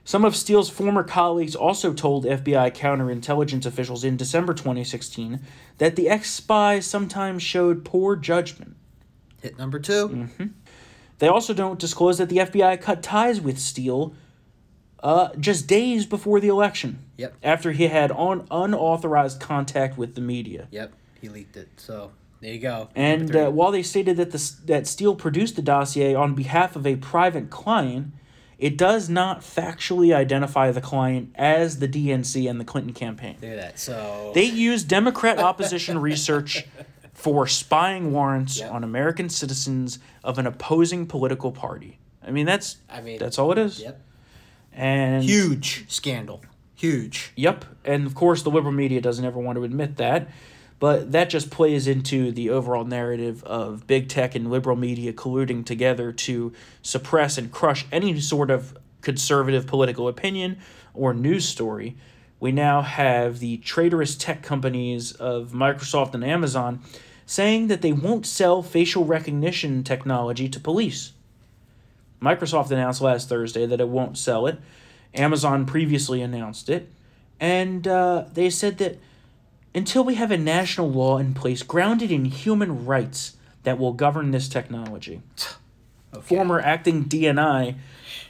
Some 0.04 0.24
of 0.24 0.34
Steele's 0.34 0.70
former 0.70 1.02
colleagues 1.04 1.54
also 1.54 1.92
told 1.92 2.24
FBI 2.24 2.74
counterintelligence 2.74 3.66
officials 3.66 4.04
in 4.04 4.16
December 4.16 4.54
2016 4.54 5.40
that 5.76 5.96
the 5.96 6.08
ex 6.08 6.30
spy 6.30 6.80
sometimes 6.80 7.42
showed 7.42 7.84
poor 7.84 8.16
judgment. 8.16 8.76
Hit 9.42 9.58
number 9.58 9.78
2 9.78 10.08
Mm-hmm. 10.08 10.46
They 11.18 11.28
also 11.28 11.52
don't 11.52 11.78
disclose 11.78 12.18
that 12.18 12.28
the 12.28 12.38
FBI 12.38 12.80
cut 12.80 13.02
ties 13.02 13.40
with 13.40 13.58
Steele 13.58 14.14
uh, 15.02 15.30
just 15.38 15.66
days 15.66 16.06
before 16.06 16.40
the 16.40 16.48
election, 16.48 17.04
Yep. 17.16 17.36
after 17.42 17.72
he 17.72 17.88
had 17.88 18.10
on 18.12 18.46
unauthorized 18.50 19.40
contact 19.40 19.98
with 19.98 20.14
the 20.14 20.20
media. 20.20 20.68
Yep. 20.70 20.92
He 21.20 21.28
leaked 21.28 21.56
it. 21.56 21.68
So 21.76 22.12
there 22.40 22.52
you 22.52 22.60
go. 22.60 22.88
And 22.94 23.34
uh, 23.34 23.50
while 23.50 23.70
they 23.70 23.82
stated 23.82 24.16
that 24.16 24.30
the 24.30 24.52
that 24.66 24.86
Steele 24.86 25.16
produced 25.16 25.56
the 25.56 25.62
dossier 25.62 26.14
on 26.14 26.34
behalf 26.34 26.76
of 26.76 26.86
a 26.86 26.96
private 26.96 27.50
client, 27.50 28.12
it 28.58 28.76
does 28.76 29.08
not 29.08 29.40
factually 29.40 30.14
identify 30.14 30.70
the 30.70 30.80
client 30.80 31.30
as 31.36 31.78
the 31.78 31.88
DNC 31.88 32.48
and 32.48 32.60
the 32.60 32.64
Clinton 32.64 32.92
campaign. 32.92 33.36
At 33.36 33.56
that. 33.56 33.78
So 33.78 34.32
They 34.34 34.44
use 34.44 34.84
Democrat 34.84 35.38
opposition 35.38 35.98
research 35.98 36.66
for 37.14 37.46
spying 37.46 38.12
warrants 38.12 38.58
Yep. 38.60 38.72
on 38.72 38.84
American 38.84 39.28
citizens 39.28 39.98
of 40.22 40.38
an 40.38 40.46
opposing 40.46 41.06
political 41.06 41.50
party. 41.52 41.98
I 42.26 42.30
mean, 42.30 42.46
that's 42.46 42.76
I 42.88 43.00
mean, 43.00 43.18
that's 43.18 43.38
all 43.38 43.50
it 43.52 43.58
is. 43.58 43.80
Yep. 43.80 44.00
And 44.72 45.24
Huge 45.24 45.84
scandal. 45.88 46.42
Huge. 46.74 47.32
Yep, 47.34 47.64
and 47.84 48.06
of 48.06 48.14
course 48.14 48.42
the 48.42 48.50
liberal 48.50 48.72
media 48.72 49.00
doesn't 49.00 49.24
ever 49.24 49.38
want 49.40 49.56
to 49.56 49.64
admit 49.64 49.96
that, 49.96 50.28
but 50.78 51.12
that 51.12 51.30
just 51.30 51.50
plays 51.50 51.88
into 51.88 52.30
the 52.30 52.50
overall 52.50 52.84
narrative 52.84 53.42
of 53.44 53.86
big 53.86 54.08
tech 54.08 54.34
and 54.34 54.50
liberal 54.50 54.76
media 54.76 55.12
colluding 55.12 55.64
together 55.64 56.12
to 56.12 56.52
suppress 56.82 57.36
and 57.36 57.50
crush 57.50 57.86
any 57.90 58.20
sort 58.20 58.50
of 58.50 58.78
conservative 59.00 59.66
political 59.66 60.08
opinion 60.08 60.58
or 60.94 61.12
news 61.12 61.48
story. 61.48 61.96
We 62.40 62.52
now 62.52 62.82
have 62.82 63.40
the 63.40 63.56
traitorous 63.58 64.16
tech 64.16 64.42
companies 64.42 65.12
of 65.12 65.50
Microsoft 65.50 66.14
and 66.14 66.24
Amazon 66.24 66.80
saying 67.26 67.66
that 67.66 67.82
they 67.82 67.92
won't 67.92 68.24
sell 68.24 68.62
facial 68.62 69.04
recognition 69.04 69.82
technology 69.82 70.48
to 70.48 70.60
police. 70.60 71.12
Microsoft 72.22 72.70
announced 72.70 73.00
last 73.00 73.28
Thursday 73.28 73.66
that 73.66 73.80
it 73.80 73.88
won't 73.88 74.16
sell 74.16 74.46
it. 74.46 74.58
Amazon 75.14 75.66
previously 75.66 76.22
announced 76.22 76.68
it. 76.68 76.88
And 77.40 77.86
uh, 77.86 78.24
they 78.32 78.50
said 78.50 78.78
that 78.78 78.98
until 79.78 80.02
we 80.02 80.16
have 80.16 80.32
a 80.32 80.36
national 80.36 80.90
law 80.90 81.18
in 81.18 81.32
place 81.32 81.62
grounded 81.62 82.10
in 82.10 82.24
human 82.24 82.84
rights 82.84 83.36
that 83.62 83.78
will 83.78 83.92
govern 83.92 84.32
this 84.32 84.48
technology. 84.48 85.22
Former 86.20 86.58
acting 86.58 87.04
DNI, 87.04 87.76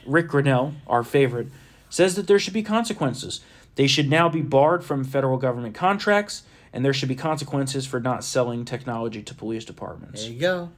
Ric 0.05 0.27
Grenell, 0.27 0.75
our 0.85 1.03
favorite, 1.03 1.47
says 1.89 2.15
that 2.15 2.27
there 2.27 2.37
should 2.37 2.53
be 2.53 2.61
consequences. 2.61 3.39
They 3.73 3.87
should 3.87 4.11
now 4.11 4.29
be 4.29 4.43
barred 4.43 4.83
from 4.83 5.03
federal 5.03 5.37
government 5.37 5.73
contracts, 5.73 6.43
and 6.71 6.85
there 6.85 6.93
should 6.93 7.09
be 7.09 7.15
consequences 7.15 7.87
for 7.87 7.99
not 7.99 8.23
selling 8.23 8.63
technology 8.63 9.23
to 9.23 9.33
police 9.33 9.65
departments. 9.65 10.21
There 10.21 10.31
you 10.31 10.39
go. 10.39 10.69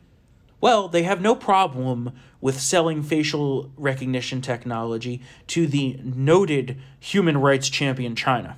Well, 0.62 0.88
they 0.88 1.04
have 1.04 1.20
no 1.20 1.36
problem 1.36 2.14
with 2.40 2.62
selling 2.62 3.04
facial 3.04 3.72
recognition 3.76 4.40
technology 4.40 5.22
to 5.48 5.68
the 5.68 6.00
noted 6.02 6.78
human 6.98 7.40
rights 7.40 7.68
champion 7.68 8.16
China 8.16 8.58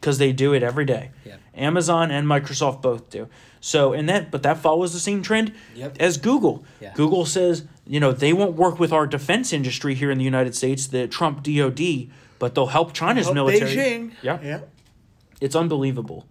because 0.00 0.18
they 0.18 0.32
do 0.32 0.52
it 0.52 0.62
every 0.62 0.84
day. 0.84 1.10
Yeah. 1.24 1.36
Amazon 1.54 2.10
and 2.10 2.26
Microsoft 2.26 2.82
both 2.82 3.10
do. 3.10 3.28
So, 3.60 3.92
and 3.92 4.08
that, 4.08 4.30
but 4.30 4.44
that 4.44 4.58
follows 4.58 4.92
the 4.92 5.00
same 5.00 5.22
trend 5.22 5.52
Yep. 5.74 5.96
as 5.98 6.16
Google. 6.16 6.64
Yeah. 6.80 6.92
Google 6.94 7.26
says, 7.26 7.64
you 7.86 7.98
know, 7.98 8.12
they 8.12 8.32
won't 8.32 8.54
work 8.54 8.78
with 8.78 8.92
our 8.92 9.06
defense 9.06 9.52
industry 9.52 9.94
here 9.94 10.10
in 10.10 10.18
the 10.18 10.24
United 10.24 10.54
States, 10.54 10.86
the 10.86 11.08
Trump 11.08 11.42
DoD, 11.42 12.08
but 12.38 12.54
they'll 12.54 12.66
help 12.68 12.92
China's 12.92 13.24
Help 13.26 13.34
military. 13.34 13.70
Beijing. 13.74 14.12
Yeah 14.22 14.38
Yeah. 14.42 14.60
it's 15.40 15.56
unbelievable. 15.56 16.26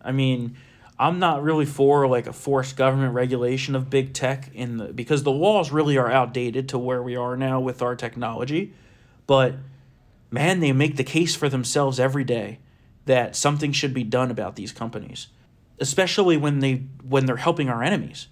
I 0.00 0.10
mean, 0.10 0.56
I'm 0.98 1.20
not 1.20 1.42
really 1.44 1.66
for 1.66 2.08
like 2.08 2.26
a 2.26 2.32
forced 2.32 2.76
government 2.76 3.14
regulation 3.14 3.76
of 3.76 3.88
big 3.88 4.12
tech 4.12 4.50
in 4.54 4.78
the 4.78 4.86
because 4.86 5.22
the 5.22 5.30
laws 5.32 5.70
really 5.70 5.96
are 5.96 6.10
outdated 6.10 6.68
to 6.70 6.78
where 6.78 7.02
we 7.02 7.14
are 7.14 7.36
now 7.36 7.60
with 7.60 7.82
our 7.82 7.94
technology. 7.94 8.74
But 9.28 9.54
man, 10.32 10.58
they 10.58 10.72
make 10.72 10.96
the 10.96 11.04
case 11.04 11.36
for 11.36 11.48
themselves 11.48 12.00
every 12.00 12.24
day 12.24 12.58
that 13.06 13.36
something 13.36 13.72
should 13.72 13.92
be 13.92 14.04
done 14.04 14.30
about 14.30 14.56
these 14.56 14.72
companies, 14.72 15.28
especially 15.80 16.36
when 16.36 16.60
they 16.60 16.84
when 17.02 17.26
they're 17.26 17.36
helping 17.36 17.68
our 17.68 17.82
enemies. 17.82 18.28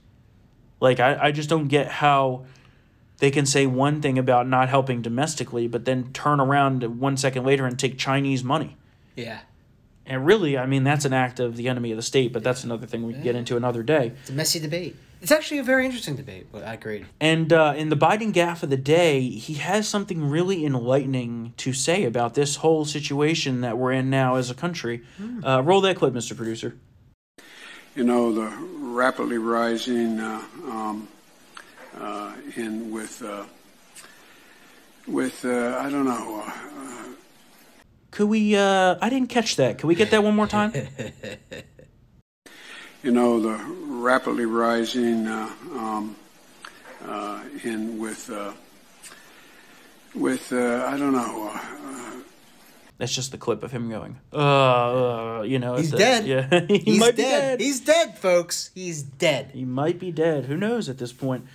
Like 0.81 1.01
I, 1.01 1.27
I 1.27 1.33
just 1.33 1.49
don't 1.49 1.69
get 1.69 1.89
how 1.89 2.47
they 3.19 3.31
can 3.31 3.47
say 3.47 3.67
one 3.67 4.01
thing 4.01 4.19
about 4.19 4.49
not 4.49 4.69
helping 4.69 5.03
domestically, 5.03 5.69
but 5.69 5.85
then 5.85 6.13
turn 6.13 6.41
around 6.41 6.83
one 6.99 7.17
second 7.17 7.45
later 7.45 7.67
and 7.67 7.79
take 7.79 7.99
Chinese 7.99 8.43
money. 8.43 8.77
Yeah. 9.15 9.41
And 10.11 10.27
really, 10.27 10.59
I 10.59 10.67
mean, 10.67 10.83
that's 10.83 11.05
an 11.05 11.13
act 11.13 11.39
of 11.39 11.57
the 11.57 11.69
enemy 11.69 11.93
of 11.93 11.97
the 11.97 12.03
state, 12.03 12.33
but 12.33 12.43
that's 12.43 12.65
another 12.65 12.85
thing 12.85 13.07
we 13.07 13.13
can 13.13 13.23
get 13.23 13.37
into 13.37 13.57
another 13.57 13.85
day. 13.85 14.11
It's 14.23 14.31
a 14.31 14.33
messy 14.33 14.59
debate. 14.59 14.97
It's 15.23 15.31
actually 15.31 15.59
a 15.59 15.63
very 15.63 15.85
interesting 15.85 16.17
debate, 16.17 16.49
but 16.51 16.65
I 16.65 16.75
agree. 16.75 17.05
And 17.21 17.53
uh, 17.53 17.75
in 17.77 17.91
the 17.91 17.97
Biden 17.97 18.33
gaffe 18.33 18.65
of 18.65 18.71
the 18.71 18.77
day, 18.77 19.21
he 19.29 19.55
has 19.55 19.87
something 19.87 20.29
really 20.29 20.67
enlightening 20.67 21.55
to 21.59 21.73
say 21.73 22.03
about 22.03 22.35
this 22.35 22.57
whole 22.57 22.85
situation 22.85 23.61
that 23.61 23.79
we're 23.79 23.93
in 23.93 24.11
now 24.11 24.35
as 24.35 24.51
a 24.51 24.55
country. 24.55 25.05
Uh, 25.45 25.63
roll 25.63 25.81
that 25.83 25.95
clip, 25.95 26.13
Mr. 26.13 26.37
Producer. 26.37 26.75
you 27.95 28.03
know, 28.03 28.33
the 28.33 28.51
rapidly 28.79 29.39
rising 29.39 30.19
uh, 30.19 30.43
um, 30.65 31.07
uh, 31.97 32.35
in 32.57 32.91
with 32.91 33.23
uh, 33.23 33.45
with 35.07 35.45
uh, 35.45 35.79
I 35.79 35.89
don't 35.89 36.05
know. 36.05 36.45
Could 38.11 38.29
we, 38.29 38.57
uh, 38.57 38.97
I 39.01 39.09
didn't 39.09 39.29
catch 39.29 39.55
that. 39.57 39.79
Could 39.79 39.87
we 39.87 39.95
get 39.95 40.11
that 40.11 40.25
one 40.25 40.35
more 40.35 40.49
time? 40.49 40.73
you 43.03 43.11
know, 43.13 43.41
the 43.41 43.57
rapidly 43.87 44.47
rising 44.47 45.27
uh, 45.27 45.51
um, 45.73 46.17
uh, 47.07 47.43
in 47.65 47.99
with 47.99 48.31
uh, 48.31 48.53
with 50.15 50.53
uh, 50.53 50.85
I 50.89 50.97
don't 50.97 51.13
know. 51.13 51.51
Uh, 51.55 52.21
That's 52.99 53.15
just 53.15 53.31
the 53.31 53.39
clip 53.39 53.63
of 53.63 53.73
him 53.73 53.89
going, 53.89 54.19
uh, 54.33 55.39
uh 55.39 55.43
you 55.43 55.59
know. 55.59 55.77
He's 55.77 55.91
the- 55.93 55.99
dead. 55.99 56.27
Yeah, 56.27 56.61
he 56.69 56.79
He's 56.79 57.01
might 57.01 57.17
be 57.17 57.23
dead. 57.23 57.59
dead. 57.59 57.61
He's 57.61 57.81
dead, 57.81 58.19
folks. 58.19 58.71
He's 58.75 59.03
dead. 59.03 59.51
he 59.55 59.65
might 59.65 59.99
be 59.99 60.11
dead. 60.11 60.47
Who 60.47 60.57
knows 60.57 60.89
at 60.89 60.99
this 60.99 61.13
point? 61.13 61.47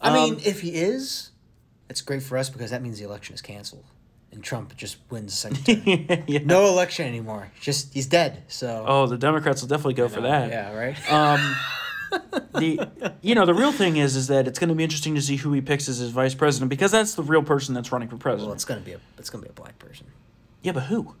I 0.00 0.12
mean, 0.12 0.34
Um, 0.34 0.40
if 0.44 0.60
he 0.62 0.74
is, 0.74 1.30
it's 1.90 2.00
great 2.00 2.22
for 2.22 2.38
us 2.38 2.48
because 2.50 2.70
that 2.70 2.82
means 2.82 2.98
the 2.98 3.04
election 3.04 3.34
is 3.34 3.42
canceled, 3.42 3.84
and 4.32 4.42
Trump 4.44 4.76
just 4.76 4.98
wins 5.10 5.44
yeah. 5.66 6.40
no 6.44 6.66
election 6.66 7.06
anymore. 7.06 7.50
Just 7.60 7.94
he's 7.94 8.06
dead. 8.06 8.42
So 8.48 8.84
Oh, 8.86 9.06
the 9.06 9.16
Democrats 9.18 9.60
will 9.62 9.68
definitely 9.68 9.94
go 9.94 10.08
for 10.08 10.20
that. 10.22 10.50
yeah, 10.50 10.74
right. 10.74 11.12
Um, 11.12 11.56
the 12.54 12.88
you 13.22 13.34
know 13.34 13.44
the 13.46 13.54
real 13.54 13.72
thing 13.72 13.96
is 13.96 14.16
is 14.16 14.28
that 14.28 14.46
it's 14.48 14.58
going 14.58 14.68
to 14.70 14.74
be 14.74 14.82
interesting 14.84 15.14
to 15.14 15.22
see 15.22 15.36
who 15.36 15.52
he 15.52 15.60
picks 15.60 15.88
as 15.88 15.98
his 15.98 16.10
vice 16.10 16.34
president 16.34 16.70
because 16.70 16.90
that's 16.90 17.14
the 17.14 17.22
real 17.22 17.42
person 17.42 17.74
that's 17.74 17.92
running 17.92 18.08
for 18.08 18.16
president. 18.16 18.46
well, 18.48 18.54
it's 18.54 18.64
gonna 18.64 18.80
be 18.80 18.92
a 18.92 19.00
it's 19.18 19.30
gonna 19.30 19.42
be 19.42 19.50
a 19.50 19.52
black 19.52 19.78
person. 19.78 20.06
yeah, 20.62 20.72
but 20.72 20.84
who? 20.84 21.14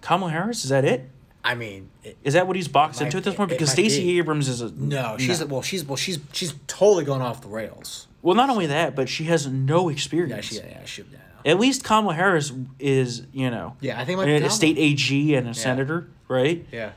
Kamala 0.00 0.32
Harris? 0.32 0.64
Is 0.64 0.70
that 0.70 0.84
it? 0.84 1.08
I 1.46 1.54
mean, 1.54 1.90
it, 2.02 2.16
Is 2.24 2.34
that 2.34 2.46
what 2.46 2.56
he's 2.56 2.68
boxed 2.68 3.00
might 3.00 3.06
into 3.06 3.18
at 3.18 3.24
this 3.24 3.34
point? 3.34 3.50
Because 3.50 3.70
Stacey 3.70 4.02
be. 4.04 4.18
Abrams 4.18 4.48
is 4.48 4.60
a 4.62 4.70
no, 4.72 5.16
she's 5.18 5.44
well, 5.44 5.60
she's 5.62 5.84
well, 5.84 5.96
she's 5.96 6.18
she's 6.32 6.54
totally 6.66 7.04
gone 7.04 7.20
off 7.20 7.42
the 7.42 7.48
rails. 7.48 8.06
well, 8.22 8.34
not 8.34 8.48
only 8.50 8.66
that, 8.66 8.96
but 8.96 9.08
she 9.08 9.24
has 9.24 9.46
no 9.46 9.88
experience. 9.90 10.50
Yeah, 10.52 10.62
she 10.62 10.68
yeah, 10.68 10.84
she 10.84 11.02
yeah. 11.12 11.18
At 11.44 11.58
least 11.60 11.84
Kamala 11.84 12.14
Harris 12.14 12.52
is 12.78 13.22
you 13.32 13.50
know 13.50 13.76
Yeah, 13.80 14.00
I 14.00 14.04
think 14.04 14.14
it 14.14 14.16
might 14.18 14.24
be 14.26 14.32
a 14.34 14.38
Kamala. 14.38 14.50
state 14.50 14.78
AG 14.78 15.34
and 15.34 15.48
a 15.48 15.54
senator, 15.54 16.08
right? 16.28 16.64
Yeah. 16.72 16.92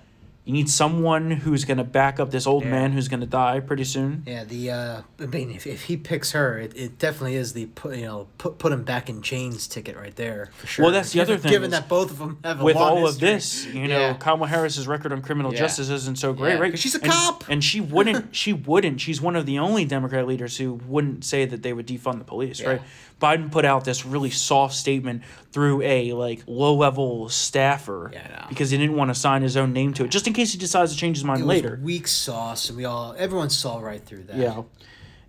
You 0.47 0.53
need 0.53 0.69
someone 0.69 1.29
who's 1.29 1.65
going 1.65 1.77
to 1.77 1.83
back 1.83 2.21
up 2.21 2.31
this 2.31 2.47
old 2.47 2.63
Yeah. 2.63 2.71
man 2.71 2.91
who's 2.93 3.09
going 3.09 3.19
to 3.19 3.25
die 3.25 3.59
pretty 3.59 3.83
soon. 3.83 4.23
Yeah, 4.25 4.45
the 4.45 4.71
uh, 4.71 5.01
I 5.19 5.25
mean, 5.25 5.51
if, 5.51 5.67
if 5.67 5.83
he 5.83 5.97
picks 5.97 6.31
her, 6.31 6.57
it, 6.57 6.71
it 6.73 6.97
definitely 6.97 7.35
is 7.35 7.51
the 7.51 7.65
put 7.65 7.97
you 7.97 8.05
know 8.05 8.27
put 8.37 8.57
put 8.57 8.71
him 8.71 8.83
back 8.85 9.09
in 9.09 9.21
chains 9.21 9.67
ticket 9.67 9.97
right 9.97 10.15
there 10.15 10.49
for 10.55 10.65
sure. 10.67 10.83
Well, 10.83 10.91
that's 10.93 11.11
the 11.11 11.19
other 11.19 11.33
Given- 11.33 11.41
thing 11.43 11.51
Given 11.51 11.71
that 11.71 11.89
both 11.89 12.11
of 12.11 12.17
them 12.19 12.37
have 12.45 12.61
a 12.61 12.63
with 12.63 12.77
all 12.77 13.05
of 13.05 13.19
this, 13.19 13.65
you 13.65 13.89
know, 13.89 13.99
Yeah. 13.99 14.13
Kamala 14.13 14.47
Harris's 14.47 14.87
record 14.87 15.11
on 15.11 15.21
criminal 15.21 15.51
Yeah. 15.51 15.59
justice 15.59 15.89
isn't 15.89 16.17
so 16.17 16.31
great, 16.31 16.53
Yeah, 16.53 16.59
right? 16.59 16.79
she's 16.79 16.95
a 16.95 17.01
And- 17.03 17.11
cop. 17.11 17.43
and 17.49 17.61
she 17.61 17.81
wouldn't. 17.81 18.27
She 18.33 18.53
wouldn't. 18.53 19.01
She's 19.01 19.19
one 19.19 19.35
of 19.35 19.45
the 19.45 19.59
only 19.59 19.83
Democrat 19.83 20.25
leaders 20.27 20.55
who 20.57 20.75
wouldn't 20.87 21.25
say 21.25 21.43
that 21.45 21.61
they 21.61 21.73
would 21.73 21.87
defund 21.87 22.19
the 22.19 22.23
police, 22.23 22.63
right? 22.63 22.81
Biden 23.21 23.51
put 23.51 23.65
out 23.65 23.83
this 23.83 24.05
really 24.05 24.29
soft 24.29 24.75
statement 24.75 25.23
through 25.51 25.81
a 25.81 26.13
like 26.13 26.43
low 26.47 26.75
level 26.75 27.27
staffer 27.29 28.11
because 28.47 28.69
he 28.69 28.77
didn't 28.77 28.95
want 28.95 29.09
to 29.09 29.15
sign 29.19 29.41
his 29.41 29.57
own 29.57 29.73
name 29.73 29.91
to 29.95 30.05
it, 30.05 30.09
just 30.11 30.27
in 30.27 30.33
case 30.37 30.53
he 30.53 30.57
decides 30.57 30.93
to 30.93 30.97
change 30.97 31.17
his 31.17 31.23
mind 31.25 31.41
It 31.41 31.45
later. 31.45 31.79
weak 31.81 32.07
sauce, 32.07 32.69
and 32.69 32.77
we 32.77 32.85
all 32.85 33.13
everyone 33.17 33.49
saw 33.49 33.79
right 33.79 34.03
through 34.03 34.23
that. 34.23 34.37
Yeah. 34.37 34.63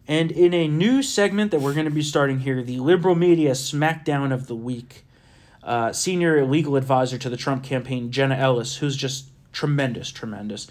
And 0.06 0.30
in 0.30 0.54
a 0.54 0.68
new 0.68 1.02
segment 1.02 1.50
that 1.50 1.60
we're 1.60 1.74
going 1.74 1.84
to 1.86 1.90
be 1.90 2.02
starting 2.02 2.40
here, 2.40 2.62
the 2.62 2.78
liberal 2.78 3.14
media 3.14 3.52
smackdown 3.52 4.32
of 4.32 4.46
the 4.46 4.54
week, 4.54 5.04
uh, 5.62 5.92
senior 5.92 6.44
legal 6.46 6.76
advisor 6.76 7.18
to 7.18 7.28
the 7.28 7.36
Trump 7.36 7.62
campaign, 7.62 8.10
Jenna 8.10 8.36
Ellis, 8.36 8.76
who's 8.76 8.96
just 8.96 9.26
tremendous, 9.52 10.10
tremendous, 10.10 10.66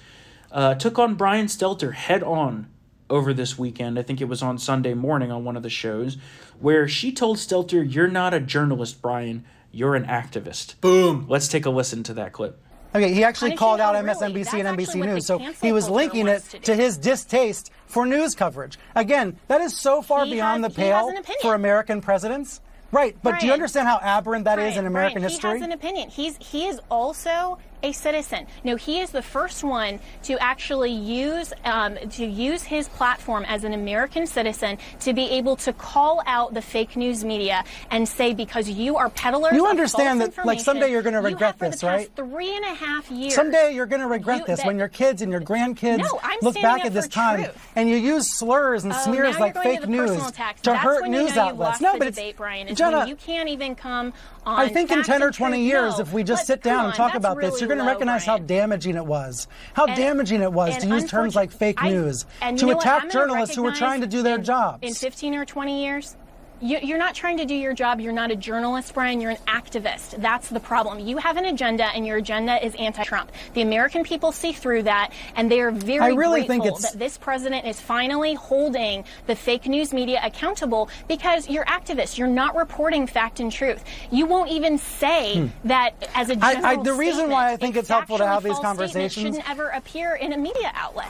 uh, 0.52 0.74
took 0.76 0.98
on 0.98 1.16
Brian 1.16 1.46
Stelter 1.48 1.94
head 1.94 2.24
on 2.24 2.68
over 3.10 3.34
this 3.34 3.58
weekend. 3.60 4.00
I 4.00 4.02
think 4.02 4.22
it 4.22 4.26
was 4.26 4.42
on 4.42 4.58
Sunday 4.58 4.94
morning 4.94 5.32
on 5.32 5.44
one 5.44 5.56
of 5.56 5.64
the 5.64 5.70
shows, 5.70 6.18
where 6.60 6.88
she 6.88 7.12
told 7.12 7.38
Stelter, 7.38 7.84
You're 7.88 8.08
not 8.08 8.34
a 8.34 8.40
journalist, 8.40 9.02
Brian. 9.02 9.46
You're 9.72 9.96
an 9.96 10.06
activist. 10.06 10.80
Boom. 10.82 11.26
Let's 11.30 11.48
take 11.48 11.66
a 11.66 11.70
listen 11.70 12.02
to 12.04 12.14
that 12.16 12.34
clip. 12.34 12.62
Okay, 12.98 13.14
he 13.14 13.24
actually 13.24 13.52
Punishing 13.52 13.58
called 13.58 13.80
out 13.80 13.94
really? 13.94 14.08
MSNBC 14.08 14.44
That's 14.44 14.54
and 14.56 14.78
NBC 14.78 15.06
News. 15.06 15.26
So 15.26 15.40
he 15.62 15.72
was 15.72 15.90
linking 15.90 16.28
it 16.28 16.44
to 16.52 16.60
to 16.60 16.76
his 16.76 16.98
distaste 16.98 17.72
for 17.86 18.06
news 18.06 18.36
coverage. 18.36 18.78
Again, 18.96 19.38
that 19.48 19.62
is 19.62 19.78
so 19.78 20.02
far 20.02 20.26
He 20.26 20.32
beyond 20.32 20.64
has- 20.64 20.74
the 20.74 20.80
pale 20.82 21.12
for 21.42 21.54
American 21.56 22.02
presidents. 22.02 22.62
Right, 22.90 23.18
but 23.22 23.42
do 23.42 23.48
you 23.48 23.52
understand 23.52 23.86
how 23.88 24.00
aberrant 24.02 24.46
that 24.46 24.60
is 24.60 24.70
in 24.78 24.84
Brian, 24.84 24.88
American 24.88 25.20
Brian, 25.22 25.30
history? 25.30 25.50
He 25.50 25.56
has 25.60 25.62
an 25.66 25.72
opinion. 25.74 26.10
He's 26.10 26.38
he 26.40 26.68
is 26.68 26.80
also 26.90 27.58
a 27.84 27.92
citizen. 27.92 28.48
No, 28.64 28.76
he 28.76 29.00
is 29.00 29.12
the 29.12 29.22
first 29.22 29.64
one 29.64 30.00
to 30.24 30.38
actually 30.42 30.92
use 30.92 31.54
um, 31.64 31.98
to 32.12 32.26
use 32.26 32.64
his 32.64 32.88
platform 32.90 33.46
as 33.48 33.64
an 33.64 33.74
American 33.74 34.26
citizen 34.28 34.78
to 35.02 35.14
be 35.14 35.30
able 35.32 35.56
to 35.58 35.74
call 35.74 36.22
out 36.26 36.54
the 36.54 36.62
fake 36.62 36.96
news 36.96 37.24
media 37.24 37.64
and 37.92 38.08
say 38.08 38.34
because 38.34 38.70
you 38.70 38.98
are 38.98 39.10
peddlers. 39.10 39.54
You 39.54 39.68
understand 39.68 40.22
that, 40.22 40.46
like, 40.46 40.60
someday 40.60 40.92
you're 40.92 41.02
gonna 41.04 41.22
you 41.22 41.28
regret 41.28 41.60
this, 41.60 41.84
right? 41.84 42.10
Three 42.16 42.56
and 42.56 42.66
a 42.66 42.74
half 42.74 43.10
years. 43.12 43.36
Someday 43.36 43.74
you're 43.74 43.86
going 43.86 44.02
to 44.02 44.08
regret 44.08 44.40
You- 44.40 44.46
this 44.48 44.60
that- 44.60 44.68
when 44.68 44.78
your 44.78 44.88
kids 44.88 45.22
and 45.22 45.32
your 45.32 45.42
grandkids 45.42 46.00
No, 46.00 46.20
look 46.42 46.56
back 46.62 46.86
at 46.86 46.94
this 46.94 47.08
time 47.08 47.44
truth. 47.44 47.68
and 47.76 47.90
you 47.90 47.96
use 47.98 48.38
slurs 48.38 48.84
and 48.84 48.94
Oh, 48.94 48.98
smears 48.98 49.38
like 49.40 49.56
fake 49.62 49.82
to 49.82 49.88
news 49.88 50.18
to 50.32 50.32
That's 50.64 50.84
hurt 50.84 51.08
news 51.08 51.38
outlets. 51.38 51.82
No, 51.82 51.94
the 51.94 52.00
but 52.00 52.08
it's 52.08 52.18
debate, 52.18 52.38
Brian. 52.38 52.74
Jenna, 52.76 53.08
you 53.08 53.16
can't 53.16 53.50
even 53.50 53.76
come 53.76 54.14
on. 54.48 54.60
I 54.60 54.70
think 54.70 54.92
in 54.92 55.04
10 55.04 55.22
or 55.22 55.32
20 55.32 55.58
truth. 55.58 55.66
years, 55.68 55.98
No, 55.98 56.02
if 56.04 56.14
we 56.14 56.24
just 56.24 56.48
sit 56.48 56.64
down 56.64 56.86
and 56.86 56.94
talk 56.94 57.14
about 57.16 57.40
this, 57.40 57.60
you're 57.60 57.68
going 57.68 57.80
to 57.80 57.86
recognize 57.86 58.26
how 58.26 58.38
damaging 58.38 58.96
it 58.96 59.06
was. 59.06 59.48
How 59.74 59.86
And- 59.86 59.96
damaging 59.96 60.42
it 60.42 60.52
was 60.54 60.78
to 60.78 60.88
use 60.88 61.06
terms 61.10 61.36
like 61.36 61.52
fake 61.52 61.78
I- 61.84 61.90
news, 61.90 62.26
and 62.42 62.58
to 62.58 62.66
you 62.66 62.72
know 62.72 62.78
what? 62.78 62.86
attack 62.86 63.12
journalists 63.12 63.56
who 63.56 63.64
were 63.64 63.72
trying 63.74 64.02
to 64.02 64.08
do 64.08 64.24
their 64.24 64.38
jobs. 64.38 64.80
In 64.82 64.94
15 64.94 65.36
or 65.36 65.46
20 65.46 65.84
years, 65.84 66.16
you, 66.62 66.80
you're 66.82 66.98
not 66.98 67.14
trying 67.16 67.38
to 67.38 67.46
do 67.46 67.54
your 67.56 67.74
job. 67.74 68.00
You're 68.00 68.14
not 68.14 68.32
a 68.32 68.36
journalist, 68.36 68.94
Brian. 68.94 69.22
You're 69.22 69.32
an 69.32 69.38
activist. 69.48 70.22
That's 70.22 70.50
the 70.50 70.60
problem. 70.60 71.00
You 71.00 71.18
have 71.18 71.38
an 71.38 71.46
agenda, 71.46 71.86
and 71.86 72.06
your 72.06 72.18
agenda 72.18 72.64
is 72.66 72.74
anti-Trump. 72.76 73.32
The 73.54 73.62
American 73.62 74.04
people 74.04 74.32
see 74.32 74.54
through 74.54 74.84
that, 74.84 75.12
and 75.36 75.52
they 75.52 75.62
are 75.62 75.72
very 75.72 76.00
I 76.00 76.10
really 76.10 76.48
think 76.48 76.64
grateful 76.64 76.78
it's- 76.80 76.92
that 76.94 77.00
this 77.00 77.18
president 77.18 77.66
is 77.66 77.80
finally 77.80 78.34
holding 78.34 79.04
the 79.28 79.36
fake 79.36 79.68
news 79.68 79.94
media 79.94 80.20
accountable 80.24 80.90
because 81.08 81.50
you're 81.50 81.66
activists. 81.66 82.18
You're 82.18 82.28
not 82.28 82.56
reporting 82.56 83.08
fact 83.08 83.40
and 83.40 83.52
truth. 83.52 83.84
You 84.12 84.26
won't 84.26 84.50
even 84.52 84.78
say 84.78 85.50
that 85.66 85.92
as 86.16 86.30
a 86.30 86.36
Hmm. 86.36 86.44
I- 86.44 86.62
I- 86.64 86.76
the 86.84 86.94
reason 86.94 87.30
why 87.30 87.52
I 87.52 87.58
think 87.58 87.76
it's 87.76 87.90
helpful 87.90 88.18
to 88.18 88.26
have 88.28 88.44
these 88.44 88.60
conversations- 88.60 89.14
shouldn't 89.36 89.50
ever 89.50 89.70
appear 89.70 90.16
in 90.16 90.34
a 90.34 90.38
media 90.38 90.72
outlet. 90.76 91.08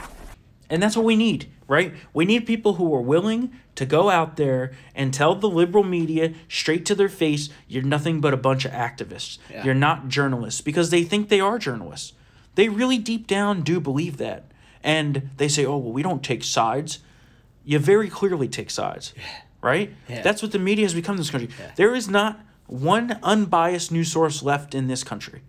And 0.69 0.83
that's 0.83 0.97
what 0.97 1.05
we 1.05 1.15
need, 1.15 1.49
right? 1.67 1.93
We 2.13 2.25
need 2.25 2.45
people 2.45 2.73
who 2.73 2.93
are 2.93 3.01
willing 3.01 3.51
to 3.77 3.85
go 3.85 4.09
out 4.09 4.37
there 4.37 4.71
and 4.95 5.13
tell 5.13 5.35
the 5.35 5.49
liberal 5.49 5.83
media 5.83 6.33
straight 6.49 6.85
to 6.87 6.95
their 6.95 7.09
face, 7.09 7.49
you're 7.67 7.83
nothing 7.83 8.19
but 8.19 8.33
a 8.33 8.37
bunch 8.37 8.65
of 8.65 8.71
activists. 8.71 9.37
Yeah. 9.49 9.63
You're 9.63 9.75
not 9.75 10.07
journalists 10.07 10.61
because 10.61 10.89
they 10.89 11.03
think 11.03 11.29
they 11.29 11.39
are 11.39 11.57
journalists. 11.59 12.13
They 12.55 12.69
really 12.69 12.97
deep 12.97 13.27
down 13.27 13.61
do 13.61 13.79
believe 13.79 14.17
that. 14.17 14.51
And 14.83 15.29
they 15.37 15.47
say, 15.47 15.63
oh, 15.65 15.77
well, 15.77 15.91
we 15.93 16.01
don't 16.01 16.23
take 16.23 16.43
sides. 16.43 16.99
You 17.63 17.77
very 17.77 18.09
clearly 18.09 18.47
take 18.47 18.71
sides, 18.71 19.13
right? 19.61 19.93
Yeah. 20.07 20.23
That's 20.23 20.41
what 20.41 20.51
the 20.51 20.59
media 20.59 20.85
has 20.85 20.95
become 20.95 21.13
in 21.13 21.19
this 21.19 21.29
country. 21.29 21.49
There 21.75 21.93
is 21.93 22.09
not 22.09 22.39
one 22.65 23.19
unbiased 23.21 23.91
news 23.91 24.11
source 24.11 24.41
left 24.41 24.73
in 24.73 24.87
this 24.87 25.03
country. 25.03 25.41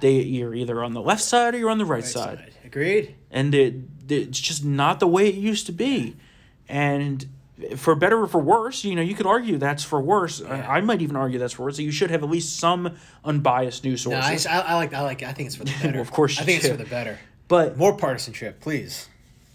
They, 0.00 0.20
you're 0.20 0.54
either 0.54 0.82
on 0.82 0.92
the 0.92 1.00
left 1.00 1.22
side 1.22 1.54
or 1.54 1.58
you're 1.58 1.70
on 1.70 1.78
the 1.78 1.86
right, 1.86 2.04
side 2.04 2.52
Agreed. 2.64 3.14
and 3.30 3.54
it, 3.54 3.76
it's 4.08 4.38
just 4.38 4.62
not 4.62 5.00
the 5.00 5.06
way 5.06 5.26
it 5.26 5.36
used 5.36 5.64
to 5.66 5.72
be 5.72 6.16
and 6.68 7.26
for 7.76 7.94
better 7.94 8.20
or 8.20 8.26
for 8.26 8.38
worse 8.40 8.84
you 8.84 8.94
know 8.94 9.00
you 9.02 9.14
could 9.14 9.26
argue 9.26 9.56
that's 9.56 9.82
for 9.82 10.00
worse 10.00 10.42
I, 10.42 10.76
I 10.76 10.80
might 10.82 11.00
even 11.00 11.16
argue 11.16 11.38
that's 11.38 11.54
for 11.54 11.62
worse 11.64 11.76
that 11.76 11.84
you 11.84 11.90
should 11.90 12.10
have 12.10 12.22
at 12.22 12.28
least 12.28 12.58
some 12.58 12.96
unbiased 13.24 13.82
news 13.84 14.06
No, 14.06 14.20
sources 14.20 14.46
I, 14.46 14.58
I, 14.58 14.60
I 14.60 14.74
like. 14.74 14.92
I 14.92 15.00
like. 15.00 15.22
I 15.22 15.32
think 15.32 15.46
it's 15.46 15.56
for 15.56 15.64
the 15.64 15.74
better. 15.82 16.00
of 16.00 16.10
course 16.10 16.38
I 16.38 16.44
think 16.44 16.60
do. 16.62 16.68
it's 16.68 16.76
for 16.76 16.82
the 16.82 16.88
better. 16.90 17.18
but 17.48 17.76
More 17.78 17.96
partisanship, 17.96 18.60
please. 18.60 19.08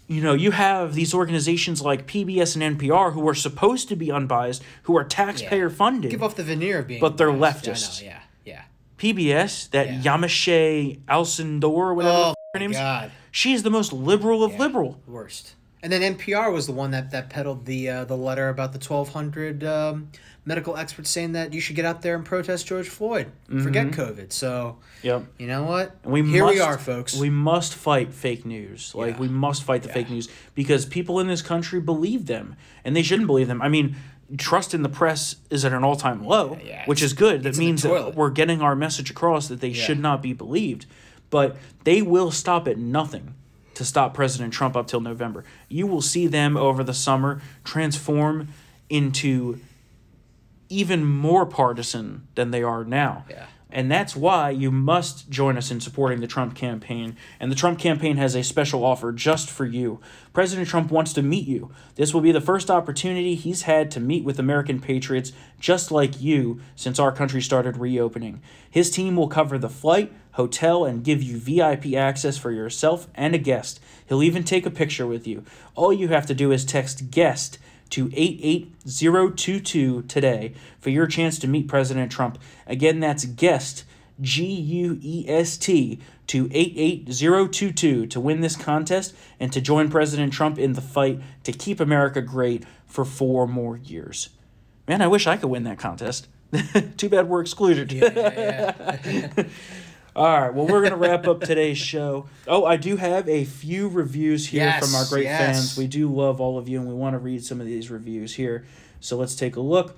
you 0.08 0.20
know 0.20 0.34
you 0.34 0.50
have 0.50 0.94
these 0.94 1.14
organizations 1.14 1.80
like 1.80 2.06
pbs 2.08 2.56
and 2.60 2.76
npr 2.78 3.12
who 3.12 3.26
are 3.28 3.34
supposed 3.36 3.88
to 3.88 3.94
be 3.96 4.10
unbiased 4.10 4.62
who 4.82 4.96
are 4.96 5.04
taxpayer 5.04 5.70
funded 5.70 6.10
Give 6.10 6.22
off 6.24 6.34
the 6.34 6.42
veneer 6.42 6.80
of 6.80 6.88
being. 6.88 7.00
But 7.00 7.18
they're 7.18 7.32
biased. 7.32 7.64
leftists. 7.64 8.02
Yeah, 8.02 8.08
I 8.10 8.14
know, 8.14 8.20
yeah, 8.44 8.62
pbs 8.98 9.70
that 9.70 9.86
Yeah. 9.86 10.00
Yamiche 10.16 10.98
Alcindor 11.06 11.94
whatever 11.94 12.16
Oh, 12.16 12.34
her 12.54 12.58
name 12.58 12.72
is 12.72 12.76
God. 12.78 13.12
she's 13.30 13.62
the 13.62 13.70
most 13.70 13.92
liberal 13.92 14.42
of 14.42 14.52
yeah. 14.54 14.58
liberal 14.58 15.00
Worst. 15.06 15.54
And 15.82 15.92
then 15.92 16.16
NPR 16.16 16.52
was 16.52 16.66
the 16.66 16.72
one 16.72 16.92
that 16.92 17.10
that 17.10 17.28
peddled 17.28 17.66
the 17.66 17.88
uh, 17.88 18.04
the 18.04 18.16
letter 18.16 18.48
about 18.48 18.72
the 18.72 18.78
twelve 18.78 19.08
hundred 19.08 19.64
um, 19.64 20.10
medical 20.44 20.76
experts 20.76 21.10
saying 21.10 21.32
that 21.32 21.52
you 21.52 21.60
should 21.60 21.74
get 21.76 21.84
out 21.84 22.02
there 22.02 22.14
and 22.14 22.24
protest 22.24 22.66
George 22.66 22.88
Floyd. 22.88 23.32
Forget 23.48 23.88
COVID. 23.88 24.32
So 24.32 24.78
yep 25.02 25.24
you 25.38 25.46
know 25.46 25.64
what? 25.64 25.88
Mm-hmm. 25.88 26.04
And 26.04 26.12
we 26.12 26.30
Here 26.30 26.44
must, 26.44 26.54
we 26.54 26.60
are, 26.60 26.78
folks. 26.78 27.16
We 27.16 27.30
must 27.30 27.74
fight 27.74 28.12
fake 28.12 28.46
news. 28.46 28.94
Like 28.94 29.14
Yeah. 29.14 29.20
we 29.20 29.28
must 29.28 29.64
fight 29.64 29.82
the 29.82 29.88
fake 29.88 30.08
news 30.08 30.28
because 30.54 30.86
people 30.86 31.18
in 31.18 31.26
this 31.26 31.42
country 31.42 31.80
believe 31.80 32.26
them, 32.26 32.56
and 32.84 32.94
they 32.94 33.02
shouldn't 33.02 33.26
believe 33.26 33.48
them. 33.48 33.60
I 33.60 33.68
mean, 33.68 33.96
trust 34.38 34.74
in 34.74 34.82
the 34.82 34.88
press 34.88 35.36
is 35.50 35.64
at 35.64 35.72
an 35.72 35.82
all-time 35.84 36.24
low, 36.24 36.58
yeah, 36.64 36.84
which 36.86 37.02
is 37.02 37.12
good. 37.12 37.42
That 37.42 37.56
means 37.58 37.82
that 37.82 38.14
we're 38.14 38.30
getting 38.30 38.62
our 38.62 38.76
message 38.76 39.10
across 39.10 39.48
that 39.48 39.60
they 39.60 39.72
should 39.72 39.98
not 39.98 40.22
be 40.22 40.32
believed. 40.32 40.86
But 41.30 41.56
they 41.84 42.02
will 42.02 42.30
stop 42.30 42.68
at 42.68 42.76
nothing 42.76 43.34
to 43.82 43.88
stop 43.88 44.14
President 44.14 44.52
Trump 44.52 44.76
up 44.76 44.86
till 44.86 45.00
November. 45.00 45.44
You 45.68 45.86
will 45.86 46.00
see 46.00 46.26
them 46.26 46.56
over 46.56 46.84
the 46.84 46.94
summer 46.94 47.42
transform 47.64 48.48
into 48.88 49.60
even 50.68 51.04
more 51.04 51.44
partisan 51.44 52.26
than 52.34 52.50
they 52.50 52.62
are 52.62 52.84
now. 52.84 53.24
Yeah. 53.28 53.46
And 53.72 53.90
that's 53.90 54.14
why 54.14 54.50
you 54.50 54.70
must 54.70 55.30
join 55.30 55.56
us 55.56 55.70
in 55.70 55.80
supporting 55.80 56.20
the 56.20 56.26
Trump 56.26 56.54
campaign. 56.54 57.16
And 57.40 57.50
the 57.50 57.56
Trump 57.56 57.78
campaign 57.78 58.18
has 58.18 58.34
a 58.34 58.44
special 58.44 58.84
offer 58.84 59.12
just 59.12 59.50
for 59.50 59.64
you. 59.64 59.98
President 60.34 60.68
Trump 60.68 60.90
wants 60.90 61.12
to 61.14 61.22
meet 61.22 61.48
you. 61.48 61.70
This 61.94 62.12
will 62.12 62.20
be 62.20 62.32
the 62.32 62.40
first 62.40 62.70
opportunity 62.70 63.34
he's 63.34 63.62
had 63.62 63.90
to 63.92 64.00
meet 64.00 64.24
with 64.24 64.38
American 64.38 64.78
patriots 64.80 65.32
just 65.58 65.90
like 65.90 66.20
you 66.20 66.60
since 66.76 66.98
our 66.98 67.12
country 67.12 67.40
started 67.40 67.78
reopening. 67.78 68.42
His 68.70 68.90
team 68.90 69.16
will 69.16 69.28
cover 69.28 69.58
the 69.58 69.70
flight, 69.70 70.12
hotel, 70.32 70.84
and 70.84 71.04
give 71.04 71.22
you 71.22 71.38
VIP 71.38 71.94
access 71.94 72.36
for 72.36 72.50
yourself 72.50 73.08
and 73.14 73.34
a 73.34 73.38
guest. 73.38 73.80
He'll 74.06 74.22
even 74.22 74.44
take 74.44 74.66
a 74.66 74.70
picture 74.70 75.06
with 75.06 75.26
you. 75.26 75.44
All 75.74 75.92
you 75.92 76.08
have 76.08 76.26
to 76.26 76.34
do 76.34 76.52
is 76.52 76.64
text 76.64 77.10
guest 77.10 77.58
to 77.92 78.10
88022 78.14 80.02
today 80.02 80.54
for 80.80 80.90
your 80.90 81.06
chance 81.06 81.38
to 81.38 81.46
meet 81.46 81.68
President 81.68 82.10
Trump. 82.10 82.38
Again, 82.66 83.00
that's 83.00 83.24
guest, 83.24 83.84
G 84.20 84.44
U 84.46 84.98
E 85.02 85.24
S 85.28 85.56
T, 85.56 86.00
to 86.28 86.48
88022 86.52 88.06
to 88.06 88.20
win 88.20 88.40
this 88.40 88.56
contest 88.56 89.14
and 89.38 89.52
to 89.52 89.60
join 89.60 89.90
President 89.90 90.32
Trump 90.32 90.58
in 90.58 90.72
the 90.72 90.80
fight 90.80 91.20
to 91.44 91.52
keep 91.52 91.80
America 91.80 92.22
great 92.22 92.64
for 92.86 93.04
four 93.04 93.46
more 93.46 93.76
years. 93.76 94.30
Man, 94.88 95.02
I 95.02 95.06
wish 95.06 95.26
I 95.26 95.36
could 95.36 95.50
win 95.50 95.64
that 95.64 95.78
contest. 95.78 96.28
Too 96.96 97.08
bad 97.08 97.28
we're 97.28 97.40
excluded. 97.42 97.92
Yeah, 97.92 98.10
yeah, 98.14 98.98
yeah. 99.04 99.44
All 100.14 100.26
right, 100.26 100.52
well, 100.52 100.66
we're 100.66 100.80
going 100.80 100.90
to 100.90 100.96
wrap 100.96 101.26
up 101.26 101.40
today's 101.40 101.78
show. 101.78 102.26
Oh, 102.46 102.66
I 102.66 102.76
do 102.76 102.96
have 102.96 103.26
a 103.30 103.44
few 103.44 103.88
reviews 103.88 104.46
here 104.46 104.64
Yes, 104.64 104.84
from 104.84 104.94
our 104.94 105.06
great 105.06 105.24
yes. 105.24 105.40
fans. 105.40 105.78
We 105.78 105.86
do 105.86 106.06
love 106.12 106.38
all 106.38 106.58
of 106.58 106.68
you, 106.68 106.78
and 106.78 106.86
we 106.86 106.92
want 106.94 107.14
to 107.14 107.18
read 107.18 107.42
some 107.42 107.60
of 107.60 107.66
these 107.66 107.90
reviews 107.90 108.34
here. 108.34 108.66
So 109.00 109.16
let's 109.16 109.34
take 109.34 109.56
a 109.56 109.60
look. 109.60 109.96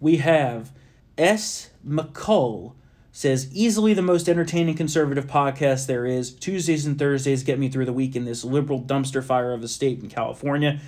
We 0.00 0.18
have 0.18 0.70
S. 1.16 1.70
McCull 1.86 2.74
says, 3.10 3.48
easily 3.52 3.94
the 3.94 4.02
most 4.02 4.28
entertaining 4.28 4.76
conservative 4.76 5.26
podcast 5.26 5.88
there 5.88 6.06
is. 6.06 6.32
Tuesdays 6.32 6.86
and 6.86 6.96
Thursdays 6.96 7.42
get 7.42 7.58
me 7.58 7.68
through 7.68 7.86
the 7.86 7.92
week 7.92 8.14
in 8.14 8.24
this 8.24 8.44
liberal 8.44 8.80
dumpster 8.80 9.24
fire 9.24 9.52
of 9.52 9.64
a 9.64 9.68
state 9.68 10.00
in 10.00 10.08
California. 10.08 10.78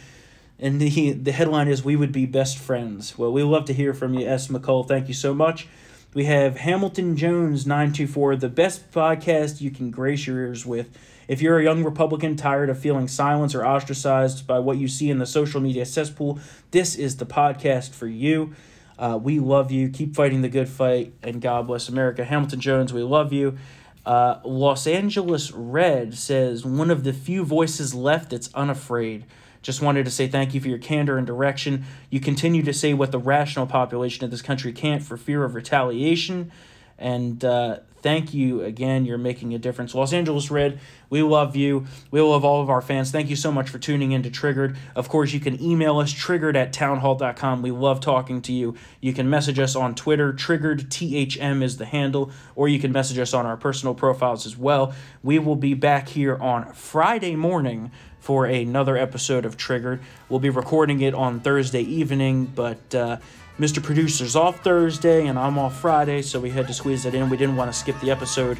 And 0.61 0.81
the, 0.81 1.13
the 1.15 1.33
headline 1.33 1.67
is, 1.67 1.83
We 1.83 1.97
Would 1.97 2.13
Be 2.13 2.25
Best 2.27 2.57
Friends. 2.57 3.19
Well, 3.19 3.33
we 3.33 3.43
love 3.43 3.65
to 3.65 3.73
hear 3.73 3.93
from 3.93 4.15
you, 4.15 4.29
S. 4.29 4.47
McCull. 4.47 4.87
Thank 4.87 5.09
you 5.09 5.15
so 5.15 5.35
much. 5.35 5.67
We 6.13 6.25
have 6.25 6.57
Hamilton 6.57 7.17
Jones 7.17 7.69
924, 7.69 8.35
the 8.35 8.49
best 8.49 8.91
podcast 8.91 9.61
you 9.61 9.71
can 9.71 9.93
grace 9.93 10.27
your 10.27 10.39
ears 10.39 10.67
with. 10.67 10.89
If 11.29 11.41
you're 11.41 11.61
a 11.61 11.63
young 11.63 11.85
Republican 11.85 12.35
tired 12.35 12.69
of 12.69 12.81
feeling 12.81 13.07
silenced 13.07 13.55
or 13.55 13.65
ostracized 13.65 14.45
by 14.45 14.59
what 14.59 14.77
you 14.77 14.89
see 14.89 15.09
in 15.09 15.19
the 15.19 15.27
social 15.27 15.61
media 15.61 15.87
cesspool, 15.87 16.41
this 16.73 16.97
is 16.97 17.19
the 17.19 17.27
podcast 17.27 17.91
for 17.91 18.09
you. 18.09 18.55
Uh, 18.99 19.21
we 19.23 19.39
love 19.39 19.71
you. 19.71 19.89
Keep 19.89 20.17
fighting 20.17 20.43
the 20.43 20.49
good 20.49 20.69
fight, 20.69 21.13
and 21.23 21.41
God 21.41 21.69
bless 21.69 21.89
America. 21.89 22.25
Hamilton 22.25 22.59
Jones, 22.59 22.93
we 22.93 23.03
love 23.05 23.33
you. 23.33 23.57
Uh, 24.05 24.41
Los 24.43 24.89
Angeles 24.89 25.53
Red 25.53 26.19
says, 26.19 26.65
one 26.65 26.91
of 26.91 27.05
the 27.05 27.13
few 27.13 27.45
voices 27.45 27.95
left 27.95 28.31
that's 28.31 28.53
unafraid. 28.53 29.27
Just 29.63 29.83
wanted 29.83 30.05
to 30.05 30.11
say 30.11 30.27
thank 30.27 30.55
you 30.55 30.61
for 30.61 30.69
your 30.69 30.79
candor 30.79 31.19
and 31.19 31.27
direction. 31.27 31.85
You 32.09 32.21
continue 32.21 32.63
to 32.63 32.73
say 32.73 32.95
what 32.95 33.13
the 33.13 33.19
rational 33.19 33.67
population 33.67 34.25
of 34.25 34.31
this 34.31 34.43
country 34.43 34.73
can't 34.73 35.03
for 35.03 35.17
fear 35.17 35.45
of 35.45 35.55
retaliation. 35.55 36.51
And 36.99 37.43
uh, 37.45 37.79
thank 38.03 38.35
you 38.35 38.63
again. 38.63 39.07
You're 39.07 39.19
making 39.19 39.55
a 39.55 39.59
difference. 39.59 39.95
Los 39.95 40.13
Angeles 40.13 40.51
Red, 40.51 40.81
we 41.09 41.23
love 41.23 41.57
you. 41.57 41.87
We 42.11 42.21
love 42.21 42.45
all 42.45 42.61
of 42.61 42.69
our 42.69 42.83
fans. 42.83 43.11
Thank 43.11 43.31
you 43.31 43.37
so 43.37 43.51
much 43.51 43.71
for 43.71 43.79
tuning 43.79 44.13
in 44.13 44.23
to 44.23 44.31
Triggered. 44.31 44.77
Of 44.95 45.09
course, 45.09 45.33
you 45.33 45.41
can 45.41 45.61
email 45.63 45.99
us, 45.99 46.13
triggered 46.13 46.57
at 46.57 46.75
townhall.com. 46.75 47.63
We 47.63 47.71
love 47.71 48.01
talking 48.01 48.43
to 48.43 48.53
you. 48.53 48.75
You 49.01 49.15
can 49.15 49.31
message 49.31 49.59
us 49.59 49.75
on 49.75 49.95
Twitter, 49.95 50.33
triggered 50.33 50.91
THM 50.91 51.63
is 51.63 51.79
the 51.79 51.87
handle, 51.87 52.31
or 52.55 52.69
you 52.69 52.79
can 52.79 52.93
message 52.93 53.19
us 53.19 53.33
on 53.33 53.47
our 53.47 53.57
personal 53.57 53.95
profiles 53.95 54.45
as 54.45 54.57
well. 54.57 54.95
We 55.23 55.39
will 55.39 55.57
be 55.57 55.73
back 55.73 56.09
here 56.09 56.37
on 56.37 56.73
Friday 56.75 57.35
morning 57.35 57.91
for 58.21 58.47
another 58.47 58.97
episode 58.97 59.45
of 59.45 59.57
Triggered. 59.57 60.01
We'll 60.29 60.41
be 60.41 60.51
recording 60.51 61.01
it 61.01 61.15
on 61.15 61.41
Thursday 61.41 61.83
evening, 61.83 62.47
but 62.47 62.95
uh, 62.95 63.17
Mr. 63.59 63.83
Producer's 63.83 64.37
off 64.37 64.63
Thursday 64.63 65.27
and 65.27 65.39
I'm 65.39 65.59
off 65.59 65.81
Friday, 65.81 66.23
so 66.23 66.41
we 66.41 66.51
had 66.51 66.67
to 66.69 66.75
squeeze 66.75 67.05
it 67.07 67.15
in. 67.15 67.29
We 67.29 67.37
didn't 67.37 67.57
want 67.57 67.73
to 67.73 67.79
skip 67.79 67.99
the 68.01 68.11
episode, 68.11 68.59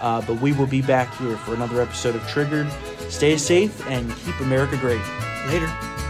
uh, 0.00 0.22
but 0.22 0.40
we 0.40 0.52
will 0.52 0.66
be 0.66 0.82
back 0.82 1.14
here 1.16 1.36
for 1.38 1.54
another 1.54 1.82
episode 1.82 2.14
of 2.14 2.26
Triggered. 2.28 2.70
Stay 3.08 3.36
safe 3.36 3.86
and 3.88 4.14
keep 4.18 4.38
America 4.40 4.76
great. 4.76 5.02
Later. 5.46 6.07